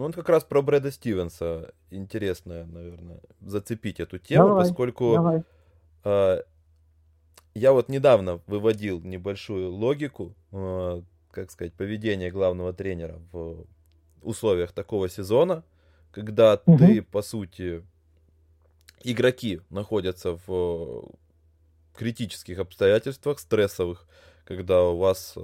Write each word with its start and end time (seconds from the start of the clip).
Ну, 0.00 0.06
он 0.06 0.12
как 0.14 0.30
раз 0.30 0.44
про 0.44 0.62
Брэда 0.62 0.90
Стивенса. 0.90 1.74
Интересно, 1.90 2.64
наверное, 2.64 3.20
зацепить 3.42 4.00
эту 4.00 4.18
тему, 4.18 4.46
Давай, 4.46 4.64
поскольку 4.64 5.12
давай. 5.12 5.42
э, 6.04 6.42
я 7.52 7.72
вот 7.74 7.90
недавно 7.90 8.40
выводил 8.46 9.02
небольшую 9.02 9.70
логику, 9.70 10.34
э, 10.52 11.02
как 11.32 11.50
сказать, 11.50 11.74
поведения 11.74 12.30
главного 12.30 12.72
тренера 12.72 13.20
в 13.30 13.66
условиях 14.22 14.72
такого 14.72 15.10
сезона, 15.10 15.64
когда 16.12 16.62
Мгм. 16.64 16.78
ты, 16.78 17.02
по 17.02 17.20
сути, 17.20 17.84
игроки 19.04 19.60
находятся 19.68 20.38
в 20.46 21.10
критических 21.94 22.58
обстоятельствах, 22.58 23.38
стрессовых, 23.38 24.08
когда 24.46 24.82
у 24.82 24.96
вас, 24.96 25.36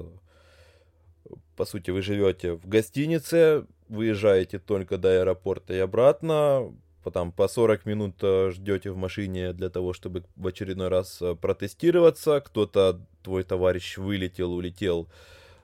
по 1.57 1.67
сути, 1.67 1.91
вы 1.91 2.01
живете 2.01 2.55
в 2.55 2.67
гостинице, 2.67 3.67
выезжаете 3.89 4.59
только 4.59 4.99
до 4.99 5.21
аэропорта 5.21 5.75
и 5.75 5.79
обратно, 5.79 6.73
потом 7.07 7.31
по 7.31 7.47
40 7.47 7.87
минут 7.87 8.17
э, 8.23 8.51
ждете 8.51 8.91
в 8.91 8.97
машине 8.97 9.53
для 9.53 9.71
того, 9.71 9.93
чтобы 9.93 10.25
в 10.35 10.47
очередной 10.47 10.89
раз 10.89 11.23
э, 11.23 11.37
протестироваться, 11.37 12.41
кто-то, 12.41 13.01
твой 13.23 13.45
товарищ 13.45 13.97
вылетел, 13.97 14.53
улетел, 14.53 15.09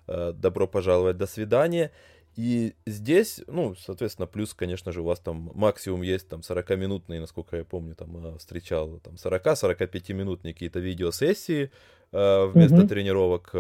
э, 0.06 0.32
добро 0.32 0.68
пожаловать, 0.68 1.16
до 1.16 1.26
свидания. 1.26 1.90
И 2.36 2.74
здесь, 2.86 3.40
ну, 3.46 3.74
соответственно, 3.74 4.26
плюс, 4.26 4.54
конечно 4.54 4.92
же, 4.92 5.02
у 5.02 5.04
вас 5.04 5.18
там 5.18 5.50
максимум 5.54 6.02
есть 6.02 6.28
там 6.28 6.40
40-минутные, 6.40 7.20
насколько 7.20 7.56
я 7.56 7.64
помню, 7.64 7.94
там 7.94 8.38
встречал 8.38 9.00
там 9.00 9.14
40-45 9.14 10.12
минутные 10.14 10.54
какие-то 10.54 10.78
видеосессии 10.78 11.72
вместо 12.12 12.76
Мгм. 12.76 12.88
тренировок. 12.88 13.54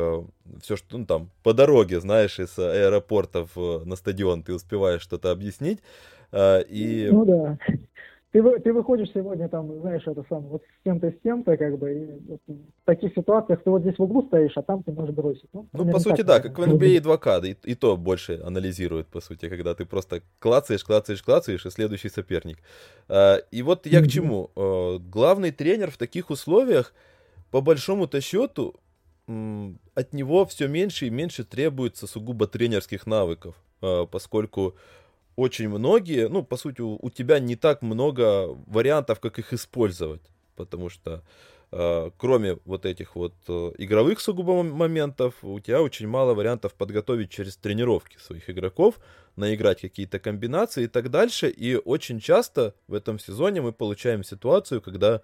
Все, 0.60 0.76
что 0.76 0.98
ну, 0.98 1.06
там 1.06 1.30
по 1.42 1.54
дороге, 1.54 2.00
знаешь, 2.00 2.38
из 2.38 2.58
э, 2.58 3.82
на 3.84 3.96
стадион 3.96 4.42
ты 4.42 4.54
успеваешь 4.54 5.02
что-то 5.02 5.30
объяснить. 5.30 5.80
Э, 6.32 6.62
И 6.68 7.08
Ну 7.10 7.24
да. 7.24 7.58
Ты, 8.32 8.42
ты 8.60 8.72
выходишь 8.72 9.10
сегодня 9.12 9.46
там, 9.48 9.80
знаешь, 9.80 10.06
это 10.06 10.24
самое, 10.26 10.48
вот 10.48 10.62
с 10.62 10.84
тем-то, 10.84 11.10
с 11.10 11.14
тем-то, 11.22 11.54
как 11.58 11.78
бы, 11.78 11.92
и 11.92 12.06
вот 12.28 12.40
в 12.46 12.84
таких 12.86 13.12
ситуациях 13.12 13.62
ты 13.62 13.70
вот 13.70 13.82
здесь 13.82 13.98
в 13.98 14.02
углу 14.02 14.22
стоишь, 14.22 14.56
а 14.56 14.62
там 14.62 14.82
ты 14.82 14.92
можешь 14.92 15.14
бросить. 15.14 15.44
Ну, 15.52 15.66
Ну, 15.74 15.84
по 15.92 15.98
сути, 15.98 16.22
так, 16.22 16.26
да, 16.26 16.40
как 16.40 16.58
в 16.58 16.62
NBA 16.62 17.00
2К, 17.00 17.44
и, 17.44 17.56
и 17.72 17.74
то 17.74 17.96
больше 17.98 18.40
анализирует, 18.42 19.06
по 19.08 19.20
сути, 19.20 19.50
когда 19.50 19.74
ты 19.74 19.84
просто 19.84 20.22
клацаешь, 20.38 20.82
клацаешь, 20.82 21.22
клацаешь, 21.22 21.66
и 21.66 21.70
следующий 21.70 22.08
соперник. 22.08 22.56
А, 23.08 23.36
И 23.50 23.60
вот 23.62 23.86
я 23.86 24.00
к 24.00 24.04
Мгм. 24.04 24.10
чему. 24.12 24.50
А, 24.56 24.98
Главный 24.98 25.50
тренер 25.50 25.90
в 25.90 25.98
таких 25.98 26.30
условиях, 26.30 26.94
по 27.52 27.60
большому-то 27.60 28.20
счету, 28.20 28.74
от 29.94 30.12
него 30.12 30.46
все 30.46 30.68
меньше 30.68 31.06
и 31.06 31.10
меньше 31.10 31.44
требуется 31.44 32.06
сугубо 32.06 32.46
тренерских 32.46 33.06
навыков, 33.06 33.54
а, 33.80 34.06
поскольку 34.06 34.74
очень 35.36 35.68
многие, 35.68 36.28
ну, 36.28 36.42
по 36.42 36.56
сути, 36.56 36.80
у, 36.80 37.10
тебя 37.10 37.38
не 37.38 37.56
так 37.56 37.82
много 37.82 38.48
вариантов, 38.66 39.20
как 39.20 39.38
их 39.38 39.52
использовать, 39.52 40.22
потому 40.56 40.90
что 40.90 41.22
э, 41.70 42.10
кроме 42.18 42.58
вот 42.66 42.84
этих 42.84 43.16
вот 43.16 43.34
э, 43.48 43.72
игровых 43.78 44.20
сугубо 44.20 44.52
мом- 44.52 44.72
моментов, 44.72 45.34
у 45.42 45.58
тебя 45.58 45.80
очень 45.80 46.06
мало 46.06 46.34
вариантов 46.34 46.74
подготовить 46.74 47.30
через 47.30 47.56
тренировки 47.56 48.18
своих 48.18 48.50
игроков, 48.50 48.98
наиграть 49.36 49.80
какие-то 49.80 50.18
комбинации 50.18 50.84
и 50.84 50.88
так 50.88 51.10
дальше. 51.10 51.48
И 51.48 51.76
очень 51.76 52.20
часто 52.20 52.74
в 52.88 52.94
этом 52.94 53.18
сезоне 53.18 53.62
мы 53.62 53.72
получаем 53.72 54.22
ситуацию, 54.22 54.82
когда 54.82 55.22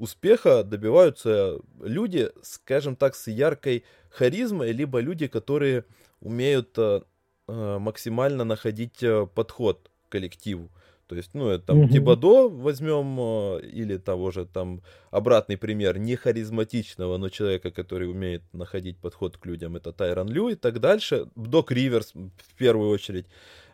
успеха 0.00 0.64
добиваются 0.64 1.58
люди, 1.78 2.30
скажем 2.42 2.96
так, 2.96 3.14
с 3.14 3.26
яркой 3.28 3.84
харизмой, 4.08 4.72
либо 4.72 4.98
люди, 4.98 5.26
которые 5.26 5.84
умеют 6.20 6.70
э, 6.78 7.02
э, 7.48 7.78
максимально 7.78 8.44
находить 8.44 9.02
э, 9.02 9.26
подход 9.34 9.90
к 10.08 10.12
коллективу. 10.12 10.70
То 11.06 11.16
есть, 11.16 11.34
ну, 11.34 11.48
это 11.48 11.66
там 11.66 11.78
Мгм. 11.78 11.88
Тибадо 11.88 12.48
возьмем, 12.48 13.58
или 13.58 13.98
того 13.98 14.30
же 14.30 14.46
там 14.46 14.80
обратный 15.10 15.58
пример, 15.58 15.98
не 15.98 16.16
харизматичного, 16.16 17.18
но 17.18 17.28
человека, 17.28 17.70
который 17.70 18.08
умеет 18.08 18.42
находить 18.52 18.96
подход 18.96 19.36
к 19.36 19.44
людям, 19.44 19.76
это 19.76 19.92
Тайрон 19.92 20.28
Лю 20.28 20.48
и 20.48 20.54
так 20.54 20.80
дальше. 20.80 21.26
Док 21.36 21.72
Риверс 21.72 22.14
в 22.14 22.54
первую 22.56 22.90
очередь 22.90 23.26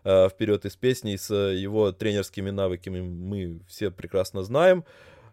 вперед 0.02 0.64
из 0.64 0.76
песней 0.76 1.18
с 1.18 1.34
его 1.34 1.92
тренерскими 1.92 2.50
навыками 2.50 3.00
мы 3.00 3.60
все 3.66 3.90
прекрасно 3.90 4.42
знаем, 4.42 4.84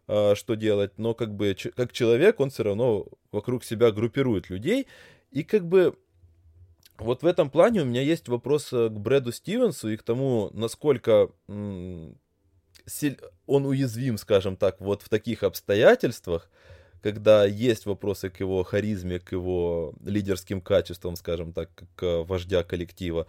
что 0.06 0.56
делать, 0.56 0.98
но 0.98 1.14
как 1.14 1.34
бы 1.34 1.56
как 1.76 1.94
человек 1.94 2.40
он 2.40 2.50
все 2.50 2.64
равно 2.64 3.08
вокруг 3.32 3.64
себя 3.64 3.92
группирует 3.92 4.50
людей, 4.50 4.88
и 5.32 5.44
как 5.44 5.66
бы 5.66 5.98
вот 6.98 7.24
в 7.24 7.26
этом 7.26 7.50
плане 7.50 7.82
у 7.82 7.86
меня 7.86 8.02
есть 8.02 8.28
вопрос 8.28 8.72
э, 8.72 8.90
к 8.90 8.94
Брэду 8.94 9.32
Стивенсу 9.32 9.90
и 9.90 9.98
к 9.98 10.04
тому, 10.04 10.50
насколько 10.54 11.30
он 11.48 12.18
уязвим, 13.48 14.18
скажем 14.18 14.58
так, 14.58 14.82
вот 14.82 15.02
в 15.02 15.10
таких 15.10 15.44
обстоятельствах, 15.44 16.50
когда 17.02 17.46
есть 17.46 17.86
вопросы 17.86 18.30
к 18.30 18.40
его 18.40 18.64
харизме, 18.64 19.20
к 19.20 19.32
его 19.32 19.94
лидерским 20.04 20.62
качествам, 20.62 21.16
скажем 21.16 21.54
так, 21.54 21.70
э, 22.02 22.24
вождя 22.24 22.64
коллектива. 22.64 23.28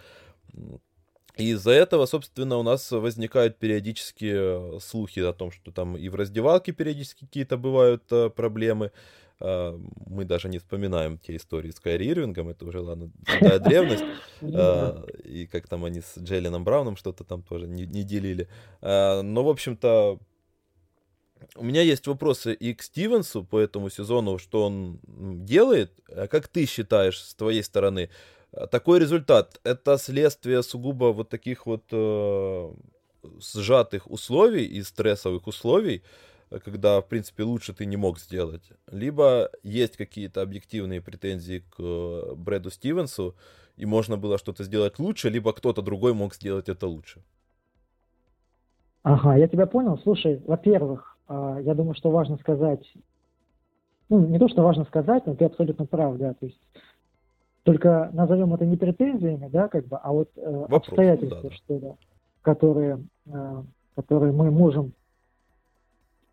И 1.36 1.50
из-за 1.50 1.72
этого, 1.72 2.06
собственно, 2.06 2.58
у 2.58 2.62
нас 2.62 2.90
возникают 2.92 3.58
периодически 3.58 4.32
э, 4.76 4.78
слухи 4.80 5.18
о 5.20 5.32
том, 5.32 5.50
что 5.50 5.72
там 5.72 5.96
и 5.96 6.08
в 6.08 6.14
раздевалке 6.14 6.72
периодически 6.72 7.24
какие-то 7.24 7.56
бывают 7.56 8.04
э, 8.12 8.30
проблемы. 8.30 8.92
А, 9.40 9.76
Мы 10.06 10.24
даже 10.24 10.48
не 10.48 10.58
вспоминаем 10.58 11.18
те 11.18 11.36
истории 11.36 11.70
с 11.70 11.80
Кайри 11.80 12.08
Ирвингом, 12.08 12.48
это 12.50 12.64
уже, 12.64 12.80
ладно, 12.80 13.10
седая 13.26 13.58
древность. 13.58 14.04
Ну. 14.40 14.52
А, 14.54 15.06
И 15.24 15.46
как 15.46 15.66
там 15.68 15.84
они 15.84 16.02
с 16.02 16.18
Джейленом 16.18 16.64
Брауном 16.64 16.96
что-то 16.96 17.24
там 17.24 17.42
тоже 17.42 17.66
не, 17.66 17.86
не 17.86 18.04
делили. 18.04 18.48
А, 18.80 19.22
Но, 19.22 19.42
в 19.42 19.48
общем-то, 19.48 20.20
у 21.56 21.64
меня 21.64 21.82
есть 21.82 22.06
вопросы 22.06 22.54
и 22.54 22.74
к 22.74 22.82
Стивенсу 22.82 23.44
по 23.44 23.58
этому 23.58 23.90
сезону, 23.90 24.38
что 24.38 24.64
он 24.64 25.00
делает. 25.44 25.92
Как 26.30 26.48
ты 26.48 26.64
считаешь 26.66 27.20
с 27.20 27.34
твоей 27.34 27.62
стороны, 27.62 28.08
такой 28.70 29.00
результат 29.00 29.60
это 29.64 29.98
следствие 29.98 30.62
сугубо 30.62 31.12
вот 31.12 31.28
таких 31.28 31.66
вот 31.66 31.84
э, 31.92 32.72
сжатых 33.38 34.10
условий 34.10 34.64
и 34.64 34.82
стрессовых 34.82 35.46
условий, 35.46 36.02
э, 36.50 36.58
когда, 36.58 37.00
в 37.00 37.08
принципе, 37.08 37.42
лучше 37.42 37.72
ты 37.72 37.86
не 37.86 37.96
мог 37.96 38.18
сделать. 38.18 38.62
Либо 38.90 39.50
есть 39.62 39.96
какие-то 39.96 40.42
объективные 40.42 41.00
претензии 41.00 41.64
к 41.70 41.74
э, 41.78 42.34
Брэду 42.36 42.70
Стивенсу, 42.70 43.34
и 43.76 43.86
можно 43.86 44.16
было 44.16 44.38
что-то 44.38 44.64
сделать 44.64 44.98
лучше, 44.98 45.30
либо 45.30 45.52
кто-то 45.52 45.82
другой 45.82 46.14
мог 46.14 46.34
сделать 46.34 46.68
это 46.68 46.86
лучше. 46.86 47.22
Ага, 49.02 49.36
я 49.36 49.48
тебя 49.48 49.66
понял. 49.66 49.98
Слушай, 50.02 50.40
во-первых, 50.46 51.18
а, 51.28 51.58
я 51.60 51.74
думаю, 51.74 51.94
что 51.94 52.10
важно 52.10 52.38
сказать, 52.38 52.80
ну, 54.08 54.26
не 54.26 54.38
то, 54.38 54.48
что 54.48 54.62
важно 54.62 54.84
сказать, 54.84 55.26
но 55.26 55.34
ты 55.34 55.44
абсолютно 55.44 55.86
прав, 55.86 56.16
да, 56.16 56.34
то 56.34 56.46
есть 56.46 56.60
только 57.64 58.10
назовем 58.12 58.54
это 58.54 58.64
не 58.64 58.76
претензиями, 58.76 59.48
да, 59.48 59.68
как 59.68 59.86
бы, 59.86 59.96
а 59.96 60.12
вот 60.12 60.30
э, 60.36 60.50
Вопрос, 60.50 60.86
обстоятельства, 60.86 61.42
да, 61.42 61.48
да. 61.48 61.54
что 61.54 61.78
да, 61.78 61.94
которые, 62.42 63.00
э, 63.26 63.62
которые 63.96 64.32
мы 64.32 64.50
можем 64.50 64.92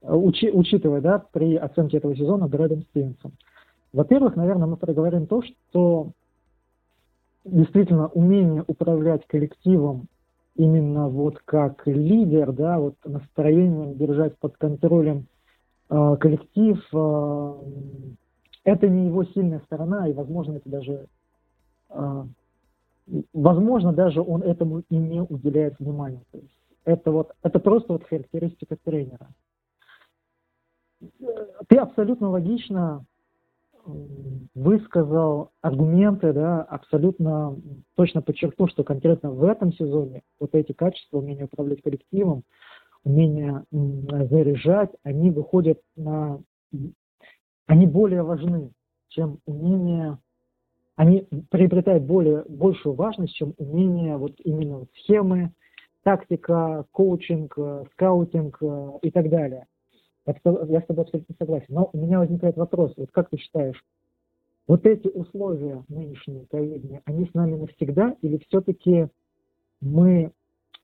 э, 0.02 0.14
учи- 0.14 0.52
учитывать, 0.52 1.04
да, 1.04 1.20
при 1.32 1.56
оценке 1.56 1.98
этого 1.98 2.16
сезона 2.16 2.48
Брэдом 2.48 2.84
Стивенсом. 2.84 3.32
Во-первых, 3.94 4.36
наверное, 4.36 4.68
мы 4.68 4.78
проговорим 4.78 5.26
то, 5.26 5.42
что 5.42 6.12
действительно 7.46 8.08
умение 8.10 8.64
управлять 8.68 9.26
коллективом 9.28 10.08
именно 10.56 11.08
вот 11.08 11.40
как 11.46 11.88
лидер, 11.88 12.52
да, 12.52 12.78
вот 12.78 12.96
настроением 13.06 13.96
держать 13.96 14.38
под 14.38 14.58
контролем 14.58 15.28
э, 15.90 16.18
коллектив, 16.20 16.86
э, 16.94 17.54
это 18.64 18.88
не 18.90 19.08
его 19.08 19.24
сильная 19.24 19.60
сторона, 19.62 20.08
и, 20.08 20.14
возможно, 20.14 20.58
это 20.58 20.70
даже, 20.70 21.08
возможно, 23.34 23.94
даже 23.94 24.22
он 24.22 24.44
этому 24.44 24.84
и 24.90 24.96
не 24.96 25.22
уделяет 25.22 25.80
внимания. 25.80 26.24
То 26.32 26.38
есть 26.38 26.58
это 26.86 27.12
вот, 27.12 27.32
это 27.44 27.60
просто 27.60 27.94
вот 27.94 28.04
характеристика 28.06 28.78
тренера. 28.84 29.28
Ты 31.68 31.78
абсолютно 31.78 32.30
логично 32.30 33.06
м, 33.86 34.50
высказал 34.54 35.52
аргументы, 35.62 36.32
да, 36.32 36.62
абсолютно 36.62 37.58
точно 37.96 38.22
подчеркнул, 38.22 38.68
что 38.70 38.84
конкретно 38.84 39.32
в 39.32 39.44
этом 39.44 39.74
сезоне 39.74 40.22
вот 40.40 40.54
эти 40.54 40.74
качества, 40.74 41.18
умение 41.18 41.46
управлять 41.46 41.82
коллективом, 41.82 42.44
умение 43.04 43.64
заряжать, 43.72 44.92
они 45.04 45.32
выходят 45.32 45.80
на... 45.96 46.40
Они 47.66 47.88
более 47.88 48.24
важны, 48.24 48.72
чем 49.08 49.40
умение... 49.46 50.18
Они 51.02 51.28
приобретают 51.50 52.04
более, 52.04 52.44
большую 52.48 52.94
важность, 52.94 53.34
чем 53.34 53.56
умение 53.58 54.18
вот 54.18 54.34
именно 54.44 54.78
вот 54.78 54.90
схемы, 55.00 55.52
тактика, 56.04 56.86
коучинг, 56.92 57.56
э, 57.58 57.86
скаутинг 57.94 58.60
э, 58.62 58.92
и 59.02 59.10
так 59.10 59.28
далее. 59.32 59.66
Я 60.28 60.34
с 60.36 60.42
тобой- 60.86 61.06
абсолютно 61.06 61.36
согласен. 61.40 61.66
Но 61.70 61.90
у 61.92 61.98
меня 61.98 62.20
возникает 62.20 62.56
вопрос, 62.56 62.94
вот 62.98 63.10
как 63.10 63.32
ты 63.32 63.38
считаешь, 63.38 63.84
вот 64.68 64.86
эти 64.86 65.08
условия 65.08 65.84
нынешние 65.90 66.46
ковидные, 66.46 67.02
они 67.06 67.26
с 67.26 67.34
нами 67.34 67.56
навсегда 67.56 68.16
или 68.22 68.38
все-таки 68.48 69.08
мы 69.82 70.32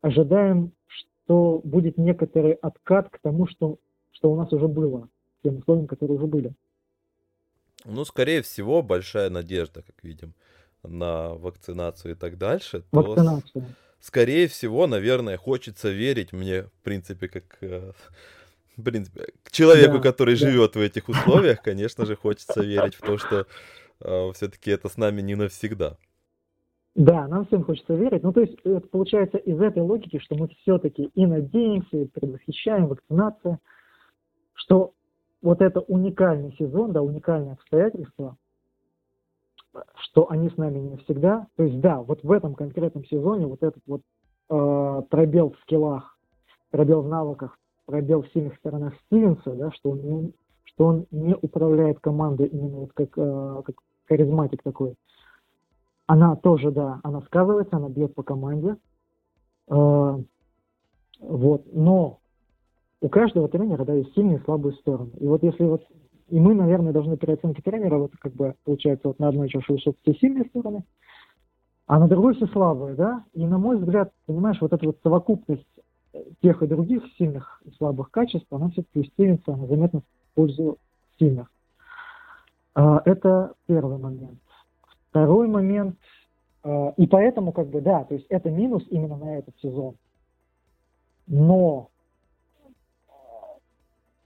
ожидаем, 0.02 0.72
что 0.88 1.62
будет 1.64 2.00
некоторый 2.00 2.54
откат 2.54 3.08
к 3.12 3.20
тому, 3.20 3.46
что, 3.46 3.78
что 4.14 4.32
у 4.32 4.36
нас 4.36 4.52
уже 4.52 4.68
было, 4.68 5.10
тем 5.44 5.58
условиям, 5.58 5.86
которые 5.86 6.18
уже 6.18 6.26
были. 6.26 6.54
Ну, 7.86 8.06
скорее 8.06 8.42
всего, 8.42 8.82
большая 8.82 9.30
надежда, 9.30 9.82
как 9.82 10.04
видим, 10.04 10.34
на 10.84 11.34
вакцинацию 11.36 12.14
и 12.14 12.16
так 12.16 12.38
дальше. 12.38 12.84
Вакцинацию. 12.92 13.64
То, 13.64 13.70
скорее 14.00 14.48
всего, 14.48 14.88
наверное, 14.88 15.38
хочется 15.38 15.90
верить 15.90 16.34
мне, 16.34 16.64
в 16.64 16.82
принципе, 16.84 17.28
как 17.28 17.58
э, 17.62 17.92
в 18.78 18.84
принципе, 18.84 19.28
к 19.44 19.52
человеку, 19.52 19.98
да, 19.98 20.04
который 20.04 20.38
да. 20.40 20.48
живет 20.48 20.76
в 20.76 20.80
этих 20.80 21.10
условиях, 21.10 21.62
конечно 21.62 22.06
же, 22.06 22.16
хочется 22.16 22.62
верить 22.64 22.96
в 22.96 23.02
то, 23.02 23.18
что 23.18 23.48
э, 24.02 24.32
все-таки 24.34 24.72
это 24.72 24.90
с 24.90 24.98
нами 24.98 25.22
не 25.22 25.36
навсегда. 25.36 25.98
Да, 26.96 27.28
нам 27.28 27.46
всем 27.46 27.64
хочется 27.64 27.94
верить. 27.94 28.24
Ну, 28.24 28.34
то 28.34 28.42
есть, 28.42 28.56
это 28.64 28.88
получается 28.88 29.38
из 29.38 29.60
этой 29.62 29.84
логики, 29.84 30.18
что 30.18 30.36
мы 30.36 30.48
все-таки 30.62 31.12
и 31.14 31.26
надеемся, 31.28 31.98
и 31.98 32.06
предвосхищаем 32.06 32.88
вакцинацию, 32.88 33.60
что 34.56 34.94
вот 35.42 35.62
это 35.62 35.82
уникальный 35.82 36.54
сезон, 36.58 36.92
да, 36.92 37.02
уникальное 37.02 37.54
обстоятельство, 37.54 38.38
что 39.96 40.30
они 40.30 40.50
с 40.50 40.58
нами 40.58 40.80
не 40.80 40.90
навсегда. 40.92 41.48
То 41.56 41.64
есть, 41.64 41.80
да, 41.80 42.02
вот 42.02 42.24
в 42.24 42.32
этом 42.32 42.56
конкретном 42.56 43.06
сезоне 43.06 43.46
вот 43.46 43.62
этот 43.62 43.84
вот 43.86 44.02
э, 44.50 45.02
пробел 45.10 45.52
в 45.52 45.60
скиллах, 45.62 46.18
пробел 46.72 47.02
в 47.02 47.08
навыках, 47.08 47.58
пробел 47.86 48.24
в 48.24 48.30
сильных 48.30 48.56
сторонах 48.58 48.94
Стивенса, 49.06 49.54
да, 49.54 49.72
что 49.72 49.92
он 49.92 50.02
не, 50.02 50.34
что 50.64 50.86
он 50.86 51.06
не 51.12 51.36
управляет 51.36 52.00
командой 52.00 52.48
именно 52.48 52.78
вот 52.78 52.94
как, 52.94 53.10
э, 53.18 53.62
как 53.66 53.76
харизматик 54.06 54.64
такой. 54.64 54.96
Она 56.08 56.36
тоже, 56.36 56.72
да, 56.72 57.00
она 57.04 57.22
сказывается, 57.22 57.78
она 57.78 57.90
бьет 57.90 58.16
по 58.16 58.24
команде. 58.24 58.78
Э, 59.70 60.18
вот, 61.20 61.66
но 61.74 62.20
у 63.02 63.10
каждого 63.10 63.48
тренера, 63.48 63.86
да, 63.86 63.94
есть 63.94 64.14
сильные 64.14 64.38
и 64.40 64.44
слабые 64.44 64.74
стороны. 64.76 65.12
И 65.20 65.28
вот 65.28 65.44
если 65.44 65.64
вот 65.64 65.84
и 66.30 66.40
мы, 66.40 66.54
наверное, 66.54 66.92
должны 66.92 67.16
при 67.16 67.32
оценке 67.32 67.62
тренера, 67.62 67.98
вот 67.98 68.12
как 68.20 68.34
бы 68.34 68.56
получается, 68.66 69.08
вот 69.08 69.20
на 69.20 69.30
одной 69.30 69.50
чаше 69.50 69.74
весов 69.74 69.96
все 70.02 70.14
сильные 70.16 70.46
стороны, 70.46 70.84
а 71.86 72.00
на 72.00 72.08
другой 72.08 72.36
все 72.36 72.48
слабые, 72.48 72.96
да. 72.96 73.24
И 73.34 73.46
на 73.46 73.58
мой 73.58 73.78
взгляд, 73.78 74.12
понимаешь, 74.26 74.60
вот 74.60 74.74
эта 74.74 74.86
вот 74.86 74.98
совокупность 75.04 75.66
тех 76.42 76.62
и 76.62 76.68
других 76.68 77.04
сильных 77.18 77.62
и 77.66 77.72
слабых 77.78 78.12
качеств, 78.12 78.48
она 78.52 78.70
все-таки 78.70 79.08
стелится, 79.10 79.54
она 79.54 79.68
заметно 79.68 80.02
в 80.02 80.36
пользу 80.36 80.78
сильных. 81.18 81.50
А, 82.76 83.02
это 83.06 83.54
первый 83.66 83.98
момент. 83.98 84.40
Второй 85.10 85.48
момент, 85.48 85.98
а, 86.64 86.94
и 86.98 87.08
поэтому, 87.08 87.54
как 87.54 87.68
бы, 87.68 87.82
да, 87.82 88.04
то 88.04 88.16
есть 88.16 88.28
это 88.28 88.50
минус 88.50 88.84
именно 88.90 89.16
на 89.16 89.38
этот 89.38 89.56
сезон. 89.62 89.96
Но 91.26 91.90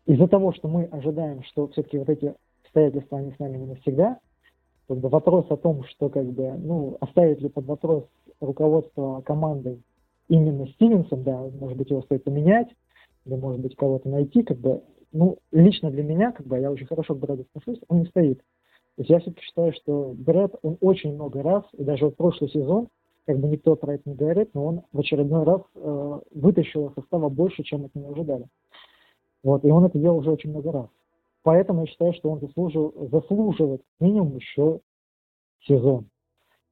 из-за 0.06 0.28
того, 0.28 0.54
что 0.54 0.68
мы 0.68 0.86
ожидаем, 0.86 1.44
что 1.44 1.68
все-таки 1.70 1.98
вот 1.98 2.10
эти 2.10 2.34
обстоятельства, 2.64 3.20
они 3.20 3.32
с 3.32 3.40
нами 3.40 3.58
не 3.58 3.66
навсегда, 3.66 4.20
как 4.88 4.98
бы 4.98 5.10
вопрос 5.10 5.46
о 5.50 5.58
том, 5.58 5.84
что 5.86 6.10
как 6.10 6.26
бы, 6.26 6.54
ну, 6.58 6.98
оставить 7.00 7.42
ли 7.42 7.50
под 7.50 7.66
вопрос 7.66 8.06
руководство 8.40 9.22
командой 9.22 9.82
именно 10.28 10.68
Стивенсом, 10.68 11.24
да, 11.24 11.38
может 11.60 11.78
быть, 11.78 11.90
его 11.90 12.02
стоит 12.02 12.24
поменять, 12.24 12.70
или, 13.26 13.36
может 13.36 13.62
быть, 13.62 13.76
кого-то 13.76 14.10
найти, 14.10 14.44
как 14.44 14.58
бы, 14.58 14.82
ну, 15.12 15.38
лично 15.52 15.92
для 15.92 16.04
меня, 16.04 16.32
как 16.32 16.46
бы, 16.46 16.60
я 16.60 16.72
очень 16.72 16.88
хорошо 16.88 17.16
к 17.16 17.20
Брэду 17.20 17.46
отношусь, 17.54 17.82
он 17.88 18.00
не 18.00 18.06
стоит. 18.06 18.40
То 18.40 19.04
есть 19.04 19.10
я 19.10 19.20
все-таки 19.20 19.44
считаю, 19.44 19.74
что 19.74 20.14
Брэд, 20.18 20.56
он 20.62 20.78
очень 20.82 21.14
много 21.14 21.42
раз, 21.44 21.64
и 21.74 21.84
даже 21.84 22.06
вот 22.06 22.18
прошлый 22.18 22.50
сезон, 22.50 22.88
как 23.26 23.40
бы 23.40 23.48
никто 23.48 23.76
про 23.76 23.96
это 23.96 24.10
не 24.10 24.16
говорит, 24.16 24.50
но 24.54 24.66
он 24.66 24.82
в 24.92 25.00
очередной 25.00 25.44
раз 25.44 25.62
э, 25.76 26.20
вытащил 26.34 26.92
состава 26.96 27.30
больше, 27.30 27.64
чем 27.64 27.86
от 27.86 27.96
него 27.96 28.12
ожидали. 28.12 28.46
Вот, 29.44 29.66
и 29.66 29.72
он 29.72 29.86
это 29.86 29.98
делал 29.98 30.18
уже 30.18 30.32
очень 30.32 30.52
много 30.52 30.72
раз. 30.72 30.88
Поэтому 31.44 31.82
я 31.82 31.88
считаю, 31.88 32.14
что 32.14 32.30
он 32.30 32.40
заслужил, 32.40 32.94
заслуживает 33.12 33.82
минимум 34.00 34.36
еще 34.36 34.82
сезон. 35.62 36.08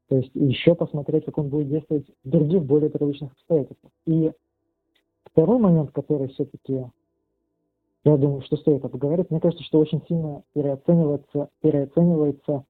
То 0.07 0.17
есть 0.17 0.31
еще 0.33 0.75
посмотреть, 0.75 1.25
как 1.25 1.37
он 1.37 1.49
будет 1.49 1.69
действовать 1.69 2.07
в 2.23 2.29
других, 2.29 2.63
более 2.63 2.89
привычных 2.89 3.31
обстоятельствах. 3.31 3.91
И 4.05 4.31
второй 5.25 5.59
момент, 5.59 5.91
который 5.91 6.29
все-таки, 6.29 6.85
я 8.03 8.17
думаю, 8.17 8.41
что 8.41 8.57
стоит 8.57 8.83
обговорить, 8.85 9.29
мне 9.29 9.39
кажется, 9.39 9.63
что 9.63 9.79
очень 9.79 10.03
сильно 10.07 10.43
переоценивается, 10.53 11.49
переоценивается 11.61 12.65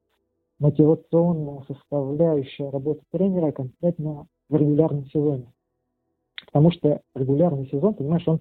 мотивационная 0.59 1.63
составляющая 1.67 2.69
работы 2.69 3.01
тренера 3.11 3.51
конкретно 3.51 4.27
в 4.49 4.55
регулярном 4.55 5.05
сезоне. 5.07 5.51
Потому 6.45 6.71
что 6.71 7.01
регулярный 7.15 7.67
сезон, 7.69 7.93
понимаешь, 7.93 8.27
он 8.27 8.39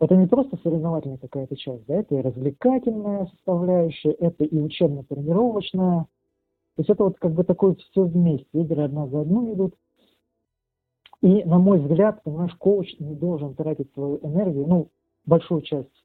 это 0.00 0.16
не 0.16 0.26
просто 0.26 0.56
соревновательная 0.62 1.18
какая-то 1.18 1.56
часть, 1.56 1.86
да, 1.86 1.94
это 1.94 2.16
и 2.16 2.20
развлекательная 2.20 3.26
составляющая, 3.26 4.12
это 4.12 4.44
и 4.44 4.58
учебно-тренировочная, 4.58 6.06
то 6.76 6.80
есть 6.80 6.90
это 6.90 7.04
вот 7.04 7.18
как 7.18 7.32
бы 7.32 7.44
такое 7.44 7.76
все 7.76 8.02
вместе, 8.02 8.48
игры 8.52 8.82
одна 8.82 9.06
за 9.06 9.20
одну 9.20 9.52
идут. 9.54 9.74
И, 11.20 11.44
на 11.44 11.58
мой 11.58 11.78
взгляд, 11.78 12.22
понимаешь, 12.22 12.54
коуч 12.56 12.98
не 12.98 13.14
должен 13.14 13.54
тратить 13.54 13.92
свою 13.94 14.18
энергию, 14.22 14.66
ну, 14.66 14.88
большую 15.24 15.62
часть 15.62 16.04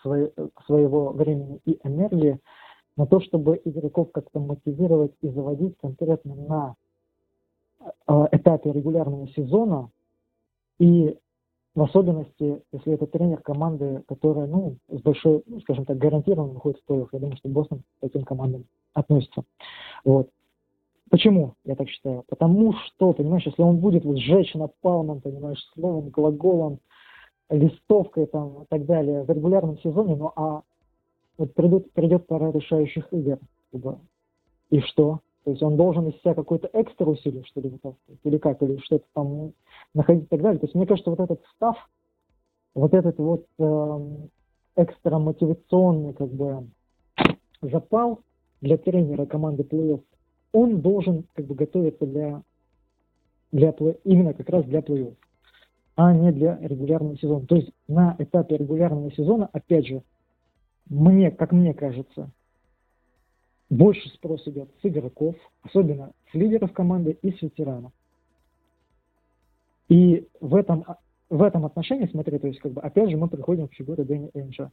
своей, 0.00 0.30
своего 0.64 1.10
времени 1.10 1.60
и 1.64 1.78
энергии 1.82 2.38
на 2.96 3.06
то, 3.06 3.20
чтобы 3.20 3.60
игроков 3.64 4.12
как-то 4.12 4.38
мотивировать 4.38 5.12
и 5.20 5.28
заводить 5.28 5.76
конкретно 5.78 6.34
на 6.36 6.74
э, 8.06 8.28
этапе 8.32 8.72
регулярного 8.72 9.28
сезона 9.28 9.90
и 10.78 11.18
в 11.76 11.82
особенности, 11.82 12.62
если 12.72 12.94
это 12.94 13.06
тренер 13.06 13.42
команды, 13.42 14.02
которая, 14.08 14.46
ну, 14.46 14.76
с 14.88 15.00
большой, 15.02 15.44
скажем 15.60 15.84
так, 15.84 15.98
гарантированно 15.98 16.54
находится 16.54 16.82
в 16.82 16.86
плей 16.86 17.06
Я 17.12 17.18
думаю, 17.18 17.36
что 17.36 17.48
Бостон 17.50 17.78
к 17.80 17.82
таким 18.00 18.24
командам 18.24 18.64
относится. 18.94 19.44
Вот. 20.02 20.30
Почему 21.10 21.54
я 21.64 21.76
так 21.76 21.88
считаю? 21.90 22.24
Потому 22.28 22.72
что, 22.72 23.12
понимаешь, 23.12 23.44
если 23.44 23.60
он 23.60 23.76
будет 23.76 24.06
вот 24.06 24.18
сжечь 24.18 24.54
напалмом, 24.54 25.20
понимаешь, 25.20 25.62
словом, 25.74 26.08
глаголом, 26.08 26.78
листовкой 27.50 28.26
там 28.26 28.62
и 28.62 28.66
так 28.70 28.86
далее 28.86 29.22
в 29.22 29.30
регулярном 29.30 29.78
сезоне, 29.78 30.16
ну 30.16 30.32
а 30.34 30.62
вот 31.36 31.52
придет, 31.52 31.92
придет 31.92 32.26
пора 32.26 32.52
решающих 32.52 33.12
игр. 33.12 33.38
И 34.70 34.80
что? 34.80 35.20
То 35.46 35.52
есть 35.52 35.62
он 35.62 35.76
должен 35.76 36.08
из 36.08 36.20
себя 36.20 36.34
какой-то 36.34 36.68
экстра 36.72 37.06
усилие, 37.06 37.44
что 37.44 37.60
ли, 37.60 37.68
вытаскивать, 37.68 38.18
или 38.24 38.36
как, 38.36 38.60
или 38.64 38.78
что-то 38.78 39.04
там 39.14 39.52
находить 39.94 40.24
и 40.24 40.26
так 40.26 40.42
далее. 40.42 40.58
То 40.58 40.66
есть 40.66 40.74
мне 40.74 40.86
кажется, 40.86 41.08
вот 41.08 41.20
этот 41.20 41.40
став, 41.54 41.76
вот 42.74 42.92
этот 42.92 43.16
вот 43.18 43.46
э, 43.60 44.16
экстра 44.74 45.18
мотивационный 45.20 46.14
как 46.14 46.32
бы 46.32 46.66
запал 47.62 48.22
для 48.60 48.76
тренера 48.76 49.24
команды 49.24 49.62
плей-офф, 49.62 50.02
он 50.50 50.80
должен 50.80 51.26
как 51.34 51.46
бы 51.46 51.54
готовиться 51.54 52.06
для, 52.06 52.42
для 53.52 53.70
плей, 53.70 54.00
именно 54.02 54.34
как 54.34 54.48
раз 54.48 54.64
для 54.64 54.80
плей-офф, 54.80 55.14
а 55.94 56.12
не 56.12 56.32
для 56.32 56.58
регулярного 56.58 57.16
сезона. 57.18 57.46
То 57.46 57.54
есть 57.54 57.70
на 57.86 58.16
этапе 58.18 58.56
регулярного 58.56 59.12
сезона, 59.12 59.48
опять 59.52 59.86
же, 59.86 60.02
мне, 60.90 61.30
как 61.30 61.52
мне 61.52 61.72
кажется, 61.72 62.32
больше 63.68 64.08
спрос 64.10 64.46
идет 64.46 64.70
с 64.80 64.86
игроков, 64.86 65.34
особенно 65.62 66.12
с 66.30 66.34
лидеров 66.34 66.72
команды 66.72 67.18
и 67.22 67.32
с 67.32 67.42
ветеранов. 67.42 67.92
И 69.88 70.28
в 70.40 70.54
этом, 70.54 70.84
в 71.30 71.42
этом 71.42 71.64
отношении, 71.64 72.06
смотри, 72.06 72.38
то 72.38 72.46
есть, 72.46 72.60
как 72.60 72.72
бы, 72.72 72.80
опять 72.80 73.10
же, 73.10 73.16
мы 73.16 73.28
приходим 73.28 73.68
к 73.68 73.74
фигуре 73.74 74.04
Дэнни 74.04 74.30
Энджа. 74.34 74.70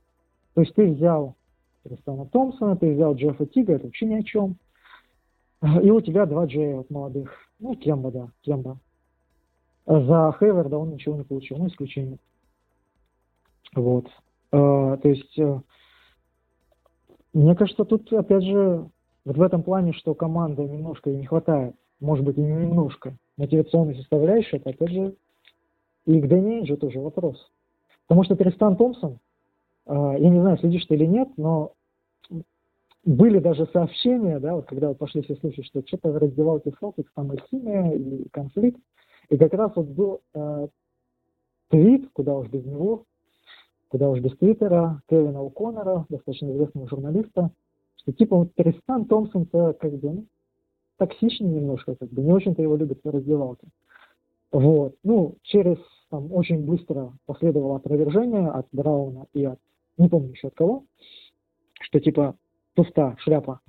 То 0.53 0.61
есть 0.61 0.73
ты 0.75 0.91
взял 0.91 1.35
Кристана 1.83 2.25
Томпсона, 2.25 2.77
ты 2.77 2.93
взял 2.93 3.15
Джеффа 3.15 3.45
Тига, 3.47 3.73
это 3.73 3.85
вообще 3.85 4.05
ни 4.05 4.15
о 4.15 4.23
чем. 4.23 4.57
И 5.81 5.89
у 5.89 6.01
тебя 6.01 6.25
два 6.25 6.45
Джея 6.45 6.75
вот 6.75 6.89
молодых. 6.89 7.31
Ну, 7.59 7.75
Кемба, 7.75 8.11
да, 8.11 8.29
Кемба. 8.41 8.79
За 9.85 10.35
Хейварда 10.39 10.77
он 10.77 10.91
ничего 10.91 11.15
не 11.15 11.23
получил, 11.23 11.57
ну, 11.57 11.67
исключение. 11.67 12.17
Вот. 13.75 14.07
А, 14.51 14.97
то 14.97 15.09
есть 15.09 15.37
э, 15.39 15.61
мне 17.33 17.55
кажется, 17.55 17.85
тут, 17.85 18.11
опять 18.13 18.43
же, 18.43 18.87
вот 19.25 19.37
в 19.37 19.41
этом 19.41 19.63
плане, 19.63 19.93
что 19.93 20.13
команда 20.13 20.63
немножко 20.63 21.09
не 21.09 21.25
хватает, 21.25 21.75
может 21.99 22.23
быть, 22.23 22.37
и 22.37 22.41
не 22.41 22.51
немножко, 22.51 23.15
мотивационной 23.37 23.95
составляющей, 23.95 24.57
это, 24.57 24.71
опять 24.71 24.91
же, 24.91 25.15
и 26.05 26.21
к 26.21 26.27
Дэнни 26.27 26.65
тоже 26.75 26.99
вопрос. 26.99 27.51
Потому 28.07 28.23
что 28.25 28.35
Тристан 28.35 28.75
Томпсон, 28.75 29.19
а, 29.85 30.17
я 30.17 30.29
не 30.29 30.39
знаю, 30.39 30.57
следишь 30.57 30.85
ты 30.85 30.95
или 30.95 31.05
нет, 31.05 31.29
но 31.37 31.73
были 33.05 33.39
даже 33.39 33.65
сообщения, 33.67 34.39
да, 34.39 34.55
вот 34.55 34.65
когда 34.65 34.89
вот 34.89 34.97
пошли 34.97 35.21
все 35.21 35.35
слухи, 35.35 35.61
что 35.63 35.81
что-то 35.85 36.11
в 36.11 36.17
раздевалке 36.17 36.73
Селтикс 36.79 37.11
там 37.13 37.33
и 37.33 37.39
химия, 37.49 37.91
и 37.91 38.29
конфликт, 38.29 38.79
и 39.29 39.37
как 39.37 39.53
раз 39.53 39.71
вот 39.75 39.87
был 39.87 40.21
э, 40.33 40.67
твит, 41.69 42.09
куда 42.13 42.35
уж 42.35 42.47
без 42.49 42.65
него, 42.65 43.05
куда 43.93 44.09
уж 44.09 44.21
без 44.21 44.35
Твиттера, 44.37 45.03
Кевина 45.07 45.37
О'Коннора, 45.37 46.07
достаточно 46.09 46.51
известного 46.51 46.89
журналиста, 46.89 47.51
что 47.97 48.11
типа 48.11 48.37
вот 48.37 48.55
Тристан 48.55 49.05
Томпсон-то 49.05 49.73
как 49.79 49.93
бы 49.99 50.09
ну, 50.09 50.25
токсичный 50.97 51.49
немножко, 51.49 51.93
как 51.93 52.09
бы 52.09 52.23
не 52.23 52.33
очень-то 52.33 52.63
его 52.63 52.75
любят 52.75 53.01
в 53.03 53.07
раздевалке. 53.07 53.67
Вот. 54.51 54.95
Ну, 55.03 55.35
через 55.43 55.77
там 56.09 56.33
очень 56.33 56.65
быстро 56.65 57.13
последовало 57.27 57.75
опровержение 57.75 58.49
от 58.49 58.65
Брауна 58.71 59.27
и 59.31 59.45
от, 59.45 59.59
не 59.99 60.09
помню 60.09 60.31
еще 60.31 60.47
от 60.47 60.55
кого, 60.55 60.85
что 61.79 61.99
типа 61.99 62.35
туфта, 62.73 63.15
шляпа. 63.19 63.59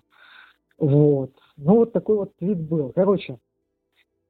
Вот. 0.79 1.33
Ну, 1.59 1.75
вот 1.75 1.93
такой 1.93 2.17
вот 2.17 2.35
твит 2.37 2.67
был. 2.67 2.93
Короче, 2.95 3.39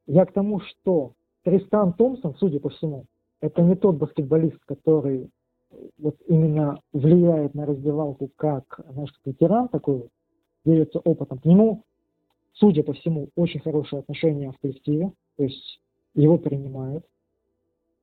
я 0.09 0.27
к 0.27 0.33
тому, 0.33 0.59
что 0.59 1.13
Тристан 1.45 1.93
Томпсон, 1.93 2.35
судя 2.41 2.59
по 2.59 2.71
всему, 2.71 3.05
это 3.41 3.63
не 3.63 3.77
тот 3.77 3.95
баскетболист, 3.95 4.59
который 4.65 5.31
вот 5.99 6.17
именно 6.27 6.81
влияет 6.93 7.55
на 7.55 7.67
раздевалку 7.67 8.31
как, 8.37 8.67
как 8.69 9.09
ветеран 9.25 9.69
такой, 9.69 10.09
делится 10.65 10.99
опытом. 11.01 11.39
К 11.39 11.45
нему, 11.45 11.85
судя 12.53 12.83
по 12.83 12.93
всему, 12.93 13.29
очень 13.37 13.61
хорошее 13.61 14.01
отношение 14.01 14.53
в 14.53 14.59
коллективе, 14.59 15.13
то 15.37 15.45
есть 15.45 15.81
его 16.15 16.39
принимают. 16.39 17.05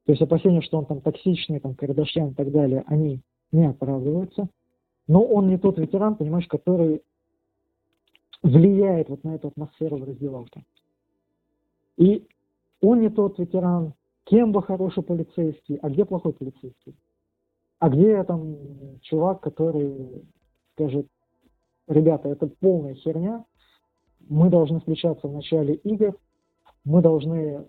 То 0.06 0.14
есть 0.14 0.22
опасения, 0.22 0.62
что 0.62 0.78
он 0.78 0.86
там 0.86 1.02
токсичный, 1.02 1.60
там, 1.60 1.76
Кардашьян 1.76 2.30
и 2.30 2.34
так 2.34 2.52
далее, 2.52 2.84
они 2.88 3.22
не 3.52 3.68
оправдываются. 3.68 4.50
Но 5.08 5.24
он 5.24 5.50
не 5.50 5.58
тот 5.58 5.78
ветеран, 5.78 6.16
понимаешь, 6.16 6.48
который 6.48 7.02
влияет 8.44 9.10
вот 9.10 9.24
на 9.24 9.36
эту 9.36 9.50
атмосферу 9.50 9.98
в 9.98 10.04
раздевалке. 10.04 10.64
И 11.98 12.28
он 12.82 13.02
не 13.02 13.10
тот 13.10 13.38
ветеран, 13.38 13.94
кем 14.24 14.52
бы 14.52 14.64
хороший 14.64 15.04
полицейский, 15.04 15.78
а 15.82 15.90
где 15.90 16.06
плохой 16.06 16.34
полицейский. 16.34 16.96
А 17.82 17.90
где 17.90 18.24
там 18.26 18.58
чувак, 19.02 19.42
который 19.42 20.24
скажет, 20.76 21.08
ребята, 21.88 22.30
это 22.30 22.46
полная 22.46 22.94
херня, 22.94 23.44
мы 24.30 24.52
должны 24.52 24.80
включаться 24.82 25.28
в 25.28 25.34
начале 25.34 25.74
игр, 25.74 26.16
мы 26.86 27.02
должны 27.02 27.66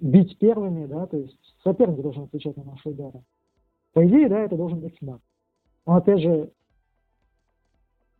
бить 0.00 0.38
первыми, 0.38 0.86
да, 0.86 1.06
то 1.06 1.18
есть 1.18 1.38
соперник 1.62 2.00
должен 2.00 2.22
отвечать 2.22 2.56
на 2.56 2.64
наши 2.64 2.88
удары. 2.88 3.22
По 3.92 4.06
идее, 4.06 4.30
да, 4.30 4.40
это 4.40 4.56
должен 4.56 4.80
быть 4.80 4.96
Смарт. 4.96 5.20
Но 5.84 5.96
опять 5.96 6.22
же, 6.22 6.50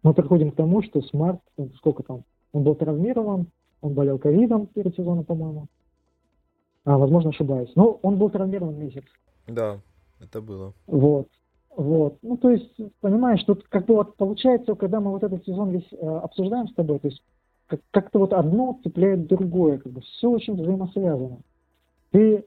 мы 0.02 0.12
приходим 0.12 0.50
к 0.50 0.56
тому, 0.56 0.82
что 0.82 1.00
Смарт, 1.00 1.40
сколько 1.76 2.02
там, 2.02 2.24
он 2.52 2.64
был 2.64 2.74
травмирован, 2.74 3.46
он 3.80 3.94
болел 3.94 4.18
ковидом 4.18 4.66
перед 4.66 4.94
сезоном, 4.94 5.24
по-моему. 5.24 5.68
А, 6.84 6.98
возможно, 6.98 7.30
ошибаюсь. 7.30 7.72
Но 7.76 7.98
он 8.02 8.18
был 8.18 8.28
травмирован 8.28 8.78
месяц. 8.78 9.04
Да, 9.48 9.80
это 10.20 10.40
было. 10.40 10.74
Вот. 10.86 11.28
Вот. 11.76 12.18
Ну, 12.22 12.36
то 12.38 12.50
есть, 12.50 12.74
понимаешь, 13.00 13.44
тут 13.44 13.64
как 13.68 13.84
бы 13.84 13.94
вот 13.96 14.16
получается, 14.16 14.74
когда 14.74 15.00
мы 15.00 15.10
вот 15.10 15.22
этот 15.22 15.44
сезон 15.44 15.70
весь 15.70 15.92
э, 15.92 15.96
обсуждаем 15.96 16.68
с 16.68 16.74
тобой, 16.74 16.98
то 17.00 17.08
есть 17.08 17.22
как- 17.66 17.82
как-то 17.90 18.18
вот 18.18 18.32
одно 18.32 18.80
цепляет 18.82 19.26
другое, 19.26 19.78
как 19.78 19.92
бы 19.92 20.00
все 20.00 20.30
очень 20.30 20.54
взаимосвязано. 20.54 21.40
Ты 22.12 22.44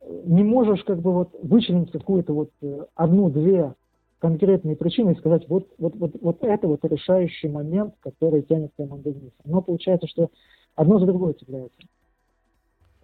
э, 0.00 0.22
не 0.26 0.42
можешь 0.42 0.84
как 0.84 1.00
бы 1.00 1.12
вот 1.12 1.30
вычленить 1.42 1.90
какую-то 1.90 2.34
вот 2.34 2.50
э, 2.60 2.84
одну-две 2.94 3.74
конкретные 4.18 4.76
причины 4.76 5.12
и 5.12 5.18
сказать, 5.18 5.48
вот, 5.48 5.68
вот, 5.78 5.94
вот, 5.96 6.12
вот 6.20 6.42
это 6.42 6.68
вот 6.68 6.84
решающий 6.84 7.48
момент, 7.48 7.94
который 8.00 8.42
тянет 8.42 8.72
команду 8.76 9.12
вниз. 9.12 9.32
Но 9.44 9.62
получается, 9.62 10.06
что 10.06 10.30
одно 10.74 10.98
за 10.98 11.06
другое 11.06 11.32
цепляется. 11.34 11.78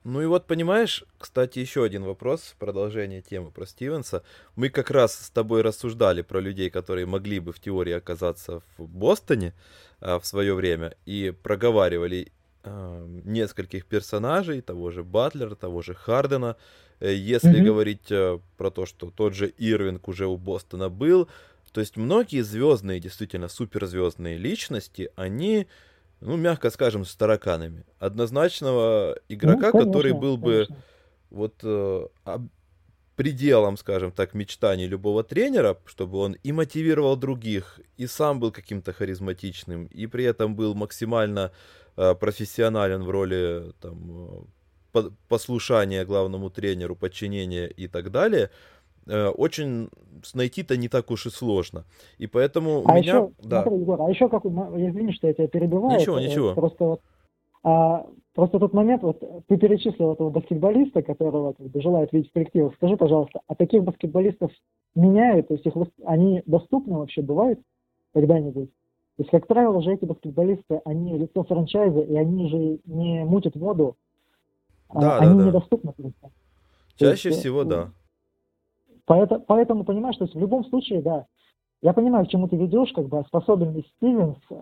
Ну 0.05 0.21
и 0.21 0.27
вот 0.27 0.47
понимаешь, 0.47 1.05
кстати, 1.17 1.61
еще 1.61 1.85
один 1.85 2.03
вопрос, 2.03 2.57
продолжение 2.59 3.23
темы 3.23 3.53
про 3.53 3.67
Стивенса. 3.67 4.25
Мы 4.57 4.69
как 4.69 4.91
раз 4.91 5.15
с 5.15 5.31
тобой 5.31 5.63
рассуждали 5.63 6.23
про 6.23 6.41
людей, 6.41 6.71
которые 6.71 7.07
могли 7.07 7.39
бы 7.39 7.53
в 7.53 7.61
теории 7.61 7.93
оказаться 7.93 8.63
в 8.77 8.89
Бостоне 8.89 9.55
а, 10.01 10.19
в 10.19 10.27
свое 10.27 10.55
время, 10.55 10.97
и 11.07 11.33
проговаривали 11.43 12.33
а, 12.65 13.07
нескольких 13.25 13.87
персонажей, 13.87 14.61
того 14.61 14.91
же 14.91 15.05
Батлера, 15.05 15.55
того 15.55 15.83
же 15.83 15.95
Хардена. 15.95 16.57
Э, 16.99 17.15
если 17.15 17.61
mm-hmm. 17.61 17.65
говорить 17.65 18.11
а, 18.11 18.41
про 18.57 18.73
то, 18.73 18.87
что 18.87 19.11
тот 19.11 19.35
же 19.35 19.53
Ирвинг 19.57 20.09
уже 20.09 20.27
у 20.27 20.37
Бостона 20.37 20.89
был, 20.89 21.29
то 21.71 21.81
есть 21.81 21.97
многие 21.97 22.43
звездные, 22.43 22.99
действительно 22.99 23.49
суперзвездные 23.49 24.37
личности, 24.37 25.11
они 25.15 25.69
ну, 26.23 26.37
мягко 26.37 26.71
скажем, 26.71 27.05
с 27.05 27.15
тараканами. 27.17 27.85
Однозначного 27.99 29.19
игрока, 29.29 29.67
ну, 29.67 29.73
конечно, 29.73 29.93
который 29.93 30.13
был 30.13 30.37
бы 30.37 30.69
вот 31.31 31.55
э, 31.63 32.07
пределом, 33.17 33.77
скажем 33.77 34.13
так, 34.13 34.35
мечтаний 34.35 34.87
любого 34.87 35.25
тренера, 35.25 35.77
чтобы 35.85 36.19
он 36.19 36.33
и 36.33 36.53
мотивировал 36.53 37.17
других, 37.17 37.81
и 37.97 38.07
сам 38.07 38.41
был 38.41 38.53
каким-то 38.53 38.93
харизматичным, 38.93 39.87
и 39.87 40.07
при 40.07 40.25
этом 40.25 40.55
был 40.55 40.75
максимально 40.75 41.51
э, 41.97 42.15
профессионален 42.15 43.03
в 43.03 43.11
роли 43.11 43.73
там, 43.81 44.47
э, 44.95 45.11
послушания 45.29 46.05
главному 46.05 46.51
тренеру, 46.51 46.97
подчинения 46.97 47.67
и 47.67 47.89
так 47.89 48.11
далее– 48.11 48.51
очень 49.07 49.89
найти-то 50.35 50.77
не 50.77 50.89
так 50.89 51.11
уж 51.11 51.27
и 51.27 51.31
сложно. 51.31 51.85
И 52.19 52.27
поэтому 52.27 52.83
а 52.87 52.99
меня... 52.99 53.19
Еще, 53.19 53.31
да. 53.43 53.63
смотри, 53.63 53.81
Егор, 53.81 54.03
а 54.03 54.11
еще 54.11 54.29
как... 54.29 54.45
Извини, 54.45 55.13
что 55.13 55.27
я 55.27 55.35
тебя 55.35 55.49
перебиваю. 55.49 55.99
Ничего, 55.99 56.21
ничего. 56.21 56.55
Просто 56.55 56.85
вот 56.85 57.01
а, 57.65 58.07
просто 58.35 58.59
тот 58.59 58.73
момент, 58.73 59.03
вот 59.03 59.21
ты 59.47 59.57
перечислил 59.57 60.13
этого 60.13 60.31
баскетболиста, 60.31 61.03
которого 61.03 61.53
как 61.53 61.67
бы, 61.67 61.81
желает 61.81 62.13
видеть 62.13 62.31
в 62.31 62.33
коллективе. 62.35 62.71
Скажи, 62.77 62.97
пожалуйста, 62.97 63.41
а 63.47 63.55
таких 63.55 63.85
баскетболистов 63.85 64.51
меняют? 64.95 65.49
То 65.49 65.55
есть 65.55 65.67
их, 65.67 65.75
они 66.05 66.43
доступны 66.47 66.99
вообще 66.99 67.23
бывают 67.23 67.61
когда-нибудь? 68.15 68.71
То 69.17 69.23
есть, 69.23 69.31
как 69.31 69.47
правило 69.47 69.81
же 69.83 69.93
эти 69.93 70.05
баскетболисты, 70.05 70.81
они 70.85 71.17
лицо 71.19 71.45
франчайза, 71.45 72.01
и 72.01 72.17
они 72.17 72.49
же 72.49 72.81
не 72.87 73.25
мутят 73.25 73.55
воду. 73.55 73.97
А 74.89 75.01
да, 75.01 75.19
да, 75.19 75.27
они 75.27 75.39
да. 75.39 75.47
недоступны 75.47 75.93
просто. 75.93 76.31
Чаще 76.97 77.29
есть, 77.29 77.41
всего, 77.41 77.65
да. 77.65 77.91
Поэтому, 79.07 79.45
поэтому, 79.47 79.85
понимаешь, 79.85 80.17
то 80.17 80.25
есть 80.25 80.35
в 80.35 80.41
любом 80.41 80.65
случае, 80.67 81.03
да, 81.03 81.27
я 81.81 81.93
понимаю, 81.93 82.27
к 82.27 82.29
чему 82.29 82.49
ты 82.49 82.57
ведешь, 82.57 82.93
как 82.93 83.09
бы 83.09 83.25
способен 83.27 83.73
ли 83.73 83.85
Стивенс, 83.97 84.39
э, 84.51 84.55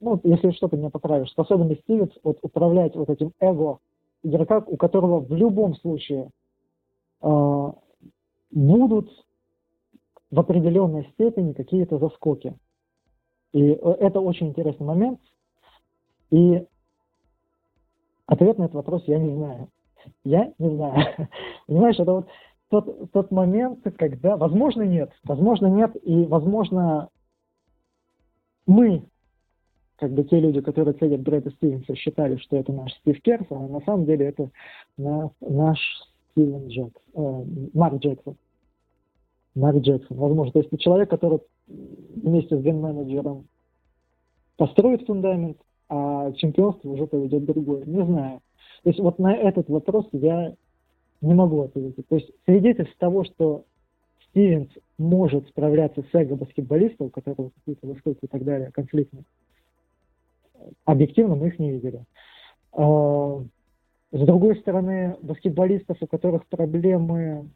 ну, 0.00 0.20
если 0.22 0.50
что, 0.50 0.68
ты 0.68 0.76
меня 0.76 0.90
поправишь, 0.90 1.30
способен 1.30 1.68
ли 1.68 1.76
Стивенс 1.76 2.10
вот, 2.22 2.38
управлять 2.42 2.94
вот 2.94 3.08
этим 3.08 3.32
эго 3.40 3.78
игрока, 4.22 4.62
у 4.66 4.76
которого 4.76 5.20
в 5.20 5.32
любом 5.32 5.74
случае 5.76 6.30
э, 7.22 7.72
будут 8.50 9.10
в 10.30 10.40
определенной 10.40 11.08
степени 11.12 11.52
какие-то 11.52 11.98
заскоки. 11.98 12.54
И 13.52 13.60
это 13.60 14.20
очень 14.20 14.48
интересный 14.48 14.86
момент. 14.86 15.20
И 16.30 16.66
ответ 18.26 18.58
на 18.58 18.64
этот 18.64 18.74
вопрос 18.74 19.04
я 19.06 19.18
не 19.18 19.32
знаю. 19.34 19.68
Я 20.24 20.52
не 20.58 20.70
знаю. 20.70 21.28
Понимаешь, 21.66 21.98
это 21.98 22.12
вот 22.12 22.26
тот, 22.80 23.12
тот 23.12 23.30
момент, 23.30 23.80
когда, 23.96 24.36
возможно, 24.36 24.82
нет, 24.82 25.12
возможно, 25.22 25.66
нет, 25.66 25.94
и, 26.02 26.24
возможно, 26.24 27.08
мы, 28.66 29.04
как 29.96 30.12
бы 30.12 30.24
те 30.24 30.40
люди, 30.40 30.60
которые 30.60 30.94
ценят 30.94 31.20
Брэда 31.20 31.50
Стивенса, 31.52 31.94
считали, 31.94 32.36
что 32.36 32.56
это 32.56 32.72
наш 32.72 32.92
Стив 32.94 33.20
Керс, 33.22 33.46
а 33.50 33.58
на 33.60 33.80
самом 33.82 34.06
деле 34.06 34.26
это 34.26 34.50
наш, 34.96 35.30
наш 35.40 35.78
Стивен 36.32 36.66
Джекс, 36.66 37.00
э, 37.14 37.44
Марк 37.74 38.00
Джексон. 38.00 38.36
Марк 39.54 39.76
Джексон, 39.82 40.16
возможно. 40.16 40.52
То 40.52 40.58
есть 40.58 40.80
человек, 40.80 41.10
который 41.10 41.38
вместе 41.68 42.58
с 42.58 42.60
ген-менеджером 42.60 43.46
построит 44.56 45.06
фундамент, 45.06 45.58
а 45.88 46.32
чемпионство 46.32 46.90
уже 46.90 47.06
поведет 47.06 47.44
другое. 47.44 47.84
Не 47.84 48.04
знаю. 48.04 48.40
То 48.82 48.90
есть 48.90 48.98
вот 48.98 49.20
на 49.20 49.32
этот 49.32 49.68
вопрос 49.68 50.08
я 50.10 50.54
не 51.24 51.34
могу 51.34 51.62
ответить. 51.62 52.06
То 52.08 52.16
есть 52.16 52.30
свидетельств 52.44 52.96
того, 52.98 53.24
что 53.24 53.64
Стивенс 54.28 54.68
может 54.98 55.48
справляться 55.48 56.02
с 56.02 56.14
эго 56.14 56.36
баскетболиста, 56.36 57.04
у 57.04 57.10
которого 57.10 57.50
какие-то 57.50 57.86
заскоки 57.86 58.18
и 58.22 58.26
так 58.26 58.44
далее, 58.44 58.70
конфликтные, 58.72 59.24
объективно 60.84 61.34
мы 61.34 61.48
их 61.48 61.58
не 61.58 61.72
видели. 61.72 62.04
А, 62.72 63.42
с 64.12 64.20
другой 64.26 64.56
стороны, 64.56 65.16
баскетболистов, 65.22 65.98
у 66.00 66.06
которых 66.06 66.46
проблемы, 66.46 67.48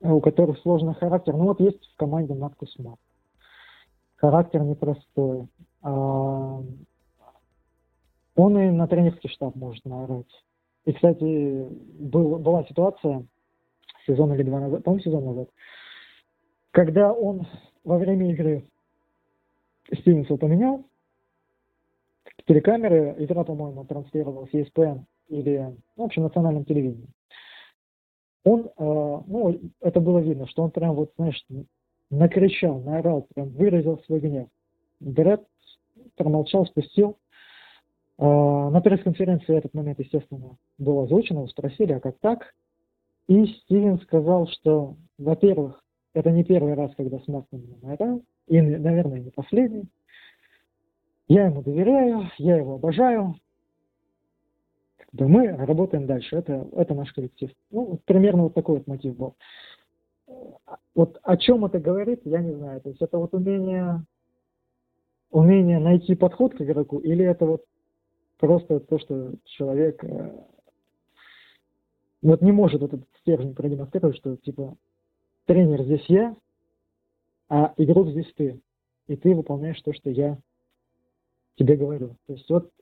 у 0.00 0.20
которых 0.20 0.58
сложный 0.58 0.94
характер, 0.94 1.34
ну 1.34 1.44
вот 1.44 1.60
есть 1.60 1.84
в 1.92 1.96
команде 1.96 2.34
Маркус 2.34 2.76
Мар. 2.78 2.96
Характер 4.16 4.62
непростой. 4.62 5.48
А, 5.82 6.62
он 8.36 8.58
и 8.58 8.70
на 8.70 8.88
тренерский 8.88 9.30
штаб 9.30 9.54
может 9.54 9.84
наорать. 9.84 10.26
И, 10.84 10.92
кстати, 10.92 11.66
был, 11.98 12.38
была 12.38 12.64
ситуация 12.64 13.26
сезон 14.06 14.34
или 14.34 14.42
два 14.42 14.60
назад, 14.60 14.84
по-моему, 14.84 15.02
сезон 15.02 15.24
назад, 15.24 15.48
когда 16.72 17.12
он 17.12 17.46
во 17.84 17.98
время 17.98 18.30
игры 18.30 18.64
Стивенса 19.92 20.36
поменял, 20.36 20.84
телекамеры, 22.46 23.14
игра, 23.18 23.44
по-моему, 23.44 23.84
транслировалась 23.84 24.50
ESPN 24.52 25.04
или, 25.28 25.74
ну, 25.96 26.02
в 26.02 26.06
общем, 26.06 26.22
национальном 26.24 26.64
телевидении. 26.64 27.08
Он, 28.44 28.66
э, 28.66 28.72
ну, 28.76 29.58
это 29.80 30.00
было 30.00 30.18
видно, 30.18 30.46
что 30.46 30.64
он 30.64 30.70
прям 30.70 30.94
вот, 30.94 31.12
знаешь, 31.16 31.42
накричал, 32.10 32.80
наорал, 32.80 33.26
прям 33.34 33.48
выразил 33.50 33.98
свой 34.00 34.20
гнев. 34.20 34.48
Брэд 35.00 35.42
промолчал, 36.16 36.66
спустил, 36.66 37.16
на 38.18 38.80
пресс-конференции 38.80 39.56
этот 39.56 39.74
момент, 39.74 39.98
естественно, 39.98 40.56
был 40.78 41.00
озвучен, 41.00 41.36
его 41.36 41.48
спросили, 41.48 41.92
а 41.92 42.00
как 42.00 42.18
так? 42.20 42.54
И 43.26 43.46
Стивен 43.46 43.98
сказал, 44.00 44.46
что, 44.48 44.96
во-первых, 45.18 45.82
это 46.12 46.30
не 46.30 46.44
первый 46.44 46.74
раз, 46.74 46.94
когда 46.96 47.18
Смарт 47.20 47.46
меня 47.50 47.76
наорал, 47.82 48.22
и, 48.46 48.60
наверное, 48.60 49.20
не 49.20 49.30
последний. 49.30 49.88
Я 51.26 51.46
ему 51.46 51.62
доверяю, 51.62 52.30
я 52.38 52.56
его 52.56 52.74
обожаю. 52.74 53.34
Да 55.12 55.26
мы 55.26 55.48
работаем 55.48 56.06
дальше, 56.06 56.36
это, 56.36 56.68
это 56.76 56.94
наш 56.94 57.12
коллектив. 57.12 57.50
Ну, 57.70 57.98
примерно 58.04 58.44
вот 58.44 58.54
такой 58.54 58.78
вот 58.78 58.86
мотив 58.86 59.16
был. 59.16 59.34
Вот 60.94 61.18
о 61.22 61.36
чем 61.36 61.64
это 61.64 61.78
говорит, 61.78 62.20
я 62.24 62.40
не 62.40 62.52
знаю. 62.52 62.80
То 62.80 62.90
есть 62.90 63.00
это 63.00 63.18
вот 63.18 63.32
умение, 63.32 64.04
умение 65.30 65.78
найти 65.78 66.14
подход 66.14 66.54
к 66.54 66.60
игроку, 66.60 66.98
или 66.98 67.24
это 67.24 67.46
вот 67.46 67.64
просто 68.38 68.80
то, 68.80 68.98
что 68.98 69.32
человек 69.44 70.02
э, 70.04 70.44
вот 72.22 72.42
не 72.42 72.52
может 72.52 72.82
этот 72.82 73.02
стержень 73.20 73.54
продемонстрировать, 73.54 74.16
что 74.16 74.36
типа 74.36 74.76
тренер 75.46 75.82
здесь 75.82 76.04
я, 76.08 76.36
а 77.48 77.74
игрок 77.76 78.08
здесь 78.08 78.32
ты. 78.34 78.60
И 79.06 79.16
ты 79.16 79.34
выполняешь 79.34 79.80
то, 79.82 79.92
что 79.92 80.10
я 80.10 80.38
тебе 81.56 81.76
говорю. 81.76 82.16
То 82.26 82.32
есть 82.32 82.48
вот, 82.48 82.72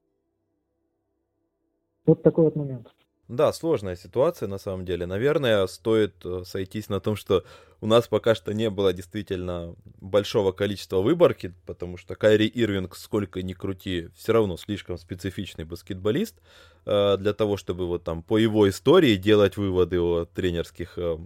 вот 2.06 2.22
такой 2.22 2.44
вот 2.44 2.56
момент. 2.56 2.88
Да, 3.32 3.50
сложная 3.54 3.96
ситуация 3.96 4.46
на 4.46 4.58
самом 4.58 4.84
деле. 4.84 5.06
Наверное, 5.06 5.66
стоит 5.66 6.12
э, 6.22 6.42
сойтись 6.44 6.90
на 6.90 7.00
том, 7.00 7.16
что 7.16 7.44
у 7.80 7.86
нас 7.86 8.06
пока 8.06 8.34
что 8.34 8.52
не 8.52 8.68
было 8.68 8.92
действительно 8.92 9.74
большого 10.02 10.52
количества 10.52 11.00
выборки, 11.00 11.54
потому 11.64 11.96
что 11.96 12.14
Кайри 12.14 12.46
Ирвинг, 12.46 12.94
сколько 12.94 13.40
ни 13.40 13.54
крути, 13.54 14.10
все 14.14 14.34
равно 14.34 14.58
слишком 14.58 14.98
специфичный 14.98 15.64
баскетболист 15.64 16.42
э, 16.84 17.16
для 17.16 17.32
того, 17.32 17.56
чтобы 17.56 17.86
вот 17.86 18.04
там 18.04 18.22
по 18.22 18.36
его 18.36 18.68
истории 18.68 19.16
делать 19.16 19.56
выводы 19.56 19.98
о 19.98 20.26
тренерских, 20.26 20.98
э, 20.98 21.16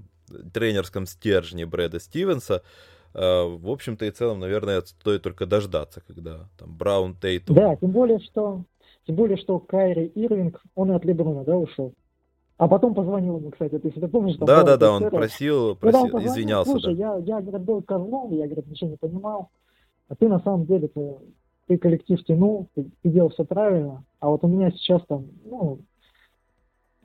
тренерском 0.54 1.06
стержне 1.06 1.66
Брэда 1.66 1.98
Стивенса. 1.98 2.62
В 3.14 3.70
общем-то 3.70 4.04
и 4.04 4.10
целом, 4.10 4.40
наверное, 4.40 4.82
стоит 4.82 5.22
только 5.22 5.46
дождаться, 5.46 6.02
когда 6.06 6.50
там 6.58 6.76
Браун, 6.76 7.16
Тейтум... 7.16 7.56
Да, 7.56 7.75
тем 7.76 7.90
более, 7.90 8.20
что 8.20 8.62
тем 9.06 9.16
более, 9.16 9.36
что 9.36 9.58
Кайри 9.58 10.10
Ирвинг, 10.14 10.60
он 10.75 10.92
и 10.92 10.94
от 10.94 11.04
Леброна, 11.04 11.44
да, 11.44 11.56
ушел. 11.56 11.94
А 12.58 12.68
потом 12.68 12.94
позвонил 12.94 13.38
ему, 13.38 13.50
кстати, 13.50 13.78
ты 13.78 13.88
если 13.88 14.06
помнишь, 14.06 14.36
там... 14.36 14.46
Да, 14.46 14.62
да, 14.62 14.76
да, 14.76 14.92
он 14.92 15.10
просил, 15.10 15.76
просил 15.76 16.04
он 16.04 16.10
позвонил, 16.10 16.32
извинялся, 16.32 16.70
Слушай, 16.70 16.94
да. 16.96 17.16
я, 17.16 17.36
я, 17.36 17.40
говорит, 17.40 17.66
был 17.66 17.82
козлом, 17.82 18.32
я, 18.32 18.46
говорит, 18.46 18.66
ничего 18.66 18.90
не 18.90 18.96
понимал, 18.96 19.50
а 20.08 20.14
ты 20.14 20.26
на 20.26 20.40
самом 20.40 20.64
деле, 20.64 20.88
ты, 20.88 21.16
ты 21.66 21.76
коллектив 21.76 22.25
тянул, 22.25 22.68
ты, 22.75 22.86
ты 23.02 23.10
делал 23.10 23.28
все 23.28 23.44
правильно, 23.44 24.04
а 24.20 24.30
вот 24.30 24.42
у 24.42 24.48
меня 24.48 24.70
сейчас 24.70 25.02
там, 25.06 25.26
ну, 25.44 25.80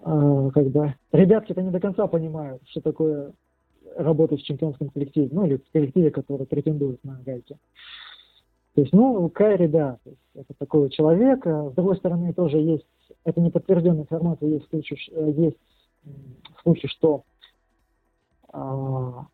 э, 0.03 0.51
как 0.53 0.67
бы, 0.67 0.95
ребятки-то 1.11 1.61
не 1.61 1.69
до 1.69 1.81
конца 1.81 2.07
понимают, 2.07 2.61
что 2.67 2.79
такое 2.79 3.33
работать 3.97 4.39
в 4.39 4.45
чемпионском 4.45 4.89
коллективе, 4.89 5.29
ну, 5.33 5.45
или 5.45 5.57
в 5.57 5.69
коллективе, 5.71 6.11
который 6.11 6.45
претендует 6.45 7.03
на 7.03 7.19
гайки. 7.25 7.57
То 8.75 8.81
есть, 8.81 8.93
ну, 8.93 9.29
Кайри, 9.29 9.67
да, 9.67 9.97
это 10.33 10.53
такой 10.57 10.89
человек. 10.89 11.45
А 11.45 11.69
с 11.69 11.73
другой 11.73 11.97
стороны, 11.97 12.33
тоже 12.33 12.57
есть, 12.57 12.85
это 13.25 13.41
не 13.41 13.51
подтвержденная 13.51 14.03
информация, 14.03 14.49
есть 14.49 14.69
случай, 14.69 14.97
э, 15.11 15.31
есть 15.35 15.57
случай 16.63 16.87
что 16.87 17.23
а, 18.53 19.25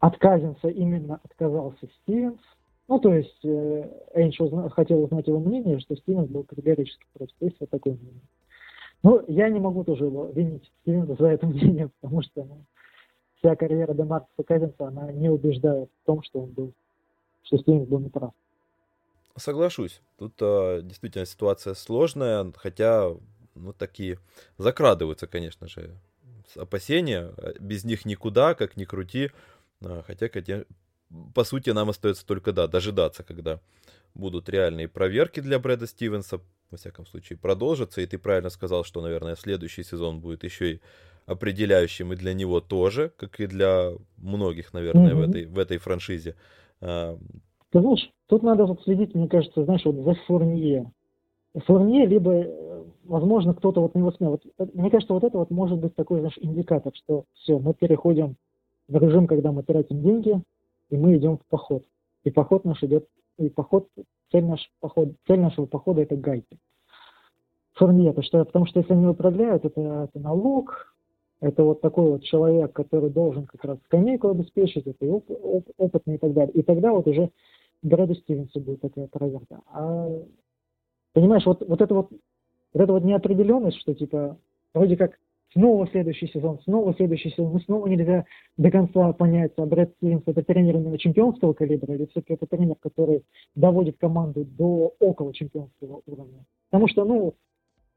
от 0.00 0.16
именно 0.64 1.20
отказался 1.24 1.88
Стивенс. 2.02 2.40
Ну, 2.88 2.98
то 2.98 3.14
есть, 3.14 3.44
э, 3.44 3.88
Эйнш 4.14 4.40
узна, 4.40 4.68
хотел 4.70 5.04
узнать 5.04 5.28
его 5.28 5.38
мнение, 5.38 5.78
что 5.78 5.94
Стивенс 5.94 6.28
был 6.28 6.42
категорически 6.42 7.06
против. 7.14 7.34
То 7.38 7.44
есть, 7.46 7.56
вот 7.60 7.70
такое 7.70 7.94
мнение. 7.94 8.22
Ну, 9.02 9.22
я 9.28 9.48
не 9.48 9.60
могу 9.60 9.84
тоже 9.84 10.06
его 10.06 10.26
винить 10.26 10.70
Стивенса 10.82 11.14
за 11.14 11.28
это 11.28 11.46
мнение, 11.46 11.90
потому 12.00 12.22
что 12.22 12.44
ну, 12.44 12.64
вся 13.36 13.54
карьера 13.54 13.94
Демаркуса 13.94 14.42
Казинса, 14.44 14.88
она 14.88 15.12
не 15.12 15.28
убеждает 15.28 15.88
в 16.02 16.06
том, 16.06 16.22
что 16.22 16.40
он 16.40 16.50
был, 16.50 16.72
что 17.44 17.58
Стивенс 17.58 17.86
был 17.88 18.00
неправ. 18.00 18.32
Соглашусь. 19.40 20.00
Тут 20.18 20.34
а, 20.40 20.80
действительно 20.82 21.26
ситуация 21.26 21.74
сложная, 21.74 22.52
хотя 22.56 23.10
ну, 23.54 23.72
такие 23.72 24.18
закрадываются, 24.58 25.26
конечно 25.26 25.68
же, 25.68 25.96
опасения. 26.56 27.32
Без 27.58 27.84
них 27.84 28.04
никуда, 28.04 28.54
как 28.54 28.76
ни 28.76 28.84
крути. 28.84 29.30
А, 29.82 30.02
хотя, 30.06 30.28
хотя, 30.28 30.64
по 31.34 31.44
сути, 31.44 31.70
нам 31.70 31.90
остается 31.90 32.26
только, 32.26 32.52
да, 32.52 32.66
дожидаться, 32.66 33.22
когда 33.22 33.60
будут 34.14 34.48
реальные 34.48 34.88
проверки 34.88 35.40
для 35.40 35.58
Брэда 35.58 35.86
Стивенса. 35.86 36.40
Во 36.70 36.76
всяком 36.76 37.06
случае, 37.06 37.38
продолжатся. 37.38 38.00
И 38.00 38.06
ты 38.06 38.18
правильно 38.18 38.50
сказал, 38.50 38.84
что, 38.84 39.02
наверное, 39.02 39.36
следующий 39.36 39.82
сезон 39.82 40.20
будет 40.20 40.44
еще 40.44 40.74
и 40.74 40.80
определяющим 41.26 42.12
и 42.12 42.16
для 42.16 42.32
него 42.32 42.60
тоже, 42.60 43.12
как 43.16 43.40
и 43.40 43.46
для 43.46 43.92
многих, 44.16 44.72
наверное, 44.72 45.12
mm-hmm. 45.12 45.26
в, 45.26 45.30
этой, 45.30 45.46
в 45.46 45.58
этой 45.58 45.78
франшизе. 45.78 46.36
А, 46.80 47.18
ты 47.70 47.80
знаешь, 47.80 48.10
тут 48.30 48.44
надо 48.44 48.64
вот 48.64 48.80
следить, 48.82 49.14
мне 49.14 49.28
кажется, 49.28 49.64
знаешь, 49.64 49.84
вот 49.84 49.96
за 49.96 50.14
Фурнье. 50.26 50.90
Фурнье, 51.66 52.06
либо, 52.06 52.32
э, 52.32 52.84
возможно, 53.04 53.54
кто-то 53.54 53.80
вот 53.80 53.94
на 53.94 53.98
него 53.98 54.12
смел. 54.12 54.30
Вот, 54.30 54.42
э, 54.56 54.66
мне 54.72 54.88
кажется, 54.88 55.12
вот 55.12 55.24
это 55.24 55.36
вот 55.36 55.50
может 55.50 55.78
быть 55.80 55.96
такой, 55.96 56.20
знаешь, 56.20 56.38
индикатор, 56.40 56.94
что 56.94 57.24
все, 57.34 57.58
мы 57.58 57.74
переходим 57.74 58.36
в 58.86 58.96
режим, 58.96 59.26
когда 59.26 59.50
мы 59.50 59.64
тратим 59.64 60.00
деньги, 60.00 60.40
и 60.90 60.96
мы 60.96 61.16
идем 61.16 61.38
в 61.38 61.46
поход. 61.46 61.82
И 62.22 62.30
поход 62.30 62.64
наш 62.64 62.80
идет, 62.84 63.08
и 63.36 63.48
поход, 63.48 63.88
цель, 64.30 64.44
наш 64.44 64.60
поход, 64.78 65.08
цель 65.26 65.40
нашего 65.40 65.66
похода 65.66 66.02
это 66.02 66.14
гайки. 66.14 66.56
Фурнье, 67.74 68.12
то 68.12 68.22
что, 68.22 68.44
потому 68.44 68.66
что 68.66 68.78
если 68.78 68.92
они 68.92 69.08
управляют, 69.08 69.64
это, 69.64 69.80
это 69.80 70.20
налог, 70.20 70.94
это 71.40 71.64
вот 71.64 71.80
такой 71.80 72.10
вот 72.10 72.22
человек, 72.22 72.72
который 72.74 73.10
должен 73.10 73.46
как 73.46 73.64
раз 73.64 73.78
скамейку 73.86 74.28
обеспечить, 74.28 74.86
это 74.86 75.04
оп, 75.06 75.24
оп, 75.30 75.68
опытный 75.78 76.14
и 76.14 76.18
так 76.18 76.32
далее. 76.32 76.52
И 76.52 76.62
тогда 76.62 76.92
вот 76.92 77.08
уже 77.08 77.30
Брэду 77.82 78.14
Стивенсу 78.14 78.60
будет 78.60 78.80
такая 78.80 79.06
проверка. 79.06 79.60
А, 79.66 80.08
понимаешь, 81.12 81.46
вот, 81.46 81.66
вот 81.66 81.80
это 81.80 81.94
вот, 81.94 82.10
вот 82.10 82.82
эта 82.82 82.92
вот 82.92 83.04
неопределенность, 83.04 83.78
что 83.78 83.94
типа 83.94 84.38
вроде 84.74 84.96
как 84.96 85.18
снова 85.52 85.86
следующий 85.88 86.28
сезон, 86.28 86.60
снова 86.60 86.94
следующий 86.94 87.30
сезон, 87.30 87.52
мы 87.52 87.60
снова 87.60 87.86
нельзя 87.86 88.24
до 88.56 88.70
конца 88.70 89.12
понять, 89.12 89.52
а 89.56 89.66
Брэд 89.66 89.94
Стивенс 89.96 90.22
это 90.26 90.42
тренер 90.42 90.76
именно 90.76 90.98
чемпионского 90.98 91.52
калибра 91.54 91.94
или 91.94 92.06
все-таки 92.06 92.34
это 92.34 92.46
тренер, 92.46 92.76
который 92.76 93.24
доводит 93.54 93.98
команду 93.98 94.44
до 94.44 94.94
около 94.98 95.32
чемпионского 95.32 96.02
уровня. 96.06 96.44
Потому 96.70 96.88
что, 96.88 97.04
ну, 97.04 97.34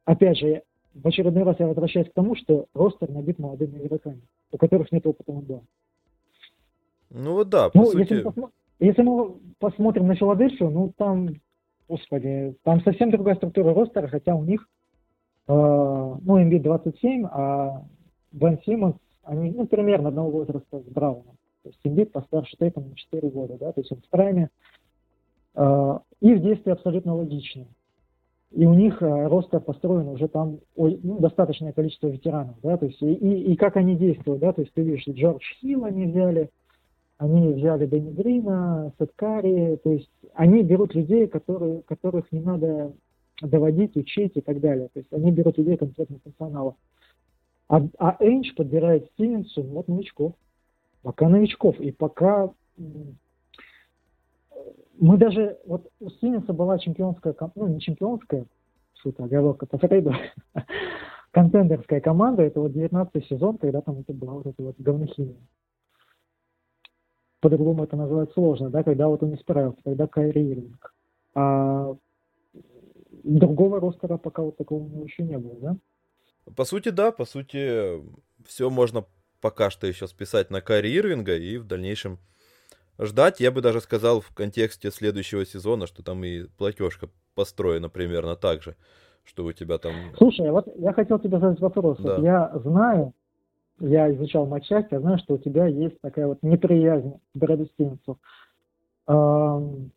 опять 0.06 0.38
же, 0.38 0.64
в 0.94 1.08
очередной 1.08 1.44
раз 1.44 1.60
я 1.60 1.68
возвращаюсь 1.68 2.10
к 2.10 2.14
тому, 2.14 2.36
что 2.36 2.68
ростер 2.74 3.10
набит 3.10 3.40
молодыми 3.40 3.80
игроками, 3.80 4.22
у 4.52 4.58
которых 4.58 4.92
нет 4.92 5.06
опыта 5.06 5.32
НБА. 5.32 5.62
Ну 7.10 7.34
вот 7.34 7.50
да, 7.50 7.70
по 7.70 7.80
ну, 7.80 7.86
сути... 7.86 8.14
Если 8.14 8.32
мы, 8.36 8.50
если 8.86 9.02
мы 9.02 9.36
посмотрим 9.60 10.08
на 10.08 10.16
Филадельфию, 10.16 10.70
ну 10.70 10.94
там, 10.98 11.30
господи, 11.88 12.56
там 12.64 12.82
совсем 12.82 13.12
другая 13.12 13.36
структура 13.36 13.74
ростера, 13.74 14.08
хотя 14.08 14.36
у 14.36 14.44
них, 14.44 14.68
э, 15.48 15.54
ну, 15.54 16.42
Эмбит 16.42 16.64
27, 16.64 17.26
а 17.32 17.84
Бен 18.32 18.60
Симмонс, 18.66 18.98
они, 19.24 19.52
ну, 19.52 19.68
примерно 19.68 20.10
одного 20.10 20.32
возраста 20.32 20.80
с 20.80 20.86
Брауном. 20.92 21.38
То 21.64 21.70
есть 21.70 21.80
Эмбит 21.84 22.12
постарше 22.12 22.58
Тейтом 22.58 22.90
на 22.90 22.96
4 22.96 23.30
года, 23.30 23.58
да, 23.58 23.72
то 23.72 23.80
есть 23.80 23.92
он 23.92 24.00
в 24.00 24.10
прайме. 24.10 24.50
Э, 25.56 26.00
их 26.20 26.42
действия 26.42 26.74
абсолютно 26.74 27.16
логичны. 27.16 27.68
И 28.52 28.66
у 28.66 28.74
них 28.74 29.02
э, 29.02 29.28
ростер 29.28 29.62
построен 29.62 30.10
уже 30.10 30.28
там 30.28 30.60
ой, 30.76 31.00
ну, 31.02 31.20
достаточное 31.20 31.72
количество 31.72 32.08
ветеранов, 32.08 32.58
да, 32.62 32.78
то 32.78 32.86
есть 32.86 33.02
и, 33.02 33.14
и, 33.14 33.54
и 33.54 33.56
как 33.56 33.78
они 33.78 33.96
действуют, 33.96 34.42
да, 34.42 34.52
то 34.52 34.62
есть 34.62 34.74
ты 34.74 34.82
видишь, 34.82 35.08
Джордж 35.08 35.44
Хилл 35.60 35.86
они 35.86 36.06
взяли, 36.08 36.50
они 37.18 37.54
взяли 37.54 37.86
Дэнни 37.86 38.12
Грина, 38.12 38.94
Сеткари, 39.00 39.78
то 39.84 39.92
есть 39.92 40.10
они 40.34 40.64
берут 40.64 40.96
людей, 40.96 41.28
которые, 41.28 41.82
которых 41.84 42.32
не 42.32 42.42
надо 42.42 42.94
доводить, 43.42 43.96
учить 43.96 44.34
и 44.36 44.42
так 44.42 44.60
далее. 44.60 44.90
То 44.94 45.00
есть 45.00 45.14
они 45.14 45.32
берут 45.32 45.58
людей 45.58 45.78
конкретно 45.78 46.20
функционала. 46.24 46.76
А, 47.70 47.82
а 47.98 48.18
Эйнч 48.20 48.56
подбирает 48.56 49.06
Стивенсу 49.14 49.64
вот 49.64 49.88
новичков. 49.88 50.34
Пока 51.02 51.28
новичков. 51.30 51.80
И 51.80 51.92
пока 51.92 52.52
мы 55.00 55.18
даже, 55.18 55.58
вот 55.66 55.90
у 56.00 56.10
Стивенса 56.10 56.54
была 56.54 56.80
чемпионская, 56.80 57.36
ну 57.56 57.68
не 57.68 57.80
чемпионская, 57.80 58.46
что-то 59.00 59.26
оговорка 59.26 59.66
по 59.66 59.78
Фрейду, 59.78 60.14
контендерская 61.32 62.00
команда, 62.00 62.44
это 62.44 62.62
вот 62.62 62.72
19 62.74 63.26
сезон, 63.28 63.58
когда 63.58 63.82
там 63.82 64.00
это 64.00 64.14
была 64.14 64.34
вот 64.34 64.48
эта 64.48 64.64
вот 64.64 64.76
говнохимия 64.78 65.36
по-другому 67.44 67.84
это 67.84 67.98
назвать 67.98 68.32
сложно, 68.32 68.70
да, 68.70 68.84
когда 68.84 69.10
вот 69.10 69.22
он 69.22 69.32
не 69.32 69.38
справился, 69.38 69.82
когда 69.84 70.08
Кайри 70.08 70.52
Ирвинг. 70.52 70.94
А 71.36 71.94
другого 73.24 73.82
ростера 73.82 74.18
пока 74.18 74.42
вот 74.42 74.56
такого 74.56 74.88
еще 75.04 75.24
не 75.24 75.38
было, 75.38 75.56
да? 75.60 75.78
По 76.56 76.64
сути, 76.64 76.90
да, 76.90 77.12
по 77.12 77.26
сути, 77.26 78.02
все 78.46 78.70
можно 78.70 79.06
пока 79.42 79.70
что 79.70 79.88
еще 79.88 80.08
списать 80.08 80.52
на 80.52 80.62
Кайри 80.62 80.96
Ирвинга 80.96 81.36
и 81.36 81.58
в 81.58 81.68
дальнейшем 81.68 82.18
ждать. 82.98 83.42
Я 83.42 83.52
бы 83.52 83.62
даже 83.62 83.82
сказал 83.82 84.22
в 84.22 84.34
контексте 84.34 84.90
следующего 84.90 85.46
сезона, 85.46 85.86
что 85.86 86.02
там 86.02 86.24
и 86.24 86.44
платежка 86.58 87.10
построена 87.36 87.90
примерно 87.90 88.38
так 88.38 88.64
же, 88.64 88.78
что 89.24 89.44
у 89.44 89.52
тебя 89.52 89.80
там... 89.80 89.94
Слушай, 90.18 90.50
вот 90.50 90.68
я 90.78 90.94
хотел 90.94 91.20
тебе 91.20 91.40
задать 91.40 91.60
вопрос. 91.60 91.98
Да. 92.00 92.16
Вот 92.16 92.24
я 92.24 92.52
знаю, 92.64 93.14
я 93.80 94.12
изучал 94.14 94.46
матчасть, 94.46 94.88
я 94.92 95.00
знаю, 95.00 95.18
что 95.20 95.36
у 95.36 95.38
тебя 95.38 95.68
есть 95.68 96.00
такая 96.02 96.28
вот 96.28 96.40
неприязнь 96.42 97.14
к 97.34 97.38
Брэду 97.38 97.66
Стивенсу. 97.66 98.20
Эм, 99.08 99.92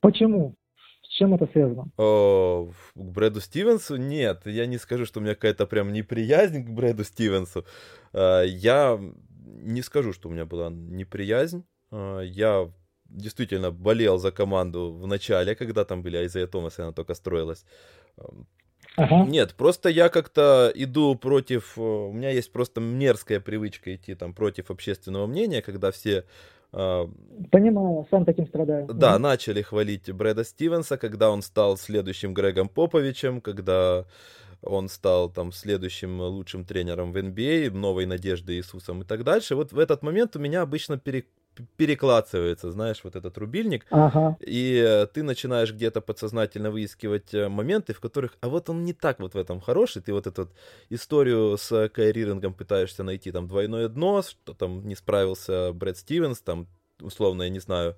почему? 0.00 0.54
С 1.02 1.08
чем 1.18 1.34
это 1.34 1.46
связано? 1.52 1.86
О, 1.96 2.70
к 2.94 2.98
Брэду 2.98 3.40
Стивенсу? 3.40 3.96
Нет, 3.96 4.42
я 4.46 4.66
не 4.66 4.78
скажу, 4.78 5.04
что 5.06 5.20
у 5.20 5.22
меня 5.22 5.34
какая-то 5.34 5.66
прям 5.66 5.92
неприязнь 5.92 6.64
к 6.64 6.70
Брэду 6.70 7.04
Стивенсу. 7.04 7.64
Э, 8.12 8.42
я 8.46 8.98
не 9.44 9.82
скажу, 9.82 10.12
что 10.12 10.28
у 10.28 10.32
меня 10.32 10.44
была 10.44 10.70
неприязнь. 10.70 11.64
Э, 11.90 12.20
я 12.24 12.70
действительно 13.08 13.70
болел 13.70 14.18
за 14.18 14.32
команду 14.32 14.92
в 14.92 15.06
начале, 15.06 15.54
когда 15.54 15.84
там 15.84 16.02
были 16.02 16.16
Айзея 16.16 16.46
Томас, 16.46 16.78
и 16.78 16.82
она 16.82 16.92
только 16.92 17.14
строилась. 17.14 17.64
Ага. 18.96 19.24
Нет, 19.26 19.54
просто 19.54 19.88
я 19.88 20.08
как-то 20.08 20.72
иду 20.74 21.14
против... 21.14 21.76
Э, 21.76 21.80
у 21.80 22.12
меня 22.12 22.30
есть 22.30 22.50
просто 22.52 22.80
мерзкая 22.80 23.40
привычка 23.40 23.94
идти 23.94 24.14
там 24.14 24.32
против 24.32 24.70
общественного 24.70 25.26
мнения, 25.26 25.62
когда 25.62 25.90
все 25.90 26.24
а, 26.72 27.08
Понимаю, 27.50 28.06
сам 28.10 28.24
таким 28.24 28.46
страдаю. 28.46 28.86
Да, 28.86 29.16
mm 29.16 29.18
начали 29.18 29.62
хвалить 29.62 30.12
Брэда 30.12 30.44
Стивенса, 30.44 30.98
когда 30.98 31.30
он 31.30 31.42
стал 31.42 31.76
следующим 31.76 32.34
Грегом 32.34 32.68
Поповичем, 32.68 33.40
когда 33.40 34.04
он 34.62 34.88
стал 34.88 35.30
там 35.30 35.52
следующим 35.52 36.20
лучшим 36.20 36.64
тренером 36.64 37.12
в 37.12 37.16
NBA, 37.16 37.70
новой 37.70 38.06
надеждой 38.06 38.56
Иисусом 38.56 39.02
и 39.02 39.04
так 39.04 39.24
дальше. 39.24 39.54
Вот 39.54 39.72
в 39.72 39.78
этот 39.78 40.02
момент 40.02 40.36
у 40.36 40.38
меня 40.38 40.62
обычно 40.62 40.98
пере, 40.98 41.24
переклацивается, 41.76 42.70
знаешь, 42.70 43.00
вот 43.04 43.16
этот 43.16 43.38
рубильник, 43.38 43.86
ага. 43.90 44.36
и 44.40 44.82
э, 44.86 45.06
ты 45.06 45.22
начинаешь 45.22 45.72
где-то 45.72 46.00
подсознательно 46.00 46.70
выискивать 46.70 47.34
э, 47.34 47.48
моменты, 47.48 47.92
в 47.92 48.00
которых, 48.00 48.36
а 48.40 48.48
вот 48.48 48.70
он 48.70 48.84
не 48.84 48.92
так 48.92 49.20
вот 49.20 49.34
в 49.34 49.38
этом 49.38 49.60
хороший, 49.60 50.02
ты 50.02 50.12
вот 50.12 50.26
эту 50.26 50.42
вот 50.42 50.52
историю 50.90 51.56
с 51.56 51.88
Кайрирингом 51.88 52.54
пытаешься 52.54 53.02
найти, 53.02 53.32
там, 53.32 53.48
двойное 53.48 53.88
дно, 53.88 54.22
что 54.22 54.54
там 54.54 54.86
не 54.86 54.94
справился 54.94 55.72
Брэд 55.72 55.98
Стивенс, 55.98 56.40
там, 56.40 56.66
условно, 57.00 57.42
я 57.44 57.50
не 57.50 57.60
знаю, 57.60 57.96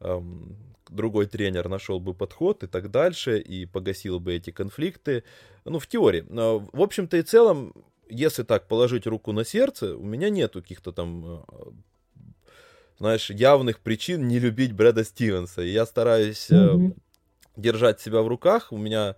эм, 0.00 0.56
другой 0.90 1.26
тренер 1.26 1.68
нашел 1.68 2.00
бы 2.00 2.14
подход 2.14 2.62
и 2.62 2.66
так 2.66 2.90
дальше, 2.90 3.38
и 3.38 3.66
погасил 3.66 4.20
бы 4.20 4.34
эти 4.34 4.50
конфликты, 4.50 5.24
ну, 5.64 5.78
в 5.78 5.86
теории. 5.86 6.24
Но, 6.28 6.60
в 6.72 6.80
общем-то 6.80 7.16
и 7.16 7.22
целом, 7.22 7.74
если 8.08 8.42
так 8.42 8.68
положить 8.68 9.06
руку 9.06 9.32
на 9.32 9.44
сердце, 9.44 9.96
у 9.96 10.04
меня 10.04 10.30
нету 10.30 10.62
каких-то 10.62 10.92
там 10.92 11.44
э, 11.48 11.70
знаешь, 12.98 13.30
явных 13.30 13.80
причин 13.80 14.28
не 14.28 14.38
любить 14.38 14.72
Брэда 14.72 15.04
Стивенса. 15.04 15.62
И 15.62 15.70
я 15.70 15.86
стараюсь 15.86 16.50
mm-hmm. 16.50 16.96
держать 17.56 18.00
себя 18.00 18.22
в 18.22 18.28
руках. 18.28 18.72
У 18.72 18.76
меня 18.76 19.14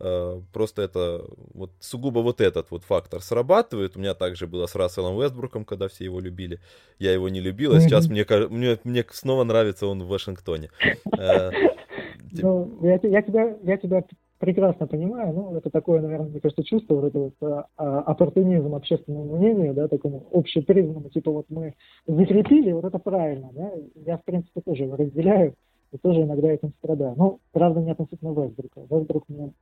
э, 0.00 0.40
просто 0.52 0.82
это 0.82 1.24
вот 1.54 1.70
сугубо 1.80 2.18
вот 2.18 2.40
этот 2.40 2.70
вот 2.70 2.84
фактор 2.84 3.20
срабатывает. 3.22 3.96
У 3.96 4.00
меня 4.00 4.14
также 4.14 4.46
было 4.46 4.66
с 4.66 4.74
Расселом 4.74 5.20
Вестбруком, 5.20 5.64
когда 5.64 5.88
все 5.88 6.04
его 6.04 6.20
любили. 6.20 6.60
Я 6.98 7.12
его 7.12 7.28
не 7.28 7.40
любил, 7.40 7.74
а 7.74 7.80
сейчас 7.80 8.08
мне, 8.08 8.26
мне, 8.50 8.78
мне 8.84 9.04
снова 9.10 9.44
нравится 9.44 9.86
он 9.86 10.02
в 10.02 10.08
Вашингтоне. 10.08 10.70
Э, 11.16 11.50
ну, 12.32 12.78
я, 12.82 12.98
я, 13.02 13.22
тебя, 13.22 13.56
я 13.62 13.76
тебя 13.76 14.04
прекрасно 14.42 14.88
понимаю, 14.88 15.32
ну, 15.32 15.54
это 15.54 15.70
такое, 15.70 16.00
наверное, 16.00 16.30
мне 16.30 16.40
кажется, 16.40 16.64
чувство, 16.64 16.96
вот 16.96 17.04
это 17.04 17.18
вот 17.20 17.34
а, 17.42 17.66
а, 17.76 18.00
оппортунизм 18.00 18.74
общественному 18.74 19.36
мнению, 19.36 19.72
да, 19.72 19.86
такому 19.86 20.26
общепризнанному, 20.32 21.10
типа 21.10 21.30
вот 21.30 21.46
мы 21.48 21.74
закрепили, 22.08 22.72
вот 22.72 22.84
это 22.84 22.98
правильно, 22.98 23.50
да, 23.52 23.70
я, 24.04 24.18
в 24.18 24.24
принципе, 24.24 24.60
тоже 24.60 24.90
разделяю 24.90 25.54
и 25.92 25.98
тоже 25.98 26.22
иногда 26.22 26.50
этим 26.50 26.72
страдаю. 26.78 27.14
Ну, 27.16 27.38
правда, 27.52 27.82
не 27.82 27.92
относительно 27.92 28.30
Вестбрука. 28.30 28.80
Вестбрук 28.90 29.28
мне 29.28 29.52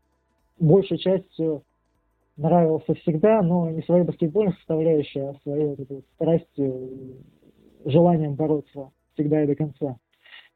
большей 0.59 0.97
частью 0.97 1.63
нравился 2.39 2.95
всегда, 2.95 3.43
но 3.43 3.69
не 3.69 3.83
своей 3.83 4.05
баскетбольной 4.05 4.55
составляющей, 4.55 5.21
а 5.21 5.35
своей 5.43 5.67
вот 5.67 5.81
этой 5.81 6.03
страстью, 6.15 6.89
желанием 7.85 8.35
бороться 8.35 8.93
всегда 9.13 9.43
и 9.43 9.47
до 9.47 9.57
конца. 9.57 9.97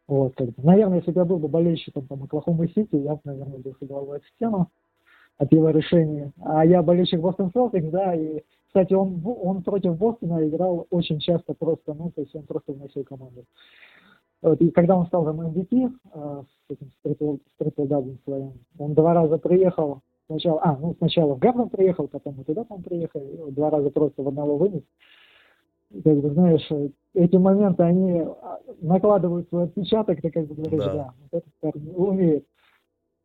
Вот, 0.07 0.35
бы. 0.37 0.53
Наверное, 0.59 0.99
если 0.99 1.13
бы 1.13 1.21
я 1.21 1.25
был 1.25 1.39
бы 1.39 1.49
болельщиком 1.49 2.07
там, 2.07 2.23
Оклахомы 2.23 2.69
Сити, 2.69 2.97
я 2.97 3.15
бы, 3.15 3.21
наверное, 3.25 3.59
был 3.59 3.75
головой 3.81 4.21
в 4.21 4.29
стену 4.35 4.71
от 5.39 5.53
его 5.53 5.71
решения. 5.71 6.33
А 6.43 6.65
я 6.65 6.83
болельщик 6.83 7.21
Бостон 7.21 7.51
Селтикс, 7.53 7.89
да, 7.89 8.15
и, 8.15 8.43
кстати, 8.67 8.93
он, 8.93 9.23
он 9.25 9.63
против 9.63 9.97
Бостона 9.97 10.47
играл 10.47 10.87
очень 10.91 11.19
часто 11.21 11.55
просто, 11.55 11.95
ну, 11.95 12.11
то 12.11 12.21
есть 12.21 12.35
он 12.35 12.43
просто 12.45 12.73
вносил 12.73 13.05
команду. 13.05 13.45
Вот, 14.43 14.61
и 14.61 14.71
когда 14.71 14.95
он 14.97 15.07
стал 15.07 15.25
там 15.25 15.41
MVP 15.41 15.91
э, 16.13 16.43
с 16.69 16.71
этим 16.71 16.93
трипл 17.03 17.87
даблом 17.87 18.19
своим, 18.25 18.53
он 18.79 18.93
два 18.93 19.15
раза 19.15 19.39
приехал, 19.39 20.03
сначала, 20.27 20.61
а, 20.63 20.77
ну, 20.77 20.95
сначала 20.99 21.35
в 21.35 21.39
Гарден 21.39 21.71
приехал, 21.71 22.09
потом 22.09 22.41
и 22.43 22.45
туда 22.45 22.65
там 22.65 22.83
приехал, 22.83 23.23
два 23.53 23.71
раза 23.71 23.91
просто 23.91 24.23
в 24.23 24.29
одного 24.29 24.59
вынес 24.59 24.83
как 26.03 26.17
бы, 26.21 26.31
знаешь, 26.31 26.69
эти 27.15 27.37
моменты, 27.37 27.83
они 27.83 28.21
а, 28.21 28.61
накладывают 28.81 29.49
свой 29.49 29.65
отпечаток, 29.65 30.21
ты 30.21 30.31
как 30.31 30.47
бы 30.47 30.55
говоришь, 30.55 30.85
да, 30.85 30.93
да 30.93 31.15
вот 31.31 31.45
парень 31.61 31.93
умеет. 31.95 32.47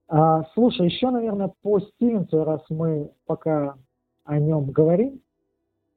А, 0.08 0.44
слушай, 0.54 0.88
еще, 0.88 1.10
наверное, 1.10 1.52
по 1.62 1.80
Стивенсу, 1.80 2.44
раз 2.44 2.62
мы 2.70 3.12
пока 3.26 3.76
о 4.26 4.40
нем 4.40 4.72
говорим, 4.72 5.22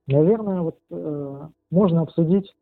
наверное, 0.07 0.63
вот 0.63 0.79
э, 0.91 1.49
можно 1.71 2.03
обсудить 2.03 2.55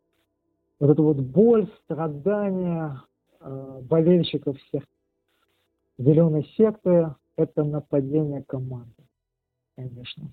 вот 0.79 0.91
эту 0.91 1.03
вот 1.03 1.19
боль, 1.19 1.69
страдания 1.85 3.03
э, 3.41 3.81
болельщиков 3.83 4.57
всех 4.59 4.85
зеленой 5.99 6.45
секты, 6.57 7.15
это 7.37 7.65
нападение 7.65 8.43
команды, 8.45 9.05
конечно. 9.77 10.33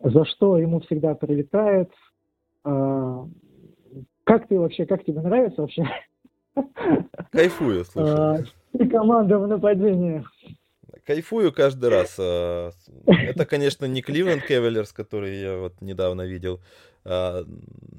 За 0.00 0.24
что 0.24 0.58
ему 0.58 0.80
всегда 0.80 1.14
прилетает, 1.14 1.90
как 4.24 4.48
ты 4.48 4.58
вообще, 4.58 4.86
как 4.86 5.04
тебе 5.04 5.20
нравится 5.20 5.60
вообще? 5.60 5.84
Кайфую, 7.30 7.84
слушай. 7.92 8.46
И 8.72 8.88
команда 8.88 9.38
в 9.38 9.46
нападении. 9.46 10.24
Кайфую 11.06 11.52
каждый 11.52 11.90
раз. 11.90 12.16
А, 12.18 12.72
это, 13.06 13.46
конечно, 13.46 13.86
не 13.86 14.02
Кливленд 14.02 14.44
Кевелерс, 14.44 14.92
который 14.92 15.40
я 15.40 15.56
вот 15.58 15.80
недавно 15.80 16.22
видел, 16.22 16.60
а, 17.04 17.44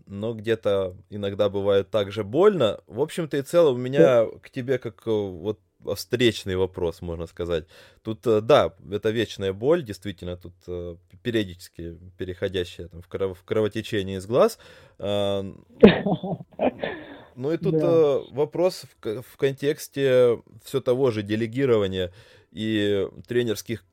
но 0.06 0.34
где-то 0.34 0.96
иногда 1.10 1.50
бывает 1.50 1.90
также 1.90 2.26
больно. 2.26 2.82
В 2.88 3.00
общем-то 3.00 3.38
и 3.38 3.42
целом 3.42 3.76
у 3.76 3.80
меня 3.80 4.26
к 4.42 4.50
тебе 4.50 4.78
как 4.78 5.06
вот 5.06 5.60
встречный 5.96 6.56
вопрос, 6.56 7.02
можно 7.02 7.28
сказать. 7.28 7.66
Тут, 8.04 8.26
э, 8.28 8.42
да, 8.42 8.74
это 8.92 9.10
вечная 9.10 9.54
боль, 9.54 9.84
действительно, 9.84 10.38
тут 10.38 10.54
э, 10.68 10.96
периодически 11.24 11.98
переходящая 12.18 12.88
там, 12.88 13.02
в, 13.02 13.08
кров- 13.08 13.36
в 13.36 13.44
кровотечение 13.44 14.18
из 14.18 14.26
глаз. 14.26 14.60
А, 15.00 15.44
ну 17.36 17.52
и 17.52 17.58
тут 17.58 17.78
да. 17.78 17.88
Э, 17.88 18.22
вопрос 18.32 18.86
в, 19.02 19.22
в 19.22 19.38
контексте 19.38 20.42
все 20.64 20.82
того 20.82 21.12
же 21.12 21.24
делегирования 21.24 22.14
и 22.52 23.08
тренерских 23.28 23.84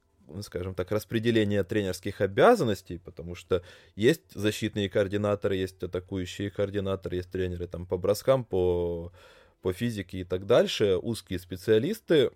скажем 0.43 0.75
так, 0.75 0.91
распределения 0.91 1.63
тренерских 1.65 2.21
обязанностей, 2.21 2.99
потому 2.99 3.35
что 3.35 3.63
есть 3.95 4.23
защитные 4.35 4.89
координаторы, 4.89 5.57
есть 5.57 5.83
атакующие 5.83 6.51
координаторы, 6.51 7.17
есть 7.17 7.31
тренеры 7.31 7.67
там 7.67 7.87
по 7.87 7.99
броскам, 7.99 8.45
по 8.45 9.13
по 9.65 9.73
физике 9.73 10.19
и 10.19 10.25
так 10.25 10.47
дальше, 10.47 10.99
узкие 10.99 11.39
специалисты, 11.39 12.31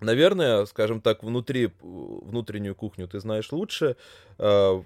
наверное, 0.00 0.64
скажем 0.64 1.02
так, 1.02 1.22
внутри, 1.22 1.70
внутреннюю 1.82 2.74
кухню 2.74 3.06
ты 3.06 3.20
знаешь 3.20 3.52
лучше. 3.52 3.96
А, 4.38 4.82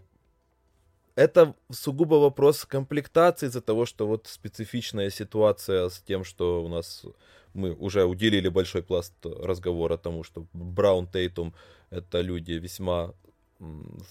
это 1.15 1.55
сугубо 1.71 2.17
вопрос 2.17 2.65
комплектации 2.65 3.47
из-за 3.47 3.61
того, 3.61 3.87
что 3.87 4.09
вот 4.09 4.27
специфичная 4.27 5.11
ситуация 5.11 5.89
с 5.89 6.01
тем, 6.01 6.25
что 6.25 6.65
у 6.65 6.69
нас 6.69 7.07
мы 7.55 7.75
уже 7.75 8.05
уделили 8.05 8.49
большой 8.49 8.83
пласт 8.83 9.15
разговора 9.25 9.99
тому, 9.99 10.25
что 10.25 10.47
Браун 10.53 11.07
Тейтум 11.07 11.55
это 11.91 12.23
люди 12.23 12.53
весьма 12.55 13.15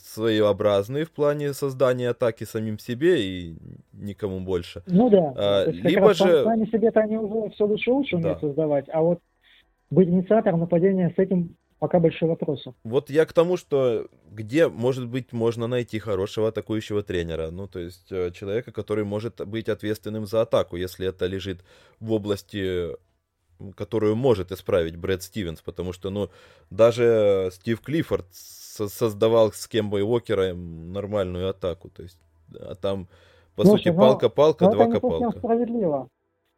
своеобразные 0.05 1.03
в 1.03 1.12
плане 1.12 1.53
создания 1.53 2.12
атаки 2.12 2.45
самим 2.45 2.79
себе 2.79 3.21
и 3.21 3.58
никому 4.00 4.40
больше. 4.40 4.84
Ну 4.88 5.10
да. 5.10 5.34
А, 5.36 5.66
либо 5.70 6.14
же... 6.14 6.44
Сами 6.44 6.66
себе-то 6.66 7.02
они 7.02 7.18
уже 7.18 7.50
все 7.52 7.66
лучше 7.66 7.92
лучше 7.92 8.16
умеют 8.16 8.40
да. 8.42 8.48
создавать, 8.48 8.86
а 8.90 9.02
вот 9.02 9.20
быть 9.90 10.08
инициатором 10.08 10.60
нападения 10.60 11.14
с 11.16 11.20
этим 11.20 11.56
пока 11.80 12.00
большие 12.00 12.30
вопросы. 12.30 12.74
Вот 12.84 13.10
я 13.10 13.26
к 13.26 13.34
тому, 13.34 13.58
что 13.58 14.08
где, 14.30 14.68
может 14.68 15.08
быть, 15.08 15.34
можно 15.34 15.68
найти 15.68 15.98
хорошего 16.00 16.50
атакующего 16.50 17.04
тренера. 17.04 17.52
Ну, 17.52 17.68
то 17.68 17.80
есть 17.80 18.12
э, 18.12 18.32
человека, 18.32 18.72
который 18.72 19.06
может 19.06 19.48
быть 19.48 19.70
ответственным 19.70 20.26
за 20.26 20.42
атаку, 20.42 20.76
если 20.76 21.08
это 21.08 21.26
лежит 21.26 21.64
в 22.00 22.12
области 22.12 22.90
которую 23.76 24.16
может 24.16 24.52
исправить 24.52 24.96
Брэд 24.96 25.22
Стивенс, 25.22 25.62
потому 25.62 25.92
что, 25.92 26.10
ну, 26.10 26.30
даже 26.70 27.50
Стив 27.52 27.82
Клиффорд 27.82 28.26
создавал 28.32 29.52
с 29.52 29.68
Кембой 29.68 30.04
Уокером 30.04 30.94
нормальную 30.94 31.50
атаку. 31.50 31.90
То 31.90 32.04
есть, 32.04 32.18
а 32.58 32.76
там, 32.76 33.10
по 33.60 33.65
Слушай, 33.65 33.84
сути, 33.88 33.98
палка-палка, 33.98 34.72
два-копалка. 34.72 35.38
справедливо. 35.38 36.08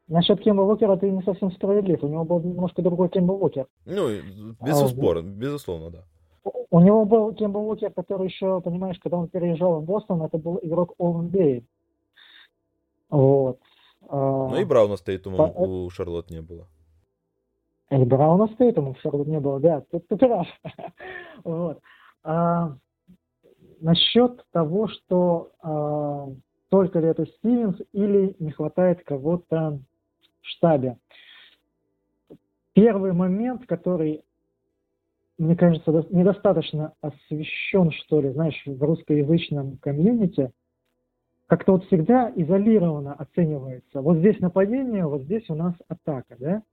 насчет 0.08 0.40
Кемба 0.40 0.62
Уокера 0.62 0.98
ты 0.98 1.10
не 1.10 1.24
совсем 1.24 1.52
справедлив. 1.52 2.04
У 2.04 2.08
него 2.08 2.24
был 2.26 2.40
немножко 2.42 2.84
другой 2.84 3.10
Кемба 3.10 3.32
Уокер. 3.32 3.66
Ну, 3.86 4.10
безусловно, 4.64 5.22
а, 5.22 5.24
безусловно, 5.24 5.90
да. 5.90 6.04
У 6.70 6.80
него 6.80 7.06
был 7.06 7.34
Кемба 7.34 7.58
Уокер, 7.58 7.92
который 7.92 8.28
еще, 8.28 8.62
понимаешь, 8.62 9.00
когда 9.00 9.18
он 9.18 9.30
переезжал 9.30 9.82
в 9.82 9.84
Бостон, 9.84 10.22
это 10.22 10.38
был 10.38 10.60
игрок 10.62 10.94
All-NBA. 11.00 11.64
Вот. 13.10 13.58
А, 14.08 14.48
ну 14.50 14.58
и 14.58 14.64
Брауна 14.64 14.98
Стейтума 14.98 15.38
по... 15.38 15.60
у 15.60 15.90
Шарлот 15.90 16.30
не 16.30 16.44
было. 16.44 16.68
И 17.90 17.98
Брауна 17.98 18.48
Стейтума 18.54 18.92
у 18.92 18.96
Шарлот 18.98 19.26
не 19.26 19.40
было, 19.40 19.60
да, 19.60 19.82
ты, 19.90 20.00
ты 20.02 20.18
прав. 20.18 20.46
вот. 21.44 21.80
а, 22.24 22.76
насчет 23.80 24.46
того, 24.52 24.88
что 24.88 25.50
а, 25.64 26.28
только 26.72 27.00
ли 27.00 27.10
это 27.10 27.26
Стивенс 27.26 27.76
или 27.92 28.34
не 28.40 28.52
хватает 28.52 29.04
кого-то 29.04 29.80
в 30.42 30.48
штабе. 30.48 30.98
Первый 32.74 33.12
момент, 33.12 33.66
который, 33.68 34.24
мне 35.38 35.58
кажется, 35.58 35.92
недостаточно 36.10 36.94
освещен, 37.02 37.92
что 37.92 38.22
ли, 38.22 38.30
знаешь, 38.32 38.60
в 38.66 38.82
русскоязычном 38.82 39.78
комьюнити, 39.82 40.52
как-то 41.48 41.74
вот 41.74 41.84
всегда 41.88 42.32
изолированно 42.34 43.16
оценивается. 43.16 44.02
Вот 44.02 44.20
здесь 44.20 44.40
нападение, 44.40 45.06
вот 45.06 45.24
здесь 45.24 45.50
у 45.50 45.56
нас 45.56 45.74
атака, 45.90 46.38
да? 46.40 46.64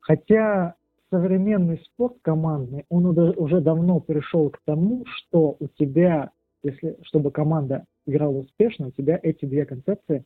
Хотя 0.00 0.74
современный 1.08 1.78
спорт 1.78 2.18
командный, 2.20 2.84
он 2.90 3.06
уже 3.06 3.62
давно 3.62 3.98
пришел 4.00 4.50
к 4.50 4.60
тому, 4.66 5.06
что 5.06 5.56
у 5.58 5.68
тебя, 5.68 6.32
если, 6.62 6.98
чтобы 7.04 7.30
команда 7.30 7.86
играла 8.06 8.38
успешно, 8.38 8.88
у 8.88 8.90
тебя 8.90 9.18
эти 9.22 9.44
две 9.44 9.64
концепции, 9.64 10.24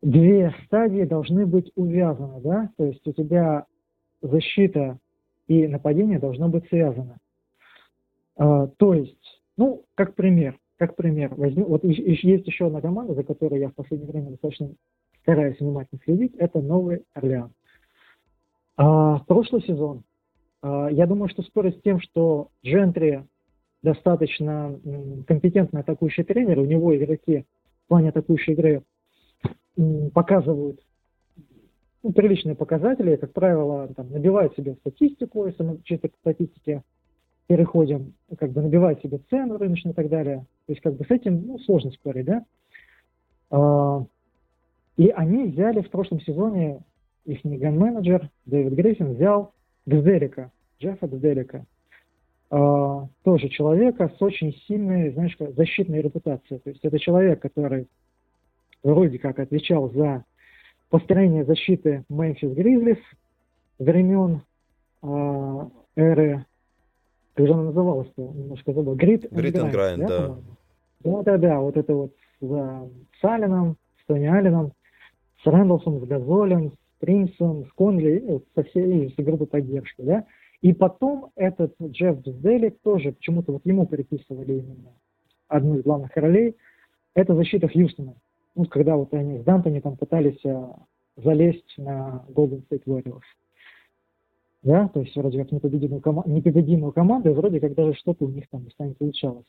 две 0.00 0.54
стадии 0.66 1.04
должны 1.04 1.46
быть 1.46 1.70
увязаны, 1.74 2.40
да? 2.40 2.70
То 2.76 2.86
есть 2.86 3.06
у 3.06 3.12
тебя 3.12 3.66
защита 4.20 4.98
и 5.46 5.66
нападение 5.66 6.18
должно 6.18 6.48
быть 6.48 6.66
связано. 6.68 7.18
А, 8.36 8.66
то 8.66 8.94
есть, 8.94 9.42
ну, 9.56 9.84
как 9.94 10.14
пример, 10.14 10.58
как 10.76 10.96
пример, 10.96 11.34
возьму, 11.34 11.64
вот 11.66 11.84
есть 11.84 12.46
еще 12.46 12.66
одна 12.66 12.80
команда, 12.80 13.14
за 13.14 13.22
которой 13.22 13.60
я 13.60 13.68
в 13.68 13.74
последнее 13.74 14.10
время 14.10 14.30
достаточно 14.30 14.70
стараюсь 15.20 15.60
внимательно 15.60 16.00
следить, 16.04 16.34
это 16.36 16.60
Новый 16.60 17.04
Орлеан. 17.14 17.52
А, 18.76 19.20
прошлый 19.20 19.62
сезон, 19.62 20.02
а, 20.62 20.88
я 20.88 21.06
думаю, 21.06 21.28
что 21.28 21.42
спорить 21.42 21.78
с 21.78 21.82
тем, 21.82 22.00
что 22.00 22.48
Джентри 22.64 23.24
достаточно 23.82 24.78
компетентный 25.26 25.80
атакующий 25.80 26.24
тренер, 26.24 26.60
у 26.60 26.64
него 26.64 26.96
игроки 26.96 27.44
в 27.84 27.88
плане 27.88 28.10
атакующей 28.10 28.52
игры 28.52 28.82
показывают 30.14 30.80
ну, 32.02 32.12
приличные 32.12 32.56
показатели, 32.56 33.16
как 33.16 33.32
правило, 33.32 33.88
там, 33.94 34.10
набивают 34.10 34.54
себе 34.56 34.74
статистику, 34.74 35.46
если 35.46 35.62
мы 35.62 35.78
чисто 35.84 36.08
к 36.08 36.16
статистике 36.16 36.82
переходим, 37.46 38.14
как 38.38 38.50
бы 38.50 38.62
набивают 38.62 39.00
себе 39.02 39.18
цену 39.30 39.58
рыночную 39.58 39.92
и 39.92 39.96
так 39.96 40.08
далее. 40.08 40.46
То 40.66 40.72
есть 40.72 40.80
как 40.80 40.94
бы 40.94 41.04
с 41.04 41.10
этим 41.10 41.46
ну, 41.46 41.58
сложно 41.60 41.90
спорить, 41.90 42.26
да? 42.26 42.44
А, 43.50 44.04
и 44.96 45.08
они 45.08 45.44
взяли 45.44 45.82
в 45.82 45.90
прошлом 45.90 46.20
сезоне, 46.20 46.80
их 47.24 47.44
ген-менеджер 47.44 48.30
Дэвид 48.46 48.72
Грейфин 48.72 49.14
взял 49.14 49.52
Гзелика, 49.86 50.50
Джеффа 50.80 51.06
Гзелика, 51.06 51.58
а, 51.58 51.64
тоже 52.52 53.48
человека 53.48 54.12
с 54.14 54.20
очень 54.20 54.52
сильной, 54.68 55.10
знаешь, 55.12 55.34
защитной 55.38 56.02
репутацией. 56.02 56.58
То 56.58 56.68
есть 56.68 56.84
это 56.84 56.98
человек, 56.98 57.40
который 57.40 57.88
вроде 58.82 59.18
как 59.18 59.38
отвечал 59.38 59.90
за 59.90 60.24
построение 60.90 61.46
защиты 61.46 62.04
Мемфис 62.10 62.52
Гризлис 62.52 62.98
времен 63.78 64.42
э, 65.02 65.66
эры 65.96 66.44
как 67.34 67.46
же 67.46 67.52
она 67.54 67.62
называлась-то? 67.64 68.22
Немножко 68.22 68.72
забыл. 68.72 68.94
Грит 68.94 69.30
Грит 69.30 69.56
and 69.56 69.72
Grind, 69.72 70.06
да? 70.06 70.36
Да, 71.00 71.22
да, 71.22 71.38
да, 71.38 71.60
вот 71.60 71.76
это 71.76 71.94
вот 71.94 72.12
с, 72.40 72.44
с 72.44 73.24
Алленом, 73.24 73.76
с 74.02 74.06
Тони 74.06 74.26
Алленом, 74.26 74.72
с 75.42 75.46
Рэндалсом, 75.46 76.00
с 76.00 76.04
Газолем, 76.04 76.70
с 76.72 77.00
Принсом, 77.00 77.66
с 77.66 77.72
Конли, 77.72 78.22
вот 78.26 78.44
со 78.54 78.62
всей 78.64 79.10
с 79.10 79.24
группой 79.24 79.46
поддержки, 79.46 80.02
да. 80.02 80.24
И 80.62 80.72
потом 80.72 81.30
этот 81.36 81.74
Джефф 81.80 82.18
Бзделик 82.20 82.80
тоже 82.82 83.12
почему-то 83.12 83.52
вот 83.52 83.66
ему 83.66 83.86
приписывали 83.86 84.60
именно 84.60 84.92
одну 85.48 85.76
из 85.76 85.82
главных 85.82 86.16
ролей. 86.16 86.56
Это 87.14 87.34
защита 87.34 87.68
Хьюстона. 87.68 88.14
Ну, 88.54 88.64
когда 88.66 88.96
вот 88.96 89.12
они 89.12 89.38
с 89.38 89.44
Дантони 89.44 89.80
там 89.80 89.96
пытались 89.96 90.44
а, 90.44 90.76
залезть 91.16 91.74
на 91.78 92.24
Golden 92.28 92.62
State 92.68 92.84
Warriors 92.86 93.22
да, 94.62 94.88
то 94.88 95.00
есть 95.00 95.14
вроде 95.16 95.38
как 95.38 95.50
непобедимую, 95.50 96.00
кома- 96.00 96.22
непобедимую 96.26 96.92
команду, 96.92 97.30
и 97.30 97.34
вроде 97.34 97.60
как 97.60 97.74
даже 97.74 97.94
что-то 97.94 98.24
у 98.26 98.30
них 98.30 98.48
там 98.48 98.64
не 98.78 98.94
получалось. 98.94 99.46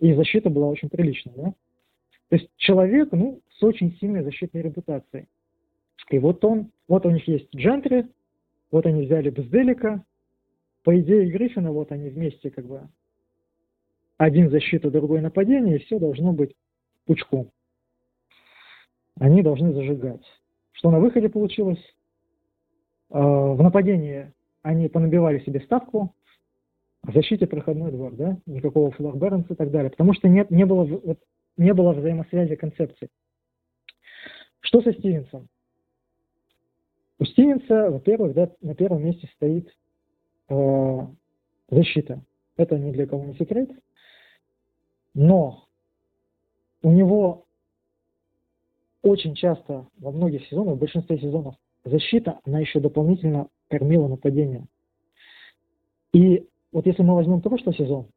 И 0.00 0.12
защита 0.14 0.50
была 0.50 0.68
очень 0.68 0.90
приличная, 0.90 1.34
да. 1.34 1.54
То 2.28 2.36
есть 2.36 2.48
человек, 2.56 3.08
ну, 3.12 3.40
с 3.58 3.62
очень 3.62 3.96
сильной 3.98 4.22
защитной 4.22 4.62
репутацией. 4.62 5.26
И 6.10 6.18
вот 6.18 6.44
он, 6.44 6.70
вот 6.88 7.06
у 7.06 7.10
них 7.10 7.26
есть 7.26 7.48
Джентри, 7.54 8.06
вот 8.70 8.86
они 8.86 9.06
взяли 9.06 9.30
Безделика, 9.30 10.04
по 10.82 10.98
идее 10.98 11.30
Гриффина, 11.30 11.72
вот 11.72 11.92
они 11.92 12.08
вместе 12.08 12.50
как 12.50 12.66
бы 12.66 12.88
один 14.18 14.50
защита, 14.50 14.90
другой 14.90 15.20
нападение, 15.20 15.76
и 15.76 15.84
все 15.84 15.98
должно 15.98 16.32
быть 16.32 16.54
пучком. 17.06 17.50
Они 19.18 19.42
должны 19.42 19.72
зажигать. 19.72 20.24
Что 20.72 20.90
на 20.90 21.00
выходе 21.00 21.28
получилось? 21.28 21.82
А, 23.10 23.18
в 23.18 23.62
нападении 23.62 24.32
они 24.62 24.88
понабивали 24.88 25.40
себе 25.40 25.60
ставку, 25.60 26.14
в 27.02 27.12
защите 27.12 27.46
проходной 27.46 27.90
двор, 27.92 28.14
да, 28.14 28.36
никакого 28.46 28.90
флаг 28.90 29.16
и 29.16 29.54
так 29.54 29.70
далее, 29.70 29.90
потому 29.90 30.12
что 30.12 30.28
нет, 30.28 30.50
не, 30.50 30.66
было, 30.66 30.84
вот, 30.84 31.18
не 31.56 31.72
было 31.72 31.92
взаимосвязи 31.92 32.56
концепций. 32.56 33.08
Что 34.60 34.82
со 34.82 34.92
Стивенсом? 34.92 35.48
У 37.18 37.24
Стивенса, 37.24 37.90
во-первых, 37.90 38.34
да, 38.34 38.50
на 38.60 38.74
первом 38.74 39.04
месте 39.04 39.28
стоит 39.34 39.74
э, 40.50 41.06
защита. 41.70 42.22
Это 42.56 42.78
ни 42.78 42.92
для 42.92 43.06
кого 43.06 43.24
не 43.24 43.34
секрет. 43.34 43.70
Но 45.14 45.66
у 46.82 46.90
него 46.90 47.46
очень 49.02 49.34
часто 49.34 49.86
во 49.98 50.12
многих 50.12 50.46
сезонах, 50.46 50.76
в 50.76 50.78
большинстве 50.78 51.18
сезонов, 51.18 51.54
защита, 51.84 52.40
она 52.44 52.60
еще 52.60 52.80
дополнительно 52.80 53.48
кормила 53.68 54.08
нападение. 54.08 54.66
И 56.12 56.46
вот 56.72 56.86
если 56.86 57.02
мы 57.02 57.14
возьмем 57.14 57.40
прошлый 57.40 57.74
сезон, 57.74 58.08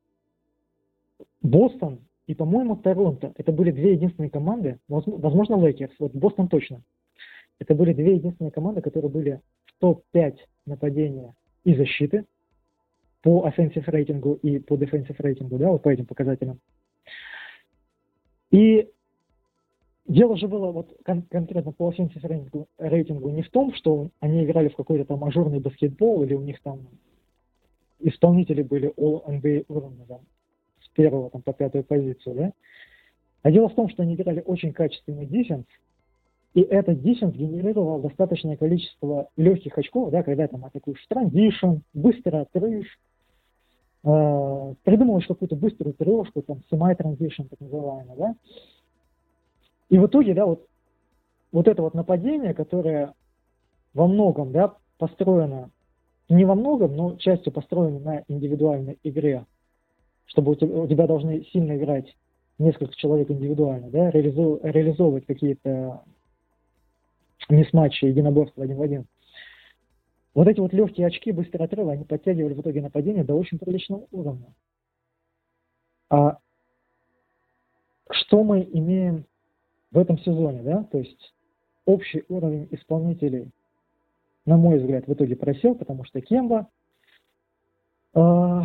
Бостон 1.41 1.99
и, 2.27 2.35
по-моему, 2.35 2.75
Торонто, 2.75 3.33
это 3.37 3.51
были 3.51 3.71
две 3.71 3.93
единственные 3.93 4.29
команды, 4.29 4.79
возможно, 4.87 5.55
Лейкерс, 5.55 5.93
вот 5.99 6.13
Бостон 6.13 6.47
точно, 6.47 6.81
это 7.59 7.75
были 7.75 7.93
две 7.93 8.15
единственные 8.15 8.51
команды, 8.51 8.81
которые 8.81 9.11
были 9.11 9.41
в 9.65 9.79
топ-5 9.79 10.37
нападения 10.65 11.33
и 11.63 11.75
защиты 11.75 12.25
по 13.21 13.47
offensive 13.47 13.83
рейтингу 13.87 14.33
и 14.41 14.59
по 14.59 14.75
defensive 14.75 15.15
рейтингу, 15.19 15.57
да, 15.57 15.69
вот 15.69 15.81
по 15.81 15.89
этим 15.89 16.05
показателям. 16.05 16.59
И 18.51 18.89
Дело 20.05 20.35
же 20.35 20.47
было 20.47 20.71
вот 20.71 20.93
кон- 21.05 21.23
конкретно 21.23 21.71
по 21.71 21.89
offensive 21.89 22.27
рейтингу, 22.27 22.67
рейтингу 22.77 23.29
не 23.29 23.41
в 23.41 23.49
том, 23.49 23.73
что 23.73 24.09
они 24.19 24.43
играли 24.43 24.67
в 24.67 24.75
какой-то 24.75 25.05
там 25.05 25.19
мажорный 25.19 25.59
баскетбол, 25.59 26.23
или 26.23 26.33
у 26.33 26.41
них 26.41 26.61
там 26.61 26.81
исполнители 27.99 28.63
были 28.63 28.93
All 28.97 29.23
NBA 29.25 29.65
уровня, 29.69 30.05
там, 30.05 30.19
с 30.81 30.89
первого 30.89 31.29
там, 31.29 31.41
по 31.41 31.53
пятую 31.53 31.85
позицию, 31.85 32.35
да? 32.35 32.53
А 33.43 33.51
дело 33.51 33.69
в 33.69 33.75
том, 33.75 33.89
что 33.89 34.03
они 34.03 34.15
играли 34.15 34.41
очень 34.45 34.73
качественный 34.73 35.25
дефенс, 35.25 35.65
и 36.53 36.61
этот 36.61 37.01
дефенс 37.01 37.33
генерировал 37.35 37.99
достаточное 37.99 38.57
количество 38.57 39.29
легких 39.37 39.77
очков, 39.77 40.11
да, 40.11 40.21
когда 40.23 40.47
там 40.47 40.63
атакуешь 40.65 41.03
транзишн, 41.07 41.77
быстро 41.93 42.41
отрыв, 42.41 42.85
э, 44.03 44.73
придумываешь 44.83 45.25
какую-то 45.25 45.55
быструю 45.55 45.95
трешку, 45.95 46.43
там, 46.43 46.61
semi-transition, 46.71 47.47
так 47.49 47.59
называемый, 47.59 48.17
да, 48.17 48.35
и 49.89 49.97
в 49.97 50.05
итоге, 50.05 50.33
да, 50.35 50.45
вот, 50.45 50.65
вот 51.51 51.67
это 51.67 51.81
вот 51.81 51.95
нападение, 51.95 52.53
которое 52.53 53.13
во 53.93 54.07
многом, 54.07 54.51
да, 54.51 54.75
построено, 54.97 55.71
не 56.29 56.45
во 56.45 56.55
многом, 56.55 56.95
но 56.95 57.15
частью 57.17 57.51
построено 57.51 57.99
на 57.99 58.23
индивидуальной 58.27 58.99
игре, 59.03 59.45
чтобы 60.25 60.51
у 60.51 60.55
тебя, 60.55 60.81
у 60.81 60.87
тебя 60.87 61.07
должны 61.07 61.43
сильно 61.45 61.75
играть 61.77 62.15
несколько 62.59 62.95
человек 62.95 63.29
индивидуально, 63.31 63.89
да, 63.89 64.11
реализовывать 64.11 65.25
какие-то 65.25 66.03
мисс-матчи, 67.49 68.05
единоборства 68.05 68.63
один 68.63 68.77
в 68.77 68.81
один. 68.81 69.05
Вот 70.33 70.47
эти 70.47 70.59
вот 70.59 70.73
легкие 70.73 71.07
очки, 71.07 71.31
быстрые 71.31 71.65
отрывы, 71.65 71.91
они 71.91 72.05
подтягивали 72.05 72.53
в 72.53 72.61
итоге 72.61 72.81
нападение 72.81 73.23
до 73.23 73.35
очень 73.35 73.59
приличного 73.59 74.07
уровня. 74.11 74.53
А 76.09 76.39
что 78.09 78.43
мы 78.43 78.67
имеем 78.71 79.25
в 79.91 79.97
этом 79.97 80.17
сезоне, 80.19 80.63
да, 80.63 80.83
то 80.83 80.97
есть 80.97 81.33
общий 81.85 82.23
уровень 82.29 82.67
исполнителей, 82.71 83.51
на 84.45 84.57
мой 84.57 84.79
взгляд, 84.79 85.07
в 85.07 85.13
итоге 85.13 85.35
просел, 85.35 85.75
потому 85.75 86.03
что 86.03 86.19
Кемба 86.21 86.67
э, 88.13 88.61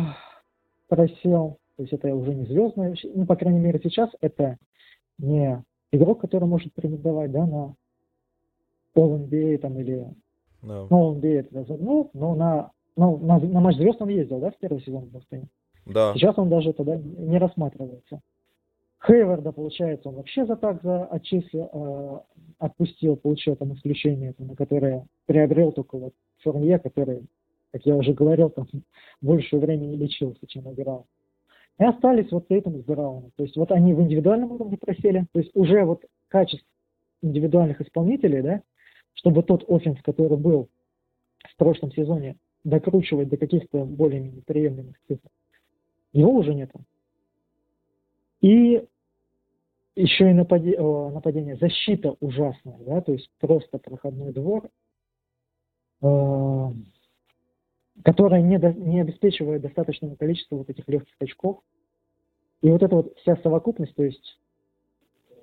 просел, 0.87 1.57
то 1.77 1.83
есть 1.83 1.93
это 1.93 2.13
уже 2.13 2.33
не 2.33 2.45
звездная, 2.45 2.95
ну, 3.15 3.25
по 3.25 3.35
крайней 3.35 3.59
мере, 3.59 3.79
сейчас 3.81 4.09
это 4.21 4.57
не 5.17 5.63
игрок, 5.91 6.21
который 6.21 6.45
может 6.45 6.73
претендовать, 6.73 7.31
да, 7.31 7.45
на 7.45 7.75
All-NBA 8.99 9.57
там 9.59 9.79
или 9.79 10.07
no. 10.63 10.87
ну, 10.89 11.13
All-NBA 11.13 11.39
это 11.39 11.63
загнул, 11.63 12.09
но 12.13 12.35
на, 12.35 12.71
ну, 12.95 13.17
на, 13.17 13.39
на 13.39 13.59
матч 13.59 13.77
звезд 13.77 14.01
он 14.01 14.09
ездил, 14.09 14.39
да, 14.39 14.51
в 14.51 14.57
первый 14.57 14.81
сезон 14.81 15.05
в 15.05 15.11
Бостоне? 15.11 15.47
Да. 15.85 16.13
Сейчас 16.13 16.37
он 16.37 16.49
даже 16.49 16.73
тогда 16.73 16.97
не 16.97 17.37
рассматривается. 17.37 18.21
Хейварда, 19.05 19.51
получается, 19.53 20.09
он 20.09 20.15
вообще 20.15 20.45
за 20.45 20.55
так 20.57 20.83
за 20.83 21.05
отчислил, 21.05 21.69
э, 21.71 22.19
отпустил, 22.59 23.15
получил 23.15 23.55
там 23.55 23.73
исключение, 23.73 24.35
на 24.37 24.55
которое 24.55 25.05
приобрел 25.25 25.71
только 25.71 25.97
вот 25.97 26.13
Фурнье, 26.43 26.79
который, 26.79 27.25
как 27.71 27.85
я 27.85 27.95
уже 27.95 28.13
говорил, 28.13 28.49
там 28.49 28.67
больше 29.21 29.57
времени 29.57 29.95
лечился, 29.95 30.45
чем 30.47 30.71
играл. 30.73 31.05
И 31.79 31.83
остались 31.85 32.29
вот 32.31 32.49
Тейтом 32.49 32.77
с 32.77 32.83
Брауном. 32.83 33.31
То 33.37 33.43
есть 33.43 33.55
вот 33.55 33.71
они 33.71 33.93
в 33.93 34.01
индивидуальном 34.01 34.51
уровне 34.51 34.77
просели, 34.77 35.25
то 35.31 35.39
есть 35.39 35.51
уже 35.55 35.85
вот 35.85 36.03
качество 36.27 36.67
индивидуальных 37.21 37.79
исполнителей, 37.81 38.41
да, 38.41 38.61
чтобы 39.19 39.43
тот 39.43 39.69
offense, 39.69 40.01
который 40.01 40.37
был 40.37 40.69
в 41.43 41.55
прошлом 41.57 41.91
сезоне, 41.91 42.37
докручивать 42.63 43.29
до 43.29 43.37
каких-то 43.37 43.83
более-менее 43.85 44.43
приемлемых 44.43 44.95
цифр, 45.07 45.29
его 46.13 46.33
уже 46.33 46.53
нету. 46.53 46.81
И 48.41 48.85
еще 49.95 50.29
и 50.29 50.33
напади, 50.33 50.75
нападение, 50.77 51.57
защита 51.57 52.15
ужасная, 52.21 52.77
да, 52.79 53.01
то 53.01 53.11
есть 53.11 53.29
просто 53.39 53.77
проходной 53.77 54.31
двор, 54.31 54.69
э, 56.01 56.67
которая 58.05 58.41
не, 58.41 58.57
до, 58.57 58.71
не 58.73 59.01
обеспечивает 59.01 59.61
достаточного 59.61 60.15
количества 60.15 60.55
вот 60.55 60.69
этих 60.69 60.87
легких 60.87 61.15
очков. 61.19 61.61
И 62.61 62.69
вот 62.69 62.81
эта 62.81 62.95
вот 62.95 63.17
вся 63.19 63.35
совокупность, 63.37 63.95
то 63.95 64.03
есть 64.03 64.39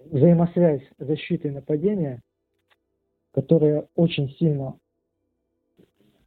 взаимосвязь 0.07 0.83
защиты 0.99 1.49
и 1.49 1.53
нападения, 1.53 2.23
которая 3.37 3.87
очень 3.97 4.31
сильно 4.39 4.79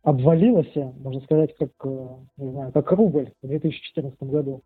обвалилась, 0.04 0.72
можно 0.76 1.22
сказать, 1.22 1.56
как, 1.58 1.72
э, 1.84 2.08
не 2.38 2.52
знаю, 2.52 2.72
как 2.72 2.92
рубль 2.92 3.34
в 3.42 3.48
2014 3.48 4.22
году. 4.30 4.62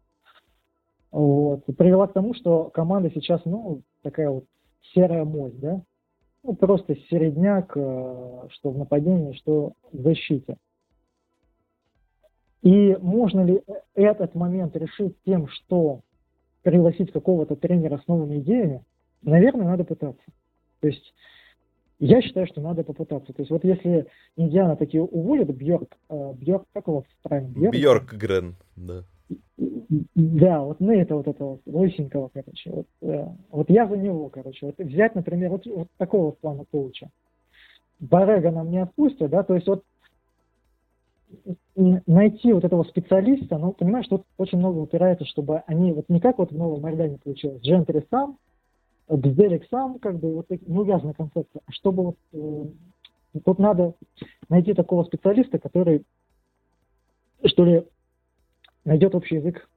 Вот. 1.10 1.64
И 1.68 1.72
привела 1.72 2.06
к 2.08 2.14
тому, 2.14 2.34
что 2.34 2.66
команда 2.66 3.10
сейчас, 3.12 3.40
ну, 3.46 3.82
такая 4.02 4.30
вот 4.30 4.44
серая 4.94 5.24
мость, 5.24 5.58
да? 5.62 5.82
Ну, 6.44 6.54
просто 6.54 6.98
середняк, 7.10 7.78
э, 7.78 8.48
что 8.50 8.72
в 8.72 8.78
нападении, 8.78 9.32
что 9.38 9.72
в 9.94 10.02
защите. 10.02 10.58
И 12.62 12.98
можно 13.00 13.40
ли 13.46 13.62
этот 13.96 14.36
момент 14.36 14.76
решить 14.76 15.16
тем, 15.26 15.48
что 15.48 16.02
пригласить 16.62 17.14
какого-то 17.14 17.56
тренера 17.56 18.02
с 18.04 18.08
новыми 18.08 18.40
идеями? 18.40 18.84
Наверное, 19.22 19.68
надо 19.68 19.86
пытаться. 19.86 20.26
То 20.82 20.88
есть 20.88 21.14
я 22.06 22.22
считаю, 22.22 22.48
что 22.48 22.62
надо 22.62 22.84
попытаться. 22.84 23.32
То 23.32 23.42
есть 23.42 23.52
вот 23.52 23.64
если 23.64 24.08
Индиана 24.36 24.76
такие 24.76 25.02
уволят, 25.02 25.50
Бьорк, 25.56 25.98
э, 26.10 26.34
Бьорк, 26.34 26.66
как 26.74 26.88
его 26.88 27.06
правильно? 27.22 27.50
Бьорк, 27.50 27.74
Бьорк 27.74 28.14
Грен, 28.14 28.56
да. 28.76 29.04
Да, 30.16 30.62
вот 30.62 30.80
на 30.80 30.92
это 30.92 31.16
вот 31.16 31.28
этого 31.28 31.60
лысенького, 31.66 32.30
короче. 32.34 32.72
Вот, 32.72 32.88
э, 33.02 33.28
вот 33.52 33.70
я 33.70 33.88
за 33.88 33.96
него, 33.96 34.28
короче. 34.30 34.66
Вот 34.66 34.78
взять, 34.80 35.16
например, 35.16 35.52
вот, 35.52 35.66
вот 35.66 35.88
такого 35.98 36.32
плана 36.32 36.66
коуча. 36.70 37.10
Барега 38.00 38.52
нам 38.52 38.70
не 38.70 38.80
отпустят, 38.80 39.32
да, 39.32 39.44
то 39.44 39.56
есть 39.56 39.68
вот 39.68 39.84
найти 41.76 42.52
вот 42.52 42.66
этого 42.66 42.84
специалиста, 42.84 43.58
ну, 43.58 43.72
понимаешь, 43.72 44.08
тут 44.08 44.24
очень 44.38 44.58
много 44.58 44.78
упирается, 44.80 45.26
чтобы 45.26 45.64
они, 45.68 45.94
вот 45.94 46.10
не 46.10 46.20
как 46.20 46.38
вот 46.38 46.52
в 46.52 46.58
Новом 46.58 46.86
Ордане 46.86 47.18
получилось, 47.18 47.62
Джентри 47.62 48.06
сам, 48.12 48.38
Бзделик 49.08 49.68
сам, 49.70 50.00
как 50.00 50.20
бы, 50.20 50.34
вот 50.34 50.50
неувязанная 50.50 51.14
концепция, 51.14 51.62
а 51.66 51.72
чтобы 51.72 52.04
вот, 52.04 52.18
э, 52.32 53.40
тут 53.44 53.60
надо 53.60 53.96
найти 54.50 54.74
такого 54.74 55.04
специалиста, 55.04 55.60
который, 55.60 56.06
что 57.46 57.66
ли, 57.66 57.84
найдет 58.86 59.16
общий 59.16 59.36
язык 59.36 59.70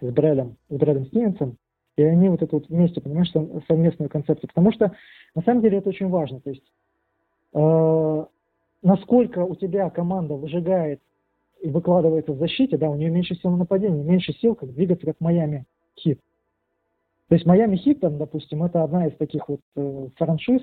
с 0.00 0.10
Брэдом, 0.10 0.56
с 0.68 0.76
Брэдом 0.76 1.06
Стивенсом, 1.06 1.56
и 1.96 2.02
они 2.02 2.28
вот 2.28 2.42
это 2.42 2.56
вот 2.56 2.68
вместе, 2.68 3.00
понимаешь, 3.00 3.32
совместную 3.68 4.10
концепцию. 4.10 4.48
Потому 4.48 4.72
что 4.72 4.94
на 5.34 5.42
самом 5.42 5.62
деле 5.62 5.78
это 5.78 5.88
очень 5.88 6.08
важно. 6.08 6.40
То 6.40 6.50
есть 6.50 6.64
э, 7.52 8.24
насколько 8.82 9.40
у 9.40 9.54
тебя 9.54 9.88
команда 9.90 10.34
выжигает 10.34 11.00
и 11.60 11.70
выкладывается 11.70 12.32
в 12.32 12.38
защите, 12.38 12.76
да, 12.76 12.90
у 12.90 12.96
нее 12.96 13.10
меньше 13.10 13.36
сил 13.36 13.50
на 13.50 13.58
нападение, 13.58 14.02
меньше 14.02 14.32
сил, 14.34 14.54
как 14.54 14.72
двигаться, 14.72 15.06
как 15.06 15.20
Майами 15.20 15.64
Хит. 15.98 16.20
То 17.28 17.34
есть 17.36 17.46
Майами 17.46 17.76
Хит, 17.76 18.00
там, 18.00 18.18
допустим, 18.18 18.62
это 18.62 18.82
одна 18.82 19.06
из 19.06 19.16
таких 19.16 19.48
вот 19.48 19.60
э, 19.76 20.08
франшиз 20.16 20.62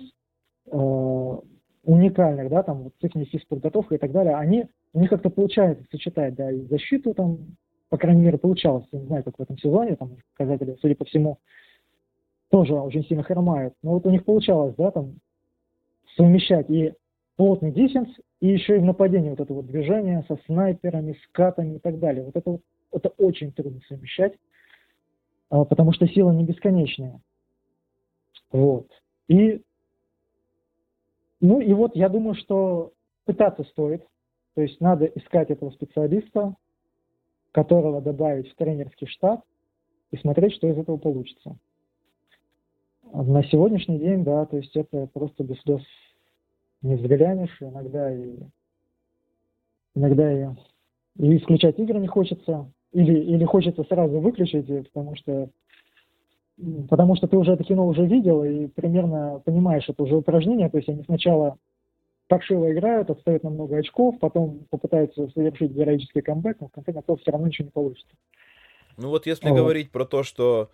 э, 0.67 1.37
уникальных, 1.83 2.49
да, 2.49 2.63
там, 2.63 2.83
вот 2.83 2.93
их 3.01 3.29
физподготовкой 3.29 3.97
и 3.97 3.99
так 3.99 4.11
далее, 4.11 4.35
они 4.35 4.67
у 4.93 4.99
них 4.99 5.09
как-то 5.09 5.29
получается 5.29 5.83
сочетать, 5.89 6.35
да, 6.35 6.51
и 6.51 6.61
защиту 6.67 7.13
там, 7.13 7.39
по 7.89 7.97
крайней 7.97 8.21
мере, 8.21 8.37
получалось. 8.37 8.85
Не 8.91 9.05
знаю, 9.05 9.23
как 9.23 9.37
в 9.37 9.41
этом 9.41 9.57
сезоне, 9.57 9.95
там, 9.95 10.17
показатели, 10.37 10.77
судя 10.79 10.95
по 10.95 11.05
всему, 11.05 11.39
тоже 12.49 12.73
очень 12.73 13.03
сильно 13.05 13.23
хромают. 13.23 13.73
Но 13.81 13.93
вот 13.93 14.05
у 14.05 14.11
них 14.11 14.23
получалось, 14.23 14.75
да, 14.77 14.91
там, 14.91 15.15
совмещать 16.15 16.69
и 16.69 16.93
плотный 17.37 17.71
дефенс, 17.71 18.09
и 18.39 18.47
еще 18.49 18.75
и 18.75 18.79
в 18.79 18.85
нападении 18.85 19.29
вот 19.29 19.39
это 19.39 19.53
вот 19.53 19.65
движение 19.65 20.23
со 20.27 20.37
снайперами, 20.45 21.13
с 21.13 21.31
катами 21.31 21.77
и 21.77 21.79
так 21.79 21.99
далее. 21.99 22.23
Вот 22.23 22.35
это 22.35 22.51
вот, 22.51 22.61
это 22.93 23.09
очень 23.17 23.51
трудно 23.51 23.79
совмещать, 23.87 24.33
потому 25.51 25.91
что 25.91 26.07
сила 26.07 26.31
не 26.31 26.45
бесконечная. 26.45 27.19
Вот. 28.51 28.87
И, 29.27 29.61
ну 31.41 31.59
и 31.59 31.73
вот 31.73 31.95
я 31.95 32.09
думаю, 32.09 32.35
что 32.35 32.93
пытаться 33.25 33.63
стоит, 33.65 34.05
то 34.55 34.61
есть 34.61 34.79
надо 34.81 35.05
искать 35.05 35.49
этого 35.49 35.71
специалиста, 35.71 36.55
которого 37.51 38.01
добавить 38.01 38.49
в 38.49 38.55
тренерский 38.55 39.07
штат 39.07 39.41
и 40.11 40.17
смотреть, 40.17 40.53
что 40.53 40.67
из 40.67 40.77
этого 40.77 40.97
получится. 40.97 41.57
На 43.13 43.43
сегодняшний 43.43 43.99
день, 43.99 44.23
да, 44.23 44.45
то 44.45 44.57
есть 44.57 44.75
это 44.75 45.07
просто 45.07 45.43
без 45.43 45.59
слез 45.61 45.81
не 46.81 46.95
взглянешь, 46.95 47.55
иногда 47.59 48.13
и 48.13 48.37
иногда 49.95 50.31
и, 50.31 50.47
и 51.17 51.37
исключать 51.37 51.77
игры 51.77 51.99
не 51.99 52.07
хочется, 52.07 52.71
или, 52.91 53.19
или 53.19 53.45
хочется 53.45 53.83
сразу 53.83 54.19
выключить, 54.19 54.67
потому 54.91 55.15
что 55.15 55.49
потому 56.89 57.15
что 57.15 57.27
ты 57.27 57.37
уже 57.37 57.53
это 57.53 57.63
кино 57.63 57.87
уже 57.87 58.05
видел 58.05 58.43
и 58.43 58.67
примерно 58.67 59.41
понимаешь 59.43 59.87
это 59.87 60.03
уже 60.03 60.15
упражнение, 60.15 60.69
то 60.69 60.77
есть 60.77 60.89
они 60.89 61.03
сначала 61.03 61.57
паршиво 62.27 62.71
играют, 62.71 63.09
отстают 63.09 63.43
на 63.43 63.49
много 63.49 63.77
очков, 63.77 64.19
потом 64.19 64.65
попытаются 64.69 65.27
совершить 65.29 65.71
героический 65.71 66.21
камбэк, 66.21 66.57
но 66.61 66.67
в 66.67 66.71
конце 66.71 66.93
концов 66.93 67.19
все 67.21 67.31
равно 67.31 67.47
ничего 67.47 67.65
не 67.65 67.71
получится. 67.71 68.15
Ну 68.97 69.09
вот 69.09 69.25
если 69.25 69.49
вот. 69.49 69.55
говорить 69.55 69.91
про 69.91 70.05
то, 70.05 70.23
что, 70.23 70.69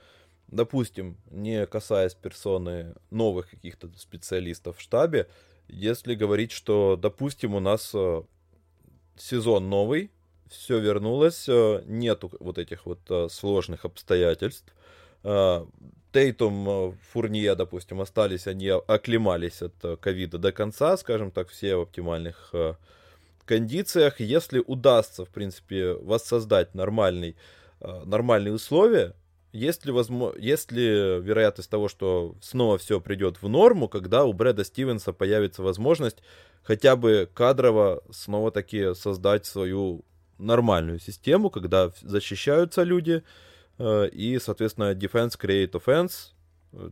допустим, 0.47 1.17
не 1.31 1.65
касаясь 1.65 2.15
персоны 2.15 2.93
новых 3.09 3.49
каких-то 3.49 3.87
специалистов 3.95 4.77
в 4.77 4.81
штабе, 4.81 5.27
если 5.67 6.15
говорить, 6.15 6.51
что, 6.51 6.95
допустим, 6.95 7.55
у 7.55 7.59
нас 7.59 7.91
э, 7.95 8.21
сезон 9.17 9.69
новый, 9.69 10.11
все 10.49 10.79
вернулось, 10.79 11.47
э, 11.47 11.83
нету 11.85 12.31
вот 12.39 12.57
этих 12.57 12.85
вот 12.85 12.99
э, 13.09 13.27
сложных 13.29 13.85
обстоятельств, 13.85 14.73
Тейтум, 16.13 16.69
э, 16.69 16.91
Фурния, 17.11 17.55
допустим, 17.55 18.01
остались, 18.01 18.47
они 18.47 18.69
оклемались 18.69 19.61
от 19.61 19.99
ковида 19.99 20.37
до 20.37 20.51
конца, 20.51 20.95
скажем 20.97 21.31
так, 21.31 21.49
все 21.49 21.75
в 21.75 21.81
оптимальных 21.81 22.53
кондициях. 23.45 24.19
Если 24.19 24.63
удастся, 24.65 25.25
в 25.25 25.29
принципе, 25.29 25.93
воссоздать 25.93 26.75
нормальный, 26.75 27.35
нормальные 27.79 28.53
условия, 28.53 29.15
есть 29.53 29.85
ли, 29.85 29.91
возможно, 29.91 30.37
есть 30.39 30.71
ли 30.71 30.85
вероятность 30.85 31.69
того, 31.69 31.87
что 31.87 32.35
снова 32.41 32.77
все 32.77 32.99
придет 32.99 33.41
в 33.41 33.47
норму, 33.47 33.87
когда 33.87 34.25
у 34.25 34.33
Брэда 34.33 34.63
Стивенса 34.63 35.13
появится 35.13 35.63
возможность 35.63 36.17
хотя 36.67 36.97
бы 36.97 37.29
кадрово 37.33 38.03
снова 38.11 38.51
таки 38.51 38.93
создать 38.93 39.45
свою 39.45 40.03
нормальную 40.37 40.99
систему, 40.99 41.49
когда 41.49 41.91
защищаются 42.01 42.83
люди, 42.83 43.23
Э, 43.79 44.07
и, 44.11 44.39
соответственно, 44.39 44.93
defense 44.93 45.37
create 45.39 45.71
offense, 45.71 46.33
э, 46.73 46.89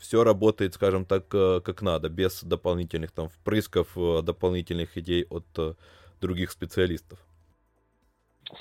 все 0.00 0.24
работает, 0.24 0.74
скажем 0.74 1.04
так, 1.04 1.24
э, 1.34 1.60
как 1.64 1.82
надо, 1.82 2.08
без 2.08 2.42
дополнительных 2.44 3.12
там 3.12 3.28
впрысков, 3.28 3.96
дополнительных 4.24 4.96
идей 4.96 5.26
от 5.30 5.76
других 6.20 6.50
специалистов. 6.50 7.18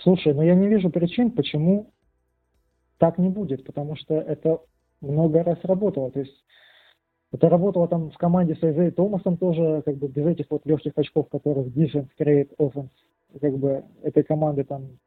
Слушай, 0.01 0.33
ну 0.33 0.41
я 0.41 0.55
не 0.55 0.67
вижу 0.67 0.89
причин, 0.89 1.31
почему 1.31 1.93
так 2.97 3.17
не 3.17 3.29
будет, 3.29 3.65
потому 3.65 3.95
что 3.95 4.15
это 4.15 4.59
много 5.01 5.43
раз 5.43 5.59
работало. 5.63 6.11
То 6.11 6.19
есть 6.19 6.43
Это 7.31 7.49
работало 7.49 7.87
там 7.87 8.11
в 8.11 8.17
команде 8.17 8.55
с 8.55 8.63
Айзей 8.63 8.91
Томасом 8.91 9.37
тоже, 9.37 9.81
как 9.85 9.97
бы 9.97 10.07
без 10.07 10.25
этих 10.25 10.45
вот 10.49 10.65
легких 10.65 10.93
очков, 10.95 11.27
которых 11.29 11.67
defense 11.67 12.07
create 12.17 12.55
offense, 12.57 12.89
как 13.39 13.57
бы 13.57 13.83
этой 14.03 14.23
команды 14.23 14.63
там 14.63 14.97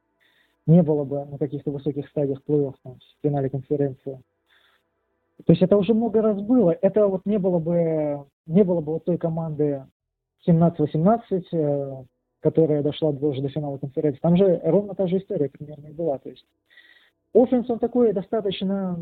не 0.67 0.83
было 0.83 1.05
бы 1.05 1.25
на 1.25 1.39
каких-то 1.39 1.71
высоких 1.71 2.09
стадиях 2.09 2.43
плей-офф, 2.47 2.75
там, 2.83 2.97
в 2.97 3.23
финале 3.23 3.49
конференции. 3.49 4.21
То 5.47 5.53
есть 5.53 5.63
это 5.63 5.77
уже 5.77 5.95
много 5.95 6.21
раз 6.21 6.41
было. 6.41 6.71
Это 6.71 7.07
вот 7.07 7.25
не 7.25 7.39
было 7.39 7.59
бы, 7.59 8.27
не 8.47 8.65
было 8.65 8.81
бы 8.81 8.93
вот 8.95 9.05
той 9.05 9.19
команды 9.19 9.87
17-18, 10.47 11.45
э, 11.53 12.05
которая 12.41 12.83
дошла 12.83 13.11
уже 13.11 13.41
до 13.41 13.49
финала 13.49 13.79
конференции. 13.79 14.21
Там 14.21 14.37
же 14.37 14.61
ровно 14.65 14.95
та 14.95 15.07
же 15.07 15.19
история 15.19 15.49
примерно 15.49 15.87
и 15.87 15.93
была. 15.93 16.19
То 16.19 16.31
есть 16.31 16.45
оффенс 17.33 17.71
он 17.71 17.79
такой 17.79 18.13
достаточно, 18.13 19.01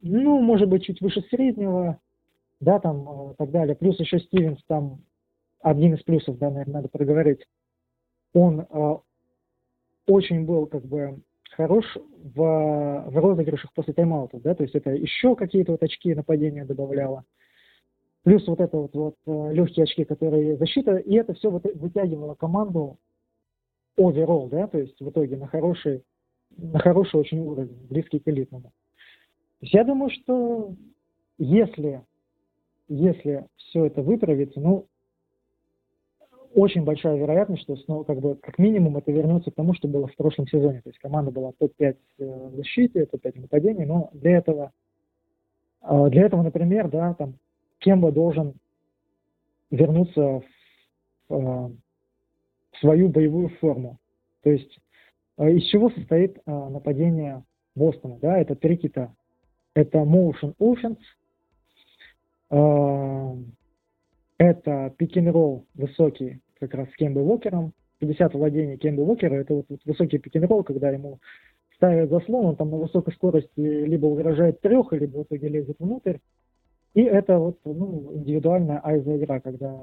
ну, 0.00 0.40
может 0.40 0.68
быть, 0.68 0.84
чуть 0.84 1.00
выше 1.00 1.22
среднего, 1.30 1.98
да, 2.60 2.78
там, 2.78 3.02
и 3.02 3.32
э, 3.32 3.34
так 3.36 3.50
далее. 3.50 3.74
Плюс 3.74 3.98
еще 4.00 4.20
Стивенс 4.20 4.62
там, 4.66 5.00
один 5.60 5.94
из 5.94 6.02
плюсов, 6.02 6.38
да, 6.38 6.50
наверное, 6.50 6.74
надо 6.74 6.88
проговорить. 6.88 7.46
Он 8.34 8.60
э, 8.60 8.96
очень 10.06 10.44
был, 10.44 10.66
как 10.66 10.84
бы, 10.84 11.20
хорош 11.50 11.84
в, 11.96 13.04
в 13.08 13.16
розыгрышах 13.16 13.72
после 13.74 13.92
тайм-аутов, 13.92 14.42
да, 14.42 14.54
то 14.54 14.62
есть 14.62 14.74
это 14.74 14.90
еще 14.90 15.36
какие-то 15.36 15.72
вот 15.72 15.82
очки 15.82 16.14
нападения 16.14 16.64
добавляло. 16.64 17.24
Плюс 18.24 18.46
вот 18.46 18.60
это 18.60 18.76
вот, 18.76 18.94
вот 18.94 19.16
э, 19.26 19.52
легкие 19.52 19.84
очки, 19.84 20.04
которые 20.04 20.56
защита, 20.56 20.96
и 20.96 21.14
это 21.14 21.34
все 21.34 21.50
вот 21.50 21.64
вытягивало 21.74 22.34
команду 22.34 22.98
overall, 23.98 24.48
да, 24.48 24.66
то 24.66 24.78
есть 24.78 24.98
в 25.00 25.10
итоге 25.10 25.36
на 25.36 25.46
хороший, 25.46 26.04
на 26.56 26.78
хороший 26.78 27.20
очень 27.20 27.40
уровень, 27.40 27.86
близкий 27.88 28.20
к 28.20 28.28
элитному. 28.28 28.72
То 29.60 29.66
есть 29.66 29.74
я 29.74 29.84
думаю, 29.84 30.10
что 30.10 30.74
если 31.38 32.02
если 32.88 33.46
все 33.56 33.86
это 33.86 34.02
выправится, 34.02 34.60
ну, 34.60 34.86
очень 36.54 36.84
большая 36.84 37.16
вероятность, 37.16 37.62
что 37.62 37.76
снова, 37.76 38.04
как 38.04 38.20
бы, 38.20 38.36
как 38.36 38.58
минимум 38.58 38.96
это 38.96 39.10
вернется 39.10 39.50
к 39.50 39.54
тому, 39.54 39.74
что 39.74 39.88
было 39.88 40.06
в 40.06 40.16
прошлом 40.16 40.46
сезоне. 40.46 40.80
То 40.82 40.90
есть 40.90 40.98
команда 40.98 41.30
была 41.30 41.52
топ-5 41.58 41.96
э, 42.18 42.48
в 42.50 42.56
защите, 42.56 43.06
топ-5 43.06 43.32
в 43.32 43.40
нападении, 43.42 43.84
но 43.84 44.10
для 44.12 44.38
этого, 44.38 44.72
э, 45.82 46.08
для 46.10 46.22
этого, 46.22 46.42
например, 46.42 46.88
да, 46.88 47.14
там, 47.14 47.34
Кемба 47.78 48.12
должен 48.12 48.54
вернуться 49.70 50.20
в, 50.20 50.42
э, 51.30 51.34
в 51.34 52.78
свою 52.80 53.08
боевую 53.08 53.48
форму. 53.60 53.98
То 54.42 54.50
есть 54.50 54.78
из 55.38 55.64
чего 55.64 55.90
состоит 55.90 56.44
нападение 56.46 57.42
Бостона? 57.74 58.18
Да, 58.20 58.38
это 58.38 58.54
три 58.54 58.76
кита. 58.76 59.14
Это 59.74 59.98
motion 59.98 60.54
offense, 60.58 60.98
Это 64.42 64.92
пик-н-ролл 64.98 65.66
высокий, 65.76 66.40
как 66.58 66.74
раз 66.74 66.90
с 66.90 66.96
Кембо 66.96 67.20
Уокером. 67.20 67.72
50 68.00 68.34
владений 68.34 68.76
Кембо 68.76 69.02
Уокера, 69.02 69.36
это 69.36 69.54
вот, 69.54 69.66
вот 69.68 69.78
высокий 69.84 70.18
пик-н-ролл, 70.18 70.64
когда 70.64 70.90
ему 70.90 71.20
ставят 71.76 72.10
заслон, 72.10 72.46
он 72.46 72.56
там 72.56 72.68
на 72.70 72.78
высокой 72.78 73.14
скорости 73.14 73.50
либо 73.56 74.06
угрожает 74.06 74.60
трех, 74.60 74.92
либо 74.94 75.18
в 75.18 75.22
итоге 75.22 75.46
лезет 75.46 75.76
внутрь. 75.78 76.16
И 76.94 77.02
это 77.02 77.38
вот 77.38 77.60
ну, 77.64 78.10
индивидуальная 78.14 78.80
айза-игра, 78.84 79.38
когда 79.38 79.78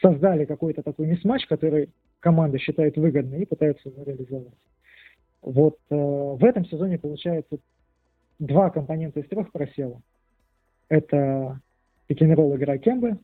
создали 0.00 0.46
какой-то 0.46 0.82
такой 0.82 1.06
мисс-матч, 1.06 1.46
который 1.46 1.90
команда 2.20 2.58
считает 2.58 2.96
выгодным 2.96 3.38
и 3.38 3.44
пытаются 3.44 3.90
его 3.90 4.02
реализовать. 4.02 4.56
Вот 5.42 5.76
э, 5.90 5.94
в 5.94 6.42
этом 6.42 6.64
сезоне 6.64 6.98
получается 6.98 7.58
два 8.38 8.70
компонента 8.70 9.20
из 9.20 9.28
трех 9.28 9.52
просело. 9.52 10.00
Это 10.88 11.60
пик-н-ролл 12.14 12.56
игра 12.56 12.78
Кембы, 12.78 13.18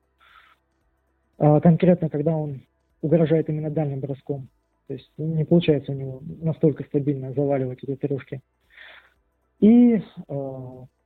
а 1.38 1.60
конкретно, 1.60 2.10
когда 2.10 2.36
он 2.36 2.62
угрожает 3.00 3.48
именно 3.48 3.70
дальним 3.70 4.00
броском. 4.00 4.48
То 4.86 4.94
есть 4.94 5.10
не 5.16 5.44
получается 5.44 5.92
у 5.92 5.94
него 5.94 6.20
настолько 6.42 6.84
стабильно 6.84 7.32
заваливать 7.32 7.82
эти 7.82 7.96
трешки. 7.96 8.40
И 9.60 9.94
э, 9.96 10.02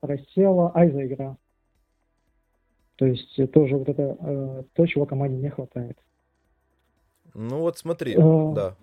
просела 0.01 0.73
Айза 0.75 1.07
игра. 1.07 1.37
То 2.97 3.07
есть 3.07 3.53
тоже 3.53 3.77
вот 3.77 3.89
это 3.89 4.17
э, 4.19 4.63
то, 4.73 4.87
чего 4.87 5.07
команде 5.07 5.37
не 5.37 5.51
хватает. 5.51 5.99
Ну 7.35 7.59
вот 7.59 7.79
смотри, 7.79 8.15
э, 8.15 8.17
да. 8.17 8.77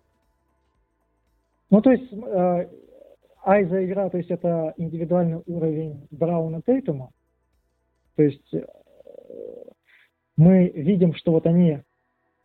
Ну 1.69 1.81
то 1.81 1.91
есть 1.91 2.11
э, 2.13 2.69
Айза 3.43 3.85
игра, 3.85 4.09
то 4.09 4.17
есть 4.17 4.29
это 4.29 4.73
индивидуальный 4.77 5.41
уровень 5.47 6.07
Брауна 6.11 6.61
Тейтума, 6.61 7.09
то 8.15 8.23
есть 8.23 8.53
мы 10.37 10.69
видим, 10.69 11.13
что 11.15 11.31
вот 11.31 11.45
они 11.45 11.81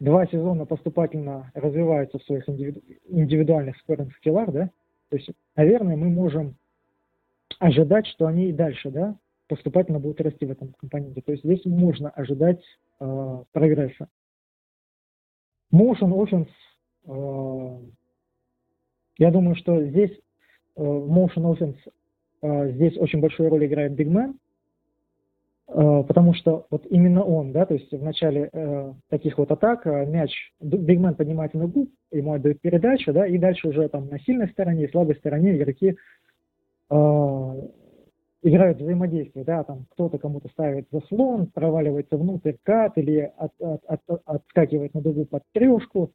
два 0.00 0.26
сезона 0.26 0.66
поступательно 0.66 1.50
развиваются 1.54 2.18
в 2.18 2.24
своих 2.24 2.48
индивидуальных 2.48 3.76
скоринг 3.78 4.14
скиллах, 4.16 4.52
да, 4.52 4.70
то 5.08 5.16
есть, 5.16 5.30
наверное, 5.54 5.96
мы 5.96 6.08
можем 6.08 6.56
ожидать, 7.58 8.06
что 8.06 8.26
они 8.26 8.48
и 8.48 8.52
дальше, 8.52 8.90
да, 8.90 9.16
поступательно 9.48 10.00
будут 10.00 10.20
расти 10.20 10.44
в 10.44 10.50
этом 10.50 10.72
компоненте. 10.74 11.22
То 11.22 11.32
есть 11.32 11.44
здесь 11.44 11.64
можно 11.64 12.10
ожидать 12.10 12.62
э, 13.00 13.44
прогресса. 13.52 14.08
Motion 15.72 16.12
Offense, 16.12 16.48
э, 17.06 17.80
я 19.18 19.30
думаю, 19.30 19.56
что 19.56 19.84
здесь 19.84 20.10
э, 20.10 20.82
Motion 20.82 21.54
Offense 21.54 21.78
э, 22.42 22.72
здесь 22.72 22.98
очень 22.98 23.20
большую 23.20 23.50
роль 23.50 23.66
играет 23.66 23.92
Big 23.92 24.08
Man, 24.08 24.34
потому 25.66 26.32
что 26.34 26.66
вот 26.70 26.86
именно 26.90 27.24
он, 27.24 27.52
да, 27.52 27.66
то 27.66 27.74
есть 27.74 27.90
в 27.90 28.02
начале 28.02 28.48
э, 28.52 28.92
таких 29.10 29.36
вот 29.36 29.50
атак 29.50 29.86
э, 29.86 30.06
мяч, 30.06 30.30
бигмен 30.60 31.14
поднимается 31.14 31.58
на 31.58 31.66
губ, 31.66 31.90
ему 32.12 32.34
отдают 32.34 32.60
передачу, 32.60 33.12
да, 33.12 33.26
и 33.26 33.36
дальше 33.36 33.68
уже 33.68 33.88
там 33.88 34.08
на 34.08 34.20
сильной 34.20 34.48
стороне 34.50 34.84
и 34.84 34.90
слабой 34.90 35.16
стороне 35.16 35.56
игроки 35.56 35.96
э, 36.88 36.94
играют 38.42 38.80
взаимодействие, 38.80 39.44
да, 39.44 39.64
там 39.64 39.86
кто-то 39.90 40.18
кому-то 40.18 40.48
ставит 40.50 40.86
заслон, 40.92 41.46
проваливается 41.46 42.16
внутрь 42.16 42.54
кат 42.62 42.96
или 42.96 43.32
от, 43.36 43.52
от, 43.58 43.84
от, 43.86 44.22
отскакивает 44.24 44.94
на 44.94 45.00
дугу 45.00 45.24
под 45.24 45.42
трешку, 45.52 46.12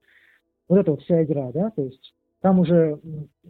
вот 0.70 0.80
это 0.80 0.91
вот 0.91 1.02
вся 1.02 1.24
игра, 1.24 1.52
да, 1.52 1.72
то 1.72 1.84
есть 1.84 2.14
там 2.41 2.60
уже 2.60 2.99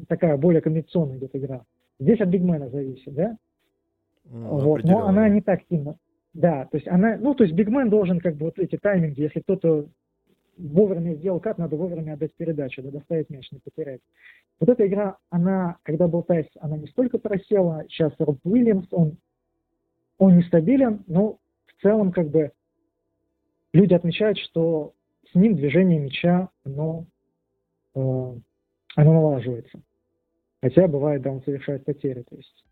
такая 0.08 0.36
более 0.38 0.62
комбинационная 0.62 1.20
идет 1.20 1.36
игра. 1.36 1.62
Здесь 1.99 2.20
от 2.20 2.30
бигмена 2.30 2.70
зависит, 2.70 3.14
да, 3.14 3.38
вот, 4.32 4.84
но 4.84 5.05
она 5.07 5.27
не 5.29 5.41
так 5.41 5.61
сильно. 5.69 5.95
Да, 6.34 6.65
то 6.65 6.77
есть 6.77 6.88
она, 6.88 7.17
ну, 7.17 7.36
то 7.36 7.43
есть 7.43 7.53
бигмен 7.53 7.89
должен 7.89 8.19
как 8.19 8.38
бы 8.38 8.45
вот 8.45 8.57
эти 8.57 8.77
тайминги, 8.77 9.21
если 9.21 9.41
кто-то 9.41 9.88
вовремя 10.57 11.15
сделал 11.15 11.41
кат, 11.41 11.57
надо 11.57 11.75
вовремя 11.75 12.13
отдать 12.13 12.34
передачу, 12.36 12.82
да, 12.82 12.91
доставить 12.91 13.29
мяч, 13.29 13.51
не 13.51 13.59
потерять. 13.59 13.99
Вот 14.59 14.69
эта 14.69 14.88
игра, 14.88 15.17
она, 15.29 15.77
когда 15.84 16.07
был 16.07 16.23
Тайс, 16.23 16.45
она 16.59 16.77
не 16.77 16.88
столько 16.88 17.17
просела, 17.17 17.84
сейчас 17.89 18.13
Роб 18.19 18.38
Уильямс, 18.43 18.86
он, 18.91 19.17
он 20.17 20.38
нестабилен, 20.38 21.03
но 21.07 21.39
в 21.65 21.82
целом 21.82 22.11
как 22.11 22.29
бы 22.29 22.51
люди 23.73 23.93
отмечают, 23.93 24.38
что 24.38 24.93
с 25.32 25.36
ним 25.36 25.55
движение 25.55 25.99
мяча, 25.99 26.49
оно, 26.63 27.05
э, 27.95 27.99
оно 27.99 29.13
налаживается. 29.13 29.82
Хотя 30.61 30.88
бывает, 30.88 31.23
да, 31.23 31.32
он 31.32 31.41
совершает 31.41 31.84
потери, 31.84 32.21
то 32.21 32.36
есть 32.36 32.63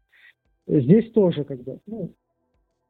Здесь 0.70 1.12
тоже 1.14 1.44
как 1.46 1.64
бы, 1.64 1.80
ну, 1.88 2.14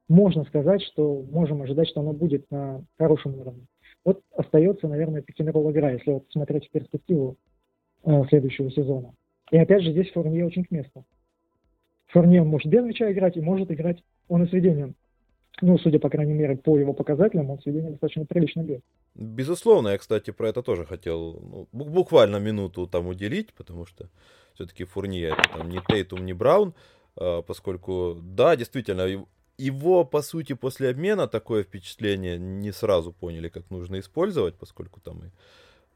можно 0.09 0.43
сказать, 0.43 0.81
что 0.81 1.25
можем 1.31 1.61
ожидать, 1.61 1.87
что 1.87 2.01
оно 2.01 2.11
будет 2.11 2.51
на 2.51 2.83
хорошем 2.97 3.39
уровне. 3.39 3.67
Вот 4.03 4.21
остается, 4.35 4.89
наверное, 4.89 5.21
пикинг-ролл 5.21 5.71
игра, 5.71 5.91
если 5.91 6.11
вот 6.11 6.25
смотреть 6.29 6.67
в 6.67 6.71
перспективу 6.71 7.37
э, 8.03 8.23
следующего 8.27 8.69
сезона. 8.69 9.13
И 9.51 9.57
опять 9.57 9.83
же, 9.83 9.91
здесь 9.91 10.11
Фурнье 10.11 10.45
очень 10.45 10.65
к 10.65 10.71
месту. 10.71 11.05
Фурнье 12.07 12.43
может 12.43 12.67
без 12.67 12.83
мяча 12.83 13.09
играть 13.11 13.37
и 13.37 13.41
может 13.41 13.71
играть 13.71 14.03
он 14.27 14.43
и 14.43 14.49
с 14.49 14.51
ведением. 14.51 14.95
Ну, 15.61 15.77
судя, 15.77 15.99
по 15.99 16.09
крайней 16.09 16.33
мере, 16.33 16.57
по 16.57 16.77
его 16.77 16.93
показателям, 16.93 17.49
он 17.49 17.59
с 17.59 17.65
ведением 17.65 17.91
достаточно 17.91 18.25
прилично 18.25 18.61
бьет. 18.61 18.83
Безусловно, 19.15 19.89
я, 19.89 19.97
кстати, 19.97 20.31
про 20.31 20.49
это 20.49 20.63
тоже 20.63 20.85
хотел 20.85 21.39
ну, 21.41 21.67
буквально 21.71 22.37
минуту 22.37 22.87
там 22.87 23.07
уделить, 23.07 23.53
потому 23.53 23.85
что 23.85 24.09
все-таки 24.55 24.83
Фурнье 24.83 25.29
это 25.29 25.43
там 25.57 25.69
не 25.69 25.79
Тейтум, 25.87 26.25
не 26.25 26.33
Браун. 26.33 26.73
А, 27.19 27.41
поскольку, 27.41 28.17
да, 28.21 28.55
действительно, 28.55 29.25
его, 29.57 30.05
по 30.05 30.21
сути, 30.21 30.53
после 30.53 30.89
обмена 30.89 31.27
такое 31.27 31.63
впечатление 31.63 32.37
не 32.37 32.71
сразу 32.71 33.11
поняли, 33.11 33.49
как 33.49 33.69
нужно 33.69 33.99
использовать, 33.99 34.55
поскольку 34.55 35.01
там 35.01 35.25
и, 35.25 35.29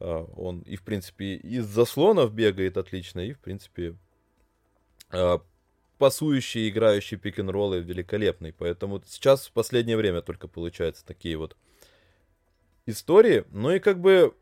а, 0.02 0.26
он 0.36 0.60
и, 0.62 0.76
в 0.76 0.84
принципе, 0.84 1.36
из 1.36 1.66
заслонов 1.66 2.34
бегает 2.34 2.76
отлично, 2.78 3.22
и, 3.22 3.32
в 3.32 3.40
принципе, 3.40 3.96
а, 5.12 5.42
пасующий, 5.98 6.68
играющий 6.68 7.18
пик-н-роллы 7.18 7.80
великолепный. 7.80 8.52
Поэтому 8.52 9.02
сейчас 9.08 9.48
в 9.48 9.54
последнее 9.54 9.96
время 9.96 10.22
только 10.22 10.50
получаются 10.50 11.06
такие 11.06 11.38
вот 11.38 11.56
истории. 12.86 13.46
Ну 13.52 13.72
и 13.72 13.80
как 13.80 14.02
бы 14.02 14.36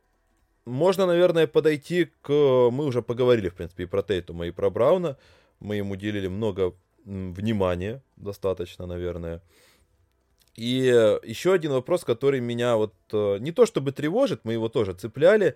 можно, 0.65 1.05
наверное, 1.05 1.45
подойти 1.45 2.09
к... 2.21 2.31
Мы 2.31 2.85
уже 2.85 3.03
поговорили, 3.03 3.49
в 3.49 3.55
принципе, 3.55 3.83
и 3.83 3.85
про 3.85 4.01
Тейтума, 4.01 4.47
и 4.47 4.51
про 4.51 4.71
Брауна 4.71 5.17
мы 5.61 5.77
ему 5.77 5.93
уделили 5.93 6.27
много 6.27 6.75
внимания 7.05 8.03
достаточно, 8.17 8.85
наверное. 8.85 9.41
И 10.55 10.83
еще 11.23 11.53
один 11.53 11.71
вопрос, 11.71 12.03
который 12.03 12.41
меня 12.41 12.75
вот 12.75 12.93
э, 13.13 13.37
не 13.39 13.51
то 13.51 13.65
чтобы 13.65 13.93
тревожит, 13.93 14.41
мы 14.43 14.53
его 14.53 14.67
тоже 14.67 14.93
цепляли. 14.93 15.55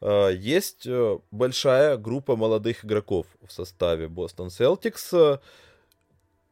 Э, 0.00 0.30
есть 0.34 0.84
э, 0.86 1.18
большая 1.30 1.96
группа 1.96 2.34
молодых 2.34 2.84
игроков 2.84 3.26
в 3.46 3.52
составе 3.52 4.08
Бостон 4.08 4.48
Celtics. 4.48 5.40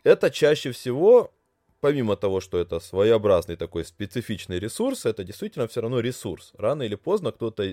Это 0.04 0.30
чаще 0.30 0.70
всего, 0.70 1.32
помимо 1.80 2.16
того, 2.16 2.40
что 2.40 2.58
это 2.58 2.78
своеобразный 2.78 3.56
такой 3.56 3.84
специфичный 3.84 4.60
ресурс, 4.60 5.04
это 5.04 5.24
действительно 5.24 5.66
все 5.66 5.80
равно 5.80 5.98
ресурс. 6.00 6.52
Рано 6.56 6.84
или 6.84 6.94
поздно 6.94 7.32
кто-то, 7.32 7.64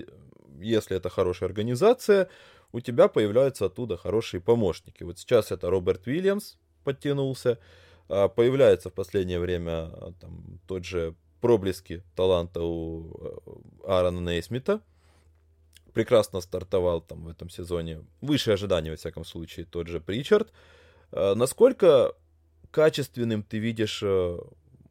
если 0.60 0.96
это 0.96 1.08
хорошая 1.10 1.48
организация, 1.48 2.28
у 2.72 2.80
тебя 2.80 3.08
появляются 3.08 3.66
оттуда 3.66 3.96
хорошие 3.96 4.40
помощники. 4.40 5.02
Вот 5.02 5.18
сейчас 5.18 5.52
это 5.52 5.70
Роберт 5.70 6.06
Уильямс 6.06 6.56
подтянулся. 6.84 7.58
А, 8.08 8.28
появляется 8.28 8.90
в 8.90 8.94
последнее 8.94 9.38
время 9.38 9.86
а, 9.86 10.12
там, 10.20 10.60
тот 10.66 10.84
же 10.84 11.14
проблески 11.40 12.02
таланта 12.16 12.60
у 12.62 13.12
э, 13.20 13.86
Аарона 13.86 14.20
Нейсмита. 14.20 14.80
Прекрасно 15.92 16.40
стартовал 16.40 17.00
там 17.00 17.24
в 17.24 17.28
этом 17.28 17.48
сезоне. 17.48 18.04
Выше 18.20 18.52
ожиданий, 18.52 18.90
во 18.90 18.96
всяком 18.96 19.24
случае, 19.24 19.66
тот 19.66 19.86
же 19.86 20.00
Причард. 20.00 20.52
А, 21.12 21.34
насколько 21.34 22.14
качественным 22.70 23.42
ты 23.42 23.58
видишь 23.58 24.02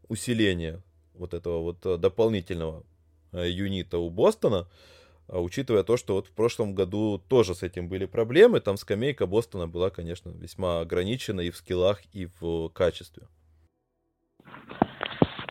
усиление 0.07 0.81
вот 1.13 1.33
этого 1.33 1.61
вот 1.61 1.99
дополнительного 1.99 2.83
юнита 3.33 3.99
у 3.99 4.09
Бостона? 4.09 4.67
А 5.29 5.41
учитывая 5.41 5.83
то, 5.83 5.97
что 5.97 6.15
вот 6.15 6.27
в 6.27 6.31
прошлом 6.31 6.73
году 6.73 7.21
тоже 7.27 7.53
с 7.53 7.61
этим 7.61 7.89
были 7.89 8.05
проблемы, 8.05 8.61
там 8.61 8.77
скамейка 8.77 9.27
Бостона 9.27 9.67
была, 9.67 9.89
конечно, 9.89 10.29
весьма 10.29 10.79
ограничена 10.79 11.41
и 11.41 11.49
в 11.49 11.57
скиллах, 11.57 11.99
и 12.13 12.27
в 12.39 12.69
качестве. 12.69 13.27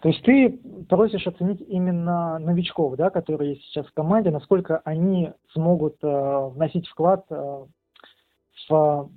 То 0.03 0.11
есть 0.11 0.23
ты 0.23 0.61
просишь 0.89 1.27
оценить 1.27 1.61
именно 1.69 2.39
новичков, 2.39 2.97
да, 2.97 3.11
которые 3.11 3.55
есть 3.55 3.65
сейчас 3.65 3.87
в 3.87 3.93
команде, 3.93 4.31
насколько 4.31 4.79
они 4.85 5.33
смогут 5.53 5.97
э, 6.03 6.07
вносить 6.07 6.87
вклад 6.87 7.27
э, 7.31 7.35
в, 7.35 9.11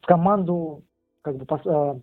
в 0.00 0.06
команду 0.06 0.84
как 1.22 1.36
бы, 1.36 1.44
э, 1.44 2.00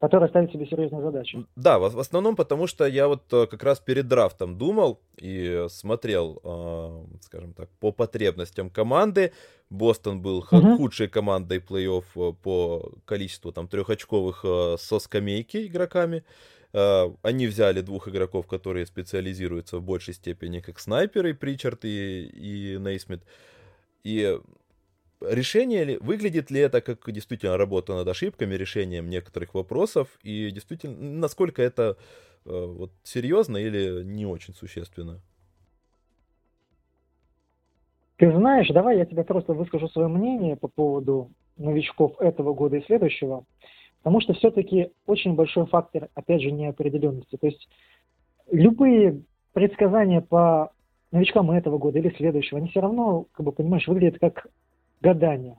которая 0.00 0.28
ставит 0.28 0.52
себе 0.52 0.66
серьезную 0.66 1.02
задачу. 1.02 1.46
Да, 1.56 1.78
в, 1.78 1.90
в 1.90 1.98
основном 1.98 2.36
потому, 2.36 2.66
что 2.66 2.86
я 2.86 3.08
вот 3.08 3.32
э, 3.32 3.46
как 3.46 3.62
раз 3.62 3.80
перед 3.80 4.06
драфтом 4.06 4.58
думал 4.58 5.00
и 5.16 5.66
смотрел, 5.68 6.40
э, 6.44 7.22
скажем 7.22 7.54
так, 7.54 7.70
по 7.80 7.92
потребностям 7.92 8.68
команды. 8.68 9.32
Бостон 9.70 10.20
был 10.20 10.38
угу. 10.50 10.76
худшей 10.76 11.08
командой 11.08 11.58
плей-офф 11.58 12.04
э, 12.14 12.32
по 12.42 12.92
количеству 13.04 13.52
там 13.52 13.68
трехочковых 13.68 14.44
со 14.78 14.98
скамейки 14.98 15.66
игроками. 15.66 16.24
Они 17.22 17.46
взяли 17.46 17.80
двух 17.80 18.06
игроков, 18.06 18.46
которые 18.46 18.84
специализируются 18.84 19.78
в 19.78 19.82
большей 19.82 20.12
степени 20.12 20.60
как 20.60 20.78
снайперы, 20.78 21.32
Причард 21.32 21.86
и, 21.86 22.26
и 22.26 22.76
Нейсмит. 22.78 23.22
И 24.04 24.38
решение 25.20 25.84
ли, 25.84 25.98
выглядит 25.98 26.50
ли 26.50 26.60
это 26.60 26.80
как 26.80 27.10
действительно 27.10 27.56
работа 27.56 27.94
над 27.94 28.08
ошибками, 28.08 28.54
решением 28.54 29.08
некоторых 29.08 29.54
вопросов, 29.54 30.08
и 30.22 30.50
действительно, 30.50 30.96
насколько 30.96 31.62
это 31.62 31.96
э, 32.44 32.50
вот 32.50 32.92
серьезно 33.02 33.56
или 33.56 34.02
не 34.04 34.26
очень 34.26 34.54
существенно? 34.54 35.20
Ты 38.16 38.32
знаешь, 38.32 38.68
давай 38.68 38.98
я 38.98 39.04
тебе 39.04 39.24
просто 39.24 39.52
выскажу 39.52 39.88
свое 39.88 40.08
мнение 40.08 40.56
по 40.56 40.68
поводу 40.68 41.30
новичков 41.58 42.18
этого 42.20 42.54
года 42.54 42.76
и 42.76 42.84
следующего, 42.84 43.44
потому 43.98 44.20
что 44.20 44.32
все-таки 44.34 44.90
очень 45.06 45.34
большой 45.34 45.66
фактор, 45.66 46.08
опять 46.14 46.42
же, 46.42 46.50
неопределенности. 46.50 47.36
То 47.36 47.46
есть 47.46 47.68
любые 48.50 49.22
предсказания 49.52 50.20
по 50.20 50.72
новичкам 51.12 51.50
этого 51.50 51.78
года 51.78 51.98
или 51.98 52.14
следующего, 52.16 52.58
они 52.58 52.68
все 52.68 52.80
равно, 52.80 53.26
как 53.32 53.44
бы, 53.44 53.52
понимаешь, 53.52 53.86
выглядят 53.86 54.18
как 54.18 54.46
гадания. 55.00 55.58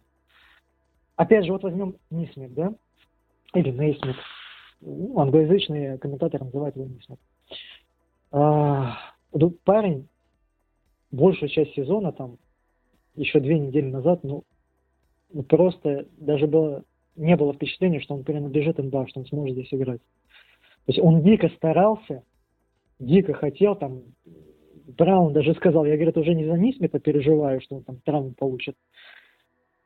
Опять 1.15 1.45
же, 1.45 1.51
вот 1.51 1.63
возьмем 1.63 1.97
Нисмит, 2.09 2.53
да, 2.53 2.73
или 3.53 3.71
Нейсмит. 3.71 4.15
Ну, 4.81 5.19
англоязычные 5.19 5.97
комментаторы 5.97 6.45
называют 6.45 6.75
его 6.75 6.85
Нисмит. 6.85 7.19
А, 8.31 8.97
парень 9.63 10.07
большую 11.11 11.49
часть 11.49 11.73
сезона, 11.73 12.11
там, 12.11 12.37
еще 13.15 13.39
две 13.39 13.57
недели 13.57 13.89
назад, 13.89 14.23
ну, 14.23 14.43
ну, 15.33 15.43
просто 15.43 16.07
даже 16.17 16.47
было, 16.47 16.83
не 17.15 17.35
было 17.35 17.53
впечатления, 17.53 17.99
что 17.99 18.13
он 18.13 18.23
принадлежит 18.23 18.77
НБА, 18.77 19.07
что 19.07 19.21
он 19.21 19.25
сможет 19.25 19.55
здесь 19.55 19.73
играть. 19.73 20.01
То 20.85 20.93
есть 20.93 20.99
он 20.99 21.21
дико 21.21 21.49
старался, 21.49 22.23
дико 22.99 23.33
хотел, 23.33 23.75
там, 23.75 24.03
Браун 24.97 25.33
даже 25.33 25.53
сказал, 25.55 25.85
я, 25.85 25.95
говорит, 25.95 26.17
уже 26.17 26.33
не 26.33 26.45
за 26.45 26.53
Нисмита 26.53 26.99
переживаю, 26.99 27.59
что 27.61 27.77
он 27.77 27.83
там 27.83 27.97
травму 28.05 28.31
получит, 28.31 28.77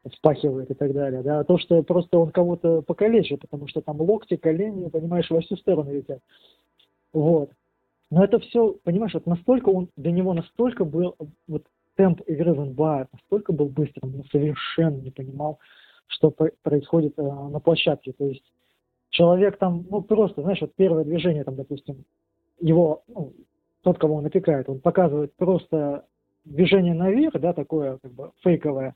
вспахивает 0.10 0.72
и 0.72 0.74
так 0.74 0.94
далее, 0.94 1.22
да, 1.22 1.40
а 1.40 1.44
то, 1.44 1.58
что 1.58 1.84
просто 1.84 2.18
он 2.18 2.32
кого-то 2.32 2.82
покалечит, 2.82 3.42
потому 3.42 3.68
что 3.68 3.82
там 3.82 4.02
локти, 4.02 4.36
колени, 4.36 4.90
понимаешь, 4.90 5.30
во 5.30 5.42
всю 5.42 5.56
сторону 5.58 5.94
летят. 5.94 6.20
Вот. 7.14 7.52
Но 8.10 8.24
это 8.24 8.40
все, 8.40 8.76
понимаешь, 8.84 9.14
вот 9.14 9.26
настолько 9.26 9.70
он, 9.70 9.90
для 9.96 10.12
него 10.12 10.34
настолько 10.34 10.86
был, 10.86 11.16
вот 11.48 11.64
темп 11.96 12.22
игры 12.22 12.54
в 12.54 12.66
НБА 12.66 13.08
настолько 13.14 13.54
был 13.54 13.68
быстрым, 13.68 14.16
он 14.16 14.24
совершенно 14.32 14.98
не 14.98 15.12
понимал, 15.12 15.60
что 16.08 16.34
происходит 16.64 17.18
э, 17.18 17.22
на 17.22 17.60
площадке. 17.60 18.14
То 18.14 18.26
есть 18.26 18.44
человек 19.10 19.58
там, 19.58 19.86
ну 19.90 20.02
просто, 20.02 20.42
знаешь, 20.42 20.62
вот 20.62 20.74
первое 20.76 21.04
движение, 21.04 21.44
там, 21.44 21.56
допустим, 21.56 22.04
его, 22.60 23.04
ну, 23.08 23.34
тот, 23.84 23.98
кого 23.98 24.16
он 24.16 24.26
опекает, 24.26 24.68
он 24.68 24.80
показывает 24.80 25.34
просто 25.36 26.06
движение 26.44 26.94
наверх, 26.94 27.40
да, 27.40 27.54
такое 27.54 27.98
как 28.02 28.12
бы 28.12 28.32
фейковое, 28.44 28.96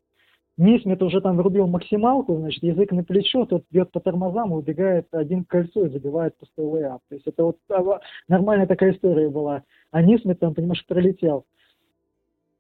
Нисмит 0.58 1.04
уже 1.04 1.20
там 1.20 1.36
врубил 1.36 1.68
максималку, 1.68 2.38
значит, 2.38 2.64
язык 2.64 2.92
на 2.92 3.04
плечо, 3.04 3.46
тот 3.46 3.66
бьет 3.72 3.92
по 3.92 4.00
тормозам 4.00 4.54
и 4.54 4.58
убегает 4.58 5.08
один 5.12 5.44
к 5.44 5.50
кольцу 5.50 5.86
и 5.86 5.90
забивает 5.90 6.38
пустой 6.38 6.66
лейап. 6.66 7.02
То 7.10 7.16
есть 7.16 7.28
это 7.28 7.44
вот 7.44 7.58
нормальная 8.30 8.66
такая 8.66 8.94
история 8.94 9.30
была. 9.30 9.64
А 9.92 10.02
Нисмит 10.02 10.40
там, 10.40 10.54
понимаешь, 10.54 10.86
пролетел. 10.88 11.46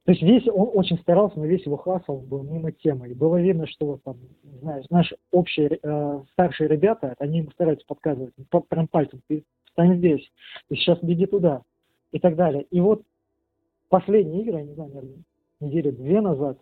То 0.06 0.12
есть 0.12 0.22
весь, 0.22 0.48
он 0.48 0.70
очень 0.74 1.00
старался, 1.00 1.39
но 1.39 1.46
весь 1.46 1.66
его 1.66 1.78
хасл 1.78 2.20
был 2.20 2.43
мимо 2.43 2.72
темы. 2.72 3.10
И 3.10 3.16
было 3.16 3.41
видно, 3.41 3.66
что 3.66 3.88
вот 3.88 4.04
там, 4.04 4.18
знаешь, 4.62 4.86
наши 4.91 5.16
общие 5.32 5.80
э, 5.82 6.22
старшие 6.34 6.68
ребята, 6.70 7.16
они 7.18 7.39
ему 7.39 7.50
стараются 7.52 7.88
подсказывать, 7.88 8.34
по, 8.52 8.60
прям 8.60 8.88
пальцем, 8.88 9.22
ты 9.28 9.43
встань 9.64 9.98
здесь, 9.98 10.32
ты 10.70 10.76
сейчас 10.76 11.00
беги 11.02 11.26
туда, 11.26 11.64
и 12.12 12.20
так 12.20 12.36
далее. 12.36 12.68
И 12.70 12.80
вот 12.80 13.02
последние 13.89 14.43
игры, 14.43 14.60
я 14.60 14.64
не 14.64 14.74
знаю, 14.74 14.91
наверное, 14.93 15.24
недели 15.60 15.89
две 15.89 16.22
назад, 16.22 16.60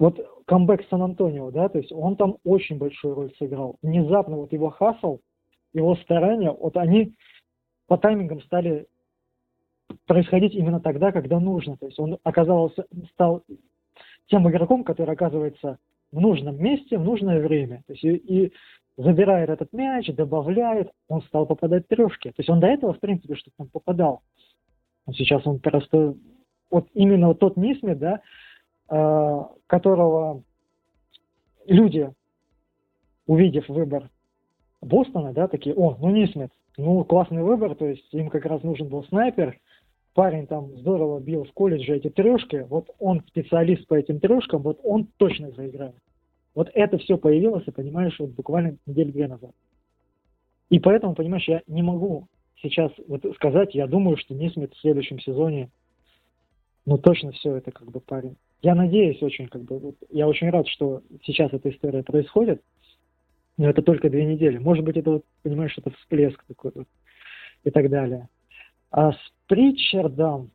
вот 0.00 0.18
камбэк 0.46 0.88
Сан-Антонио, 0.88 1.50
да, 1.50 1.68
то 1.68 1.78
есть 1.78 1.92
он 1.92 2.16
там 2.16 2.38
очень 2.42 2.78
большую 2.78 3.14
роль 3.14 3.32
сыграл. 3.38 3.76
Внезапно 3.82 4.36
вот 4.36 4.50
его 4.50 4.70
хасл, 4.70 5.18
его 5.74 5.94
старания, 5.96 6.50
вот 6.50 6.76
они 6.78 7.14
по 7.86 7.98
таймингам 7.98 8.40
стали 8.40 8.86
происходить 10.06 10.54
именно 10.54 10.80
тогда, 10.80 11.12
когда 11.12 11.38
нужно. 11.38 11.76
То 11.76 11.86
есть 11.86 11.98
он 12.00 12.18
оказался, 12.22 12.86
стал 13.12 13.42
тем 14.28 14.48
игроком, 14.48 14.84
который 14.84 15.12
оказывается 15.12 15.78
в 16.12 16.18
нужном 16.18 16.56
месте, 16.56 16.96
в 16.96 17.04
нужное 17.04 17.40
время. 17.40 17.82
То 17.86 17.92
есть 17.92 18.04
и, 18.04 18.14
и 18.14 18.52
забирает 18.96 19.50
этот 19.50 19.70
мяч, 19.74 20.06
добавляет, 20.14 20.90
он 21.08 21.20
стал 21.22 21.44
попадать 21.44 21.88
трешки. 21.88 22.28
То 22.28 22.36
есть 22.38 22.48
он 22.48 22.58
до 22.58 22.68
этого, 22.68 22.94
в 22.94 23.00
принципе, 23.00 23.34
что-то 23.34 23.56
там 23.58 23.68
попадал. 23.68 24.22
Но 25.06 25.12
сейчас 25.12 25.46
он 25.46 25.58
просто, 25.58 26.14
вот 26.70 26.88
именно 26.94 27.28
вот 27.28 27.38
тот 27.38 27.58
Нисмит, 27.58 27.98
да, 27.98 28.22
которого 28.90 30.42
люди, 31.66 32.10
увидев 33.26 33.68
выбор 33.68 34.10
Бостона, 34.80 35.32
да, 35.32 35.46
такие, 35.46 35.74
о, 35.74 35.96
ну 36.00 36.10
Нисмит, 36.10 36.50
ну 36.76 37.04
классный 37.04 37.42
выбор, 37.42 37.74
то 37.74 37.86
есть 37.86 38.12
им 38.12 38.28
как 38.28 38.44
раз 38.46 38.62
нужен 38.62 38.88
был 38.88 39.04
снайпер, 39.04 39.58
парень 40.14 40.46
там 40.46 40.76
здорово 40.78 41.20
бил 41.20 41.44
в 41.44 41.52
колледже 41.52 41.96
эти 41.96 42.10
трешки, 42.10 42.66
вот 42.68 42.90
он 42.98 43.22
специалист 43.28 43.86
по 43.86 43.94
этим 43.94 44.18
трешкам, 44.18 44.62
вот 44.62 44.80
он 44.82 45.06
точно 45.18 45.50
заиграет. 45.52 45.94
Вот 46.54 46.68
это 46.74 46.98
все 46.98 47.16
появилось, 47.16 47.66
и 47.68 47.70
понимаешь, 47.70 48.18
вот 48.18 48.30
буквально 48.30 48.76
неделю-две 48.86 49.28
назад. 49.28 49.52
И 50.68 50.80
поэтому, 50.80 51.14
понимаешь, 51.14 51.46
я 51.46 51.62
не 51.68 51.82
могу 51.82 52.26
сейчас 52.56 52.90
вот 53.06 53.24
сказать, 53.36 53.74
я 53.74 53.86
думаю, 53.86 54.16
что 54.16 54.34
Нисмит 54.34 54.74
в 54.74 54.80
следующем 54.80 55.20
сезоне, 55.20 55.70
ну 56.86 56.98
точно 56.98 57.32
все 57.32 57.54
это 57.56 57.70
как 57.70 57.90
бы 57.90 58.00
парень 58.00 58.36
я 58.62 58.74
надеюсь 58.74 59.22
очень, 59.22 59.48
как 59.48 59.62
бы, 59.62 59.94
я 60.10 60.28
очень 60.28 60.50
рад, 60.50 60.68
что 60.68 61.02
сейчас 61.22 61.52
эта 61.52 61.70
история 61.70 62.02
происходит, 62.02 62.62
но 63.56 63.68
это 63.68 63.82
только 63.82 64.10
две 64.10 64.24
недели. 64.24 64.58
Может 64.58 64.84
быть, 64.84 64.96
это, 64.96 65.10
вот, 65.10 65.24
понимаешь, 65.42 65.76
это 65.76 65.90
всплеск 65.90 66.42
такой 66.46 66.72
вот 66.74 66.88
и 67.64 67.70
так 67.70 67.90
далее. 67.90 68.28
А 68.90 69.12
с 69.12 69.32
Притчардом 69.46 70.50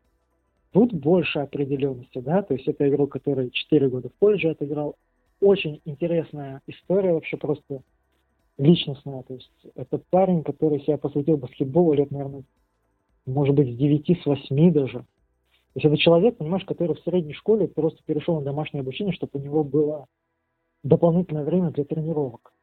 тут 0.71 0.93
больше 0.93 1.39
определенности, 1.39 2.19
да, 2.19 2.41
то 2.41 2.53
есть 2.53 2.67
это 2.67 2.87
игрок, 2.87 3.11
который 3.11 3.49
4 3.49 3.89
года 3.89 4.09
в 4.09 4.19
колледже 4.19 4.49
отыграл. 4.49 4.95
Очень 5.41 5.81
интересная 5.85 6.61
история 6.67 7.13
вообще 7.13 7.37
просто 7.37 7.81
личностная. 8.57 9.23
То 9.23 9.35
есть 9.35 9.51
это 9.75 9.99
парень, 10.09 10.43
который 10.43 10.79
себя 10.81 10.97
посвятил 10.97 11.37
баскетболу 11.37 11.93
лет, 11.93 12.11
наверное, 12.11 12.43
может 13.25 13.55
быть, 13.55 13.73
с 13.73 13.77
9, 13.77 14.21
с 14.21 14.25
8 14.25 14.71
даже. 14.71 15.05
То 15.75 15.79
есть 15.79 15.85
это 15.87 15.97
человек, 15.97 16.37
понимаешь, 16.37 16.63
который 16.63 16.95
в 16.95 17.01
средней 17.01 17.33
школе 17.33 17.67
просто 17.67 18.01
перешел 18.05 18.35
на 18.35 18.45
домашнее 18.45 18.79
обучение, 18.79 19.13
чтобы 19.13 19.31
у 19.33 19.43
него 19.43 19.61
было 19.65 20.05
дополнительное 20.83 21.43
время 21.43 21.71
для 21.71 21.83
тренировок. 21.83 22.53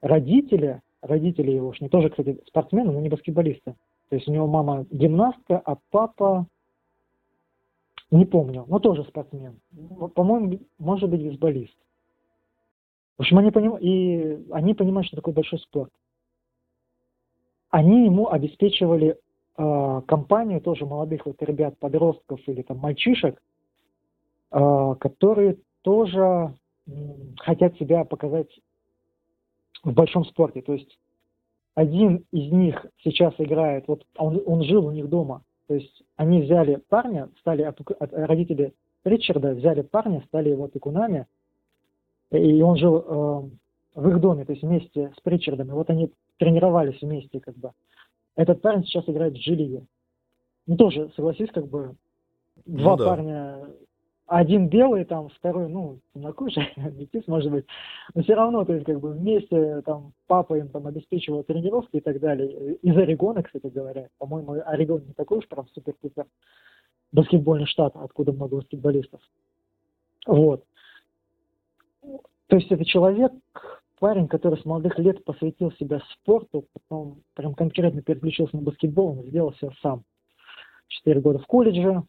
Родители, 0.00 0.82
родители 1.02 1.52
его, 1.52 1.72
они 1.78 1.88
тоже, 1.88 2.10
кстати, 2.10 2.40
спортсмены, 2.48 2.90
но 2.90 3.00
не 3.00 3.08
баскетболисты. 3.08 3.76
То 4.08 4.16
есть 4.16 4.26
у 4.26 4.32
него 4.32 4.48
мама 4.48 4.86
гимнастка, 4.90 5.62
а 5.64 5.76
папа, 5.90 6.48
не 8.10 8.24
помню, 8.24 8.64
но 8.66 8.80
тоже 8.80 9.04
спортсмен. 9.04 9.60
По-моему, 10.16 10.58
может 10.80 11.08
быть, 11.08 11.22
бейсболист. 11.22 11.76
В 13.18 13.20
общем, 13.20 13.38
они, 13.38 13.52
поним... 13.52 13.76
и 13.76 14.50
они 14.50 14.74
понимают, 14.74 15.06
что 15.06 15.14
такое 15.14 15.32
большой 15.32 15.60
спорт. 15.60 15.92
Они 17.70 18.06
ему 18.06 18.30
обеспечивали 18.30 19.16
компанию 19.56 20.60
тоже 20.60 20.86
молодых 20.86 21.26
вот 21.26 21.42
ребят, 21.42 21.78
подростков 21.78 22.40
или 22.46 22.62
там 22.62 22.78
мальчишек, 22.78 23.42
э, 24.50 24.94
которые 24.98 25.58
тоже 25.82 26.54
хотят 27.38 27.76
себя 27.76 28.04
показать 28.04 28.48
в 29.84 29.92
большом 29.92 30.24
спорте. 30.24 30.62
То 30.62 30.72
есть 30.72 30.98
один 31.74 32.24
из 32.32 32.52
них 32.52 32.86
сейчас 33.02 33.34
играет, 33.38 33.88
вот 33.88 34.06
он, 34.16 34.42
он 34.46 34.62
жил 34.62 34.86
у 34.86 34.90
них 34.90 35.08
дома, 35.08 35.42
то 35.66 35.74
есть 35.74 36.02
они 36.16 36.42
взяли 36.42 36.76
парня, 36.88 37.28
стали 37.40 37.62
от, 37.62 37.80
от 37.80 38.12
родители 38.12 38.74
Ричарда 39.04 39.54
взяли 39.54 39.82
парня, 39.82 40.22
стали 40.26 40.50
его 40.50 40.64
опекунами, 40.64 41.26
и 42.30 42.62
он 42.62 42.76
жил 42.76 42.96
э, 42.96 43.50
в 43.94 44.08
их 44.08 44.20
доме, 44.20 44.44
то 44.44 44.52
есть 44.52 44.62
вместе 44.62 45.12
с 45.16 45.20
Причардом. 45.20 45.68
И 45.68 45.72
вот 45.72 45.90
они 45.90 46.10
тренировались 46.38 47.00
вместе, 47.02 47.40
как 47.40 47.56
бы. 47.56 47.72
Этот 48.36 48.62
парень 48.62 48.84
сейчас 48.84 49.08
играет 49.08 49.34
в 49.34 49.36
G-лиге. 49.36 49.84
Ну, 50.66 50.76
тоже, 50.76 51.10
согласись, 51.16 51.50
как 51.52 51.66
бы, 51.66 51.94
два 52.66 52.92
ну, 52.92 52.96
да. 52.96 53.04
парня, 53.04 53.66
один 54.26 54.68
белый, 54.68 55.04
там, 55.04 55.28
второй, 55.30 55.68
ну, 55.68 55.98
темнокожий, 56.14 56.72
метис, 56.76 57.26
может 57.26 57.50
быть, 57.50 57.66
но 58.14 58.22
все 58.22 58.34
равно, 58.34 58.64
то 58.64 58.72
есть, 58.72 58.86
как 58.86 59.00
бы, 59.00 59.10
вместе, 59.12 59.82
там, 59.82 60.12
папа 60.26 60.54
им, 60.54 60.68
там, 60.68 60.86
обеспечивал 60.86 61.42
тренировки 61.42 61.96
и 61.96 62.00
так 62.00 62.20
далее. 62.20 62.76
Из 62.76 62.96
Орегона, 62.96 63.42
кстати 63.42 63.66
говоря, 63.66 64.08
по-моему, 64.18 64.62
Орегон 64.64 65.04
не 65.06 65.12
такой 65.12 65.38
уж 65.38 65.48
прям 65.48 65.66
супер-пупер 65.74 66.26
баскетбольный 67.12 67.66
штат, 67.66 67.94
откуда 67.96 68.32
много 68.32 68.56
баскетболистов. 68.56 69.20
Вот. 70.26 70.64
То 72.46 72.56
есть 72.56 72.70
это 72.70 72.84
человек, 72.84 73.32
парень, 74.02 74.26
который 74.26 74.58
с 74.58 74.64
молодых 74.64 74.98
лет 74.98 75.24
посвятил 75.24 75.70
себя 75.78 76.00
спорту, 76.12 76.66
потом 76.72 77.22
прям 77.34 77.54
конкретно 77.54 78.02
переключился 78.02 78.56
на 78.56 78.62
баскетбол, 78.62 79.20
он 79.20 79.26
сделал 79.26 79.52
все 79.52 79.70
сам. 79.80 80.02
Четыре 80.88 81.20
года 81.20 81.38
в 81.38 81.46
колледже. 81.46 82.02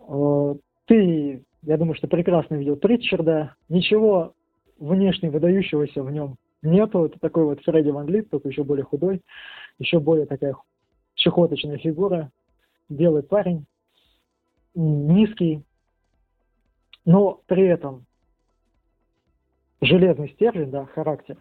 Э, 0.00 0.54
ты, 0.86 1.44
я 1.62 1.76
думаю, 1.76 1.94
что 1.94 2.08
прекрасно 2.08 2.56
видел 2.56 2.74
Притчарда. 2.74 3.54
Ничего 3.68 4.34
внешне 4.80 5.30
выдающегося 5.30 6.02
в 6.02 6.10
нем 6.10 6.38
нету. 6.60 7.04
Это 7.04 7.20
такой 7.20 7.44
вот 7.44 7.60
Фредди 7.60 7.90
Ван 7.90 8.08
Лит, 8.08 8.28
только 8.30 8.48
еще 8.48 8.64
более 8.64 8.84
худой, 8.84 9.22
еще 9.78 10.00
более 10.00 10.26
такая 10.26 10.56
чехоточная 11.14 11.78
фигура. 11.78 12.32
Белый 12.88 13.22
парень, 13.22 13.64
низкий, 14.74 15.62
но 17.04 17.42
при 17.46 17.64
этом 17.64 18.06
железный 19.80 20.30
стержень, 20.30 20.70
да, 20.70 20.86
характер. 20.86 21.36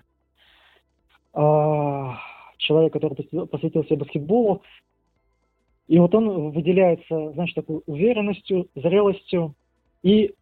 А, 1.33 2.17
человек, 2.57 2.93
который 2.93 3.15
посвятил 3.47 3.83
себя 3.85 3.97
баскетболу. 3.97 4.61
И 5.87 5.99
вот 5.99 6.15
он 6.15 6.51
выделяется, 6.51 7.31
знаешь, 7.33 7.53
такой 7.53 7.81
уверенностью, 7.85 8.67
зрелостью 8.75 9.53
и 10.01 10.33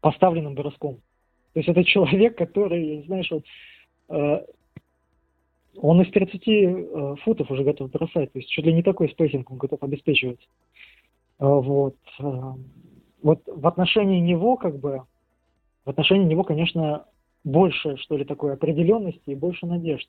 поставленным 0.00 0.54
броском. 0.54 0.96
То 1.52 1.60
есть 1.60 1.68
это 1.68 1.84
человек, 1.84 2.36
который, 2.36 3.02
знаешь, 3.06 3.30
вот, 3.30 3.44
э, 4.08 4.46
он 5.76 6.02
из 6.02 6.10
30 6.10 6.48
э, 6.48 7.14
футов 7.22 7.50
уже 7.50 7.62
готов 7.62 7.90
бросать, 7.90 8.32
то 8.32 8.38
есть 8.38 8.50
чуть 8.50 8.64
ли 8.64 8.72
не 8.72 8.82
такой 8.82 9.10
spacing 9.10 9.50
он 9.50 9.58
готов 9.58 9.82
обеспечивать. 9.82 10.40
Э, 11.38 11.46
вот. 11.46 11.96
Э, 12.18 12.52
вот 13.22 13.42
в 13.46 13.66
отношении 13.66 14.18
него, 14.18 14.56
как 14.56 14.78
бы, 14.78 15.02
в 15.84 15.90
отношении 15.90 16.26
него, 16.26 16.44
конечно, 16.44 17.06
больше, 17.44 17.96
что 17.96 18.16
ли, 18.16 18.24
такой 18.24 18.52
определенности 18.52 19.30
и 19.30 19.34
больше 19.34 19.66
надежд. 19.66 20.08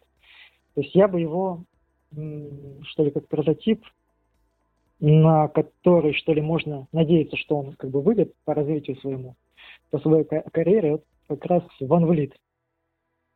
То 0.76 0.82
есть 0.82 0.94
я 0.96 1.08
бы 1.08 1.20
его, 1.20 1.64
что 2.12 3.04
ли, 3.04 3.12
как 3.12 3.28
прототип, 3.28 3.84
на 5.00 5.48
который, 5.48 6.14
что 6.14 6.34
ли, 6.34 6.42
можно 6.42 6.88
надеяться, 6.92 7.38
что 7.38 7.58
он 7.58 7.74
как 7.74 7.90
бы 7.90 8.02
выйдет 8.02 8.34
по 8.46 8.54
развитию 8.54 8.98
своему, 8.98 9.36
по 9.90 10.00
своей 10.00 10.24
карьере, 10.24 10.92
вот 10.94 11.04
как 11.28 11.46
раз 11.46 11.64
Ван 11.80 12.06
Влит. 12.06 12.36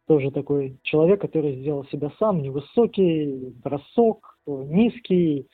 Тоже 0.08 0.32
такой 0.32 0.78
человек, 0.84 1.20
который 1.20 1.58
сделал 1.58 1.86
себя 1.88 2.12
сам, 2.18 2.42
невысокий, 2.42 3.54
бросок, 3.62 4.40
низкий, 4.46 5.48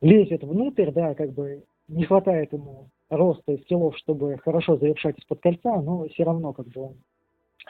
лезет 0.00 0.42
внутрь, 0.42 0.90
да, 0.90 1.14
как 1.14 1.32
бы 1.32 1.62
не 1.86 2.04
хватает 2.04 2.52
ему 2.52 2.88
роста 3.08 3.52
и 3.52 3.62
скиллов, 3.62 3.96
чтобы 3.98 4.38
хорошо 4.38 4.76
завершать 4.76 5.18
из-под 5.18 5.40
кольца, 5.40 5.80
но 5.80 6.08
все 6.08 6.24
равно 6.24 6.52
как 6.52 6.66
бы 6.68 6.80
он 6.82 6.96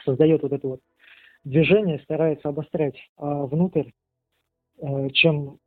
создает 0.03 0.43
вот 0.43 0.51
это 0.51 0.67
вот 0.67 0.81
движение, 1.43 1.99
старается 1.99 2.49
обострять 2.49 2.95
а, 3.17 3.45
внутрь, 3.45 3.91
а, 4.81 5.09
чем 5.11 5.59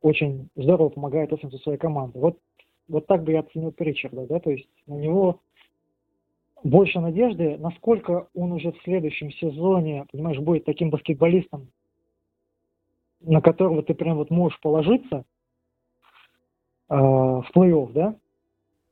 очень 0.00 0.48
здорово 0.54 0.90
помогает 0.90 1.32
офенсу 1.32 1.58
своей 1.58 1.78
команды. 1.78 2.18
Вот, 2.18 2.38
вот 2.88 3.06
так 3.06 3.24
бы 3.24 3.32
я 3.32 3.40
оценил 3.40 3.72
Причарда, 3.72 4.26
да, 4.26 4.38
то 4.38 4.50
есть 4.50 4.68
на 4.86 4.94
него 4.94 5.40
больше 6.62 7.00
надежды, 7.00 7.56
насколько 7.58 8.28
он 8.34 8.52
уже 8.52 8.72
в 8.72 8.82
следующем 8.82 9.30
сезоне, 9.32 10.06
понимаешь, 10.10 10.38
будет 10.38 10.64
таким 10.64 10.90
баскетболистом, 10.90 11.68
на 13.20 13.40
которого 13.40 13.82
ты 13.82 13.94
прям 13.94 14.16
вот 14.16 14.30
можешь 14.30 14.60
положиться 14.60 15.24
э, 16.88 16.94
в 16.94 17.46
плей-офф, 17.54 17.92
да, 17.92 18.16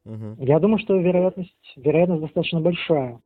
Угу. 0.05 0.37
Я 0.45 0.59
думаю, 0.59 0.79
что 0.79 0.97
вероятность, 0.97 1.55
вероятность 1.77 2.23
достаточно 2.23 2.61
большая. 2.61 3.21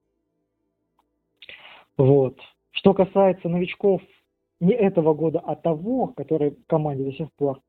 Вот. 1.96 2.38
Что 2.72 2.92
касается 2.92 3.48
новичков 3.48 4.02
не 4.60 4.74
этого 4.74 5.14
года, 5.14 5.40
а 5.40 5.56
того, 5.56 6.08
который 6.08 6.50
в 6.50 6.66
команде 6.66 7.04
до 7.04 7.12
сих 7.12 7.32
пор, 7.32 7.60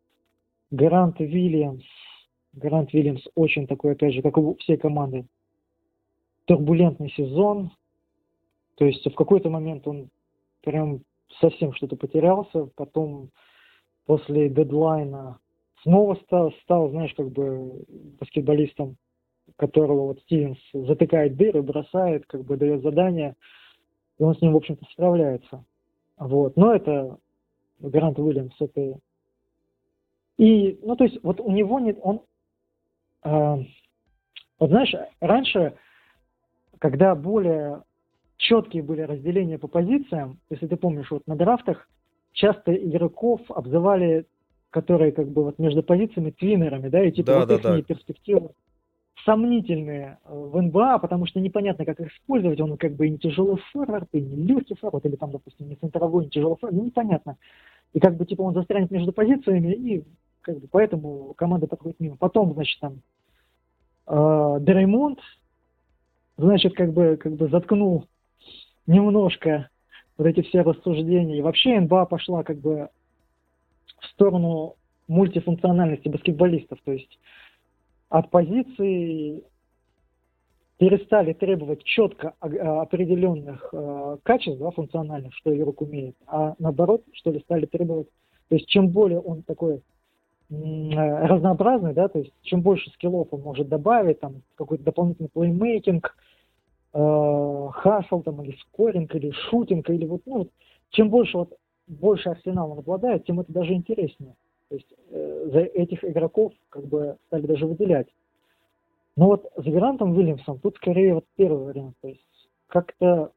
Грант 0.71 1.19
Вильямс, 1.19 1.83
Грант 2.53 2.93
Вильямс 2.93 3.21
очень 3.35 3.67
такой, 3.67 3.93
опять 3.93 4.13
же, 4.13 4.21
как 4.21 4.37
у 4.37 4.55
всей 4.55 4.77
команды, 4.77 5.25
турбулентный 6.45 7.11
сезон. 7.11 7.71
То 8.75 8.85
есть 8.85 9.05
в 9.05 9.15
какой-то 9.15 9.49
момент 9.49 9.87
он 9.87 10.09
прям 10.61 11.01
совсем 11.39 11.73
что-то 11.73 11.95
потерялся, 11.95 12.65
потом 12.75 13.29
после 14.05 14.49
дедлайна 14.49 15.39
снова 15.84 16.15
стал, 16.15 16.51
стал, 16.63 16.89
знаешь, 16.89 17.13
как 17.15 17.30
бы 17.30 17.84
баскетболистом, 18.19 18.97
которого 19.55 20.07
вот 20.07 20.19
Стивенс 20.21 20.57
затыкает 20.73 21.36
дыры, 21.36 21.61
бросает, 21.61 22.25
как 22.28 22.43
бы 22.43 22.57
дает 22.57 22.82
задание, 22.82 23.36
и 24.19 24.23
он 24.23 24.36
с 24.36 24.41
ним, 24.41 24.53
в 24.53 24.57
общем-то, 24.57 24.86
справляется. 24.91 25.63
Вот. 26.17 26.57
Но 26.57 26.73
это 26.73 27.17
Грант 27.80 28.19
Уильямс, 28.19 28.53
это... 28.59 28.99
И, 30.38 30.80
ну, 30.84 30.95
то 30.95 31.03
есть, 31.03 31.19
вот 31.23 31.39
у 31.39 31.51
него 31.51 31.80
нет, 31.80 31.97
он... 32.01 32.21
Э, 33.23 33.57
вот 34.59 34.69
знаешь, 34.69 34.93
раньше, 35.19 35.75
когда 36.80 37.15
более 37.15 37.84
четкие 38.38 38.84
были 38.84 39.01
разделения 39.01 39.57
по 39.57 39.67
позициям, 39.67 40.39
если 40.49 40.67
ты 40.67 40.75
помнишь, 40.75 41.09
вот 41.09 41.25
на 41.28 41.36
драфтах 41.36 41.88
часто 42.34 42.73
игроков 42.73 43.41
обзывали 43.49 44.25
которые 44.70 45.11
как 45.11 45.28
бы 45.30 45.43
вот 45.43 45.59
между 45.59 45.84
позициями 45.84 46.32
твиннерами, 46.32 46.89
да, 46.89 47.03
и 47.03 47.11
типа 47.11 47.32
да, 47.32 47.39
вот 47.39 47.47
да, 47.47 47.55
их 47.55 47.61
да. 47.61 47.82
перспективы 47.82 48.51
сомнительные 49.28 50.20
э, 50.24 50.34
в 50.34 50.61
НБА, 50.61 50.99
потому 50.99 51.26
что 51.26 51.41
непонятно, 51.41 51.86
как 51.86 51.99
их 51.99 52.13
использовать. 52.13 52.61
Он 52.61 52.78
как 52.78 52.93
бы 52.93 53.07
и 53.07 53.09
не 53.09 53.18
тяжелый 53.18 53.61
форвард, 53.74 54.07
и 54.13 54.22
не 54.22 54.47
легкий 54.47 54.76
форвард, 54.76 55.05
или 55.05 55.18
там, 55.18 55.32
допустим, 55.32 55.68
не 55.68 55.76
центровой, 55.76 56.26
не 56.26 56.30
тяжелый 56.30 56.55
форвард, 56.57 56.78
ну 56.78 56.86
непонятно. 56.86 57.36
И 57.93 57.99
как 57.99 58.15
бы 58.15 58.26
типа 58.26 58.43
он 58.43 58.53
застрянет 58.53 58.89
между 58.89 59.11
позициями, 59.11 59.74
и 59.74 60.03
как 60.41 60.59
бы 60.59 60.68
поэтому 60.72 61.34
команда 61.36 61.68
подходит 61.68 61.99
мимо. 61.99 62.15
Потом, 62.15 62.53
значит, 62.53 62.80
там 62.80 63.01
э, 64.07 64.59
Дреймонд, 64.61 65.20
значит, 66.38 66.74
как 66.74 66.93
бы, 66.93 67.18
как 67.18 67.34
бы 67.34 67.49
заткнул 67.49 68.05
немножко 68.86 69.70
вот 70.18 70.28
эти 70.28 70.41
все 70.41 70.61
рассуждения. 70.61 71.38
И 71.38 71.41
вообще 71.41 71.80
НБА 71.82 72.05
пошла 72.05 72.43
как 72.43 72.59
бы 72.59 72.89
в 73.99 74.05
сторону 74.07 74.75
мультифункциональности 75.07 76.09
баскетболистов, 76.09 76.79
то 76.83 76.91
есть 76.91 77.19
от 78.09 78.29
позиции 78.29 79.43
перестали 80.77 81.33
требовать 81.33 81.83
четко 81.83 82.33
определенных 82.39 83.69
э, 83.73 84.17
качеств, 84.23 84.59
да, 84.59 84.69
функциональных, 84.71 85.33
что 85.33 85.55
игрок 85.55 85.81
умеет, 85.81 86.15
а 86.27 86.55
наоборот, 86.59 87.03
что 87.13 87.31
ли, 87.31 87.39
стали 87.39 87.65
требовать, 87.65 88.07
то 88.49 88.55
есть 88.55 88.67
чем 88.67 88.89
более 88.89 89.19
он 89.19 89.41
такой 89.41 89.81
разнообразный, 90.49 91.93
да, 91.93 92.07
то 92.07 92.19
есть 92.19 92.31
чем 92.43 92.61
больше 92.61 92.89
скиллов 92.91 93.27
он 93.31 93.41
может 93.41 93.67
добавить, 93.67 94.21
там 94.21 94.43
какой-то 94.55 94.83
дополнительный 94.83 95.29
плеймейкинг, 95.29 96.15
э, 96.93 97.67
хасл 97.73 98.21
там 98.21 98.41
или 98.43 98.55
скоринг, 98.61 99.13
или 99.15 99.31
шутинг, 99.49 99.89
или 99.89 100.05
вот, 100.05 100.21
ну, 100.25 100.47
чем 100.91 101.09
больше 101.09 101.37
вот 101.37 101.53
больше 101.88 102.29
арсенал 102.29 102.71
он 102.71 102.79
обладает, 102.79 103.25
тем 103.25 103.39
это 103.39 103.51
даже 103.51 103.73
интереснее. 103.73 104.35
То 104.69 104.75
есть 104.75 104.93
э, 105.09 105.49
за 105.51 105.59
этих 105.59 106.03
игроков 106.03 106.53
как 106.69 106.85
бы 106.85 107.17
стали 107.27 107.47
даже 107.47 107.65
выделять. 107.65 108.07
Но 109.15 109.27
вот 109.27 109.51
с 109.55 109.63
Грантом 109.63 110.11
Уильямсом 110.11 110.59
тут 110.59 110.75
скорее 110.75 111.15
вот 111.15 111.25
первый 111.35 111.65
вариант. 111.65 111.95
То 112.01 112.09
есть 112.09 112.25
как-то 112.67 113.31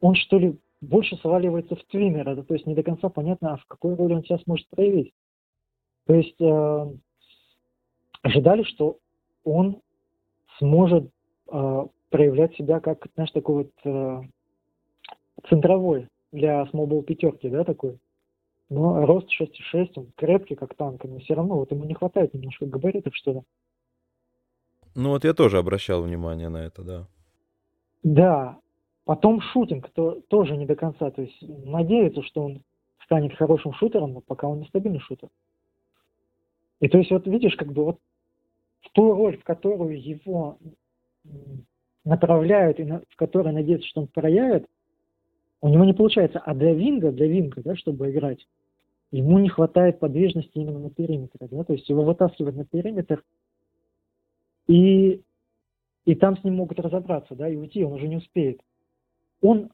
он 0.00 0.14
что 0.14 0.38
ли 0.38 0.58
больше 0.80 1.16
сваливается 1.16 1.76
в 1.76 1.84
твиннера, 1.84 2.34
да, 2.34 2.42
то 2.42 2.54
есть 2.54 2.66
не 2.66 2.74
до 2.74 2.82
конца 2.82 3.08
понятно, 3.08 3.54
а 3.54 3.56
в 3.56 3.66
какой 3.66 3.94
роли 3.94 4.14
он 4.14 4.22
сейчас 4.22 4.46
может 4.46 4.68
проявить. 4.68 5.12
То 6.06 6.14
есть 6.14 6.40
э, 6.40 6.92
ожидали, 8.22 8.62
что 8.62 8.98
он 9.44 9.82
сможет 10.58 11.10
э, 11.50 11.86
проявлять 12.10 12.54
себя 12.56 12.80
как, 12.80 13.06
знаешь, 13.14 13.32
такой 13.32 13.64
вот 13.64 13.72
э, 13.84 14.22
центровой 15.48 16.08
для 16.32 16.66
смолбол 16.66 17.02
пятерки, 17.02 17.48
да, 17.48 17.64
такой. 17.64 17.98
Но 18.70 19.06
рост 19.06 19.28
6,6, 19.40 19.92
он 19.96 20.12
крепкий, 20.16 20.54
как 20.54 20.74
танк, 20.74 21.04
но 21.04 21.18
все 21.18 21.34
равно 21.34 21.56
вот 21.56 21.70
ему 21.70 21.84
не 21.84 21.94
хватает 21.94 22.34
немножко 22.34 22.66
габаритов, 22.66 23.16
что 23.16 23.32
ли. 23.32 23.42
Ну 24.94 25.10
вот 25.10 25.24
я 25.24 25.32
тоже 25.32 25.58
обращал 25.58 26.02
внимание 26.02 26.48
на 26.48 26.58
это, 26.58 26.82
да. 26.82 27.06
Да. 28.02 28.58
Потом 29.04 29.40
шутинг 29.40 29.88
то, 29.90 30.20
тоже 30.28 30.56
не 30.56 30.66
до 30.66 30.76
конца. 30.76 31.10
То 31.10 31.22
есть 31.22 31.40
надеется, 31.40 32.22
что 32.22 32.44
он 32.44 32.62
станет 33.04 33.34
хорошим 33.36 33.72
шутером, 33.72 34.12
но 34.12 34.20
пока 34.20 34.48
он 34.48 34.60
нестабильный 34.60 35.00
шутер. 35.00 35.28
И 36.80 36.88
то 36.88 36.98
есть 36.98 37.10
вот 37.10 37.26
видишь, 37.26 37.56
как 37.56 37.72
бы 37.72 37.84
вот 37.84 37.98
в 38.82 38.90
ту 38.90 39.14
роль, 39.14 39.38
в 39.38 39.44
которую 39.44 40.00
его 40.00 40.58
направляют 42.04 42.80
и 42.80 42.84
на, 42.84 43.02
в 43.08 43.16
которой 43.16 43.52
надеются, 43.52 43.88
что 43.88 44.02
он 44.02 44.08
проявит, 44.08 44.66
у 45.60 45.68
него 45.68 45.84
не 45.84 45.92
получается. 45.92 46.38
А 46.38 46.54
для 46.54 46.74
Винга, 46.74 47.12
для 47.12 47.26
Винга, 47.26 47.62
да, 47.62 47.76
чтобы 47.76 48.10
играть, 48.10 48.46
ему 49.10 49.38
не 49.38 49.48
хватает 49.48 49.98
подвижности 49.98 50.52
именно 50.54 50.78
на 50.78 50.90
периметре. 50.90 51.48
Да? 51.50 51.64
То 51.64 51.72
есть 51.72 51.88
его 51.88 52.04
вытаскивать 52.04 52.56
на 52.56 52.64
периметр, 52.64 53.24
и, 54.66 55.22
и 56.04 56.14
там 56.14 56.36
с 56.36 56.44
ним 56.44 56.56
могут 56.56 56.78
разобраться, 56.78 57.34
да, 57.34 57.48
и 57.48 57.56
уйти, 57.56 57.84
он 57.84 57.94
уже 57.94 58.06
не 58.06 58.18
успеет. 58.18 58.60
Он, 59.40 59.70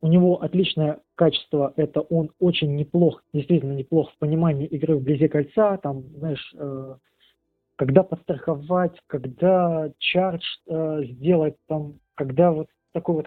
у 0.00 0.06
него 0.06 0.40
отличное 0.40 1.00
качество, 1.16 1.72
это 1.76 2.00
он 2.00 2.30
очень 2.38 2.76
неплох, 2.76 3.24
действительно 3.32 3.72
неплох 3.72 4.12
в 4.12 4.18
понимании 4.18 4.66
игры 4.66 4.96
вблизи 4.96 5.26
кольца, 5.26 5.76
там, 5.78 6.02
знаешь, 6.18 6.54
э, 6.56 6.96
когда 7.74 8.04
подстраховать, 8.04 8.96
когда 9.08 9.90
чардж 9.98 10.44
э, 10.68 11.02
сделать, 11.06 11.56
там, 11.66 11.94
когда 12.14 12.52
вот 12.52 12.68
такой 12.92 13.16
вот 13.16 13.26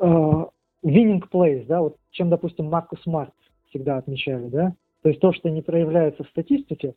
winning 0.00 1.22
plays, 1.30 1.66
да, 1.66 1.80
вот 1.80 1.96
чем, 2.10 2.30
допустим, 2.30 2.66
Маркус 2.66 3.02
Смарт 3.02 3.34
всегда 3.68 3.98
отмечали, 3.98 4.48
да, 4.48 4.74
то 5.02 5.08
есть 5.08 5.20
то, 5.20 5.32
что 5.32 5.50
не 5.50 5.62
проявляется 5.62 6.24
в 6.24 6.28
статистике, 6.28 6.94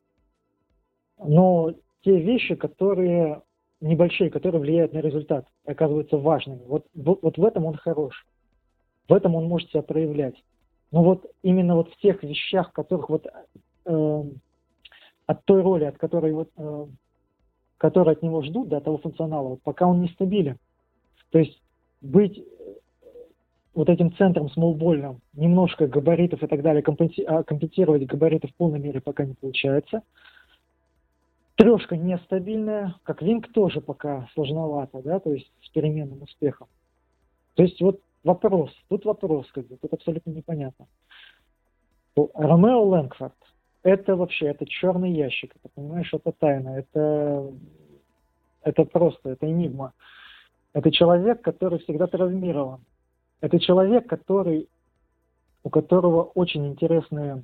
но 1.18 1.74
те 2.04 2.20
вещи, 2.20 2.56
которые 2.56 3.42
небольшие, 3.84 4.30
которые 4.30 4.62
влияют 4.62 4.94
на 4.94 5.00
результат, 5.00 5.46
оказываются 5.66 6.18
важными. 6.18 6.62
Вот, 6.66 6.86
вот, 6.96 7.38
в 7.38 7.46
этом 7.46 7.66
он 7.66 7.76
хорош. 7.76 8.26
В 9.10 9.14
этом 9.14 9.36
он 9.36 9.48
может 9.48 9.70
себя 9.70 9.82
проявлять. 9.82 10.36
Но 10.92 11.04
вот 11.04 11.26
именно 11.42 11.76
вот 11.76 11.90
в 11.92 11.98
тех 11.98 12.24
вещах, 12.24 12.72
которых 12.72 13.10
вот 13.10 13.28
э, 13.86 14.24
от 15.26 15.46
той 15.46 15.62
роли, 15.62 15.86
от 15.86 15.98
которой 15.98 16.34
вот, 16.34 16.50
э, 16.56 16.86
которой 17.78 18.16
от 18.16 18.22
него 18.22 18.42
ждут, 18.44 18.70
до 18.70 18.80
того 18.80 18.98
функционала, 19.00 19.50
вот 19.50 19.62
пока 19.64 19.86
он 19.86 20.02
нестабилен. 20.02 20.58
То 21.32 21.40
есть 21.40 21.62
быть 22.02 22.38
э, 22.38 22.44
вот 23.74 23.90
этим 23.90 24.16
центром 24.16 24.50
смолбольным, 24.50 25.22
немножко 25.34 25.88
габаритов 25.88 26.44
и 26.44 26.48
так 26.48 26.62
далее, 26.62 26.84
а 27.28 27.44
компенсировать 27.44 28.06
габариты 28.06 28.48
в 28.48 28.56
полной 28.56 28.80
мере 28.80 29.02
пока 29.02 29.26
не 29.26 29.34
получается– 29.34 30.02
Трешка 31.56 31.96
нестабильная, 31.96 32.96
как 33.04 33.22
Винг 33.22 33.52
тоже 33.52 33.80
пока 33.80 34.28
сложновато, 34.34 35.02
да, 35.04 35.20
то 35.20 35.32
есть 35.32 35.52
с 35.62 35.70
переменным 35.70 36.24
успехом. 36.24 36.68
То 37.54 37.64
есть 37.64 37.80
вот 37.80 38.02
вопрос, 38.24 38.72
тут 38.90 39.06
вопрос, 39.06 39.48
как 39.52 39.68
бы, 39.68 39.78
тут 39.78 39.94
абсолютно 39.94 40.32
непонятно. 40.32 40.88
Ромео 42.16 42.84
Лэнгфорд, 42.84 43.36
это 43.84 44.16
вообще, 44.16 44.48
это 44.48 44.66
черный 44.66 45.12
ящик, 45.12 45.56
это, 45.56 45.70
понимаешь, 45.74 46.12
это 46.12 46.32
тайна, 46.32 46.70
это, 46.80 47.52
это 48.64 48.86
просто, 48.86 49.30
это 49.30 49.46
энигма. 49.46 49.94
Это 50.74 50.92
человек, 50.92 51.42
который 51.42 51.78
всегда 51.80 52.08
травмирован. 52.08 52.84
Это 53.44 53.60
человек, 53.60 54.08
который, 54.08 54.70
у 55.64 55.70
которого 55.70 56.24
очень 56.24 56.66
интересные, 56.66 57.44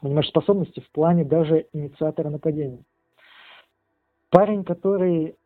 понимаешь, 0.00 0.28
способности 0.28 0.80
в 0.80 0.90
плане 0.90 1.22
даже 1.22 1.66
инициатора 1.74 2.30
нападения. 2.30 2.82
Парень, 4.30 4.64
который 4.64 5.36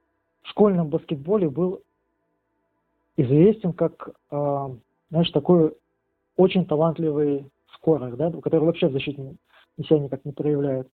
в 0.43 0.51
школьном 0.51 0.89
баскетболе 0.89 1.51
был 1.51 1.83
известен 3.17 3.73
как, 3.73 4.11
э, 4.31 4.69
знаешь, 5.11 5.31
такой 5.33 5.75
очень 6.37 6.65
талантливый 6.65 7.51
скорер, 7.75 8.15
да, 8.15 8.31
который 8.31 8.67
вообще 8.67 8.87
в 8.87 8.93
защите 8.93 9.35
себя 9.85 9.99
никак 9.99 10.25
не 10.25 10.31
проявляет. 10.31 10.89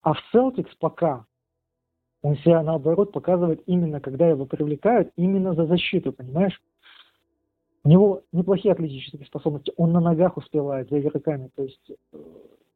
А 0.00 0.14
в 0.14 0.34
Celtics 0.34 0.70
пока 0.78 1.26
он 2.22 2.36
себя, 2.36 2.62
наоборот, 2.62 3.12
показывает 3.12 3.62
именно, 3.66 4.00
когда 4.00 4.26
его 4.26 4.46
привлекают, 4.46 5.12
именно 5.16 5.52
за 5.52 5.66
защиту, 5.66 6.14
понимаешь? 6.14 6.58
У 7.82 7.88
него 7.88 8.22
неплохие 8.32 8.72
атлетические 8.72 9.24
способности, 9.26 9.72
он 9.76 9.92
на 9.92 10.00
ногах 10.00 10.36
успевает 10.36 10.88
за 10.90 11.00
игроками, 11.00 11.50
то 11.54 11.62
есть, 11.62 11.90
э, 12.12 12.18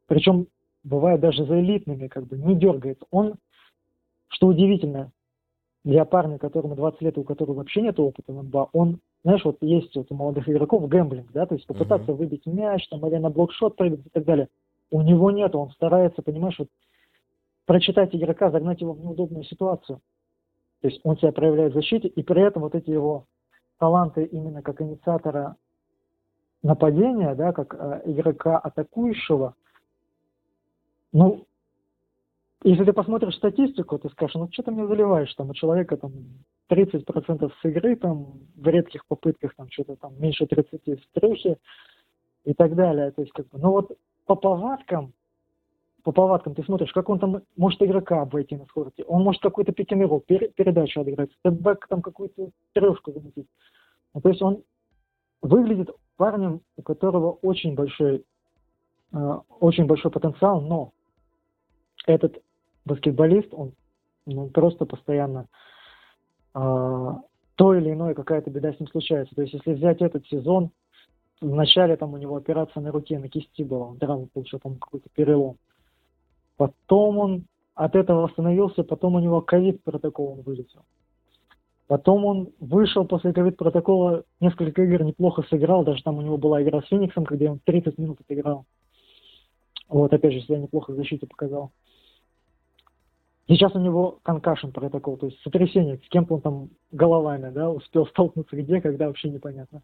причем 0.07 0.47
бывает 0.83 1.21
даже 1.21 1.45
за 1.45 1.61
элитными, 1.61 2.09
как 2.09 2.27
бы, 2.27 2.39
не 2.39 2.55
дергается. 2.55 3.07
Он 3.11 3.35
что 4.35 4.49
удивительно, 4.49 5.13
для 5.85 6.05
парня, 6.05 6.39
которому 6.39 6.75
20 6.75 7.03
лет, 7.03 7.19
у 7.19 7.25
которого 7.25 7.59
вообще 7.59 7.83
нет 7.83 8.01
опыта 8.01 8.33
в 8.33 8.43
НБА, 8.43 8.71
он, 8.73 9.01
знаешь, 9.23 9.45
вот 9.45 9.59
есть 9.61 9.95
вот 9.95 10.07
у 10.11 10.15
молодых 10.15 10.49
игроков 10.49 10.89
гэмблинг, 10.89 11.31
да, 11.33 11.47
то 11.47 11.55
есть 11.55 11.67
попытаться 11.67 12.11
uh-huh. 12.11 12.17
выбить 12.17 12.47
мяч, 12.47 12.89
там, 12.89 13.07
или 13.07 13.17
на 13.17 13.31
блокшот 13.31 13.77
прыгать 13.77 14.05
и 14.05 14.09
так 14.09 14.25
далее. 14.25 14.49
У 14.91 15.03
него 15.03 15.31
нет, 15.31 15.55
он 15.55 15.71
старается, 15.71 16.23
понимаешь, 16.23 16.59
вот 16.59 16.69
прочитать 17.67 18.15
игрока, 18.15 18.51
загнать 18.51 18.81
его 18.81 18.93
в 18.93 19.01
неудобную 19.01 19.45
ситуацию. 19.45 20.01
То 20.81 20.89
есть 20.89 21.01
он 21.05 21.17
себя 21.19 21.33
проявляет 21.33 21.73
в 21.73 21.77
защите, 21.77 22.09
и 22.09 22.23
при 22.23 22.43
этом 22.43 22.63
вот 22.63 22.75
эти 22.75 22.91
его 22.91 23.27
таланты 23.79 24.25
именно 24.25 24.63
как 24.63 24.81
инициатора 24.81 25.57
нападения, 26.63 27.35
да, 27.35 27.53
как 27.53 27.75
э, 27.75 28.03
игрока 28.07 28.59
атакующего, 28.59 29.55
ну, 31.13 31.47
если 32.65 32.85
ты 32.85 32.95
посмотришь 32.95 33.37
статистику, 33.37 33.99
ты 33.99 34.09
скажешь, 34.09 34.35
ну 34.35 34.49
что 34.51 34.63
ты 34.63 34.71
мне 34.71 34.87
заливаешь, 34.87 35.33
там 35.35 35.51
у 35.51 35.55
человека 35.55 35.99
там 35.99 36.13
30% 36.71 37.53
с 37.61 37.65
игры, 37.65 37.95
там 37.97 38.41
в 38.57 38.67
редких 38.67 39.07
попытках 39.07 39.55
там 39.55 39.69
что-то 39.71 39.97
там 39.97 40.19
меньше 40.19 40.47
30 40.47 40.81
в 40.83 41.21
трехе 41.21 41.59
и 42.45 42.55
так 42.55 42.75
далее. 42.75 43.11
То 43.11 43.21
есть 43.21 43.33
как 43.33 43.49
бы, 43.49 43.59
ну 43.59 43.71
вот 43.71 43.93
по 44.25 44.35
повадкам, 44.35 45.13
по 46.05 46.13
повадкам 46.13 46.55
ты 46.55 46.63
смотришь, 46.63 46.93
как 46.93 47.09
он 47.09 47.19
там 47.19 47.43
может 47.57 47.83
игрока 47.83 48.21
обойти 48.21 48.57
на 48.57 48.67
скорости, 48.67 49.03
он 49.09 49.23
может 49.23 49.41
какой-то 49.43 49.73
пикинг 49.73 50.25
пер, 50.27 50.51
передачу 50.51 51.01
отыграть, 51.01 51.33
степбэк 51.41 51.89
там 51.89 52.03
какую-то 52.03 52.51
трешку 52.75 53.13
заметить. 53.13 53.49
Ну, 54.13 54.21
то 54.21 54.29
есть 54.29 54.43
он 54.43 54.63
выглядит 55.41 55.91
парнем, 56.17 56.61
у 56.77 56.83
которого 56.83 57.33
очень 57.41 57.75
большой, 57.75 58.23
э, 59.13 59.39
очень 59.61 59.87
большой 59.87 60.11
потенциал, 60.11 60.61
но 60.61 60.93
этот 62.07 62.39
баскетболист, 62.85 63.49
он 63.53 63.73
ну, 64.27 64.49
просто 64.49 64.85
постоянно 64.85 65.47
э, 66.55 67.13
то 67.55 67.75
или 67.75 67.93
иное 67.93 68.13
какая-то 68.13 68.51
беда 68.51 68.75
с 68.75 68.79
ним 68.79 68.91
случается. 68.91 69.35
То 69.35 69.41
есть 69.41 69.55
если 69.55 69.73
взять 69.73 70.03
этот 70.03 70.27
сезон, 70.27 70.71
вначале 71.41 71.97
там 71.97 72.13
у 72.13 72.19
него 72.19 72.37
операция 72.37 72.83
на 72.83 72.93
руке, 72.93 73.19
на 73.19 73.31
кисти 73.31 73.63
была, 73.63 73.87
он 73.87 73.99
травму 73.99 74.27
получил, 74.27 74.59
там 74.59 74.77
какой-то 74.77 75.09
перелом. 75.15 75.57
Потом 76.57 77.19
он 77.19 77.45
от 77.75 77.97
этого 77.97 78.23
восстановился, 78.23 78.85
потом 78.85 79.17
у 79.17 79.21
него 79.21 79.41
ковид 79.41 79.83
протокол 79.83 80.33
он 80.33 80.43
вылетел. 80.43 80.85
Потом 81.87 82.25
он 82.25 82.49
вышел 82.61 83.05
после 83.05 83.33
ковид 83.33 83.57
протокола, 83.57 84.25
несколько 84.41 84.83
игр 84.83 85.03
неплохо 85.03 85.43
сыграл, 85.51 85.85
даже 85.85 86.03
там 86.03 86.17
у 86.17 86.23
него 86.23 86.39
была 86.39 86.63
игра 86.63 86.81
с 86.81 86.87
Фениксом, 86.87 87.27
когда 87.27 87.51
он 87.51 87.61
30 87.63 87.99
минут 87.99 88.21
отыграл. 88.21 88.65
Вот, 89.89 90.13
опять 90.13 90.33
же, 90.33 90.41
себя 90.41 90.59
неплохо 90.59 90.93
в 90.93 90.97
защите 90.97 91.27
показал. 91.27 91.73
Сейчас 93.47 93.75
у 93.75 93.79
него 93.79 94.21
конкашен 94.23 94.73
протокол, 94.73 95.19
то 95.19 95.27
есть 95.27 95.39
сотрясение, 95.43 95.99
с 95.99 96.09
кем-то 96.09 96.35
он 96.35 96.41
там 96.41 96.69
головами, 96.91 97.51
да, 97.51 97.71
успел 97.71 98.07
столкнуться 98.07 98.57
где, 98.57 98.81
когда 98.81 99.09
вообще 99.09 99.29
непонятно. 99.29 99.83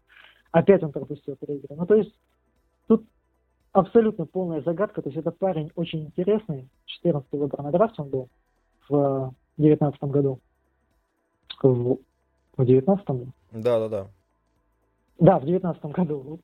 Опять 0.51 0.81
он 0.81 0.91
пропустил 0.91 1.35
три 1.35 1.57
игры. 1.57 1.75
Ну, 1.75 1.85
то 1.85 1.93
есть 1.93 2.11
тут 2.87 3.05
абсолютно 3.71 4.25
полная 4.25 4.61
загадка. 4.61 5.01
То 5.01 5.09
есть 5.09 5.19
это 5.19 5.31
парень 5.31 5.71
очень 5.75 6.05
интересный. 6.05 6.69
14-й 7.03 7.37
выбор 7.37 7.61
на 7.63 7.71
драфт 7.71 7.99
он 7.99 8.09
был 8.09 8.29
в 8.89 9.33
19 9.57 10.03
году. 10.03 10.39
В, 11.61 11.97
в 12.57 12.65
19 12.65 13.05
Да, 13.51 13.79
да, 13.79 13.89
да. 13.89 14.07
Да, 15.19 15.39
в 15.39 15.45
19 15.45 15.83
году. 15.85 16.19
Вот. 16.19 16.41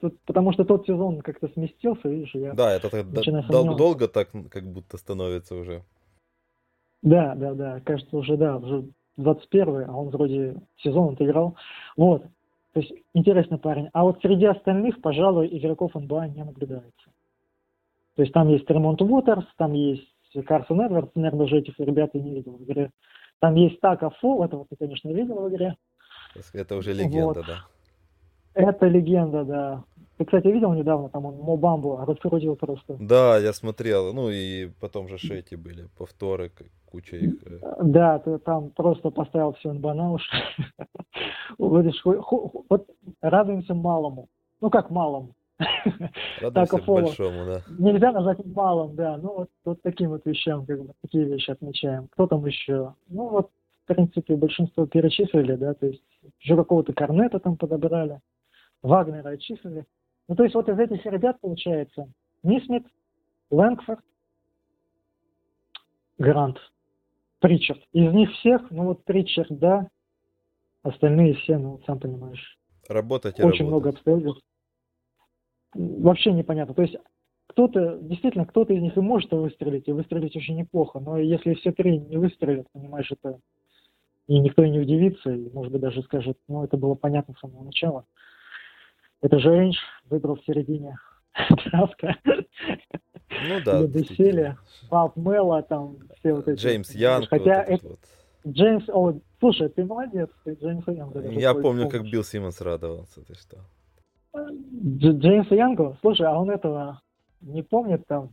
Тут, 0.00 0.20
потому 0.26 0.52
что 0.52 0.64
тот 0.64 0.86
сезон 0.86 1.22
как-то 1.22 1.48
сместился, 1.48 2.08
видишь, 2.08 2.34
я 2.34 2.52
Да, 2.52 2.72
это 2.72 2.88
так, 2.88 3.06
дол- 3.10 3.76
долго 3.76 4.06
так 4.06 4.30
как 4.50 4.64
будто 4.64 4.96
становится 4.96 5.56
уже. 5.56 5.82
Да, 7.02 7.34
да, 7.34 7.54
да, 7.54 7.80
кажется, 7.80 8.16
уже, 8.16 8.36
да, 8.36 8.56
уже 8.58 8.88
21 9.16 9.88
а 9.88 9.96
он 9.96 10.10
вроде 10.10 10.60
сезон 10.76 11.14
отыграл. 11.14 11.56
Вот, 11.96 12.24
то 12.72 12.80
есть 12.80 12.92
интересный 13.14 13.58
парень. 13.58 13.88
А 13.92 14.04
вот 14.04 14.20
среди 14.20 14.44
остальных, 14.44 15.00
пожалуй, 15.00 15.48
игроков 15.50 15.94
НБА 15.94 16.28
не 16.28 16.44
наблюдается. 16.44 17.10
То 18.14 18.22
есть 18.22 18.32
там 18.32 18.48
есть 18.48 18.68
Ремонт 18.68 19.00
Уотерс, 19.00 19.46
там 19.56 19.72
есть 19.72 20.08
Карсон 20.46 20.80
Эдвардс, 20.82 21.10
наверное, 21.14 21.46
даже 21.46 21.58
этих 21.58 21.78
ребят 21.78 22.10
я 22.14 22.20
не 22.20 22.34
видел 22.34 22.56
в 22.56 22.64
игре. 22.64 22.90
Там 23.40 23.54
есть 23.54 23.80
Така 23.80 24.10
Фол, 24.20 24.44
этого 24.44 24.66
ты, 24.68 24.76
конечно, 24.76 25.08
видел 25.08 25.40
в 25.40 25.48
игре. 25.48 25.76
Это 26.52 26.76
уже 26.76 26.92
легенда, 26.92 27.40
вот. 27.40 27.46
да. 27.46 27.64
Это 28.54 28.86
легенда, 28.86 29.44
да. 29.44 29.84
Ты, 30.16 30.24
кстати, 30.24 30.48
видел 30.48 30.72
недавно, 30.72 31.08
там 31.08 31.26
он 31.26 31.36
Мобамбу 31.36 32.04
раскрутил 32.04 32.56
просто. 32.56 32.96
Да, 32.98 33.38
я 33.38 33.52
смотрел. 33.52 34.12
Ну 34.12 34.30
и 34.30 34.68
потом 34.80 35.06
же 35.08 35.16
шети 35.16 35.54
были, 35.54 35.86
повторы, 35.96 36.50
куча 36.90 37.16
их. 37.16 37.34
Э. 37.46 37.58
Да, 37.82 38.18
ты 38.18 38.38
там 38.38 38.70
просто 38.70 39.10
поставил 39.10 39.52
все 39.54 39.72
на 39.72 40.12
уши. 40.12 40.36
Вот 41.58 42.88
радуемся 43.20 43.74
малому. 43.74 44.28
Ну 44.60 44.70
как 44.70 44.90
малому? 44.90 45.34
Радуемся 46.40 46.78
большому, 46.86 47.44
да. 47.46 47.62
Нельзя 47.78 48.12
назвать 48.12 48.44
малым, 48.44 48.94
да. 48.94 49.16
Ну 49.16 49.34
вот, 49.38 49.50
вот 49.64 49.82
таким 49.82 50.10
вот 50.10 50.24
вещам, 50.24 50.66
как 50.66 50.84
бы, 50.84 50.92
такие 51.02 51.24
вещи 51.24 51.50
отмечаем. 51.50 52.08
Кто 52.08 52.26
там 52.26 52.44
еще? 52.46 52.94
Ну 53.08 53.28
вот, 53.28 53.50
в 53.84 53.88
принципе, 53.88 54.36
большинство 54.36 54.86
перечислили, 54.86 55.56
да, 55.56 55.74
то 55.74 55.86
есть 55.86 56.02
уже 56.44 56.56
какого-то 56.56 56.92
Корнета 56.92 57.40
там 57.40 57.56
подобрали, 57.56 58.20
Вагнера 58.82 59.30
отчислили. 59.30 59.84
Ну, 60.28 60.36
то 60.36 60.44
есть 60.44 60.54
вот 60.54 60.68
из 60.68 60.78
этих 60.78 61.04
ребят 61.06 61.40
получается 61.40 62.08
Нисмит, 62.42 62.86
Лэнгфорд, 63.50 64.04
Грант, 66.18 66.58
Притчард. 67.40 67.80
Из 67.92 68.12
них 68.12 68.30
всех, 68.32 68.70
ну 68.70 68.84
вот 68.84 69.04
Притчард, 69.04 69.48
да, 69.50 69.88
остальные 70.82 71.34
все, 71.34 71.58
ну, 71.58 71.80
сам 71.86 72.00
понимаешь. 72.00 72.58
Работать 72.88 73.38
и 73.38 73.42
Очень 73.42 73.66
работать. 73.66 73.68
много 73.68 73.88
обстоятельств. 73.90 74.44
Вообще 75.74 76.32
непонятно. 76.32 76.74
То 76.74 76.82
есть 76.82 76.96
кто-то, 77.48 77.98
действительно, 78.00 78.46
кто-то 78.46 78.72
из 78.72 78.80
них 78.80 78.96
и 78.96 79.00
может 79.00 79.30
выстрелить, 79.32 79.88
и 79.88 79.92
выстрелить 79.92 80.36
очень 80.36 80.56
неплохо, 80.56 81.00
но 81.00 81.18
если 81.18 81.54
все 81.54 81.72
три 81.72 81.98
не 81.98 82.16
выстрелят, 82.16 82.66
понимаешь, 82.72 83.10
это 83.10 83.40
и 84.26 84.38
никто 84.38 84.62
и 84.62 84.70
не 84.70 84.78
удивится, 84.78 85.30
и, 85.30 85.50
может 85.50 85.72
быть, 85.72 85.80
даже 85.80 86.02
скажет, 86.02 86.38
ну, 86.48 86.62
это 86.62 86.76
было 86.76 86.94
понятно 86.94 87.34
с 87.34 87.40
самого 87.40 87.64
начала. 87.64 88.04
Это 89.22 89.38
же 89.38 89.50
Рейндж 89.50 89.78
выбрал 90.04 90.36
в 90.36 90.44
середине 90.44 90.96
драфта. 91.64 92.16
Ну 93.30 93.60
да. 93.64 93.82
Ледосели, 93.82 94.56
Пап 94.88 95.16
Мелла, 95.16 95.62
там 95.62 95.96
все 96.18 96.34
вот 96.34 96.48
эти. 96.48 96.60
Джеймс 96.60 96.90
Янг. 96.94 97.28
Хотя 97.28 97.64
вот 97.66 97.68
это, 97.68 97.88
вот. 97.88 97.98
Джеймс, 98.46 98.88
о, 98.88 99.14
слушай, 99.40 99.68
ты 99.68 99.84
молодец, 99.84 100.30
ты 100.44 100.54
Джеймса 100.54 100.92
Янга. 100.92 101.20
Я 101.28 101.52
помню, 101.52 101.84
помнишь. 101.84 101.92
как 101.92 102.02
Билл 102.10 102.24
Симмонс 102.24 102.60
радовался, 102.60 103.24
ты 103.24 103.34
что. 103.34 103.58
Джеймса 104.34 105.54
Янгу? 105.54 105.96
Слушай, 106.00 106.26
а 106.26 106.38
он 106.38 106.50
этого 106.50 107.00
не 107.40 107.62
помнит 107.62 108.06
там? 108.06 108.30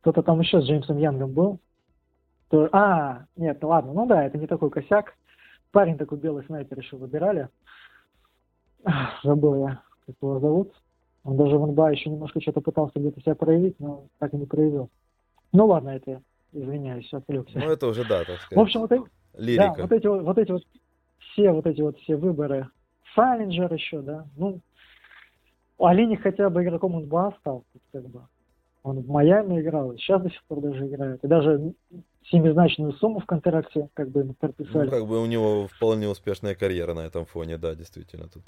Кто-то 0.00 0.22
там 0.22 0.40
еще 0.40 0.60
с 0.60 0.64
Джеймсом 0.64 0.98
Янгом 0.98 1.32
был? 1.32 1.60
То, 2.48 2.68
а, 2.72 3.26
нет, 3.36 3.58
ну 3.60 3.68
ладно, 3.68 3.92
ну 3.92 4.06
да, 4.06 4.24
это 4.24 4.38
не 4.38 4.46
такой 4.46 4.70
косяк. 4.70 5.14
Парень 5.70 5.98
такой 5.98 6.18
белый 6.18 6.44
снайпер 6.46 6.78
еще 6.78 6.96
выбирали. 6.96 7.48
Забыл 9.22 9.66
я, 9.66 9.82
как 10.06 10.16
его 10.20 10.40
зовут. 10.40 10.72
Он 11.24 11.36
даже 11.36 11.58
в 11.58 11.66
НБА 11.66 11.92
еще 11.92 12.10
немножко 12.10 12.40
что-то 12.40 12.60
пытался 12.60 12.98
где-то 12.98 13.20
себя 13.20 13.34
проявить, 13.34 13.78
но 13.78 14.06
так 14.18 14.32
и 14.32 14.36
не 14.36 14.46
проявил. 14.46 14.88
Ну 15.52 15.66
ладно, 15.66 15.90
это, 15.90 16.22
извиняюсь, 16.52 17.12
отвлекся. 17.12 17.58
Ну 17.58 17.70
это 17.70 17.86
уже 17.86 18.04
да, 18.04 18.24
так 18.24 18.38
сказать. 18.40 18.56
В 18.56 18.60
общем, 18.60 18.80
вот, 18.80 18.90
Лирика. 19.36 19.74
Да, 19.76 19.82
вот 19.82 19.92
эти 19.92 20.06
вот, 20.06 20.22
вот 20.22 20.38
эти 20.38 20.50
вот 20.50 20.62
все 21.18 21.52
вот 21.52 21.66
эти 21.66 21.80
вот 21.82 21.98
все 21.98 22.16
выборы. 22.16 22.68
Саллинджер 23.14 23.72
еще, 23.72 24.00
да. 24.00 24.26
Ну, 24.36 24.60
Алиник 25.78 26.22
хотя 26.22 26.48
бы 26.48 26.62
игроком 26.62 26.98
НБА 27.02 27.34
стал, 27.40 27.64
как 27.92 28.08
бы. 28.08 28.22
Он 28.82 29.00
в 29.00 29.08
Майами 29.08 29.60
играл, 29.60 29.92
сейчас 29.98 30.22
до 30.22 30.30
сих 30.30 30.42
пор 30.44 30.60
даже 30.60 30.86
играет. 30.86 31.22
И 31.22 31.26
даже 31.26 31.74
семизначную 32.30 32.94
сумму 32.94 33.20
в 33.20 33.26
контракте 33.26 33.90
как 33.92 34.10
бы 34.10 34.20
ему 34.20 34.34
подписали. 34.34 34.86
Ну, 34.86 34.90
как 34.90 35.06
бы 35.06 35.22
у 35.22 35.26
него 35.26 35.66
вполне 35.68 36.08
успешная 36.08 36.54
карьера 36.54 36.94
на 36.94 37.00
этом 37.00 37.26
фоне, 37.26 37.58
да, 37.58 37.74
действительно 37.74 38.28
тут. 38.28 38.44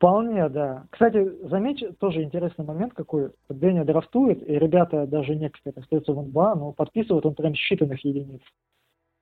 Вполне, 0.00 0.48
да. 0.48 0.86
Кстати, 0.88 1.30
заметь, 1.46 1.84
тоже 1.98 2.22
интересный 2.22 2.64
момент 2.64 2.94
какой. 2.94 3.32
Дэнни 3.50 3.82
драфтует, 3.82 4.42
и 4.48 4.54
ребята, 4.54 5.06
даже 5.06 5.36
некоторые 5.36 5.78
остаются 5.78 6.14
в 6.14 6.22
НБА, 6.26 6.54
но 6.54 6.72
подписывают 6.72 7.26
он 7.26 7.34
прям 7.34 7.52
считанных 7.52 7.98
единиц 8.02 8.40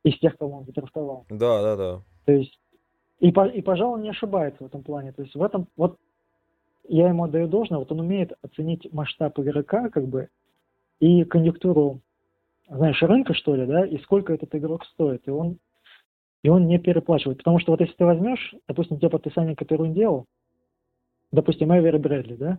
из 0.05 0.17
тех, 0.21 0.39
кого 0.39 0.59
он 0.59 0.65
драфтовал. 0.67 1.27
Да, 1.31 1.63
да, 1.63 1.77
да. 1.77 2.03
То 2.27 2.33
есть, 2.33 2.61
и, 3.19 3.31
и, 3.31 3.63
пожалуй, 3.63 4.03
не 4.03 4.11
ошибается 4.11 4.63
в 4.63 4.67
этом 4.69 4.85
плане. 4.85 5.11
То 5.11 5.23
есть 5.23 5.35
в 5.35 5.43
этом, 5.43 5.67
вот 5.77 5.99
я 6.89 7.09
ему 7.09 7.25
отдаю 7.25 7.49
должное, 7.49 7.81
вот 7.81 7.91
он 7.91 7.99
умеет 7.99 8.35
оценить 8.43 8.89
масштаб 8.93 9.37
игрока, 9.41 9.89
как 9.89 10.07
бы, 10.07 10.29
и 11.01 11.25
конъюнктуру, 11.25 12.03
знаешь, 12.71 13.03
рынка, 13.03 13.35
что 13.35 13.57
ли, 13.57 13.67
да, 13.67 13.85
и 13.85 13.99
сколько 13.99 14.33
этот 14.33 14.55
игрок 14.55 14.85
стоит. 14.85 15.27
И 15.27 15.31
он, 15.33 15.59
и 16.45 16.49
он 16.49 16.69
не 16.69 16.79
переплачивает. 16.79 17.39
Потому 17.39 17.59
что 17.59 17.73
вот 17.73 17.81
если 17.81 17.95
ты 17.95 18.05
возьмешь, 18.05 18.55
допустим, 18.69 19.01
те 19.01 19.09
подписания, 19.09 19.57
которые 19.57 19.89
он 19.89 19.95
делал, 19.95 20.27
допустим, 21.33 21.77
Эвери 21.77 21.99
Брэдли, 21.99 22.35
да? 22.37 22.59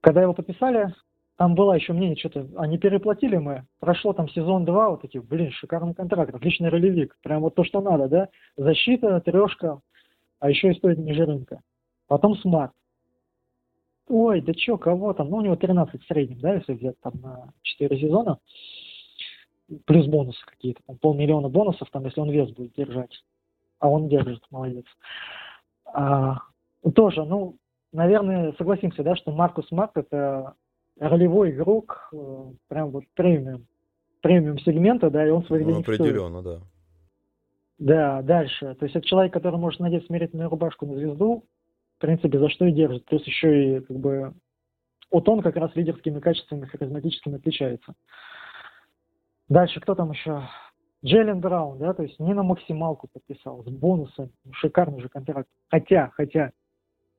Когда 0.00 0.22
его 0.22 0.34
подписали, 0.34 0.94
там 1.36 1.54
было 1.54 1.72
еще 1.72 1.92
мнение, 1.92 2.16
что-то, 2.16 2.48
а 2.56 2.66
не 2.66 2.78
переплатили 2.78 3.36
мы, 3.36 3.66
прошло 3.80 4.12
там 4.12 4.28
сезон 4.28 4.64
два, 4.64 4.90
вот 4.90 5.02
таких, 5.02 5.24
блин, 5.24 5.50
шикарный 5.52 5.94
контракт, 5.94 6.34
отличный 6.34 6.68
ролевик, 6.68 7.16
прям 7.22 7.42
вот 7.42 7.54
то, 7.54 7.64
что 7.64 7.80
надо, 7.80 8.08
да? 8.08 8.28
Защита, 8.56 9.20
трешка, 9.20 9.80
а 10.40 10.50
еще 10.50 10.72
и 10.72 10.74
стоит 10.74 10.98
ниже 10.98 11.24
рынка. 11.24 11.60
Потом 12.08 12.36
Смарт. 12.36 12.72
Ой, 14.08 14.40
да 14.40 14.52
чё, 14.52 14.76
кого 14.76 15.14
там? 15.14 15.30
Ну, 15.30 15.38
у 15.38 15.40
него 15.40 15.56
13 15.56 16.02
в 16.02 16.06
среднем, 16.06 16.40
да, 16.40 16.54
если 16.54 16.74
взять 16.74 17.00
там 17.00 17.14
на 17.22 17.52
4 17.62 17.98
сезона. 17.98 18.38
Плюс 19.86 20.06
бонусы 20.06 20.44
какие-то, 20.44 20.82
там 20.86 20.98
полмиллиона 20.98 21.48
бонусов, 21.48 21.88
там, 21.90 22.04
если 22.04 22.20
он 22.20 22.30
вес 22.30 22.50
будет 22.50 22.74
держать. 22.74 23.24
А 23.78 23.88
он 23.88 24.08
держит, 24.08 24.44
молодец. 24.50 24.84
А, 25.86 26.38
тоже, 26.90 27.24
ну, 27.24 27.56
наверное, 27.92 28.52
согласимся, 28.58 29.02
да, 29.02 29.14
что 29.16 29.32
Маркус 29.32 29.70
Смарт 29.70 29.92
это 29.96 30.54
ролевой 30.98 31.50
игрок, 31.50 32.08
э, 32.12 32.44
прям 32.68 32.90
вот 32.90 33.04
премиум, 33.14 33.66
премиум 34.20 34.58
сегмента, 34.58 35.10
да, 35.10 35.26
и 35.26 35.30
он 35.30 35.44
своих 35.44 35.66
ну, 35.66 35.72
денег 35.72 35.88
определенно, 35.88 36.40
стоит. 36.40 36.60
да. 36.60 36.66
Да, 37.78 38.22
дальше. 38.22 38.76
То 38.76 38.84
есть 38.84 38.94
это 38.94 39.06
человек, 39.06 39.32
который 39.32 39.58
может 39.58 39.80
надеть 39.80 40.06
смирительную 40.06 40.48
рубашку 40.48 40.86
на 40.86 40.94
звезду, 40.94 41.44
в 41.98 42.00
принципе, 42.00 42.38
за 42.38 42.48
что 42.48 42.66
и 42.66 42.72
держит. 42.72 43.04
Плюс 43.06 43.24
еще 43.24 43.78
и 43.78 43.80
как 43.80 43.96
бы 43.96 44.34
вот 45.10 45.28
он 45.28 45.42
как 45.42 45.56
раз 45.56 45.74
лидерскими 45.74 46.20
качествами 46.20 46.66
харизматическими 46.66 47.36
отличается. 47.36 47.94
Дальше, 49.48 49.80
кто 49.80 49.94
там 49.94 50.12
еще? 50.12 50.48
Джейлен 51.04 51.40
Браун, 51.40 51.78
да, 51.78 51.92
то 51.92 52.04
есть 52.04 52.18
не 52.20 52.32
на 52.32 52.44
максималку 52.44 53.08
подписал, 53.12 53.64
с 53.64 53.68
бонусами, 53.68 54.30
шикарный 54.52 55.00
же 55.00 55.08
контракт. 55.08 55.48
Хотя, 55.68 56.10
хотя, 56.14 56.52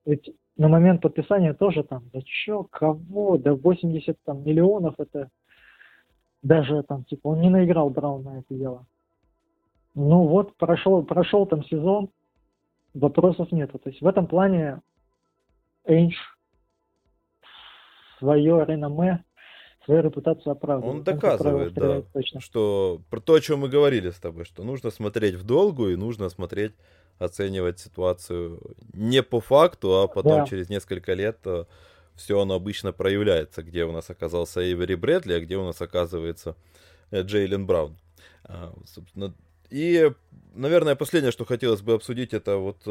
ведь 0.04 0.30
на 0.56 0.68
момент 0.68 1.02
подписания 1.02 1.54
тоже 1.54 1.82
там, 1.82 2.08
да 2.12 2.20
чё, 2.22 2.64
кого, 2.64 3.38
да 3.38 3.54
80 3.54 4.16
там 4.24 4.44
миллионов, 4.44 4.94
это 4.98 5.30
даже 6.42 6.82
там, 6.82 7.04
типа, 7.04 7.28
он 7.28 7.40
не 7.40 7.50
наиграл 7.50 7.90
Браун 7.90 8.22
на 8.22 8.38
это 8.38 8.54
дело. 8.54 8.86
Ну 9.94 10.26
вот, 10.26 10.56
прошел, 10.56 11.02
прошел 11.02 11.46
там 11.46 11.64
сезон, 11.64 12.10
вопросов 12.92 13.50
нету. 13.52 13.78
То 13.78 13.90
есть 13.90 14.02
в 14.02 14.06
этом 14.06 14.26
плане 14.26 14.80
Эйнш 15.84 16.16
свое 18.18 18.64
реноме, 18.66 19.24
свою 19.84 20.02
репутацию 20.02 20.52
оправдывает. 20.52 20.96
Он 20.96 21.04
доказывает, 21.04 21.74
да, 21.74 22.02
точно. 22.12 22.40
что 22.40 23.00
про 23.10 23.20
то, 23.20 23.34
о 23.34 23.40
чем 23.40 23.60
мы 23.60 23.68
говорили 23.68 24.10
с 24.10 24.18
тобой, 24.18 24.44
что 24.44 24.64
нужно 24.64 24.90
смотреть 24.90 25.34
в 25.34 25.44
долгу 25.44 25.88
и 25.88 25.96
нужно 25.96 26.28
смотреть 26.28 26.72
оценивать 27.18 27.78
ситуацию 27.80 28.60
не 28.92 29.22
по 29.22 29.40
факту, 29.40 30.02
а 30.02 30.08
потом 30.08 30.40
да. 30.40 30.46
через 30.46 30.68
несколько 30.68 31.14
лет 31.14 31.38
э, 31.44 31.64
все 32.14 32.40
оно 32.40 32.54
обычно 32.54 32.92
проявляется, 32.92 33.62
где 33.62 33.84
у 33.84 33.92
нас 33.92 34.10
оказался 34.10 34.60
Эйвери 34.60 34.94
Брэдли, 34.94 35.34
а 35.34 35.40
где 35.40 35.56
у 35.56 35.64
нас 35.64 35.80
оказывается 35.80 36.56
Джейлен 37.12 37.66
Браун. 37.66 37.96
А, 38.44 38.74
собственно, 38.86 39.34
и, 39.70 40.12
наверное, 40.54 40.94
последнее, 40.94 41.32
что 41.32 41.44
хотелось 41.44 41.82
бы 41.82 41.94
обсудить, 41.94 42.34
это 42.34 42.58
вот 42.58 42.82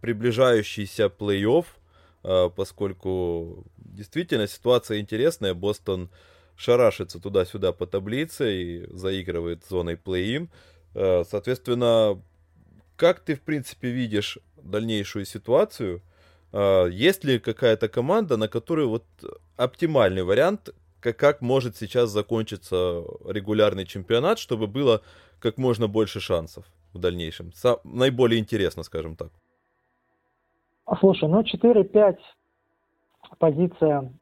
приближающийся 0.00 1.06
плей-офф, 1.06 2.50
поскольку 2.56 3.64
действительно 3.76 4.48
ситуация 4.48 4.98
интересная. 5.00 5.54
Бостон 5.54 6.08
шарашится 6.56 7.20
туда-сюда 7.20 7.72
по 7.72 7.86
таблице 7.86 8.54
и 8.54 8.86
заигрывает 8.90 9.64
зоной 9.68 9.96
плей-ин. 9.96 10.48
Соответственно, 10.94 12.20
как 12.96 13.20
ты, 13.20 13.34
в 13.34 13.42
принципе, 13.42 13.90
видишь 13.90 14.38
дальнейшую 14.56 15.24
ситуацию? 15.24 16.02
А, 16.52 16.86
есть 16.86 17.24
ли 17.24 17.38
какая-то 17.38 17.88
команда, 17.88 18.36
на 18.36 18.48
которую 18.48 18.88
вот 18.88 19.04
оптимальный 19.56 20.22
вариант, 20.22 20.70
как, 21.00 21.40
может 21.40 21.76
сейчас 21.76 22.10
закончиться 22.10 23.02
регулярный 23.26 23.84
чемпионат, 23.84 24.38
чтобы 24.38 24.68
было 24.68 25.02
как 25.40 25.58
можно 25.58 25.88
больше 25.88 26.20
шансов 26.20 26.64
в 26.92 26.98
дальнейшем? 26.98 27.48
Са- 27.48 27.80
наиболее 27.84 28.38
интересно, 28.38 28.84
скажем 28.84 29.16
так. 29.16 29.32
Слушай, 31.00 31.28
ну 31.28 31.42
4-5 31.42 32.18
позиция 33.38 34.12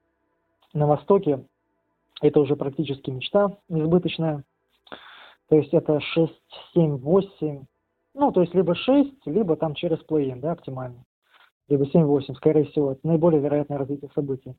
на 0.72 0.86
Востоке, 0.86 1.44
это 2.22 2.40
уже 2.40 2.56
практически 2.56 3.10
мечта 3.10 3.56
избыточная. 3.68 4.44
То 5.48 5.56
есть 5.56 5.74
это 5.74 6.00
6, 6.00 6.32
7, 6.74 6.96
8, 6.98 7.64
ну, 8.20 8.30
то 8.30 8.42
есть 8.42 8.54
либо 8.54 8.74
6, 8.74 9.26
либо 9.26 9.56
там 9.56 9.74
через 9.74 9.98
плей-ин, 10.04 10.40
да, 10.40 10.52
оптимально 10.52 11.04
либо 11.70 11.84
7-8, 11.84 12.34
скорее 12.34 12.64
всего, 12.64 12.92
это 12.92 13.06
наиболее 13.06 13.40
вероятное 13.40 13.78
развитие 13.78 14.10
событий. 14.14 14.54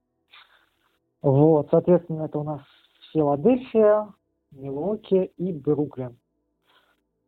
Вот, 1.22 1.68
соответственно, 1.70 2.24
это 2.24 2.40
у 2.40 2.44
нас 2.44 2.62
Филадельфия, 3.12 4.08
Милоки 4.52 5.32
и 5.38 5.52
Бруклин. 5.52 6.18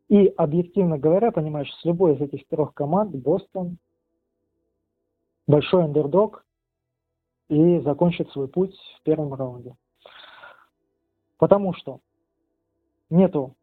И 0.07 0.27
объективно 0.27 0.97
говоря, 0.97 1.31
понимаешь, 1.31 1.71
с 1.71 1.85
любой 1.85 2.15
из 2.15 2.21
этих 2.21 2.47
трех 2.47 2.73
команд 2.73 3.13
Бостон 3.15 3.77
большой 5.47 5.83
андердог 5.83 6.45
и 7.49 7.79
закончит 7.79 8.31
свой 8.31 8.47
путь 8.47 8.75
в 8.99 9.03
первом 9.03 9.33
раунде. 9.33 9.75
Потому 11.37 11.73
что 11.73 11.99
нету 13.09 13.55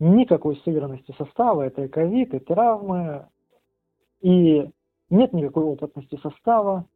никакой 0.00 0.56
сыгранности 0.64 1.14
состава, 1.16 1.62
это 1.62 1.84
и 1.84 1.88
ковид, 1.88 2.34
и 2.34 2.38
травмы, 2.40 3.28
и 4.20 4.68
нет 5.10 5.32
никакой 5.32 5.64
опытности 5.64 6.18
состава. 6.22 6.86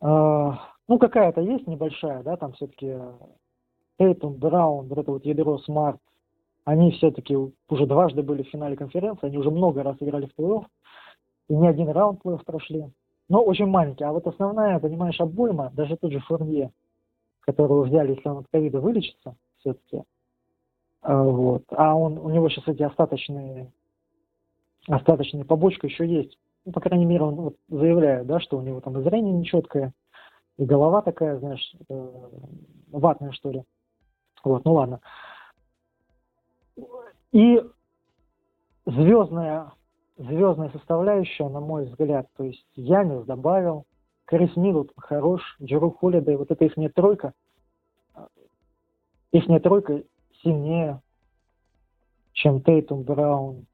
А, 0.00 0.58
ну, 0.88 0.98
какая-то 0.98 1.40
есть 1.40 1.66
небольшая, 1.66 2.22
да, 2.22 2.36
там 2.36 2.52
все-таки 2.52 2.96
Тейтум, 3.98 4.34
Браун, 4.34 4.88
вот 4.88 4.98
это 4.98 5.10
вот 5.10 5.24
ядро 5.26 5.58
Смарт, 5.58 6.00
они 6.64 6.92
все-таки 6.92 7.36
уже 7.36 7.86
дважды 7.86 8.22
были 8.22 8.42
в 8.42 8.48
финале 8.48 8.76
конференции, 8.76 9.26
они 9.26 9.38
уже 9.38 9.50
много 9.50 9.82
раз 9.82 9.96
играли 10.00 10.26
в 10.26 10.40
плей-офф, 10.40 10.64
и 11.48 11.54
не 11.54 11.66
один 11.66 11.88
раунд 11.88 12.20
плей-офф 12.24 12.44
прошли. 12.44 12.86
Но 13.28 13.42
очень 13.42 13.66
маленький. 13.66 14.04
А 14.04 14.12
вот 14.12 14.26
основная, 14.26 14.78
понимаешь, 14.78 15.20
обойма, 15.20 15.70
даже 15.74 15.96
тот 15.96 16.12
же 16.12 16.20
Фурнье, 16.20 16.72
которого 17.40 17.84
взяли, 17.84 18.14
если 18.14 18.28
он 18.28 18.38
от 18.38 18.46
ковида 18.52 18.80
вылечится, 18.80 19.36
все-таки, 19.58 20.02
вот. 21.02 21.64
А 21.70 21.94
он, 21.94 22.18
у 22.18 22.30
него 22.30 22.48
сейчас 22.48 22.68
эти 22.68 22.82
остаточные, 22.82 23.72
остаточные 24.88 25.44
побочка 25.44 25.86
еще 25.86 26.06
есть 26.06 26.38
ну, 26.64 26.72
по 26.72 26.80
крайней 26.80 27.06
мере, 27.06 27.24
он 27.24 27.34
вот 27.34 27.56
заявляет, 27.68 28.26
да, 28.26 28.40
что 28.40 28.58
у 28.58 28.62
него 28.62 28.80
там 28.80 29.00
зрение 29.02 29.32
нечеткое, 29.32 29.92
и 30.58 30.64
голова 30.64 31.02
такая, 31.02 31.38
знаешь, 31.38 31.74
э, 31.88 32.28
ватная, 32.90 33.32
что 33.32 33.50
ли. 33.50 33.64
Вот, 34.44 34.64
ну 34.64 34.74
ладно. 34.74 35.00
И 37.32 37.62
звездная, 38.86 39.72
звездная 40.16 40.70
составляющая, 40.70 41.48
на 41.48 41.60
мой 41.60 41.86
взгляд, 41.86 42.28
то 42.36 42.44
есть 42.44 42.66
Янис 42.74 43.24
добавил, 43.24 43.86
Крис 44.24 44.54
Миддлтон 44.56 44.94
хорош, 44.96 45.56
Джеру 45.60 45.90
Холлидей, 45.90 46.36
вот 46.36 46.50
эта 46.50 46.64
их 46.64 46.94
тройка, 46.94 47.32
их 49.32 49.62
тройка 49.62 50.02
сильнее, 50.42 51.00
чем 52.32 52.62
Тейтум, 52.62 53.02
Браун 53.02 53.66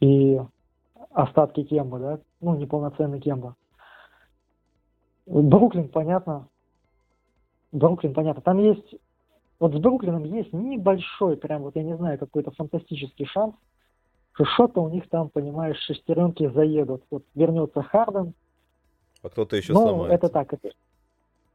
и 0.00 0.40
остатки 1.10 1.62
Кемба, 1.64 1.98
да, 1.98 2.20
ну, 2.40 2.54
неполноценный 2.56 3.20
Кемба. 3.20 3.56
Бруклин, 5.26 5.88
понятно. 5.88 6.48
Бруклин, 7.72 8.14
понятно. 8.14 8.42
Там 8.42 8.58
есть, 8.58 8.94
вот 9.58 9.74
с 9.74 9.78
Бруклином 9.78 10.24
есть 10.24 10.52
небольшой, 10.52 11.36
прям 11.36 11.62
вот, 11.62 11.76
я 11.76 11.82
не 11.82 11.96
знаю, 11.96 12.18
какой-то 12.18 12.50
фантастический 12.52 13.26
шанс, 13.26 13.54
что 14.32 14.44
что-то 14.44 14.80
у 14.82 14.88
них 14.88 15.08
там, 15.08 15.28
понимаешь, 15.28 15.78
шестеренки 15.80 16.48
заедут. 16.48 17.02
Вот 17.10 17.24
вернется 17.34 17.82
Харден. 17.82 18.34
А 19.22 19.28
кто-то 19.28 19.56
еще 19.56 19.72
ну, 19.72 19.80
сломается. 19.80 20.14
это 20.14 20.28
так, 20.28 20.52
это, 20.52 20.70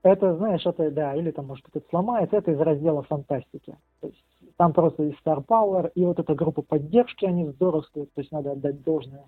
это, 0.04 0.36
знаешь, 0.36 0.66
это, 0.66 0.92
да, 0.92 1.16
или 1.16 1.32
там, 1.32 1.48
может, 1.48 1.66
кто-то 1.66 1.86
сломается, 1.90 2.38
это 2.38 2.52
из 2.52 2.60
раздела 2.60 3.04
фантастики. 3.04 3.78
То 4.02 4.08
есть 4.08 4.24
там 4.58 4.74
просто 4.74 5.04
и 5.04 5.16
Star 5.26 5.44
Power, 5.46 5.92
и 5.96 6.06
вот 6.06 6.20
эта 6.20 6.36
группа 6.36 6.62
поддержки, 6.62 7.26
они 7.26 7.48
здоровские, 7.48 8.06
то 8.06 8.22
есть 8.22 8.32
надо 8.32 8.52
отдать 8.52 8.84
должное 8.84 9.24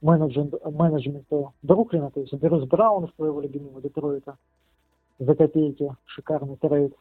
менеджмент, 0.00 0.54
менеджменту 0.64 1.54
Бруклина, 1.62 2.10
то 2.10 2.20
есть 2.20 2.34
Брюс 2.34 2.64
Браун, 2.68 3.10
своего 3.16 3.40
любимого 3.40 3.80
Детройта, 3.80 4.36
за 5.18 5.34
копейки, 5.34 5.94
шикарный 6.04 6.56
трейд. 6.56 6.94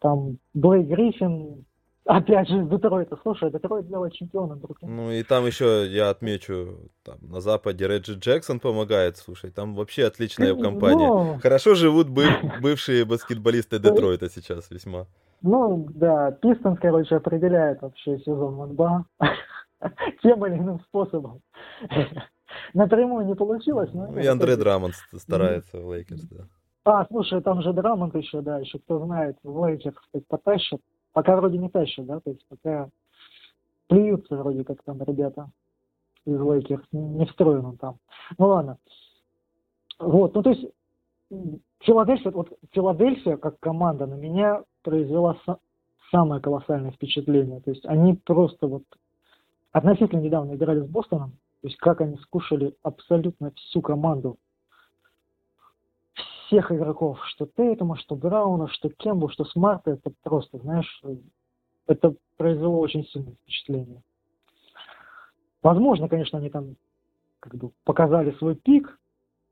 Там 0.00 0.38
Блейк 0.52 0.88
Гриффин, 0.88 1.64
опять 2.04 2.48
же, 2.48 2.62
из 2.62 2.68
Детройта. 2.68 3.18
Слушай, 3.22 3.50
Детройт 3.50 3.86
сделал 3.86 4.08
чемпионом 4.10 4.58
Бруклина. 4.58 4.92
Ну 4.92 5.10
и 5.10 5.22
там 5.22 5.46
еще, 5.46 5.86
я 5.86 6.10
отмечу, 6.10 6.90
там 7.04 7.18
на 7.22 7.40
Западе 7.40 7.86
Реджи 7.86 8.14
Джексон 8.14 8.60
помогает, 8.60 9.16
слушай, 9.16 9.50
там 9.50 9.74
вообще 9.74 10.06
отличная 10.06 10.54
компания. 10.54 11.06
Ну, 11.06 11.38
Хорошо 11.40 11.74
живут 11.74 12.08
быв, 12.08 12.28
бывшие 12.62 13.04
баскетболисты 13.04 13.78
Детройта 13.78 14.28
сейчас 14.28 14.70
весьма. 14.70 15.06
Ну, 15.42 15.86
да, 15.94 16.30
Пистонс, 16.30 16.78
короче, 16.80 17.16
определяет 17.16 17.82
вообще 17.82 18.18
сезон 18.20 18.72
НБА 18.72 19.04
тем 20.22 20.46
или 20.46 20.56
иным 20.56 20.80
способом. 20.80 21.40
Напрямую 22.74 23.26
не 23.26 23.34
получилось. 23.34 23.90
Но 23.92 24.06
ну, 24.06 24.18
и 24.18 24.26
Андре 24.26 24.56
Драммонд 24.56 24.94
старается 25.16 25.78
в 25.78 25.92
Лейкерс, 25.92 26.22
да. 26.22 26.44
А, 26.84 27.06
слушай, 27.06 27.40
там 27.42 27.62
же 27.62 27.72
Драммонд 27.72 28.14
еще, 28.14 28.40
да, 28.40 28.58
еще 28.58 28.78
кто 28.78 29.04
знает, 29.04 29.36
в 29.42 29.64
Лейкерс 29.64 29.96
потащит. 30.28 30.80
Пока 31.12 31.36
вроде 31.36 31.58
не 31.58 31.68
тащит, 31.68 32.06
да, 32.06 32.20
то 32.20 32.30
есть 32.30 32.46
пока 32.48 32.88
плюются 33.88 34.36
вроде 34.36 34.64
как 34.64 34.82
там 34.82 35.02
ребята 35.02 35.50
из 36.24 36.40
Лейкерс, 36.40 36.84
не 36.92 37.26
встроен 37.26 37.64
он 37.66 37.76
там. 37.76 37.98
Ну 38.38 38.46
ладно. 38.46 38.78
Вот, 39.98 40.34
ну 40.34 40.42
то 40.42 40.50
есть 40.50 40.66
Филадельфия, 41.80 42.30
вот 42.30 42.52
Филадельфия 42.70 43.36
как 43.36 43.58
команда 43.60 44.06
на 44.06 44.14
меня 44.14 44.62
произвела 44.82 45.36
самое 46.10 46.40
колоссальное 46.40 46.92
впечатление. 46.92 47.60
То 47.60 47.70
есть 47.70 47.84
они 47.86 48.14
просто 48.14 48.66
вот 48.66 48.84
относительно 49.72 50.20
недавно 50.20 50.54
играли 50.54 50.80
с 50.80 50.86
Бостоном, 50.86 51.32
то 51.60 51.68
есть 51.68 51.76
как 51.78 52.00
они 52.00 52.16
скушали 52.18 52.74
абсолютно 52.82 53.50
всю 53.52 53.82
команду 53.82 54.38
всех 56.52 56.70
игроков, 56.70 57.18
что 57.28 57.46
Тейтума, 57.46 57.96
что 57.96 58.14
Брауна, 58.14 58.68
что 58.68 58.90
Кембу, 58.90 59.30
что 59.30 59.46
Смарта, 59.46 59.92
это 59.92 60.12
просто, 60.22 60.58
знаешь, 60.58 61.02
это 61.86 62.14
произвело 62.36 62.78
очень 62.78 63.06
сильное 63.06 63.32
впечатление. 63.32 64.02
Возможно, 65.62 66.10
конечно, 66.10 66.38
они 66.38 66.50
там 66.50 66.76
как 67.40 67.54
бы 67.54 67.70
показали 67.84 68.32
свой 68.32 68.54
пик, 68.54 68.98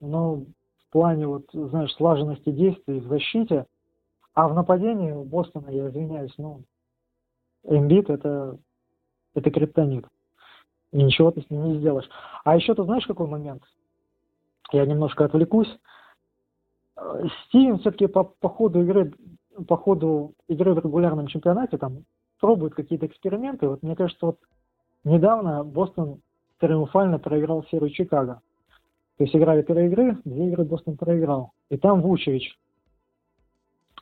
но 0.01 0.37
в 0.37 0.93
плане 0.93 1.27
вот, 1.27 1.47
знаешь, 1.53 1.95
слаженности 1.95 2.51
действий 2.51 3.01
в 3.01 3.07
защите, 3.07 3.65
а 4.35 4.49
в 4.49 4.55
нападении 4.55 5.13
у 5.13 5.25
Бостона, 5.25 5.71
я 5.71 5.89
извиняюсь, 5.89 6.35
ну, 6.37 6.65
Эмбит 7.65 8.11
это 8.11 8.59
это 9.35 9.51
криптонит. 9.51 10.07
И 10.93 11.03
ничего 11.03 11.31
ты 11.31 11.41
с 11.41 11.51
ним 11.51 11.73
не 11.73 11.79
сделаешь. 11.79 12.09
А 12.45 12.57
еще 12.57 12.75
ты 12.75 12.85
знаешь, 12.85 13.07
какой 13.07 13.27
момент? 13.27 13.63
Я 14.73 14.85
немножко 14.85 15.25
отвлекусь. 15.25 15.71
Стивен 17.47 17.79
все-таки 17.79 18.07
по, 18.07 18.25
по 18.25 18.49
ходу 18.49 18.83
игры 18.83 19.13
по 19.67 19.77
ходу 19.77 20.35
игры 20.49 20.75
в 20.75 20.79
регулярном 20.79 21.27
чемпионате 21.27 21.77
там 21.77 22.05
пробует 22.41 22.75
какие-то 22.75 23.07
эксперименты. 23.07 23.69
Вот 23.69 23.83
мне 23.83 23.97
кажется, 23.97 24.27
вот 24.27 24.39
недавно 25.05 25.65
Бостон 25.65 26.21
триумфально 26.59 27.19
проиграл 27.19 27.65
серию 27.65 27.91
Чикаго. 27.91 28.41
То 29.19 29.25
есть 29.25 29.37
играли 29.37 29.63
три 29.63 29.87
игры, 29.87 30.17
две 30.25 30.49
игры 30.49 30.65
Бостон 30.65 30.97
проиграл. 30.97 31.53
И 31.69 31.77
там 31.77 32.01
Вучевич 32.01 32.59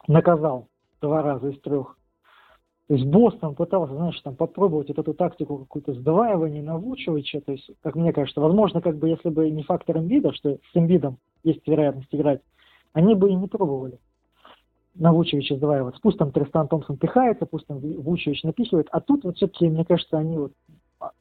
наказал 0.07 0.69
два 1.01 1.23
раза 1.23 1.49
из 1.49 1.61
трех. 1.61 1.97
То 2.87 2.95
есть 2.95 3.07
Бостон 3.07 3.55
пытался, 3.55 3.95
знаешь, 3.95 4.21
там 4.23 4.35
попробовать 4.35 4.89
вот 4.89 4.99
эту 4.99 5.13
тактику 5.13 5.59
какую-то 5.59 5.93
сдваивания 5.93 6.63
на 6.63 6.79
Вучевича. 6.79 7.41
То 7.41 7.53
есть, 7.53 7.71
как 7.83 7.97
мне 7.97 8.13
кажется, 8.13 8.41
возможно, 8.41 8.81
как 8.81 8.97
бы 8.97 9.09
если 9.09 9.29
бы 9.29 9.51
не 9.51 9.63
фактор 9.63 9.99
Эмбида, 9.99 10.33
что 10.33 10.55
с 10.55 10.77
Эмбидом 10.77 11.19
есть 11.43 11.67
вероятность 11.67 12.15
играть, 12.15 12.41
они 12.99 13.15
бы 13.15 13.31
и 13.31 13.35
не 13.35 13.47
пробовали. 13.47 13.99
на 14.97 15.13
Вучевича 15.13 15.55
сдваиваться. 15.55 16.01
Пусть 16.03 16.19
там 16.19 16.33
Тристан 16.33 16.67
Томпсон 16.67 16.97
пихается, 16.97 17.47
пусть 17.47 17.69
там 17.69 17.79
Вучевич 17.79 18.43
напихивает, 18.43 18.89
а 18.91 19.01
тут 19.01 19.23
вот 19.23 19.37
все-таки, 19.37 19.69
мне 19.69 19.85
кажется, 19.85 20.19
они 20.19 20.37
вот 20.37 20.53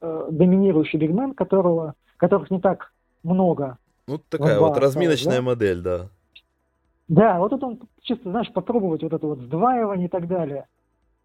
э, 0.01 0.27
доминирующий 0.31 0.97
бигмен, 0.97 1.35
которого, 1.35 1.93
которых 2.17 2.49
не 2.49 2.59
так 2.59 2.93
много. 3.21 3.77
Ну, 4.07 4.19
такая 4.29 4.59
вот 4.59 4.75
разминочная 4.79 5.37
да? 5.37 5.41
модель, 5.43 5.81
да. 5.81 6.09
Да, 7.07 7.37
вот 7.37 7.49
тут 7.49 7.63
он 7.63 7.79
чисто, 8.01 8.31
знаешь, 8.31 8.51
попробовать 8.51 9.03
вот 9.03 9.13
это 9.13 9.27
вот 9.27 9.39
сдваивание 9.41 10.07
и 10.07 10.09
так 10.09 10.27
далее. 10.27 10.65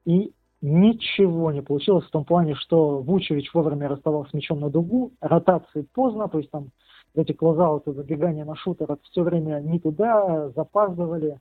И 0.05 0.33
ничего 0.61 1.51
не 1.51 1.63
получилось 1.63 2.05
в 2.05 2.11
том 2.11 2.27
плане, 2.27 2.55
что 2.57 2.99
Вучевич 2.99 3.55
вовремя 3.55 3.89
расставал 3.89 4.27
с 4.27 4.35
мячом 4.35 4.61
на 4.61 4.69
дугу, 4.69 5.13
ротации 5.23 5.87
поздно, 5.95 6.29
то 6.29 6.37
есть 6.37 6.51
там 6.51 6.69
эти 7.15 7.33
клозауты, 7.33 7.93
забегания 7.93 8.45
на 8.45 8.57
шутер, 8.57 8.97
все 9.03 9.23
время 9.23 9.61
не 9.61 9.79
туда, 9.79 10.51
запаздывали. 10.51 11.39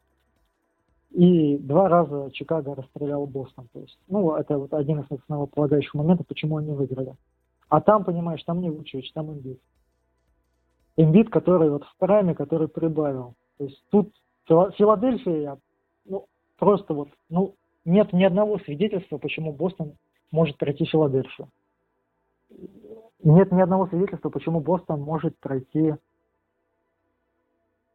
И 1.11 1.57
два 1.57 1.89
раза 1.89 2.29
Чикаго 2.31 2.75
расстрелял 2.75 3.25
Бостон. 3.27 3.67
То 3.73 3.79
есть, 3.79 3.97
ну, 4.07 4.33
это 4.35 4.57
вот 4.57 4.73
один 4.73 5.01
из 5.01 5.11
основополагающих 5.11 5.93
моментов, 5.93 6.27
почему 6.27 6.57
они 6.57 6.71
выиграли. 6.71 7.15
А 7.67 7.81
там, 7.81 8.03
понимаешь, 8.03 8.43
там 8.43 8.61
не 8.61 8.69
Вучевич, 8.69 9.11
там 9.13 9.31
Эмбит. 9.31 9.59
Эмбит, 10.95 11.29
который 11.29 11.69
вот 11.69 11.83
в 11.83 11.97
прайме, 11.97 12.33
который 12.33 12.67
прибавил. 12.67 13.33
То 13.57 13.65
есть 13.65 13.83
тут 13.89 14.13
Филадельфия, 14.47 15.57
ну, 16.05 16.25
просто 16.57 16.93
вот, 16.93 17.09
ну, 17.29 17.55
нет 17.85 18.13
ни 18.13 18.23
одного 18.23 18.59
свидетельства, 18.59 19.17
почему 19.17 19.51
Бостон 19.51 19.93
может 20.31 20.57
пройти 20.57 20.85
Филадельфию. 20.85 21.49
Нет 23.23 23.51
ни 23.51 23.61
одного 23.61 23.87
свидетельства, 23.87 24.29
почему 24.29 24.61
Бостон 24.61 25.01
может 25.01 25.37
пройти 25.39 25.95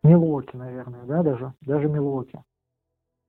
Милуоки, 0.02 0.54
наверное, 0.54 1.02
да, 1.04 1.22
даже, 1.22 1.52
даже 1.62 1.88
Милуоки. 1.88 2.42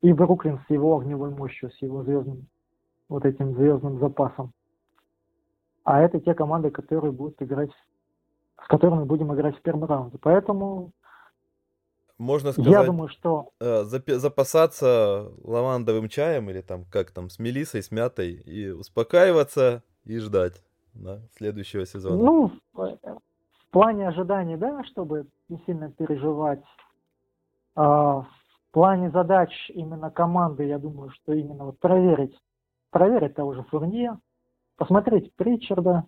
И 0.01 0.13
Бруклин 0.13 0.59
с 0.67 0.69
его 0.69 0.97
огневой 0.97 1.31
мощью, 1.31 1.71
с 1.71 1.81
его 1.81 2.03
звездным, 2.03 2.47
вот 3.09 3.25
этим 3.25 3.55
звездным 3.55 3.99
запасом. 3.99 4.53
А 5.83 6.01
это 6.01 6.19
те 6.19 6.35
команды, 6.35 6.69
которые 6.69 7.11
будут 7.11 7.41
играть, 7.41 7.71
с 8.63 8.67
которыми 8.67 9.05
будем 9.05 9.33
играть 9.33 9.57
в 9.57 9.61
первом 9.61 9.85
раунде. 9.85 10.19
Поэтому 10.21 10.91
можно 12.19 12.51
сказать, 12.51 12.71
я 12.71 12.83
думаю, 12.83 13.09
что 13.09 13.51
э, 13.59 13.83
запасаться 13.83 15.31
лавандовым 15.43 16.09
чаем 16.09 16.49
или 16.49 16.61
там 16.61 16.85
как 16.85 17.11
там 17.11 17.29
с 17.29 17.39
мелисой, 17.39 17.81
с 17.81 17.89
мятой 17.89 18.33
и 18.33 18.69
успокаиваться 18.69 19.83
и 20.03 20.19
ждать 20.19 20.63
да, 20.99 21.19
следующего 21.35 21.85
сезона. 21.85 22.17
Ну, 22.23 22.51
в 22.73 23.71
плане 23.71 24.07
ожиданий, 24.07 24.57
да, 24.57 24.83
чтобы 24.85 25.27
не 25.49 25.59
сильно 25.65 25.91
переживать. 25.91 26.63
А, 27.75 28.21
в 28.21 28.27
плане 28.71 29.11
задач 29.11 29.51
именно 29.69 30.09
команды, 30.09 30.65
я 30.65 30.79
думаю, 30.79 31.11
что 31.11 31.33
именно 31.33 31.65
вот 31.65 31.79
проверить, 31.79 32.37
проверить 32.91 33.35
того 33.35 33.53
же 33.53 33.63
Фурнье, 33.63 34.17
посмотреть 34.77 35.33
Притчарда, 35.35 36.05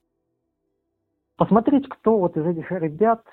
посмотреть, 1.35 1.87
кто 1.87 2.17
вот 2.17 2.37
из 2.37 2.45
этих 2.45 2.71
ребят, 2.71 3.23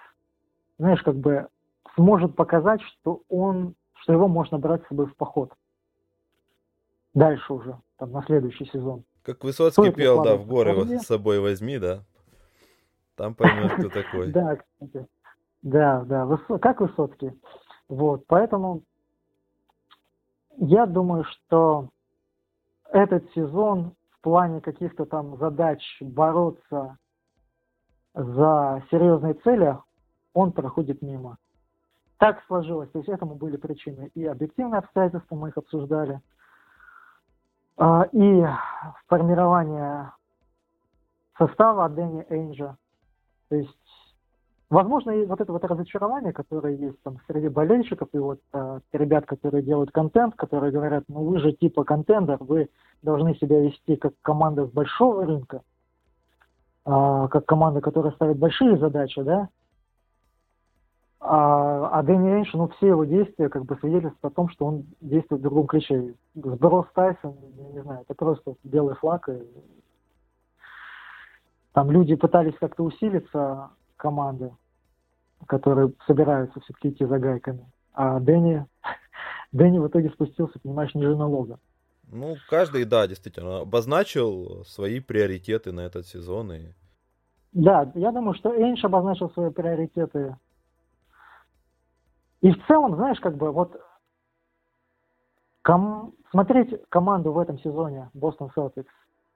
знаешь, 0.79 1.03
как 1.03 1.17
бы 1.17 1.49
сможет 1.95 2.37
показать, 2.37 2.81
что 2.83 3.23
он, 3.29 3.75
что 3.95 4.13
его 4.13 4.29
можно 4.29 4.59
брать 4.59 4.85
с 4.85 4.89
собой 4.89 5.07
в 5.07 5.17
поход. 5.17 5.53
Дальше 7.15 7.53
уже, 7.53 7.79
там, 7.97 8.13
на 8.13 8.23
следующий 8.25 8.67
сезон. 8.67 9.05
Как 9.27 9.43
Высоцкий 9.43 9.91
пел, 9.91 10.23
да, 10.23 10.37
в 10.37 10.47
горы 10.47 11.01
с 11.01 11.07
собой 11.07 11.41
возьми, 11.41 11.79
да? 11.79 12.05
Там 13.17 13.35
поймешь, 13.35 13.73
кто 13.73 13.89
такой. 13.89 14.31
Да, 14.31 14.55
кстати. 14.55 15.09
Да, 15.63 16.05
да, 16.05 16.39
как 16.61 16.81
Высоцкий. 16.81 17.33
Вот, 17.89 18.25
поэтому 18.29 18.83
я 20.59 20.87
думаю, 20.87 21.25
что 21.25 21.89
этот 22.93 23.29
сезон 23.35 23.97
в 24.11 24.21
плане 24.21 24.61
каких-то 24.61 25.07
там 25.07 25.37
задач 25.39 25.83
бороться 26.01 26.97
за 28.15 28.85
серьезные 28.93 29.35
цели, 29.35 29.77
он 30.35 30.53
проходит 30.53 31.03
мимо 31.03 31.37
так 32.19 32.43
сложилось. 32.47 32.91
То 32.91 32.99
есть 32.99 33.09
этому 33.09 33.35
были 33.35 33.57
причины. 33.57 34.11
И 34.15 34.25
объективные 34.25 34.79
обстоятельства, 34.79 35.37
мы 35.37 35.51
их 35.51 35.59
обсуждали, 35.59 36.21
и 37.79 38.47
формирование 39.07 40.13
состава 41.39 41.89
Дэнни 41.89 42.27
Эйнджа. 42.29 42.77
То 43.49 43.57
есть, 43.57 43.79
возможно, 44.71 45.11
и 45.11 45.27
вот 45.27 45.41
это 45.41 45.53
вот 45.53 45.65
разочарование, 45.65 46.33
которое 46.33 46.75
есть 46.77 47.01
там 47.03 47.19
среди 47.27 47.49
болельщиков, 47.49 48.09
и 48.13 48.19
вот 48.19 48.41
а, 48.53 48.81
ребят, 48.93 49.27
которые 49.27 49.63
делают 49.63 49.91
контент, 49.93 50.35
которые 50.35 50.73
говорят, 50.73 51.05
ну 51.09 51.25
вы 51.25 51.39
же 51.39 51.53
типа 51.53 51.85
контендер, 51.85 52.39
вы 52.41 52.69
должны 53.03 53.35
себя 53.37 53.61
вести 53.61 53.97
как 53.97 54.15
команда 54.23 54.67
с 54.67 54.71
большого 54.71 55.27
рынка, 55.27 55.63
а, 56.85 57.29
как 57.29 57.47
команда, 57.47 57.81
которая 57.81 58.13
ставит 58.13 58.39
большие 58.39 58.79
задачи, 58.79 59.23
да, 59.23 59.49
а, 61.19 61.99
а 61.99 62.03
Дэнни 62.03 62.31
Эйнш, 62.31 62.53
ну, 62.53 62.69
все 62.69 62.89
его 62.89 63.05
действия 63.05 63.49
как 63.49 63.65
бы 63.65 63.77
свидетельствуют 63.77 64.33
о 64.33 64.35
том, 64.35 64.49
что 64.51 64.67
он 64.67 64.87
действует 65.01 65.41
в 65.41 65.45
другом 65.45 65.67
ключе. 65.67 66.15
Сброс 66.35 66.87
Тайсон, 66.95 67.35
не 67.73 67.83
знаю, 67.83 68.03
это 68.03 68.15
просто 68.15 68.55
белый 68.65 68.95
флаг. 68.97 69.29
И... 69.29 69.43
Там 71.73 71.91
люди 71.91 72.15
пытались 72.15 72.55
как-то 72.59 72.85
усилиться, 72.85 73.71
команды, 73.97 74.53
которые 75.47 75.93
собираются 76.07 76.61
все-таки 76.61 76.91
идти 76.91 77.07
за 77.07 77.19
гайками. 77.19 77.67
А 77.95 78.21
Дэнни, 78.21 78.67
Дэнни 79.53 79.79
в 79.79 79.89
итоге 79.89 80.11
спустился, 80.11 80.59
понимаешь, 80.59 80.95
ниже 80.95 81.17
налога. 81.17 81.59
Ну, 82.13 82.37
каждый, 82.49 82.85
да, 82.85 83.07
действительно, 83.09 83.61
обозначил 83.61 84.65
свои 84.65 85.01
приоритеты 85.01 85.73
на 85.73 85.81
этот 85.81 86.07
сезон. 86.07 86.53
И... 86.53 86.61
Да, 87.53 87.91
я 87.95 88.13
думаю, 88.13 88.35
что 88.35 88.55
Эйнш 88.55 88.85
обозначил 88.85 89.31
свои 89.31 89.51
приоритеты 89.51 90.37
и 92.41 92.51
в 92.53 92.67
целом, 92.67 92.97
знаешь, 92.97 93.21
как 93.21 93.37
бы 93.37 93.51
вот 93.51 93.81
ком... 95.63 96.13
смотреть 96.31 96.81
команду 96.89 97.33
в 97.33 97.39
этом 97.39 97.59
сезоне 97.59 98.11
Бостон 98.15 98.51
Celtics 98.57 98.87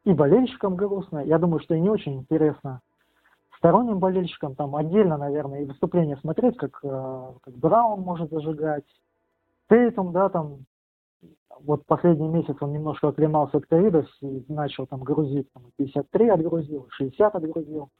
и 0.05 0.13
болельщикам 0.13 0.77
грустно, 0.77 1.19
я 1.19 1.39
думаю, 1.39 1.61
что 1.61 1.75
и 1.75 1.81
не 1.81 1.91
очень 1.91 2.19
интересно 2.19 2.81
сторонним 3.61 3.99
болельщикам, 3.99 4.55
там 4.55 4.75
отдельно, 4.75 5.19
наверное, 5.19 5.63
и 5.63 5.67
выступления 5.67 6.17
смотреть, 6.17 6.57
как, 6.57 6.81
э, 6.83 7.33
как 7.43 7.55
Браун 7.55 8.01
может 8.01 8.31
зажигать, 8.31 8.87
Тейтум, 9.69 10.13
да, 10.13 10.31
там, 10.31 10.65
вот 11.61 11.85
последний 11.87 12.27
месяц 12.27 12.57
он 12.61 12.73
немножко 12.73 13.09
оклемался 13.09 13.59
от 13.59 13.67
ковида 13.67 14.07
и 14.23 14.45
начал 14.49 14.87
там 14.87 15.01
грузить, 15.01 15.53
там, 15.53 15.65
53 15.77 16.29
отгрузил, 16.31 16.87
60 16.91 17.35
отгрузил 17.37 17.91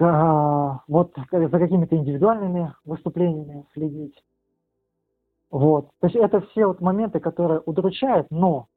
вот 0.00 1.12
за 1.16 1.58
какими-то 1.58 1.96
индивидуальными 1.96 2.72
выступлениями 2.84 3.64
следить. 3.72 4.22
Вот. 5.50 5.90
То 6.00 6.06
есть 6.06 6.16
это 6.16 6.40
все 6.40 6.66
вот 6.66 6.80
моменты, 6.80 7.20
которые 7.20 7.60
удручают, 7.60 8.26
но 8.30 8.68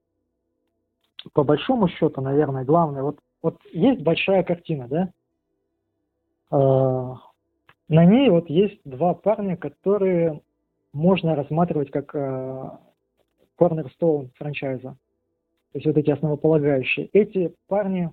по 1.34 1.44
большому 1.44 1.88
счету, 1.88 2.22
наверное, 2.22 2.64
главное, 2.64 3.04
вот, 3.04 3.20
вот 3.42 3.58
есть 3.72 4.02
большая 4.02 4.44
картина, 4.44 4.88
да? 4.88 5.10
Э, 6.52 7.16
на 7.90 8.06
ней 8.06 8.30
вот 8.30 8.50
есть 8.50 8.80
два 8.86 9.14
парня, 9.14 9.58
которые 9.58 10.42
можно 10.94 11.36
рассматривать 11.36 11.92
как 11.92 12.16
э, 12.16 12.70
cornerstone 13.60 14.30
франчайза. 14.36 14.96
То 15.72 15.78
есть 15.78 15.86
вот 15.86 15.98
эти 15.98 16.10
основополагающие. 16.10 17.08
Эти 17.14 17.54
парни 17.68 18.12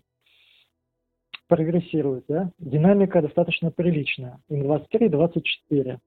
прогрессирует, 1.49 2.25
да? 2.29 2.51
Динамика 2.59 3.21
достаточно 3.21 3.71
приличная. 3.71 4.41
Им 4.49 4.71
23-24. 4.71 5.99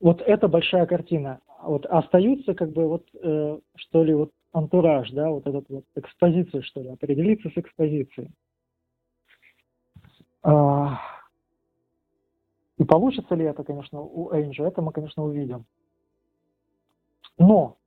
Вот 0.00 0.20
это 0.20 0.48
большая 0.48 0.86
картина. 0.86 1.40
Вот 1.62 1.86
остаются 1.86 2.54
как 2.54 2.72
бы 2.72 2.86
вот 2.86 3.06
э, 3.14 3.58
что 3.76 4.04
ли 4.04 4.14
вот 4.14 4.30
антураж, 4.52 5.10
да, 5.10 5.30
вот 5.30 5.46
этот 5.46 5.68
вот 5.68 5.84
экспозиция, 5.96 6.62
что 6.62 6.82
ли, 6.82 6.90
определиться 6.90 7.48
с 7.48 7.56
экспозицией. 7.56 8.30
А, 10.42 11.00
и 12.76 12.84
получится 12.84 13.34
ли 13.34 13.44
это, 13.44 13.64
конечно, 13.64 14.00
у 14.00 14.30
Энджи, 14.32 14.62
это 14.62 14.82
мы, 14.82 14.92
конечно, 14.92 15.24
увидим. 15.24 15.64
Но 17.38 17.78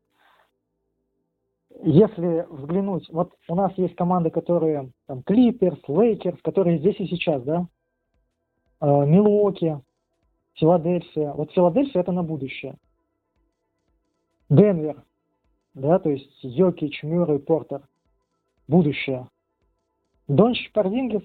если 1.84 2.46
взглянуть, 2.50 3.10
вот 3.10 3.34
у 3.48 3.56
нас 3.56 3.72
есть 3.78 3.96
команды, 3.96 4.30
которые 4.30 4.92
там 5.06 5.24
Клиперс, 5.24 5.80
Лейкерс, 5.88 6.42
которые 6.42 6.80
здесь 6.80 7.00
и 7.00 7.08
сейчас, 7.08 7.44
да, 7.44 7.68
э, 8.82 9.06
Милуоки, 9.06 9.80
Филадельфия. 10.56 11.34
Вот 11.34 11.52
Филадельфия 11.52 12.02
это 12.02 12.12
на 12.12 12.24
будущее. 12.24 12.76
Денвер, 14.50 15.04
да, 15.74 16.00
то 16.00 16.10
есть 16.10 16.40
Йокич, 16.42 17.04
Мюррей, 17.04 17.40
Портер. 17.40 17.82
Будущее. 18.68 19.28
Дончич, 20.28 20.72
Порзингис, 20.74 21.24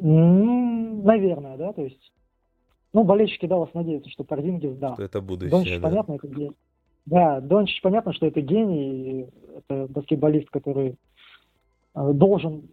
ну, 0.00 1.02
наверное, 1.02 1.56
да, 1.56 1.72
то 1.72 1.82
есть, 1.82 2.12
Ну, 2.92 3.04
болельщики 3.04 3.46
Даллас 3.46 3.72
надеются, 3.74 4.10
что 4.10 4.24
Порзингис, 4.24 4.76
да. 4.76 4.94
Что 4.94 5.02
это 5.02 5.20
будущее, 5.20 5.50
Дончич, 5.50 5.76
да. 5.76 5.88
понятно, 5.88 6.12
это 6.14 6.26
гений. 6.28 6.56
Да, 7.10 7.40
Дончич, 7.40 7.80
понятно, 7.80 8.12
что 8.12 8.26
это 8.26 8.40
гений, 8.42 9.28
это 9.56 9.86
баскетболист, 9.88 10.50
который 10.50 10.96
э, 11.94 12.12
должен 12.12 12.68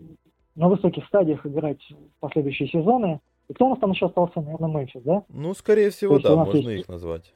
на 0.56 0.68
высоких 0.68 1.06
стадиях 1.06 1.46
играть 1.46 1.80
в 1.90 2.20
последующие 2.20 2.68
сезоны. 2.68 3.22
И 3.48 3.54
кто 3.54 3.68
у 3.68 3.70
нас 3.70 3.80
там 3.80 3.92
еще 3.92 4.08
остался, 4.08 4.42
наверное, 4.42 4.70
Мемфис, 4.70 5.02
да? 5.04 5.24
Ну, 5.30 5.54
скорее 5.54 5.90
всего, 5.90 6.20
да, 6.20 6.36
можно 6.36 6.58
есть- 6.58 6.82
их 6.82 6.90
назвать. 6.90 7.34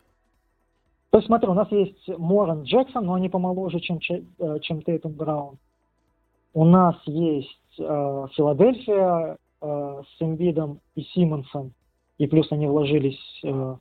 То 1.11 1.19
есть, 1.19 1.27
смотри, 1.27 1.47
у 1.47 1.53
нас 1.53 1.71
есть 1.71 2.07
Моран 2.17 2.63
Джексон, 2.63 3.05
но 3.05 3.13
они 3.13 3.29
помоложе, 3.29 3.79
чем, 3.79 3.99
Че- 3.99 4.25
э, 4.37 4.59
чем 4.61 4.81
Тейтум 4.81 5.13
Браун. 5.13 5.57
У 6.53 6.65
нас 6.65 6.95
есть 7.05 7.57
э, 7.79 8.27
Филадельфия 8.35 9.37
э, 9.61 10.01
с 10.05 10.21
Эмбидом 10.21 10.81
и 10.95 11.03
Симмонсом. 11.03 11.71
И 12.17 12.27
плюс 12.27 12.51
они 12.51 12.67
вложились 12.67 13.39
э, 13.43 13.49
в 13.49 13.79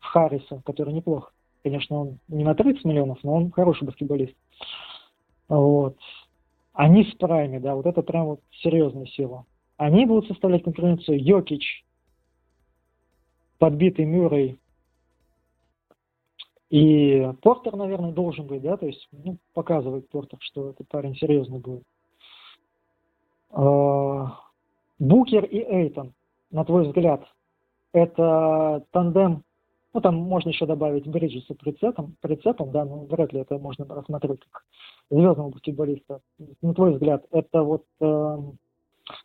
Харриса, 0.00 0.62
который 0.64 0.94
неплох. 0.94 1.33
Конечно, 1.64 1.96
он 1.96 2.18
не 2.28 2.44
на 2.44 2.54
30 2.54 2.84
миллионов, 2.84 3.18
но 3.24 3.34
он 3.34 3.50
хороший 3.50 3.84
баскетболист. 3.84 4.36
Вот. 5.48 5.96
Они 6.74 7.04
в 7.04 7.16
прайме, 7.16 7.58
да, 7.58 7.74
вот 7.74 7.86
это 7.86 8.02
прям 8.02 8.26
вот 8.26 8.40
серьезная 8.62 9.06
сила. 9.06 9.46
Они 9.78 10.04
будут 10.04 10.28
составлять 10.28 10.62
конкуренцию 10.62 11.24
Йокич, 11.24 11.84
подбитый 13.58 14.04
Мюррей, 14.04 14.60
и 16.68 17.32
Портер, 17.40 17.76
наверное, 17.76 18.12
должен 18.12 18.46
быть, 18.46 18.60
да, 18.60 18.76
то 18.76 18.86
есть 18.86 19.08
ну, 19.12 19.38
показывает 19.54 20.08
Портер, 20.10 20.38
что 20.42 20.70
этот 20.70 20.86
парень 20.88 21.16
серьезный 21.16 21.60
будет. 21.60 21.84
А, 23.50 24.38
Букер 24.98 25.44
и 25.44 25.60
Эйтон, 25.60 26.12
на 26.50 26.64
твой 26.64 26.86
взгляд, 26.86 27.24
это 27.92 28.84
тандем, 28.90 29.44
ну 29.94 30.00
там 30.00 30.16
можно 30.16 30.50
еще 30.50 30.66
добавить 30.66 31.06
Бриджеса 31.06 31.54
прицепом, 31.54 32.16
прицепом, 32.20 32.72
да, 32.72 32.84
но 32.84 33.04
вряд 33.04 33.32
ли 33.32 33.40
это 33.40 33.58
можно 33.58 33.86
рассматривать 33.86 34.40
как 34.50 34.64
звездного 35.08 35.50
баскетболиста. 35.50 36.20
На 36.60 36.74
твой 36.74 36.94
взгляд, 36.94 37.24
это 37.30 37.62
вот 37.62 37.84
э, 38.00 38.38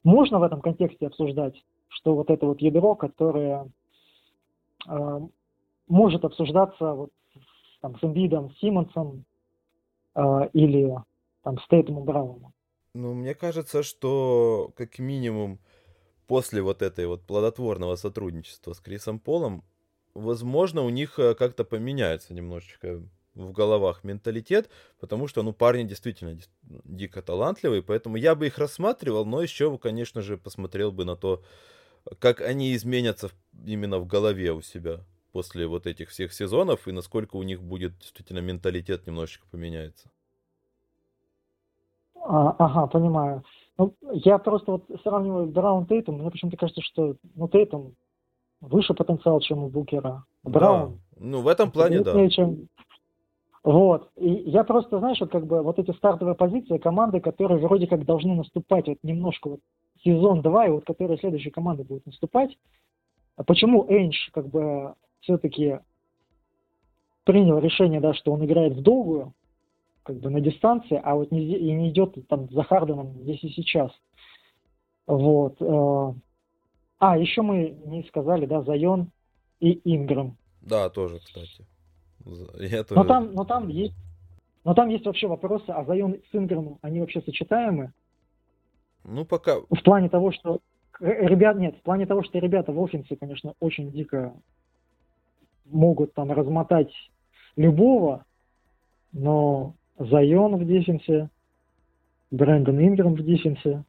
можно 0.04 0.40
в 0.40 0.44
этом 0.44 0.62
контексте 0.62 1.08
обсуждать, 1.08 1.56
что 1.88 2.16
вот 2.16 2.30
это 2.30 2.46
вот 2.46 2.62
ядро, 2.62 2.96
которое 2.96 3.68
э, 4.88 5.20
может 5.88 6.24
обсуждаться 6.24 6.94
вот 6.94 7.10
там, 7.82 7.98
с 8.00 8.04
Эмбидом, 8.04 8.52
с 8.52 8.60
Симмонсом 8.60 9.26
э, 10.16 10.50
или 10.54 10.94
там, 11.42 11.58
с 11.58 11.68
Тейтом 11.68 12.04
Брауном. 12.04 12.54
Ну, 12.94 13.16
мне 13.16 13.34
кажется, 13.34 13.82
что 13.82 14.72
как 14.76 15.00
минимум 15.00 15.60
после 16.28 16.62
вот 16.62 16.84
этой 16.84 17.08
вот 17.08 17.24
плодотворного 17.24 17.96
сотрудничества 17.96 18.74
с 18.74 18.80
Крисом 18.80 19.20
Полом, 19.20 19.64
возможно, 20.14 20.82
у 20.82 20.90
них 20.90 21.20
э, 21.20 21.36
как-то 21.36 21.64
поменяется 21.64 22.34
немножечко 22.34 23.02
в 23.36 23.52
головах 23.52 24.04
менталитет, 24.04 24.70
потому 25.00 25.28
что, 25.28 25.44
ну, 25.44 25.54
парни 25.54 25.84
действительно 25.84 26.38
дико 26.62 27.22
талантливые, 27.22 27.82
поэтому 27.82 28.18
я 28.18 28.36
бы 28.36 28.48
их 28.48 28.58
рассматривал, 28.58 29.26
но 29.26 29.42
еще, 29.42 29.78
конечно 29.78 30.22
же, 30.22 30.38
посмотрел 30.38 30.92
бы 30.92 31.06
на 31.06 31.16
то, 31.16 31.42
как 32.20 32.42
они 32.42 32.74
изменятся 32.76 33.30
именно 33.66 34.00
в 34.00 34.08
голове 34.08 34.52
у 34.52 34.62
себя 34.62 35.02
после 35.32 35.68
вот 35.68 35.86
этих 35.86 36.10
всех 36.10 36.34
сезонов 36.34 36.88
и 36.88 36.92
насколько 36.92 37.36
у 37.36 37.44
них 37.44 37.62
будет 37.62 37.98
действительно 38.00 38.40
менталитет 38.40 39.06
немножечко 39.06 39.48
поменяется. 39.50 40.10
А, 42.16 42.50
ага, 42.58 42.88
понимаю. 42.88 43.44
Ну, 43.78 43.96
я 44.12 44.38
просто 44.40 44.72
вот 44.74 44.86
сравниваю 45.04 45.48
Браун 45.48 45.86
Тейтум, 45.86 46.20
мне 46.20 46.30
почему-то 46.32 46.58
кажется, 46.58 46.82
что 46.82 47.16
ну, 47.36 47.48
Тейтум 47.48 47.96
выше 48.62 48.94
потенциал, 48.94 49.40
чем 49.40 49.64
у 49.64 49.70
Букера. 49.70 50.24
Браун 50.44 50.92
Да. 50.92 50.98
Ну, 51.20 51.42
в 51.42 51.48
этом 51.48 51.72
плане, 51.72 52.02
да. 52.02 52.30
чем... 52.30 52.68
Вот. 53.64 54.10
И 54.16 54.30
я 54.30 54.64
просто, 54.64 55.00
знаешь, 55.00 55.20
вот 55.20 55.32
как 55.32 55.46
бы 55.46 55.62
вот 55.62 55.80
эти 55.80 55.92
стартовые 55.92 56.36
позиции 56.36 56.78
команды, 56.78 57.20
которые 57.20 57.60
вроде 57.60 57.88
как 57.88 58.06
должны 58.06 58.36
наступать 58.36 58.88
вот 58.88 58.98
немножко 59.04 59.50
вот 59.50 59.60
сезон 60.04 60.42
2, 60.42 60.68
и 60.68 60.72
вот 60.72 60.86
которые 60.86 61.18
следующие 61.18 61.52
команды 61.52 61.84
будут 61.84 62.06
наступать. 62.06 62.58
А 63.36 63.44
почему 63.44 63.86
Эйнш 63.90 64.30
как 64.34 64.48
бы 64.48 64.94
все-таки 65.20 65.80
принял 67.26 67.60
решение, 67.60 68.00
да, 68.00 68.14
что 68.14 68.32
он 68.32 68.46
играет 68.46 68.74
в 68.74 68.82
долгую, 68.82 69.34
как 70.04 70.18
бы 70.18 70.30
на 70.30 70.40
дистанции, 70.40 71.00
а 71.04 71.16
вот 71.16 71.32
не, 71.32 71.42
и 71.42 71.72
не 71.74 71.90
идет 71.90 72.16
там 72.28 72.50
за 72.50 72.64
Харденом 72.64 73.14
здесь 73.22 73.44
и 73.44 73.50
сейчас. 73.50 73.92
Вот. 75.06 75.60
А, 77.00 77.18
еще 77.18 77.42
мы 77.42 77.78
не 77.86 78.04
сказали, 78.04 78.46
да, 78.46 78.62
Зайон 78.62 79.12
и 79.60 79.80
Инграм. 79.86 80.38
Да, 80.62 80.90
тоже, 80.90 81.20
кстати. 81.20 81.66
Я 82.60 82.80
Но 82.80 82.84
тоже... 82.84 83.08
там, 83.08 83.34
но 83.34 83.46
там 83.46 83.70
есть, 83.70 83.96
но 84.66 84.74
там 84.74 84.90
есть 84.90 85.06
вообще 85.06 85.28
вопросы, 85.28 85.70
а 85.70 85.86
Зайон 85.86 86.18
с 86.30 86.36
Инграмом, 86.36 86.78
они 86.82 87.00
вообще 87.00 87.22
сочетаемы? 87.22 87.94
Ну, 89.06 89.26
пока... 89.26 89.62
В 89.62 89.82
плане 89.84 90.10
того, 90.10 90.32
что 90.34 90.60
э, 91.00 91.26
ребят, 91.26 91.58
нет, 91.58 91.78
в 91.78 91.82
плане 91.82 92.06
того, 92.06 92.24
что 92.24 92.38
ребята 92.40 92.74
в 92.74 92.84
офенсе, 92.84 93.16
конечно, 93.16 93.54
очень 93.62 93.92
дико 93.92 94.34
могут 95.66 96.14
там 96.14 96.32
размотать 96.32 96.92
любого, 97.56 98.26
но 99.14 99.74
Зайон 99.98 100.58
в 100.58 100.66
дефенсе, 100.66 101.30
Брэндон 102.32 102.80
Инграм 102.80 103.16
в 103.16 103.24
дефенсе, 103.24 103.86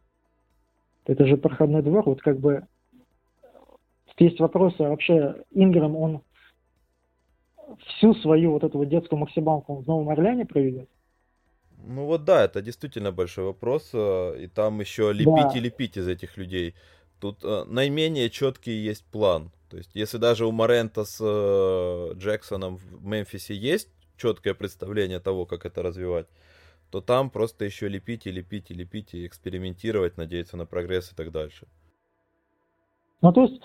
это 1.07 1.27
же 1.27 1.37
проходной 1.37 1.83
двор, 1.83 2.05
вот 2.07 2.23
как 2.23 2.39
бы 2.39 2.67
есть 4.25 4.41
вопросы, 4.41 4.81
а 4.81 4.91
вообще 4.91 5.45
Инграм, 5.51 5.97
он 5.97 6.23
всю 7.87 8.15
свою 8.15 8.53
вот 8.53 8.65
эту 8.65 8.79
вот 8.79 8.89
детскую 8.89 9.19
максималку 9.19 9.77
в 9.77 9.87
Новом 9.87 10.09
Орлеане 10.11 10.47
проведет? 10.47 10.89
Ну 11.87 12.05
вот 12.07 12.25
да, 12.25 12.45
это 12.45 12.61
действительно 12.63 13.13
большой 13.13 13.45
вопрос. 13.45 13.91
э, 13.95 14.43
И 14.43 14.47
там 14.49 14.81
еще 14.81 15.13
лепить 15.13 15.53
Да. 15.53 15.53
и 15.55 15.61
лепить 15.61 15.97
из 15.97 16.09
этих 16.09 16.37
людей. 16.37 16.75
Тут 17.21 17.45
э, 17.45 17.65
наименее 17.67 18.31
четкий 18.31 18.73
есть 18.73 19.05
план. 19.07 19.51
То 19.71 19.77
есть, 19.77 19.91
если 19.95 20.19
даже 20.19 20.47
у 20.47 20.53
Морента 20.53 21.05
с 21.05 21.19
э, 21.21 22.15
Джексоном 22.19 22.77
в 22.77 23.05
Мемфисе 23.07 23.55
есть 23.55 23.89
четкое 24.17 24.55
представление 24.55 25.21
того, 25.21 25.47
как 25.47 25.65
это 25.65 25.83
развивать, 25.83 26.27
то 26.91 27.01
там 27.01 27.31
просто 27.31 27.65
еще 27.65 27.89
лепить 27.89 28.27
и 28.27 28.33
лепить 28.33 28.71
и 28.71 28.75
лепить 28.75 29.15
и 29.15 29.27
экспериментировать, 29.27 30.17
надеяться 30.19 30.57
на 30.57 30.67
прогресс 30.67 31.13
и 31.13 31.15
так 31.15 31.31
дальше. 31.31 31.67
Ну, 33.23 33.33
то 33.33 33.43
есть, 33.45 33.63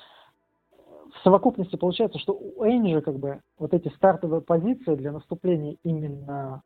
совокупности 1.26 1.76
получается, 1.76 2.20
что 2.20 2.34
у 2.34 2.64
Энджи 2.64 3.02
как 3.02 3.18
бы 3.18 3.42
вот 3.58 3.74
эти 3.74 3.90
стартовые 3.96 4.42
позиции 4.42 4.96
для 4.96 5.12
наступления 5.12 5.76
именно 5.84 6.62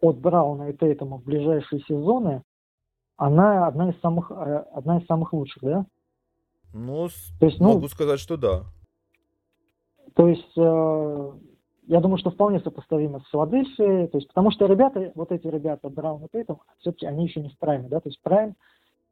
от 0.00 0.18
Брауна 0.18 0.70
и 0.70 0.76
Тейтума 0.76 1.18
в 1.18 1.24
ближайшие 1.24 1.80
сезоны, 1.82 2.42
она 3.16 3.68
одна 3.68 3.90
из 3.90 4.00
самых, 4.00 4.30
э, 4.32 4.64
одна 4.72 4.98
из 4.98 5.06
самых 5.06 5.32
лучших, 5.32 5.62
да? 5.62 5.86
Ну, 6.74 7.08
То 7.38 7.46
есть, 7.46 7.60
ну, 7.60 7.74
могу 7.74 7.88
сказать, 7.88 8.18
что 8.18 8.36
да. 8.36 8.64
То 10.14 10.26
есть, 10.26 10.56
э, 10.56 11.32
я 11.86 12.00
думаю, 12.00 12.18
что 12.18 12.30
вполне 12.30 12.58
сопоставимо 12.60 13.20
с 13.20 13.30
Филадельфией, 13.30 14.08
то 14.08 14.18
есть, 14.18 14.28
потому 14.28 14.50
что 14.50 14.66
ребята, 14.66 15.12
вот 15.14 15.30
эти 15.30 15.46
ребята, 15.46 15.88
Браун 15.88 16.24
и 16.24 16.28
Тейтум, 16.32 16.60
все-таки 16.80 17.06
они 17.06 17.26
еще 17.26 17.40
не 17.40 17.48
в 17.48 17.58
прайме, 17.58 17.88
да, 17.88 18.00
то 18.00 18.08
есть 18.08 18.20
прайм, 18.22 18.56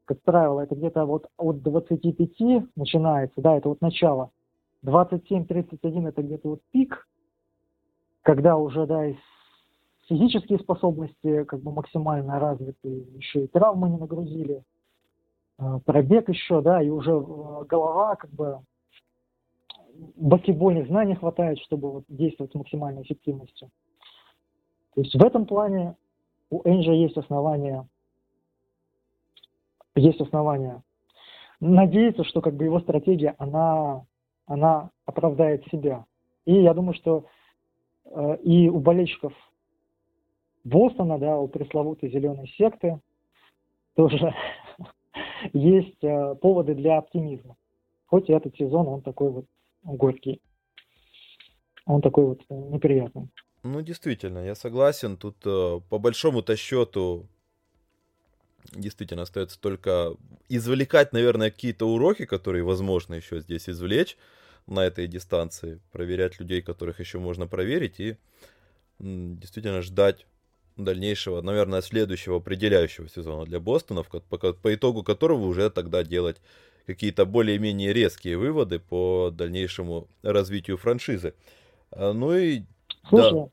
как 0.04 0.20
правило, 0.22 0.60
это 0.60 0.74
где-то 0.74 1.04
вот 1.04 1.28
от 1.36 1.62
25 1.62 2.66
начинается, 2.76 3.40
да, 3.40 3.56
это 3.56 3.68
вот 3.68 3.80
начало, 3.80 4.30
27-31 4.86 6.08
это 6.08 6.22
где-то 6.22 6.48
вот 6.48 6.60
пик, 6.70 7.08
когда 8.22 8.56
уже, 8.56 8.86
да, 8.86 9.06
и 9.06 9.16
физические 10.08 10.58
способности 10.58 11.44
как 11.44 11.60
бы 11.60 11.72
максимально 11.72 12.38
развиты, 12.38 13.06
еще 13.16 13.44
и 13.44 13.46
травмы 13.48 13.90
не 13.90 13.98
нагрузили, 13.98 14.62
э, 15.58 15.78
пробег 15.84 16.28
еще, 16.28 16.60
да, 16.62 16.80
и 16.80 16.88
уже 16.88 17.12
э, 17.12 17.64
голова 17.68 18.16
как 18.16 18.30
бы 18.30 18.60
баскетбольных 20.16 20.86
знаний 20.86 21.14
хватает, 21.14 21.58
чтобы 21.60 21.90
вот 21.90 22.04
действовать 22.08 22.52
с 22.52 22.54
максимальной 22.54 23.02
эффективностью. 23.02 23.70
То 24.94 25.00
есть 25.00 25.14
в 25.14 25.24
этом 25.24 25.46
плане 25.46 25.96
у 26.50 26.62
Энджа 26.68 26.92
есть 26.92 27.16
основания, 27.16 27.86
есть 29.94 30.20
основания 30.20 30.82
надеяться, 31.60 32.24
что 32.24 32.40
как 32.40 32.54
бы 32.54 32.64
его 32.64 32.80
стратегия, 32.80 33.34
она, 33.38 34.04
она 34.46 34.90
оправдает 35.04 35.64
себя. 35.66 36.06
И 36.44 36.54
я 36.54 36.74
думаю, 36.74 36.94
что 36.94 37.26
э, 38.04 38.36
и 38.42 38.68
у 38.68 38.78
болельщиков 38.78 39.32
Бостона, 40.64 41.18
да, 41.18 41.38
у 41.38 41.48
пресловутой 41.48 42.10
зеленой 42.10 42.48
секты 42.56 43.00
тоже 43.94 44.34
есть 45.52 46.02
э, 46.02 46.34
поводы 46.36 46.74
для 46.74 46.98
оптимизма. 46.98 47.56
Хоть 48.06 48.28
и 48.28 48.32
этот 48.32 48.56
сезон 48.56 48.88
он 48.88 49.02
такой 49.02 49.30
вот 49.30 49.46
горький. 49.82 50.40
Он 51.84 52.00
такой 52.00 52.26
вот 52.26 52.40
неприятный. 52.50 53.28
Ну, 53.62 53.80
действительно, 53.80 54.38
я 54.38 54.54
согласен. 54.54 55.16
Тут 55.16 55.36
э, 55.44 55.80
по 55.88 55.98
большому-то 55.98 56.56
счету 56.56 57.26
действительно 58.72 59.22
остается 59.22 59.60
только 59.60 60.14
извлекать, 60.48 61.12
наверное, 61.12 61.50
какие-то 61.50 61.86
уроки, 61.86 62.24
которые 62.24 62.64
возможно 62.64 63.14
еще 63.14 63.40
здесь 63.40 63.68
извлечь. 63.68 64.16
на 64.66 64.84
этой 64.84 65.06
дистанции, 65.06 65.80
проверять 65.92 66.40
людей, 66.40 66.60
которых 66.60 66.98
еще 66.98 67.18
можно 67.18 67.46
проверить, 67.46 68.00
и 68.00 68.16
действительно 68.98 69.80
ждать 69.82 70.26
дальнейшего, 70.76 71.40
наверное, 71.40 71.80
следующего 71.80 72.36
определяющего 72.36 73.08
сезона 73.08 73.44
для 73.44 73.60
Бостона, 73.60 74.02
по, 74.02 74.18
по 74.52 74.74
итогу 74.74 75.02
которого 75.02 75.44
уже 75.44 75.70
тогда 75.70 76.02
делать 76.02 76.36
какие-то 76.86 77.24
более-менее 77.24 77.92
резкие 77.92 78.36
выводы 78.36 78.78
по 78.78 79.30
дальнейшему 79.32 80.08
развитию 80.22 80.76
франшизы. 80.76 81.34
А, 81.90 82.12
ну 82.12 82.36
и... 82.36 82.62
Слушай, 83.08 83.32
да. 83.32 83.46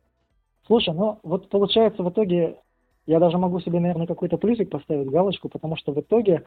слушай, 0.68 0.94
ну 0.94 1.20
вот 1.24 1.50
получается 1.50 2.04
в 2.04 2.10
итоге, 2.10 2.58
я 3.06 3.20
даже 3.20 3.38
могу 3.38 3.60
себе, 3.60 3.80
наверное, 3.80 4.08
какой-то 4.08 4.38
плюсик 4.38 4.70
поставить, 4.70 5.10
галочку, 5.10 5.50
потому 5.50 5.76
что 5.76 5.92
в 5.92 6.00
итоге, 6.00 6.46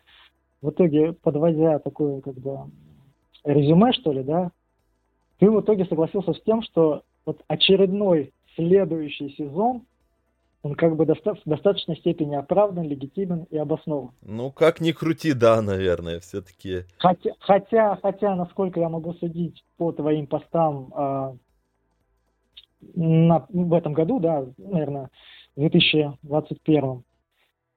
в 0.63 0.71
итоге, 0.71 1.13
подводя 1.13 1.79
такое, 1.79 2.21
как 2.21 2.35
бы, 2.35 2.71
резюме, 3.45 3.93
что 3.93 4.13
ли, 4.13 4.23
да, 4.23 4.51
ты 5.39 5.51
в 5.51 5.61
итоге 5.61 5.85
согласился 5.85 6.33
с 6.33 6.43
тем, 6.43 6.63
что 6.63 7.03
вот 7.25 7.43
очередной 7.49 8.33
следующий 8.55 9.31
сезон 9.31 9.83
он 10.63 10.75
как 10.75 10.97
бы 10.97 11.07
доста- 11.07 11.35
в 11.35 11.49
достаточной 11.49 11.97
степени 11.97 12.35
оправдан, 12.35 12.89
легитимен 12.89 13.47
и 13.51 13.57
обоснован. 13.57 14.11
Ну, 14.23 14.51
как 14.51 14.81
ни 14.81 14.91
крути, 14.91 15.33
да, 15.33 15.63
наверное, 15.63 16.19
все-таки. 16.19 16.85
Хотя, 16.99 17.31
хотя, 17.39 17.97
хотя, 18.03 18.35
насколько 18.35 18.81
я 18.81 18.89
могу 18.89 19.13
судить 19.15 19.65
по 19.77 19.93
твоим 19.93 20.27
постам 20.27 20.93
э, 20.97 21.37
на, 22.95 23.47
в 23.49 23.75
этом 23.75 23.93
году, 23.93 24.19
да, 24.19 24.45
наверное, 24.59 25.11
2021, 25.57 27.03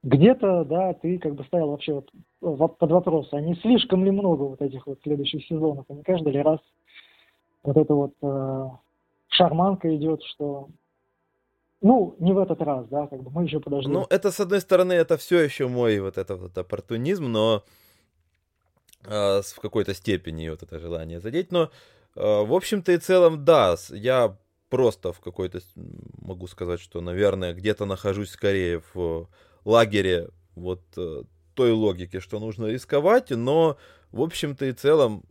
где-то, 0.03 0.64
да, 0.65 0.93
ты 0.93 1.18
как 1.19 1.35
бы 1.35 1.43
ставил 1.45 1.72
вообще 1.72 1.93
вот 2.41 2.77
под 2.77 2.91
вопрос, 2.91 3.30
а 3.31 3.41
не 3.41 3.56
слишком 3.56 4.06
ли 4.06 4.11
много 4.11 4.43
вот 4.43 4.61
этих 4.61 4.88
вот 4.88 4.99
следующих 5.03 5.45
сезонов, 5.45 5.85
а 5.89 5.93
не 5.93 6.03
каждый 6.03 6.34
ли 6.34 6.41
раз 6.41 6.60
вот 7.64 7.77
эта 7.77 7.93
вот 7.93 8.14
э, 8.22 8.69
шарманка 9.27 9.93
идет, 9.95 10.23
что 10.23 10.69
ну, 11.81 12.15
не 12.19 12.34
в 12.34 12.38
этот 12.38 12.61
раз, 12.61 12.88
да, 12.88 13.07
как 13.07 13.23
бы 13.23 13.31
мы 13.31 13.43
еще 13.43 13.60
подождем. 13.60 13.93
Ну, 13.93 14.06
это, 14.10 14.31
с 14.31 14.39
одной 14.39 14.60
стороны, 14.60 14.93
это 14.93 15.18
все 15.18 15.39
еще 15.39 15.68
мой 15.68 15.99
вот 15.99 16.18
этот 16.18 16.39
вот 16.39 16.57
оппортунизм, 16.57 17.26
но 17.26 17.64
э, 19.06 19.41
в 19.41 19.60
какой-то 19.61 19.93
степени 19.93 20.49
вот 20.49 20.64
это 20.64 20.80
желание 20.80 21.19
задеть, 21.19 21.51
но 21.51 21.64
э, 21.64 21.69
в 22.15 22.53
общем-то 22.53 22.91
и 22.91 22.97
целом, 22.97 23.45
да, 23.45 23.76
я 23.91 24.38
просто 24.70 25.14
в 25.14 25.20
какой-то, 25.20 25.60
могу 26.22 26.48
сказать, 26.48 26.80
что, 26.80 27.02
наверное, 27.02 27.54
где-то 27.54 27.86
нахожусь 27.86 28.30
скорее 28.30 28.82
в 28.94 29.28
лагере 29.66 30.30
вот 30.56 30.82
э, 30.98 31.24
той 31.54 31.72
логики, 31.72 32.20
что 32.20 32.40
нужно 32.40 32.68
рисковать, 32.68 33.32
но, 33.32 33.78
в 34.12 34.22
общем-то 34.22 34.66
и 34.66 34.74
целом, 34.74 35.24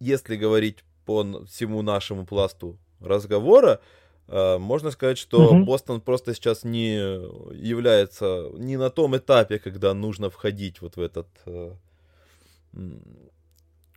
если 0.00 0.36
говорить 0.36 0.84
по 1.04 1.44
всему 1.46 1.82
нашему 1.82 2.26
пласту 2.26 2.78
разговора, 3.00 3.80
Э, 4.28 4.58
можно 4.58 4.90
сказать, 4.90 5.18
что 5.18 5.50
угу. 5.50 5.64
Бостон 5.64 6.00
просто 6.00 6.34
сейчас 6.34 6.64
не 6.64 6.94
является 6.94 8.50
не 8.54 8.76
на 8.76 8.90
том 8.90 9.16
этапе, 9.16 9.58
когда 9.58 9.94
нужно 9.94 10.30
входить 10.30 10.80
вот 10.80 10.96
в 10.96 11.00
этот, 11.00 11.28
э, 11.46 11.72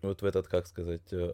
вот 0.01 0.21
в 0.21 0.25
этот, 0.25 0.47
как 0.47 0.67
сказать, 0.67 1.01
э, 1.11 1.33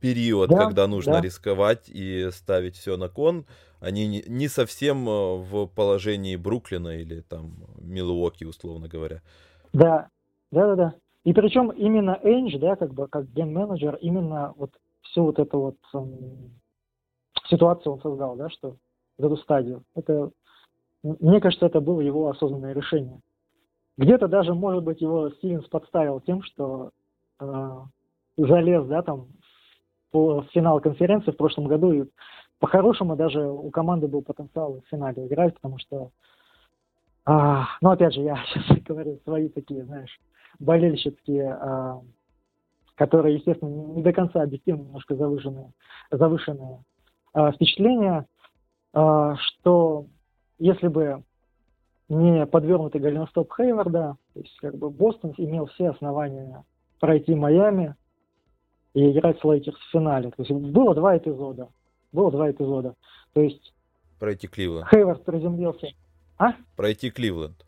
период, 0.00 0.50
да, 0.50 0.64
когда 0.64 0.86
нужно 0.86 1.14
да. 1.14 1.20
рисковать 1.20 1.88
и 1.88 2.30
ставить 2.32 2.76
все 2.76 2.96
на 2.96 3.08
кон. 3.08 3.46
Они 3.80 4.06
не, 4.06 4.22
не 4.26 4.48
совсем 4.48 5.06
в 5.06 5.66
положении 5.66 6.36
Бруклина 6.36 6.98
или 6.98 7.20
там 7.20 7.52
Милуоки, 7.78 8.44
условно 8.44 8.88
говоря. 8.88 9.22
Да, 9.72 10.08
да, 10.50 10.66
да, 10.66 10.76
да. 10.76 10.94
И 11.24 11.32
причем 11.32 11.70
именно 11.70 12.18
Эндж, 12.22 12.58
да, 12.58 12.76
как 12.76 12.92
бы 12.92 13.06
как 13.08 13.30
ген-менеджер, 13.32 13.96
именно 14.00 14.54
вот 14.56 14.70
все 15.02 15.22
вот 15.22 15.38
это 15.38 15.56
вот 15.56 15.76
ситуацию 17.48 17.94
он 17.94 18.00
создал, 18.00 18.36
да, 18.36 18.48
что 18.48 18.76
в 19.18 19.24
эту 19.24 19.36
стадию. 19.36 19.82
Это, 19.94 20.30
мне 21.02 21.40
кажется, 21.40 21.66
это 21.66 21.80
было 21.80 22.00
его 22.00 22.28
осознанное 22.28 22.72
решение. 22.72 23.20
Где-то 23.98 24.28
даже, 24.28 24.54
может 24.54 24.82
быть, 24.82 25.00
его 25.00 25.30
Стивенс 25.30 25.66
подставил 25.66 26.20
тем, 26.20 26.42
что 26.42 26.90
э, 27.40 27.80
залез, 28.38 28.86
да, 28.86 29.02
там, 29.02 29.28
в 30.12 30.46
финал 30.52 30.80
конференции 30.80 31.30
в 31.30 31.36
прошлом 31.36 31.66
году, 31.66 31.92
и 31.92 32.04
по-хорошему 32.58 33.16
даже 33.16 33.46
у 33.46 33.70
команды 33.70 34.06
был 34.08 34.22
потенциал 34.22 34.80
в 34.80 34.88
финале 34.88 35.26
играть, 35.26 35.54
потому 35.54 35.78
что, 35.78 36.10
а, 37.24 37.66
ну, 37.80 37.90
опять 37.90 38.14
же, 38.14 38.22
я 38.22 38.36
сейчас 38.54 38.78
говорю 38.82 39.18
свои 39.24 39.48
такие, 39.48 39.84
знаешь, 39.84 40.20
болельщицкие, 40.58 41.54
а, 41.54 42.00
которые, 43.00 43.36
естественно, 43.36 43.70
не 43.94 44.02
до 44.02 44.12
конца 44.12 44.42
объективно 44.42 44.82
немножко 44.82 45.14
завышенные, 45.16 45.72
завышенные 46.10 46.82
э, 47.32 47.50
впечатление, 47.52 48.26
э, 48.92 49.34
что 49.38 50.04
если 50.58 50.88
бы 50.88 51.22
не 52.10 52.44
подвернутый 52.44 53.00
голеностоп 53.00 53.50
Хейварда, 53.56 54.16
то 54.34 54.40
есть 54.40 54.54
как 54.58 54.76
бы 54.76 54.90
Бостон 54.90 55.32
имел 55.38 55.64
все 55.68 55.88
основания 55.88 56.62
пройти 56.98 57.34
Майами 57.34 57.94
и 58.94 59.10
играть 59.10 59.42
в 59.42 59.90
финале. 59.92 60.30
То 60.30 60.42
есть 60.42 60.50
было 60.50 60.94
два 60.94 61.16
эпизода. 61.16 61.68
Было 62.12 62.30
два 62.30 62.50
эпизода. 62.50 62.94
То 63.32 63.40
есть 63.40 63.72
пройти 64.18 64.48
Кливленд. 64.48 64.88
Хейвард 64.88 65.24
приземлился. 65.24 65.88
А? 66.38 66.54
Пройти 66.76 67.10
Кливленд. 67.10 67.64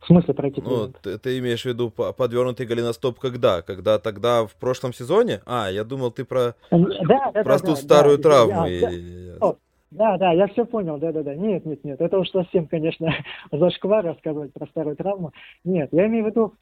В 0.00 0.06
смысле 0.06 0.32
пройти 0.32 0.62
Ну, 0.62 0.92
ты, 1.02 1.18
ты 1.18 1.38
имеешь 1.38 1.62
в 1.62 1.66
виду 1.66 1.90
подвернутый 1.90 2.66
голеностоп 2.66 3.18
когда? 3.18 3.62
Когда 3.62 3.98
тогда 3.98 4.46
в 4.46 4.54
прошлом 4.54 4.92
сезоне? 4.92 5.40
А, 5.44 5.68
я 5.70 5.84
думал, 5.84 6.10
ты 6.10 6.24
про, 6.24 6.54
да, 6.70 7.32
да, 7.34 7.42
про 7.42 7.58
да, 7.58 7.58
ту 7.58 7.66
да, 7.66 7.76
старую 7.76 8.16
да, 8.18 8.22
травму. 8.22 8.62
Да, 8.62 8.68
и... 8.68 9.38
да. 9.38 9.56
да, 9.90 10.18
да, 10.18 10.32
я 10.32 10.46
все 10.48 10.64
понял, 10.64 10.98
да, 10.98 11.12
да, 11.12 11.22
да. 11.22 11.34
Нет, 11.34 11.66
нет, 11.66 11.84
нет. 11.84 12.00
Это 12.00 12.18
уж 12.18 12.30
совсем, 12.30 12.68
конечно, 12.68 13.12
зашквар 13.52 14.04
рассказывать 14.04 14.52
про 14.52 14.66
старую 14.68 14.96
травму. 14.96 15.32
Нет, 15.64 15.88
я 15.92 16.06
имею 16.06 16.24
в 16.24 16.28
виду, 16.28 16.54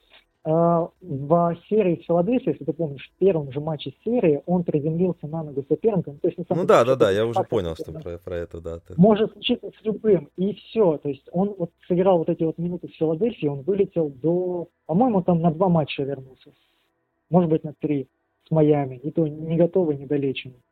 в 0.46 1.58
серии 1.68 2.00
с 2.00 2.06
Филадельфией, 2.06 2.52
если 2.52 2.64
ты 2.64 2.72
помнишь, 2.72 3.10
в 3.10 3.18
первом 3.18 3.50
же 3.50 3.58
матче 3.58 3.92
серии 4.04 4.42
он 4.46 4.62
приземлился 4.62 5.26
на 5.26 5.42
ногу 5.42 5.64
соперника. 5.68 6.12
Ну, 6.12 6.18
то 6.18 6.28
есть, 6.28 6.38
ну 6.48 6.64
да, 6.64 6.84
да, 6.84 6.94
да, 6.94 7.10
я 7.10 7.26
уже 7.26 7.42
понял, 7.42 7.74
что 7.74 7.90
про, 7.90 8.18
про 8.18 8.36
это, 8.36 8.60
да. 8.60 8.78
Ты... 8.78 8.94
Может 8.96 9.32
случиться 9.32 9.68
с 9.70 9.84
любым, 9.84 10.30
и 10.36 10.54
все. 10.54 10.98
То 10.98 11.08
есть 11.08 11.28
он 11.32 11.52
вот 11.58 11.72
сыграл 11.88 12.18
вот 12.18 12.28
эти 12.28 12.44
вот 12.44 12.58
минуты 12.58 12.88
с 12.88 12.92
Филадельфией, 12.92 13.50
он 13.50 13.62
вылетел 13.62 14.08
до, 14.08 14.68
по-моему, 14.86 15.22
там 15.22 15.40
на 15.40 15.50
два 15.50 15.68
матча 15.68 16.04
вернулся. 16.04 16.52
Может 17.28 17.50
быть, 17.50 17.64
на 17.64 17.74
три 17.80 18.06
с 18.46 18.50
Майами. 18.52 18.98
И 18.98 19.10
то 19.10 19.26
не 19.26 19.56
готовый, 19.56 19.96
не 19.96 20.06
долеченный. 20.06 20.62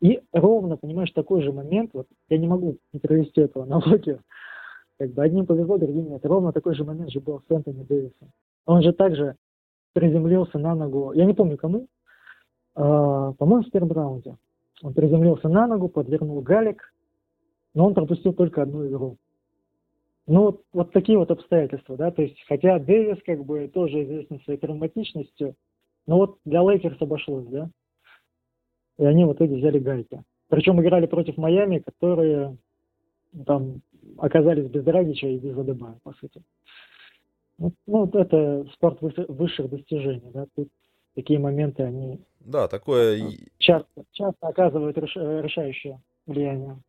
И 0.00 0.20
ровно, 0.32 0.76
понимаешь, 0.76 1.12
такой 1.12 1.42
же 1.42 1.52
момент, 1.52 1.90
вот 1.94 2.08
я 2.28 2.38
не 2.38 2.48
могу 2.48 2.78
не 2.92 2.98
провести 2.98 3.40
эту 3.40 3.62
аналогию, 3.62 4.18
как 4.98 5.12
бы 5.12 5.22
одним 5.22 5.46
повезло, 5.46 5.78
другим 5.78 6.10
нет. 6.10 6.26
Ровно 6.26 6.52
такой 6.52 6.74
же 6.74 6.82
момент 6.82 7.10
же 7.10 7.20
был 7.20 7.40
с 7.46 7.50
Энтони 7.52 7.84
Дэвисом. 7.84 8.32
Он 8.66 8.82
же 8.82 8.92
также 8.92 9.36
приземлился 9.92 10.58
на 10.58 10.74
ногу, 10.74 11.12
я 11.12 11.24
не 11.24 11.34
помню 11.34 11.56
кому, 11.56 11.86
э, 12.76 12.80
по-моему, 13.38 13.62
в 13.62 13.70
первом 13.70 13.92
раунде. 13.92 14.36
Он 14.82 14.94
приземлился 14.94 15.48
на 15.48 15.66
ногу, 15.66 15.88
подвернул 15.88 16.40
галик, 16.40 16.92
но 17.74 17.86
он 17.86 17.94
пропустил 17.94 18.32
только 18.32 18.62
одну 18.62 18.86
игру. 18.86 19.16
Ну, 20.26 20.42
вот, 20.42 20.62
вот 20.72 20.92
такие 20.92 21.18
вот 21.18 21.30
обстоятельства, 21.30 21.96
да, 21.96 22.10
то 22.10 22.22
есть, 22.22 22.36
хотя 22.46 22.78
Дэвис 22.78 23.18
как 23.24 23.44
бы 23.44 23.68
тоже 23.68 24.04
известен 24.04 24.40
своей 24.40 24.58
травматичностью, 24.58 25.56
но 26.06 26.16
вот 26.16 26.38
для 26.44 26.62
Лейкерс 26.62 27.00
обошлось, 27.00 27.46
да, 27.46 27.68
и 28.98 29.04
они 29.04 29.24
в 29.24 29.32
итоге 29.32 29.56
взяли 29.56 29.78
гайки. 29.78 30.22
Причем 30.48 30.80
играли 30.80 31.06
против 31.06 31.36
Майами, 31.36 31.78
которые 31.78 32.56
там 33.46 33.80
оказались 34.18 34.68
без 34.70 34.84
Драгича 34.84 35.26
и 35.26 35.38
без 35.38 35.56
Адебая, 35.56 35.98
по 36.02 36.12
сути. 36.12 36.42
Ну, 37.62 37.72
ну 37.86 38.10
это 38.12 38.66
спорт 38.72 38.98
высших 39.00 39.70
достижений, 39.70 40.32
да, 40.34 40.46
тут 40.56 40.68
такие 41.14 41.38
моменты, 41.38 41.84
они 41.84 42.20
да, 42.40 42.66
такое... 42.66 43.20
часто, 43.58 44.04
часто 44.10 44.48
оказывают 44.48 44.98
решающее 44.98 46.00
влияние. 46.26 46.82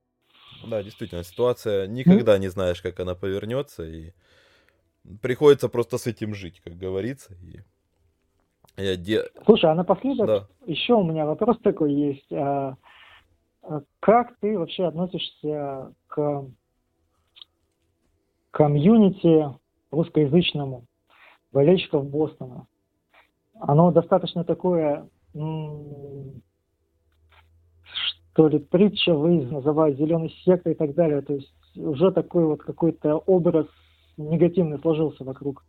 Да, 0.68 0.82
действительно, 0.82 1.24
ситуация 1.24 1.86
никогда 1.86 2.40
не 2.40 2.48
знаешь, 2.48 2.82
как 2.82 3.00
она 3.00 3.14
повернется, 3.14 3.84
и 3.84 4.14
приходится 5.22 5.70
просто 5.70 6.00
с 6.00 6.08
этим 6.08 6.34
жить, 6.34 6.60
как 6.62 6.74
говорится. 6.74 7.36
И... 7.36 7.60
Я 8.82 8.96
де... 8.96 9.26
Слушай, 9.46 9.70
а 9.70 9.76
напоследок 9.76 10.26
да. 10.26 10.48
еще 10.66 10.96
у 10.96 11.04
меня 11.04 11.28
вопрос 11.28 11.60
такой 11.60 11.94
есть. 11.94 12.32
А, 12.32 12.78
а 13.62 13.82
как 14.00 14.36
ты 14.40 14.58
вообще 14.58 14.86
относишься 14.86 15.94
к 16.08 16.46
комьюнити 18.50 19.54
русскоязычному 19.94 20.86
болельщиков 21.52 22.06
Бостона. 22.06 22.68
Оно 23.60 23.92
достаточно 23.92 24.44
такое, 24.44 25.08
что 25.32 26.34
ли, 28.48 28.60
притча, 28.60 29.14
вы 29.14 29.46
называют 29.46 29.98
зеленой 29.98 30.30
сектой 30.44 30.74
и 30.74 30.76
так 30.76 30.96
далее. 30.96 31.22
То 31.22 31.34
есть 31.34 31.54
уже 31.76 32.12
такой 32.12 32.46
вот 32.46 32.64
какой-то 32.64 33.18
образ 33.18 33.68
негативный 34.18 34.80
сложился 34.80 35.24
вокруг, 35.24 35.64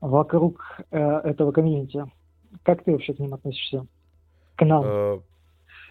вокруг 0.00 0.80
э, 0.90 0.98
этого 0.98 1.52
комьюнити. 1.52 2.04
как 2.62 2.84
ты 2.84 2.92
вообще 2.92 3.14
к 3.14 3.18
ним 3.18 3.34
относишься? 3.34 3.86
К 4.56 4.64
нам? 4.64 4.84
Э, 4.84 5.20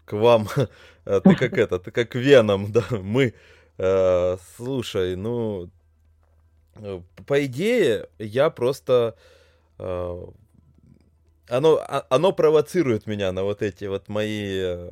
к 0.05 0.13
вам. 0.13 0.47
Э, 1.05 1.19
ты 1.19 1.35
как 1.35 1.57
это, 1.57 1.79
ты 1.79 1.91
как 1.91 2.15
Веном, 2.15 2.67
да, 2.71 2.81
мы. 2.91 3.33
Э, 3.77 4.37
слушай, 4.55 5.17
ну, 5.17 5.67
по 7.25 7.45
идее, 7.45 8.07
я 8.19 8.49
просто... 8.49 9.15
Оно, 9.77 11.83
а, 11.87 12.05
оно 12.09 12.31
провоцирует 12.31 13.05
меня 13.05 13.31
на 13.33 13.43
вот 13.43 13.61
эти 13.61 13.85
вот 13.85 14.07
мои 14.07 14.87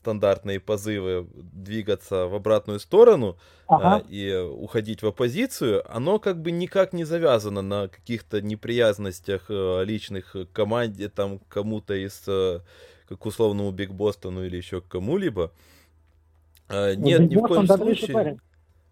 стандартные 0.00 0.60
позывы 0.60 1.26
двигаться 1.34 2.26
в 2.26 2.34
обратную 2.34 2.80
сторону 2.80 3.36
ага. 3.66 3.96
а, 3.96 4.02
и 4.08 4.34
уходить 4.34 5.02
в 5.02 5.06
оппозицию, 5.06 5.84
оно 5.94 6.18
как 6.18 6.40
бы 6.40 6.50
никак 6.50 6.94
не 6.94 7.04
завязано 7.04 7.60
на 7.60 7.88
каких-то 7.88 8.40
неприязностях 8.40 9.46
а, 9.50 9.82
личных 9.82 10.32
к 10.32 10.46
команде, 10.52 11.10
там, 11.10 11.38
кому-то 11.48 11.94
из, 11.94 12.22
а, 12.26 12.62
к 13.08 13.26
условному 13.26 13.70
Биг 13.72 13.90
Бостону 13.90 14.44
или 14.44 14.56
еще 14.56 14.80
к 14.80 14.88
кому-либо. 14.88 15.52
А, 16.68 16.94
ну, 16.94 17.04
нет, 17.04 17.30
ни 17.30 17.36
в 17.36 17.42
коем 17.42 17.66
случае. 17.66 18.38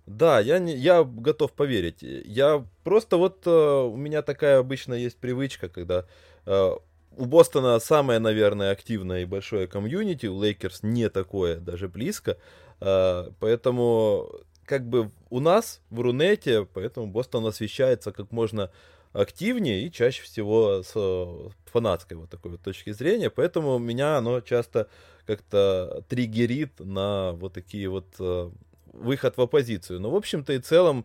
Да, 0.09 0.41
я, 0.41 0.59
не, 0.59 0.75
я 0.75 1.05
готов 1.05 1.53
поверить. 1.53 1.99
Я 2.03 2.65
просто 2.83 3.17
вот 3.17 3.47
э, 3.47 3.89
у 3.89 3.97
меня 3.97 4.23
такая 4.23 4.59
обычно 4.59 4.95
есть 4.95 5.19
привычка, 5.19 5.69
когда 5.69 6.07
э, 6.47 6.81
у 7.19 7.25
Бостона 7.27 7.79
самое, 7.81 8.21
наверное, 8.21 8.71
активное 8.71 9.23
и 9.23 9.27
большое 9.27 9.67
комьюнити, 9.67 10.27
у 10.27 10.41
Лейкерс 10.41 10.83
не 10.83 11.09
такое, 11.09 11.57
даже 11.57 11.89
близко. 11.89 12.39
А, 12.81 13.33
поэтому 13.41 14.31
как 14.65 14.89
бы 14.89 15.11
у 15.29 15.41
нас 15.41 15.81
в 15.91 16.01
Рунете, 16.01 16.65
поэтому 16.73 17.09
Бостон 17.09 17.47
освещается 17.47 18.13
как 18.13 18.31
можно 18.31 18.71
активнее 19.13 19.85
и 19.85 19.91
чаще 19.91 20.23
всего 20.23 20.83
с 20.85 21.53
фанатской 21.65 22.17
вот 22.17 22.31
такой 22.31 22.53
вот 22.53 22.63
точки 22.63 22.93
зрения. 22.93 23.31
Поэтому 23.31 23.79
меня 23.79 24.19
оно 24.19 24.41
часто 24.41 24.89
как-то 25.27 26.05
триггерит 26.09 26.79
на 26.79 27.33
вот 27.33 27.53
такие 27.53 27.89
вот 27.89 28.07
а, 28.21 28.53
выход 28.99 29.37
в 29.37 29.41
оппозицию. 29.41 30.01
Но, 30.01 30.11
в 30.11 30.17
общем-то 30.17 30.53
и 30.53 30.59
целом, 30.59 31.05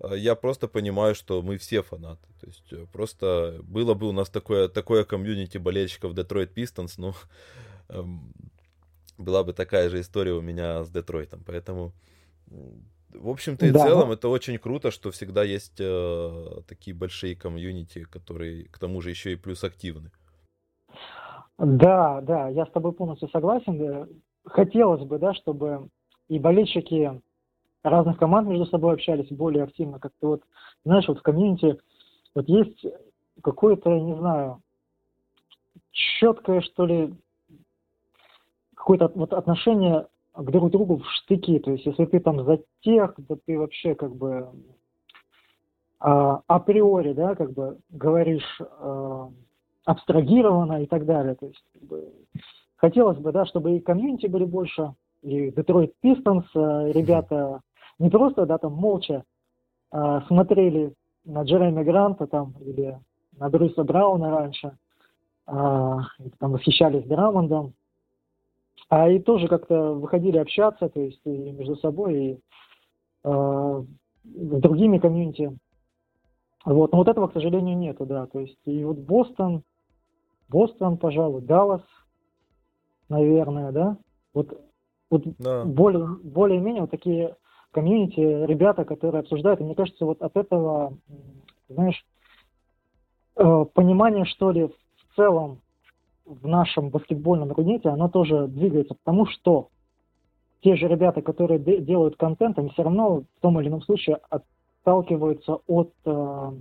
а, 0.00 0.14
я 0.14 0.34
просто 0.34 0.68
понимаю, 0.68 1.14
что 1.14 1.42
мы 1.42 1.58
все 1.58 1.82
фанаты. 1.82 2.26
То 2.40 2.46
есть 2.46 2.72
э, 2.72 2.86
просто 2.92 3.60
было 3.62 3.94
бы 3.94 4.08
у 4.08 4.12
нас 4.12 4.28
такое, 4.28 4.68
такое 4.68 5.04
комьюнити 5.04 5.58
болельщиков 5.58 6.14
Детройт 6.14 6.52
Пистонс, 6.52 6.98
ну, 6.98 7.14
эм, 7.88 8.32
была 9.18 9.44
бы 9.44 9.52
такая 9.52 9.88
же 9.88 10.00
история 10.00 10.32
у 10.32 10.40
меня 10.40 10.84
с 10.84 10.90
Детройтом. 10.90 11.42
Поэтому, 11.46 11.92
в 12.46 13.28
общем-то 13.28 13.66
и 13.66 13.70
да. 13.70 13.84
целом, 13.84 14.12
это 14.12 14.28
очень 14.28 14.58
круто, 14.58 14.90
что 14.90 15.10
всегда 15.10 15.42
есть 15.42 15.76
э, 15.78 16.60
такие 16.68 16.94
большие 16.94 17.34
комьюнити, 17.34 18.04
которые 18.04 18.64
к 18.68 18.78
тому 18.78 19.00
же 19.00 19.10
еще 19.10 19.32
и 19.32 19.36
плюс 19.36 19.64
активны. 19.64 20.10
Да, 21.58 22.20
да, 22.20 22.48
я 22.48 22.66
с 22.66 22.70
тобой 22.70 22.92
полностью 22.92 23.28
согласен. 23.30 24.20
Хотелось 24.44 25.02
бы, 25.04 25.18
да, 25.18 25.32
чтобы 25.32 25.88
и 26.28 26.38
болельщики 26.38 27.20
разных 27.90 28.18
команд 28.18 28.48
между 28.48 28.66
собой 28.66 28.94
общались 28.94 29.28
более 29.30 29.64
активно. 29.64 29.98
Как-то 29.98 30.28
вот, 30.28 30.42
знаешь, 30.84 31.06
вот 31.08 31.18
в 31.18 31.22
комьюнити 31.22 31.78
вот 32.34 32.48
есть 32.48 32.84
какое-то, 33.42 33.90
не 33.98 34.14
знаю, 34.14 34.60
четкое, 35.90 36.60
что 36.60 36.86
ли, 36.86 37.14
какое-то 38.74 39.10
вот 39.14 39.32
отношение 39.32 40.06
к 40.34 40.50
друг 40.50 40.70
другу 40.70 40.98
в 40.98 41.06
штыки. 41.10 41.58
То 41.58 41.72
есть, 41.72 41.86
если 41.86 42.04
ты 42.04 42.20
там 42.20 42.44
за 42.44 42.60
тех, 42.82 43.16
то 43.28 43.36
ты 43.46 43.58
вообще 43.58 43.94
как 43.94 44.14
бы 44.14 44.50
а, 45.98 46.42
априори, 46.46 47.12
да, 47.14 47.34
как 47.34 47.52
бы 47.52 47.78
говоришь 47.90 48.60
а, 48.60 49.30
абстрагированно 49.84 50.82
и 50.82 50.86
так 50.86 51.06
далее. 51.06 51.34
То 51.36 51.46
есть, 51.46 51.64
как 51.72 51.82
бы, 51.82 52.12
хотелось 52.76 53.18
бы, 53.18 53.32
да, 53.32 53.46
чтобы 53.46 53.76
и 53.76 53.80
комьюнити 53.80 54.26
были 54.26 54.44
больше, 54.44 54.94
и 55.22 55.48
Detroit 55.50 55.92
Pistons, 56.02 56.44
а, 56.54 56.90
ребята 56.92 57.60
не 57.98 58.10
просто, 58.10 58.46
да, 58.46 58.58
там 58.58 58.72
молча 58.72 59.24
э, 59.92 60.20
смотрели 60.26 60.94
на 61.24 61.42
Джереми 61.42 61.82
Гранта 61.82 62.26
там 62.26 62.54
или 62.60 62.98
на 63.38 63.48
Брюса 63.48 63.84
Брауна 63.84 64.30
раньше, 64.30 64.68
э, 64.68 64.70
там 65.48 66.52
восхищались 66.52 67.04
Драмондом, 67.04 67.74
а 68.88 69.08
и 69.08 69.18
тоже 69.18 69.48
как-то 69.48 69.94
выходили 69.94 70.38
общаться, 70.38 70.88
то 70.88 71.00
есть 71.00 71.20
и 71.24 71.50
между 71.52 71.76
собой, 71.76 72.14
и 72.14 72.40
э, 73.24 73.84
с 74.24 74.60
другими 74.60 74.98
комьюнити. 74.98 75.56
Вот, 76.64 76.92
но 76.92 76.98
вот 76.98 77.08
этого, 77.08 77.28
к 77.28 77.32
сожалению, 77.32 77.78
нету, 77.78 78.06
да, 78.06 78.26
то 78.26 78.40
есть 78.40 78.58
и 78.64 78.84
вот 78.84 78.98
Бостон, 78.98 79.62
Бостон, 80.48 80.98
пожалуй, 80.98 81.42
Даллас, 81.42 81.82
наверное, 83.08 83.72
да, 83.72 83.96
вот, 84.34 84.60
вот 85.10 85.22
да. 85.38 85.64
более, 85.64 86.06
более-менее 86.06 86.82
вот 86.82 86.90
такие 86.90 87.36
комьюнити 87.72 88.20
ребята, 88.20 88.84
которые 88.84 89.20
обсуждают. 89.20 89.60
И 89.60 89.64
мне 89.64 89.74
кажется, 89.74 90.04
вот 90.04 90.22
от 90.22 90.36
этого, 90.36 90.96
знаешь, 91.68 92.04
э, 93.36 93.64
понимание, 93.74 94.24
что 94.24 94.50
ли, 94.50 94.66
в 94.66 95.16
целом 95.16 95.60
в 96.24 96.46
нашем 96.46 96.90
баскетбольном 96.90 97.52
рунете, 97.52 97.88
оно 97.88 98.08
тоже 98.08 98.48
двигается, 98.48 98.94
потому 98.94 99.26
что 99.26 99.68
те 100.62 100.74
же 100.74 100.88
ребята, 100.88 101.22
которые 101.22 101.58
делают 101.58 102.16
контент, 102.16 102.58
они 102.58 102.70
все 102.70 102.82
равно 102.82 103.20
в 103.20 103.40
том 103.40 103.60
или 103.60 103.68
ином 103.68 103.82
случае 103.82 104.18
отталкиваются 104.30 105.58
от, 105.66 105.92
э, 106.04 106.52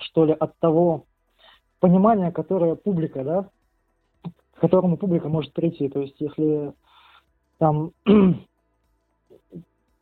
что 0.00 0.24
ли, 0.24 0.32
от 0.32 0.58
того 0.58 1.04
понимания, 1.80 2.32
которое 2.32 2.74
публика, 2.74 3.24
да, 3.24 3.48
к 4.54 4.60
которому 4.60 4.96
публика 4.96 5.28
может 5.28 5.52
прийти. 5.52 5.88
То 5.88 6.00
есть, 6.00 6.16
если 6.18 6.72
там 7.58 7.92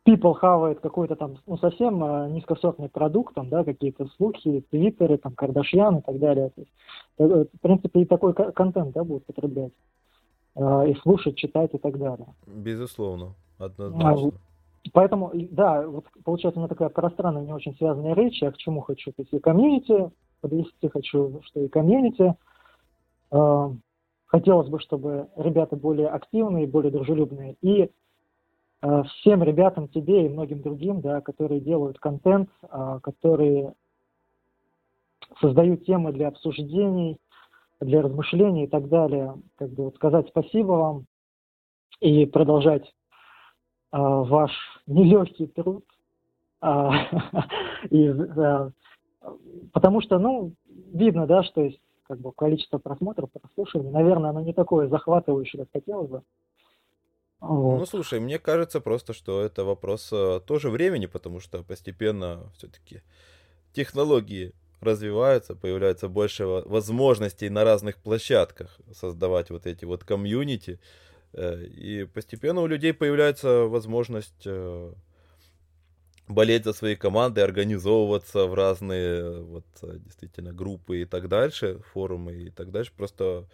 people 0.07 0.33
хавает 0.33 0.79
какой-то 0.79 1.15
там, 1.15 1.35
ну, 1.45 1.57
совсем 1.57 2.03
э, 2.03 2.29
низкосортный 2.29 2.87
продукт, 2.87 3.35
там, 3.35 3.49
да, 3.49 3.63
какие-то 3.63 4.07
слухи, 4.15 4.63
твиттеры, 4.69 5.17
там, 5.17 5.33
Кардашьян 5.33 5.97
и 5.97 6.01
так 6.01 6.17
далее. 6.19 6.49
То 6.49 6.61
есть, 6.61 6.71
э, 7.17 7.45
в 7.53 7.61
принципе, 7.61 8.01
и 8.01 8.05
такой 8.05 8.33
контент, 8.33 8.93
да, 8.93 9.03
будут 9.03 9.25
потреблять. 9.25 9.73
Э, 10.55 10.89
и 10.89 10.95
слушать, 11.01 11.35
читать 11.35 11.71
и 11.73 11.77
так 11.77 11.97
далее. 11.99 12.27
Безусловно, 12.45 13.35
однозначно. 13.59 14.29
А, 14.29 14.89
поэтому, 14.93 15.31
да, 15.33 15.85
вот 15.85 16.05
получается 16.23 16.59
у 16.59 16.63
меня 16.63 16.69
такая 16.69 16.89
пространная, 16.89 17.43
не 17.43 17.53
очень 17.53 17.75
связанная 17.75 18.15
речь, 18.15 18.41
я 18.41 18.51
к 18.51 18.57
чему 18.57 18.81
хочу. 18.81 19.11
То 19.11 19.23
есть 19.23 19.33
и 19.33 19.39
комьюнити, 19.39 20.09
подвести 20.39 20.87
хочу, 20.87 21.41
что 21.43 21.59
и 21.59 21.67
комьюнити. 21.67 22.33
Э, 23.31 23.69
хотелось 24.25 24.69
бы, 24.69 24.79
чтобы 24.79 25.27
ребята 25.35 25.75
более 25.75 26.07
активные, 26.07 26.65
более 26.65 26.91
дружелюбные. 26.91 27.57
И 27.61 27.83
Э, 27.83 27.89
всем 28.81 29.43
ребятам, 29.43 29.87
тебе 29.87 30.25
и 30.25 30.29
многим 30.29 30.61
другим, 30.61 31.01
да, 31.01 31.21
которые 31.21 31.59
делают 31.59 31.99
контент, 31.99 32.49
а, 32.69 32.99
которые 32.99 33.73
создают 35.41 35.85
темы 35.85 36.11
для 36.13 36.27
обсуждений, 36.27 37.17
для 37.79 38.01
размышлений 38.01 38.65
и 38.65 38.67
так 38.67 38.87
далее. 38.87 39.35
Как 39.55 39.69
бы 39.69 39.85
вот 39.85 39.95
сказать 39.95 40.27
спасибо 40.29 40.73
вам 40.73 41.05
и 41.99 42.25
продолжать 42.25 42.93
а, 43.91 44.23
ваш 44.23 44.51
нелегкий 44.85 45.47
труд. 45.47 45.83
А, 46.61 46.91
и, 47.89 48.13
потому 49.73 50.01
что, 50.01 50.19
ну, 50.19 50.53
видно, 50.93 51.25
да, 51.25 51.43
что 51.43 51.61
есть 51.61 51.79
как 52.07 52.19
бы 52.19 52.31
количество 52.31 52.77
просмотров, 52.77 53.29
прослушиваний, 53.31 53.91
наверное, 53.91 54.29
оно 54.29 54.41
не 54.41 54.53
такое 54.53 54.87
захватывающее, 54.87 55.63
как 55.63 55.71
хотелось 55.73 56.09
бы. 56.09 56.23
Вот. 57.39 57.79
Ну, 57.79 57.85
слушай, 57.85 58.19
мне 58.19 58.39
кажется 58.39 58.81
просто, 58.81 59.13
что 59.13 59.41
это 59.41 59.63
вопрос 59.63 60.09
э, 60.11 60.41
тоже 60.45 60.69
времени, 60.69 61.05
потому 61.05 61.39
что 61.39 61.63
постепенно 61.63 62.51
все-таки 62.57 63.03
технологии 63.73 64.53
развиваются, 64.81 65.55
появляется 65.55 66.07
больше 66.07 66.45
возможностей 66.45 67.49
на 67.49 67.63
разных 67.63 67.97
площадках 67.97 68.79
создавать 68.91 69.49
вот 69.51 69.67
эти 69.67 69.85
вот 69.85 70.03
комьюнити, 70.03 70.79
э, 71.33 71.63
и 71.65 72.05
постепенно 72.05 72.61
у 72.61 72.67
людей 72.67 72.91
появляется 72.91 73.65
возможность 73.65 74.45
э, 74.45 74.93
болеть 76.27 76.63
за 76.63 76.73
свои 76.73 76.95
команды, 76.95 77.41
организовываться 77.41 78.47
в 78.47 78.55
разные 78.55 79.43
вот 79.43 79.65
действительно 79.81 80.53
группы 80.53 81.01
и 81.01 81.05
так 81.05 81.27
дальше, 81.27 81.81
форумы 81.93 82.33
и 82.33 82.49
так 82.49 82.71
дальше. 82.71 82.91
Просто 82.97 83.47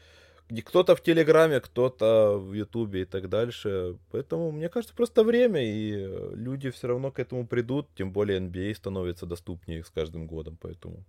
кто-то 0.62 0.96
в 0.96 1.02
Телеграме, 1.02 1.60
кто-то 1.60 2.38
в 2.38 2.54
Ютубе 2.54 3.02
и 3.02 3.06
так 3.06 3.30
дальше. 3.30 3.98
Поэтому, 4.12 4.52
мне 4.52 4.70
кажется, 4.70 4.96
просто 4.96 5.24
время, 5.24 5.62
и 5.62 5.94
э, 5.96 6.32
люди 6.36 6.70
все 6.70 6.88
равно 6.88 7.12
к 7.12 7.20
этому 7.20 7.48
придут, 7.48 7.88
тем 7.96 8.12
более 8.12 8.40
NBA 8.40 8.72
а 8.72 8.76
становится 8.76 9.26
доступнее 9.26 9.84
с 9.84 9.90
каждым 9.90 10.28
годом, 10.28 10.58
поэтому 10.62 11.04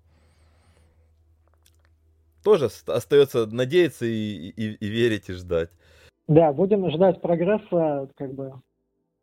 тоже 2.45 2.69
остается 2.87 3.47
надеяться 3.47 4.05
и, 4.05 4.51
и, 4.51 4.75
и 4.75 4.87
верить, 4.87 5.31
и 5.31 5.33
ждать. 5.33 5.71
Да, 6.29 6.53
будем 6.53 6.89
ждать 6.91 7.21
прогресса, 7.21 8.09
как 8.17 8.33
бы, 8.35 8.61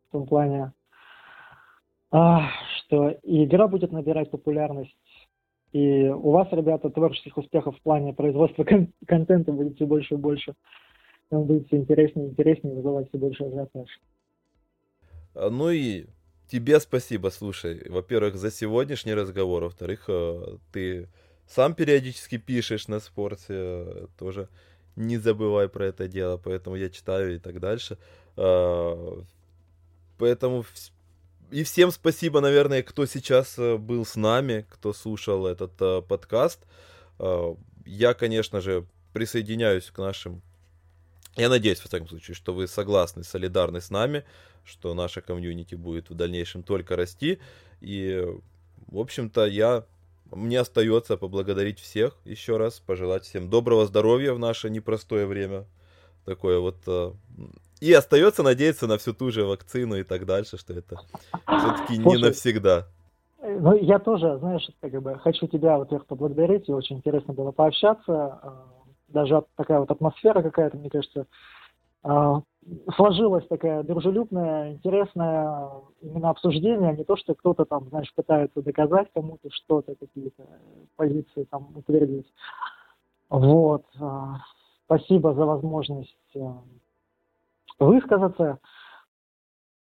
в 0.08 0.12
том 0.12 0.26
плане, 0.26 0.72
а, 2.10 2.50
что 2.76 3.16
игра 3.22 3.68
будет 3.68 3.92
набирать 3.92 4.30
популярность 4.30 4.96
И 5.72 6.08
у 6.08 6.30
вас, 6.30 6.48
ребята, 6.52 6.90
творческих 6.90 7.36
успехов 7.38 7.76
в 7.76 7.82
плане 7.82 8.12
производства 8.12 8.64
кон- 8.68 8.92
контента 9.06 9.52
будет 9.52 9.76
все 9.76 9.86
больше 9.86 10.14
и 10.14 10.18
больше. 10.18 10.54
Он 11.30 11.44
будет 11.44 11.66
все 11.66 11.76
интереснее 11.76 12.26
и 12.26 12.30
интереснее, 12.30 12.74
вызывать 12.74 13.08
все 13.08 13.18
больше 13.18 13.44
ажиотаж. 13.44 13.88
Ну 15.34 15.70
и 15.70 16.04
тебе 16.48 16.78
спасибо, 16.78 17.28
слушай. 17.30 17.88
Во-первых, 17.88 18.36
за 18.36 18.50
сегодняшний 18.50 19.14
разговор. 19.14 19.64
Во-вторых, 19.64 20.04
э, 20.08 20.58
ты 20.72 21.08
сам 21.46 21.74
периодически 21.74 22.36
пишешь 22.36 22.88
на 22.88 23.00
спорте. 23.00 23.54
Э, 23.54 24.06
тоже 24.18 24.48
не 24.94 25.16
забывай 25.16 25.70
про 25.70 25.86
это 25.86 26.06
дело. 26.06 26.36
Поэтому 26.36 26.76
я 26.76 26.90
читаю 26.90 27.34
и 27.34 27.38
так 27.38 27.60
дальше. 27.60 27.96
А, 28.36 29.22
поэтому 30.18 30.64
и 31.52 31.64
всем 31.64 31.92
спасибо, 31.92 32.40
наверное, 32.40 32.82
кто 32.82 33.04
сейчас 33.04 33.58
э, 33.58 33.76
был 33.76 34.06
с 34.06 34.16
нами, 34.16 34.66
кто 34.70 34.94
слушал 34.94 35.46
этот 35.46 35.72
э, 35.80 36.00
подкаст. 36.00 36.60
Э, 37.18 37.54
я, 37.84 38.14
конечно 38.14 38.62
же, 38.62 38.86
присоединяюсь 39.12 39.90
к 39.90 39.98
нашим... 39.98 40.40
Я 41.36 41.50
надеюсь, 41.50 41.80
во 41.80 41.88
всяком 41.88 42.08
случае, 42.08 42.34
что 42.34 42.54
вы 42.54 42.66
согласны, 42.66 43.22
солидарны 43.22 43.82
с 43.82 43.90
нами, 43.90 44.24
что 44.64 44.94
наша 44.94 45.20
комьюнити 45.20 45.74
будет 45.74 46.08
в 46.08 46.14
дальнейшем 46.14 46.62
только 46.62 46.96
расти. 46.96 47.38
И, 47.82 48.26
в 48.86 48.98
общем-то, 48.98 49.44
я 49.44 49.84
мне 50.30 50.58
остается 50.58 51.18
поблагодарить 51.18 51.78
всех 51.80 52.16
еще 52.24 52.56
раз, 52.56 52.80
пожелать 52.80 53.24
всем 53.24 53.50
доброго 53.50 53.84
здоровья 53.84 54.32
в 54.32 54.38
наше 54.38 54.70
непростое 54.70 55.26
время. 55.26 55.66
Такое 56.24 56.58
вот 56.58 56.78
и 57.82 57.92
остается 57.92 58.44
надеяться 58.44 58.86
на 58.86 58.96
всю 58.96 59.12
ту 59.12 59.32
же 59.32 59.44
вакцину 59.44 59.96
и 59.96 60.04
так 60.04 60.24
дальше, 60.24 60.56
что 60.56 60.72
это 60.72 61.00
все-таки 61.48 61.98
не 61.98 62.16
навсегда. 62.16 62.86
Ну, 63.42 63.74
я 63.74 63.98
тоже, 63.98 64.38
знаешь, 64.38 64.70
как 64.80 65.02
бы 65.02 65.18
хочу 65.18 65.48
тебя, 65.48 65.78
во-первых, 65.78 66.06
поблагодарить, 66.06 66.68
и 66.68 66.72
очень 66.72 66.98
интересно 66.98 67.34
было 67.34 67.50
пообщаться. 67.50 68.38
Э, 68.40 68.50
даже 69.08 69.42
такая 69.56 69.80
вот 69.80 69.90
атмосфера 69.90 70.42
какая-то, 70.42 70.76
мне 70.76 70.90
кажется, 70.90 71.26
э, 72.04 72.34
сложилась 72.94 73.48
такая 73.48 73.82
дружелюбная, 73.82 74.74
интересная 74.74 75.68
именно 76.02 76.30
обсуждение, 76.30 76.90
а 76.90 76.96
не 76.96 77.02
то, 77.02 77.16
что 77.16 77.34
кто-то 77.34 77.64
там, 77.64 77.88
знаешь, 77.88 78.14
пытается 78.14 78.62
доказать 78.62 79.08
кому-то 79.12 79.48
что-то, 79.50 79.96
какие-то 79.96 80.44
позиции 80.94 81.48
там 81.50 81.66
утвердить. 81.74 82.32
Вот. 83.28 83.86
Спасибо 84.84 85.34
за 85.34 85.46
возможность 85.46 86.36
высказаться. 87.84 88.58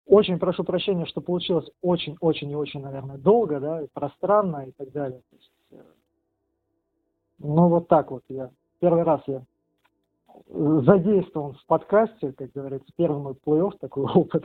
Очень 0.07 0.39
прошу 0.39 0.65
прощения, 0.65 1.07
что 1.07 1.21
получилось 1.21 1.71
очень-очень 1.83 2.51
и 2.51 2.57
очень, 2.57 2.81
наверное, 2.81 3.17
долго, 3.17 3.61
да, 3.61 3.83
и 3.83 3.87
пространно 3.93 4.67
и 4.67 4.73
так 4.73 4.91
далее. 4.91 5.21
То 5.31 5.37
есть, 5.37 5.53
э, 5.71 5.83
ну, 7.39 7.69
вот 7.69 7.89
так 7.89 8.11
вот 8.11 8.23
я. 8.29 8.51
Первый 8.81 9.05
раз 9.05 9.21
я 9.27 9.45
задействован 10.49 11.55
в 11.55 11.67
подкасте, 11.67 12.33
как 12.33 12.51
говорится, 12.53 12.93
первый 12.97 13.21
мой 13.21 13.35
плей-офф, 13.35 13.79
такой 13.81 14.05
опыт. 14.15 14.45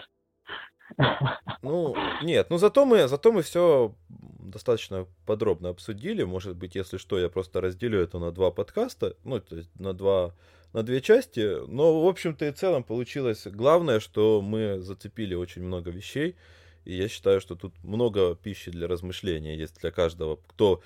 Ну, 1.64 1.95
нет, 2.22 2.48
ну 2.49 2.57
зато 2.57 2.86
мы, 2.86 3.07
зато 3.07 3.32
мы 3.32 3.41
все 3.41 3.95
достаточно 4.10 5.07
подробно 5.26 5.69
обсудили. 5.69 6.23
Может 6.23 6.56
быть, 6.56 6.76
если 6.76 6.98
что, 6.98 7.18
я 7.18 7.30
просто 7.30 7.60
разделю 7.60 7.99
это 7.99 8.19
на 8.19 8.32
два 8.32 8.52
подкаста, 8.52 9.15
ну, 9.23 9.40
то 9.40 9.56
есть 9.56 9.80
на 9.80 9.94
два 9.94 10.34
на 10.76 10.84
две 10.84 10.99
части, 10.99 11.65
но, 11.69 12.03
в 12.03 12.06
общем-то, 12.06 12.45
и 12.45 12.52
целом 12.52 12.84
получилось 12.84 13.47
главное, 13.47 14.02
что 14.02 14.41
мы 14.41 14.81
зацепили 14.81 15.34
очень 15.34 15.64
много 15.64 15.89
вещей, 15.89 16.35
и 16.84 16.97
я 16.97 17.07
считаю, 17.07 17.39
что 17.39 17.56
тут 17.56 17.81
много 17.81 18.35
пищи 18.35 18.72
для 18.72 18.85
размышления 18.89 19.56
есть 19.56 19.80
для 19.80 19.91
каждого, 19.91 20.38
кто 20.47 20.81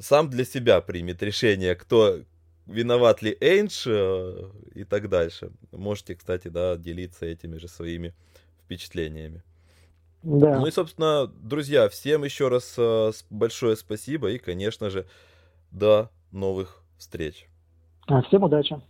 сам 0.00 0.28
для 0.28 0.44
себя 0.44 0.80
примет 0.80 1.22
решение, 1.22 1.76
кто 1.76 2.18
виноват 2.66 3.22
ли 3.22 3.38
Эйндж 3.40 3.84
э, 3.86 4.50
и 4.74 4.82
так 4.82 5.08
дальше. 5.08 5.52
Можете, 5.70 6.16
кстати, 6.16 6.48
да, 6.48 6.76
делиться 6.76 7.24
этими 7.24 7.58
же 7.58 7.68
своими 7.68 8.14
впечатлениями. 8.64 9.44
Да. 10.24 10.58
Ну 10.58 10.66
и, 10.66 10.72
собственно, 10.72 11.28
друзья, 11.28 11.88
всем 11.88 12.24
еще 12.24 12.48
раз 12.48 12.74
э, 12.76 13.12
большое 13.30 13.76
спасибо 13.76 14.32
и, 14.32 14.38
конечно 14.38 14.90
же, 14.90 15.06
до 15.70 16.10
новых 16.32 16.82
встреч. 16.98 17.46
А, 18.08 18.20
всем 18.22 18.42
удачи. 18.42 18.80